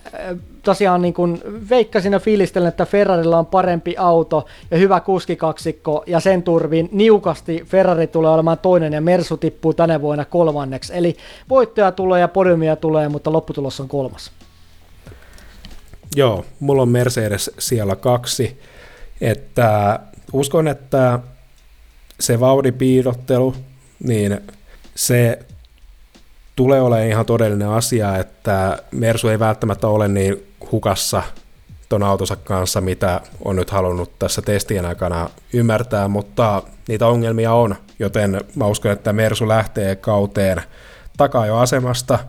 tosiaan 0.63 1.01
niin 1.01 1.13
kuin 1.13 1.41
veikkasin 1.69 2.13
ja 2.13 2.19
fiilistelen, 2.19 2.67
että 2.67 2.85
Ferrarilla 2.85 3.39
on 3.39 3.45
parempi 3.45 3.95
auto 3.97 4.45
ja 4.71 4.77
hyvä 4.77 4.99
kuskikaksikko 4.99 6.03
ja 6.07 6.19
sen 6.19 6.43
turvin 6.43 6.89
niukasti 6.91 7.63
Ferrari 7.65 8.07
tulee 8.07 8.31
olemaan 8.31 8.57
toinen 8.57 8.93
ja 8.93 9.01
Mersu 9.01 9.37
tippuu 9.37 9.73
tänä 9.73 10.01
vuonna 10.01 10.25
kolmanneksi. 10.25 10.93
Eli 10.97 11.15
voittoja 11.49 11.91
tulee 11.91 12.21
ja 12.21 12.27
podiumia 12.27 12.75
tulee, 12.75 13.09
mutta 13.09 13.33
lopputulos 13.33 13.79
on 13.79 13.87
kolmas. 13.87 14.31
Joo, 16.15 16.45
mulla 16.59 16.81
on 16.81 16.89
Mercedes 16.89 17.51
siellä 17.59 17.95
kaksi, 17.95 18.61
että 19.21 19.99
uskon, 20.33 20.67
että 20.67 21.19
se 22.19 22.39
vauhdipiidottelu, 22.39 23.55
niin 24.03 24.41
se 24.95 25.39
tulee 26.55 26.81
olemaan 26.81 27.09
ihan 27.09 27.25
todellinen 27.25 27.69
asia, 27.69 28.17
että 28.17 28.83
Mersu 28.91 29.27
ei 29.27 29.39
välttämättä 29.39 29.87
ole 29.87 30.07
niin 30.07 30.43
hukassa 30.71 31.23
ton 31.89 32.03
autonsa 32.03 32.35
kanssa, 32.35 32.81
mitä 32.81 33.21
on 33.45 33.55
nyt 33.55 33.69
halunnut 33.69 34.19
tässä 34.19 34.41
testien 34.41 34.85
aikana 34.85 35.29
ymmärtää, 35.53 36.07
mutta 36.07 36.63
niitä 36.87 37.07
ongelmia 37.07 37.53
on, 37.53 37.75
joten 37.99 38.41
mä 38.55 38.65
uskon, 38.65 38.91
että 38.91 39.13
Mersu 39.13 39.47
lähtee 39.47 39.95
kauteen 39.95 40.61
takaa 41.17 41.45
jo 41.45 41.57
asemasta, 41.57 42.19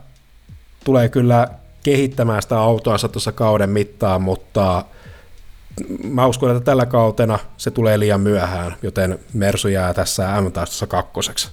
tulee 0.84 1.08
kyllä 1.08 1.48
kehittämään 1.82 2.42
sitä 2.42 2.58
autoansa 2.58 3.08
tuossa 3.08 3.32
kauden 3.32 3.70
mittaan, 3.70 4.22
mutta 4.22 4.84
mä 6.04 6.26
uskon, 6.26 6.50
että 6.50 6.64
tällä 6.64 6.86
kautena 6.86 7.38
se 7.56 7.70
tulee 7.70 7.98
liian 7.98 8.20
myöhään, 8.20 8.76
joten 8.82 9.18
Mersu 9.34 9.68
jää 9.68 9.94
tässä 9.94 10.40
m 10.40 10.52
kakkoseksi. 10.88 11.48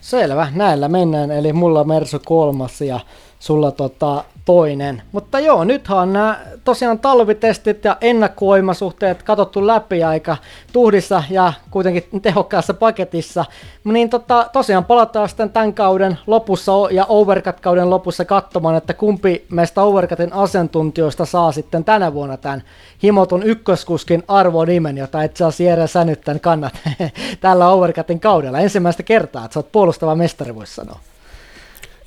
Selvä, 0.00 0.48
näillä 0.54 0.88
mennään, 0.88 1.30
eli 1.30 1.52
mulla 1.52 1.84
Mersu 1.84 2.20
kolmas 2.24 2.80
ja 2.80 3.00
sulla 3.38 3.70
tota, 3.70 4.24
toinen. 4.48 5.02
Mutta 5.12 5.40
joo, 5.40 5.64
nythän 5.64 6.12
nämä 6.12 6.40
tosiaan 6.64 6.98
talvitestit 6.98 7.84
ja 7.84 7.96
ennakkoimasuhteet 8.00 9.22
katsottu 9.22 9.66
läpi 9.66 10.04
aika 10.04 10.36
tuhdissa 10.72 11.22
ja 11.30 11.52
kuitenkin 11.70 12.20
tehokkaassa 12.22 12.74
paketissa. 12.74 13.44
Niin 13.84 14.10
tota, 14.10 14.50
tosiaan 14.52 14.84
palataan 14.84 15.28
sitten 15.28 15.50
tämän 15.50 15.74
kauden 15.74 16.18
lopussa 16.26 16.72
ja 16.90 17.06
Overcut-kauden 17.08 17.90
lopussa 17.90 18.24
katsomaan, 18.24 18.76
että 18.76 18.94
kumpi 18.94 19.46
meistä 19.50 19.82
Overcutin 19.82 20.32
asiantuntijoista 20.32 21.24
saa 21.24 21.52
sitten 21.52 21.84
tänä 21.84 22.14
vuonna 22.14 22.36
tämän 22.36 22.62
himotun 23.02 23.42
ykköskuskin 23.42 24.22
arvonimen, 24.28 24.98
jota 24.98 25.22
itse 25.22 25.44
asiassa 25.44 25.62
Jere 25.62 25.86
sä 25.86 26.04
nyt 26.04 26.20
tämän 26.20 26.40
kannat 26.40 26.74
tällä 27.40 27.68
Overcutin 27.68 28.20
kaudella. 28.20 28.58
Ensimmäistä 28.58 29.02
kertaa, 29.02 29.44
että 29.44 29.54
sä 29.54 29.58
oot 29.60 29.72
puolustava 29.72 30.14
mestari, 30.14 30.54
voisi 30.54 30.74
sanoa. 30.74 31.00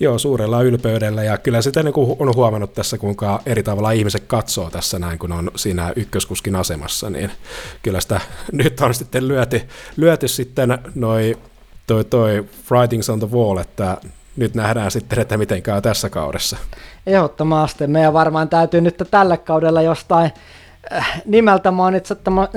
Joo, 0.01 0.19
suurella 0.19 0.61
ylpeydellä 0.61 1.23
ja 1.23 1.37
kyllä 1.37 1.61
sitä 1.61 1.83
niin 1.83 1.93
on 2.19 2.35
huomannut 2.35 2.73
tässä, 2.73 2.97
kuinka 2.97 3.39
eri 3.45 3.63
tavalla 3.63 3.91
ihmiset 3.91 4.23
katsoo 4.27 4.69
tässä 4.69 4.99
näin, 4.99 5.19
kun 5.19 5.31
on 5.31 5.51
siinä 5.55 5.93
ykköskuskin 5.95 6.55
asemassa, 6.55 7.09
niin 7.09 7.31
kyllä 7.81 8.01
sitä 8.01 8.21
nyt 8.51 8.79
on 8.79 8.93
sitten 8.93 9.27
lyöty, 9.27 9.61
lyöty 9.97 10.27
sitten 10.27 10.79
noi, 10.95 11.37
toi, 11.87 12.05
toi 12.05 12.45
writings 12.71 13.09
on 13.09 13.19
the 13.19 13.29
wall, 13.31 13.57
että 13.57 13.97
nyt 14.35 14.55
nähdään 14.55 14.91
sitten, 14.91 15.19
että 15.19 15.37
miten 15.37 15.61
käy 15.61 15.81
tässä 15.81 16.09
kaudessa. 16.09 16.57
Ehdottomasti. 17.07 17.87
Meidän 17.87 18.13
varmaan 18.13 18.49
täytyy 18.49 18.81
nyt 18.81 19.03
tällä 19.11 19.37
kaudella 19.37 19.81
jostain 19.81 20.31
äh, 20.93 21.21
nimeltä 21.25 21.71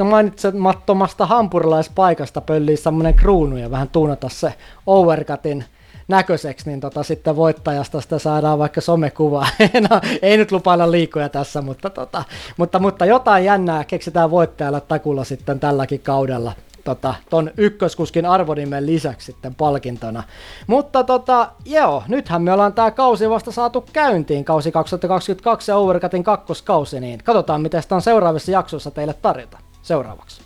mainitsemattomasta 0.05 1.27
hampurilaispaikasta 1.27 2.41
pölliä 2.41 2.77
semmoinen 2.77 3.15
kruunu 3.15 3.57
ja 3.57 3.71
vähän 3.71 3.89
tuunata 3.89 4.29
se 4.29 4.55
overcutin 4.87 5.65
näköiseksi, 6.09 6.71
niin 6.71 6.81
tota, 6.81 7.03
sitten 7.03 7.37
voittajasta 7.37 8.01
sitä 8.01 8.19
saadaan 8.19 8.59
vaikka 8.59 8.81
somekuva. 8.81 9.47
no, 9.91 10.01
ei 10.23 10.37
nyt 10.37 10.53
lupailla 10.53 10.91
liikoja 10.91 11.29
tässä, 11.29 11.63
mutta, 11.63 11.91
tota, 11.91 12.25
mutta, 12.57 12.79
mutta 12.79 13.05
jotain 13.07 13.45
jännää 13.45 13.85
keksitään 13.85 14.31
voittajalle 14.31 14.81
takulla 14.81 15.25
sitten 15.25 15.61
tälläkin 15.61 16.01
kaudella 16.01 16.53
tota, 16.85 17.15
ton 17.31 17.51
ykköskuskin 17.57 18.27
arvonimen 18.27 18.87
lisäksi 18.87 19.27
sitten 19.27 19.55
palkintona. 19.55 20.23
Mutta 20.67 21.05
tota, 21.05 21.51
joo, 21.65 22.03
nythän 22.09 22.43
me 22.43 22.53
ollaan 22.53 22.73
tää 22.73 22.91
kausi 22.91 23.31
vasta 23.31 23.53
saatu 23.53 23.85
käyntiin, 23.93 24.45
kausi 24.45 24.73
2022 24.73 25.71
ja 25.71 25.77
Overcutin 25.77 26.25
kakkoskausi, 26.25 27.01
niin 27.01 27.21
katsotaan 27.25 27.63
miten 27.63 27.83
sitä 27.83 27.95
on 27.95 28.03
seuraavissa 28.03 28.51
jaksoissa 28.51 28.91
teille 28.91 29.15
tarjota. 29.15 29.59
Seuraavaksi. 29.83 30.43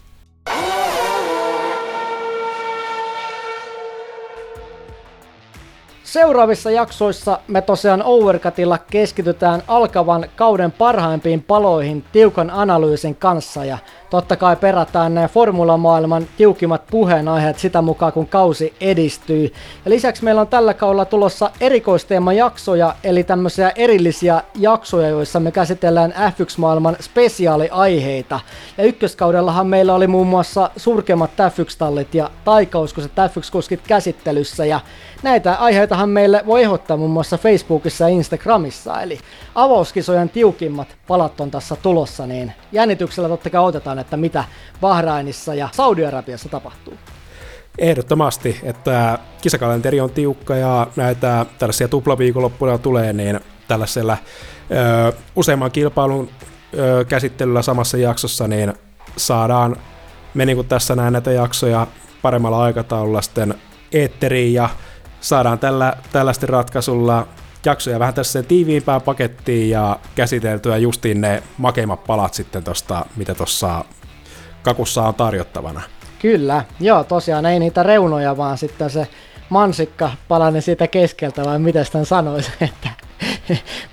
Seuraavissa 6.12 6.70
jaksoissa 6.70 7.40
me 7.48 7.62
tosiaan 7.62 8.02
Overcutilla 8.02 8.78
keskitytään 8.78 9.62
alkavan 9.68 10.24
kauden 10.36 10.72
parhaimpiin 10.72 11.42
paloihin 11.42 12.04
tiukan 12.12 12.50
analyysin 12.50 13.16
kanssa 13.16 13.64
ja 13.64 13.78
totta 14.10 14.36
kai 14.36 14.56
perataan 14.56 15.14
ne 15.14 15.28
formulamaailman 15.28 16.26
tiukimmat 16.36 16.82
puheenaiheet 16.90 17.58
sitä 17.58 17.82
mukaan 17.82 18.12
kun 18.12 18.26
kausi 18.26 18.74
edistyy. 18.80 19.52
Ja 19.84 19.90
lisäksi 19.90 20.24
meillä 20.24 20.40
on 20.40 20.48
tällä 20.48 20.74
kaudella 20.74 21.04
tulossa 21.04 21.50
erikoisteemajaksoja 21.60 22.94
eli 23.04 23.24
tämmöisiä 23.24 23.72
erillisiä 23.76 24.42
jaksoja, 24.54 25.08
joissa 25.08 25.40
me 25.40 25.52
käsitellään 25.52 26.12
F1-maailman 26.12 26.96
spesiaaliaiheita. 27.00 28.40
Ja 28.78 28.84
ykköskaudellahan 28.84 29.66
meillä 29.66 29.94
oli 29.94 30.06
muun 30.06 30.26
muassa 30.26 30.70
surkeimmat 30.76 31.30
F1-tallit 31.30 32.14
ja 32.14 32.30
taikauskoiset 32.44 33.12
F1-kuskit 33.12 33.80
käsittelyssä 33.86 34.64
ja 34.64 34.80
näitä 35.22 35.54
aiheitahan 35.54 36.08
meille 36.08 36.42
voi 36.46 36.62
ehdottaa 36.62 36.96
muun 36.96 37.10
muassa 37.10 37.38
Facebookissa 37.38 38.04
ja 38.04 38.08
Instagramissa, 38.08 39.02
eli 39.02 39.18
avauskisojen 39.54 40.28
tiukimmat 40.28 40.88
palat 41.08 41.40
on 41.40 41.50
tässä 41.50 41.76
tulossa, 41.76 42.26
niin 42.26 42.52
jännityksellä 42.72 43.28
totta 43.28 43.50
kai 43.50 43.64
otetaan, 43.64 43.97
että 43.98 44.16
mitä 44.16 44.44
Bahrainissa 44.80 45.54
ja 45.54 45.68
Saudi-Arabiassa 45.72 46.48
tapahtuu. 46.48 46.94
Ehdottomasti, 47.78 48.60
että 48.62 49.18
kisakalenteri 49.40 50.00
on 50.00 50.10
tiukka 50.10 50.56
ja 50.56 50.86
näitä 50.96 51.46
tällaisia 51.58 51.88
tuplaviikonloppuja 51.88 52.78
tulee, 52.78 53.12
niin 53.12 53.40
tällaisella 53.68 54.16
ö, 54.70 55.12
useamman 55.36 55.70
kilpailun 55.70 56.30
ö, 56.78 57.04
käsittelyllä 57.04 57.62
samassa 57.62 57.96
jaksossa, 57.96 58.48
niin 58.48 58.74
saadaan 59.16 59.76
me 60.34 60.46
niin 60.46 60.56
kuin 60.56 60.68
tässä 60.68 60.96
näin 60.96 61.12
näitä 61.12 61.32
jaksoja 61.32 61.86
paremmalla 62.22 62.62
aikataululla 62.62 63.22
sitten 63.22 63.54
eetteriin 63.92 64.54
ja 64.54 64.68
saadaan 65.20 65.58
tällä, 65.58 65.96
tällaisten 66.12 66.48
ratkaisulla 66.48 67.26
jaksoja 67.66 67.98
vähän 67.98 68.14
tässä 68.14 68.42
tiiviimpään 68.42 69.02
pakettiin 69.02 69.70
ja 69.70 69.98
käsiteltyä 70.14 70.76
justiin 70.76 71.20
ne 71.20 71.42
makeimmat 71.58 72.04
palat 72.04 72.34
sitten 72.34 72.64
tosta, 72.64 73.06
mitä 73.16 73.34
tuossa 73.34 73.84
kakussa 74.62 75.02
on 75.02 75.14
tarjottavana. 75.14 75.80
Kyllä, 76.22 76.64
joo 76.80 77.04
tosiaan 77.04 77.46
ei 77.46 77.58
niitä 77.58 77.82
reunoja, 77.82 78.36
vaan 78.36 78.58
sitten 78.58 78.90
se 78.90 79.06
mansikka 79.48 80.10
palanen 80.28 80.62
siitä 80.62 80.86
keskeltä, 80.86 81.44
vai 81.44 81.58
miten 81.58 81.84
sitä 81.84 82.04
sanoisi, 82.04 82.50
että 82.60 82.88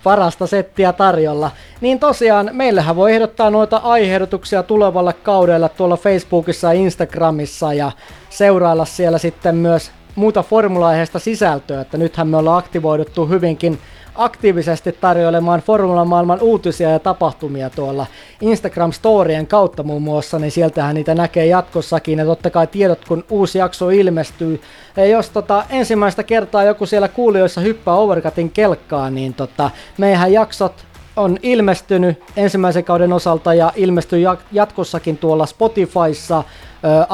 parasta 0.03 0.47
settiä 0.47 0.93
tarjolla. 0.93 1.51
Niin 1.81 1.99
tosiaan, 1.99 2.49
meillähän 2.53 2.95
voi 2.95 3.13
ehdottaa 3.13 3.49
noita 3.49 3.77
aiheehdotuksia 3.77 4.63
tulevalle 4.63 5.13
kaudella 5.13 5.69
tuolla 5.69 5.97
Facebookissa 5.97 6.73
ja 6.73 6.79
Instagramissa 6.79 7.73
ja 7.73 7.91
seurailla 8.29 8.85
siellä 8.85 9.17
sitten 9.17 9.55
myös 9.55 9.91
muuta 10.15 10.43
formula-aiheesta 10.43 11.19
sisältöä, 11.19 11.81
että 11.81 11.97
nythän 11.97 12.27
me 12.27 12.37
ollaan 12.37 12.57
aktivoiduttu 12.57 13.25
hyvinkin 13.25 13.79
aktiivisesti 14.15 14.91
tarjoilemaan 14.91 15.59
formulamaailman 15.61 16.41
uutisia 16.41 16.89
ja 16.89 16.99
tapahtumia 16.99 17.69
tuolla 17.69 18.05
Instagram-storien 18.41 19.47
kautta 19.47 19.83
muun 19.83 20.01
muassa, 20.01 20.39
niin 20.39 20.51
sieltähän 20.51 20.95
niitä 20.95 21.15
näkee 21.15 21.45
jatkossakin. 21.45 22.19
Ja 22.19 22.25
totta 22.25 22.49
kai 22.49 22.67
tiedot, 22.67 23.05
kun 23.07 23.25
uusi 23.29 23.57
jakso 23.57 23.89
ilmestyy. 23.89 24.61
Ja 24.97 25.05
jos 25.05 25.29
tota, 25.29 25.65
ensimmäistä 25.69 26.23
kertaa 26.23 26.63
joku 26.63 26.85
siellä 26.85 27.07
kuulijoissa 27.07 27.61
hyppää 27.61 27.93
Overcutin 27.93 28.51
kelkkaan, 28.51 29.15
niin 29.15 29.33
tota, 29.33 29.71
meihän 29.97 30.33
jaksot 30.33 30.85
on 31.15 31.37
ilmestynyt 31.41 32.23
ensimmäisen 32.37 32.83
kauden 32.83 33.13
osalta 33.13 33.53
ja 33.53 33.73
ilmestyy 33.75 34.19
jatkossakin 34.51 35.17
tuolla 35.17 35.45
Spotifyssa, 35.45 36.43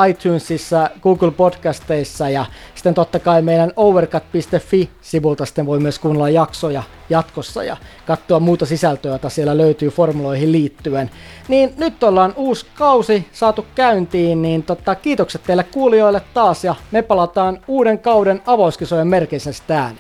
iTunesissa, 0.10 0.90
Google 1.02 1.32
Podcasteissa 1.32 2.30
ja 2.30 2.46
sitten 2.76 2.94
totta 2.94 3.20
kai 3.20 3.42
meidän 3.42 3.72
overcut.fi-sivulta 3.76 5.46
sitten 5.46 5.66
voi 5.66 5.80
myös 5.80 6.00
kuunnella 6.00 6.30
jaksoja 6.30 6.84
jatkossa 7.10 7.64
ja 7.64 7.78
katsoa 8.06 8.40
muuta 8.40 8.66
sisältöä, 8.66 9.12
jota 9.12 9.30
siellä 9.30 9.58
löytyy 9.58 9.90
formuloihin 9.90 10.52
liittyen. 10.52 11.12
Niin 11.48 11.74
nyt 11.78 12.04
ollaan 12.04 12.34
uusi 12.36 12.66
kausi 12.76 13.28
saatu 13.32 13.66
käyntiin, 13.76 14.42
niin 14.42 14.64
totta, 14.64 14.96
kiitokset 14.96 15.44
teille 15.44 15.64
kuulijoille 15.64 16.22
taas 16.34 16.64
ja 16.64 16.76
me 16.92 17.02
palataan 17.02 17.60
uuden 17.68 18.00
kauden 18.00 18.42
avauskisojen 18.46 19.08
merkissä 19.08 19.52
ääneen. 19.70 19.98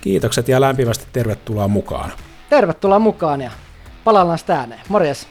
Kiitokset 0.00 0.48
ja 0.48 0.60
lämpimästi 0.60 1.06
tervetuloa 1.12 1.68
mukaan. 1.68 2.12
Tervetuloa 2.50 2.98
mukaan 2.98 3.40
ja 3.40 3.50
palaillaan 4.04 4.38
ääneen. 4.48 4.80
Morjes! 4.88 5.28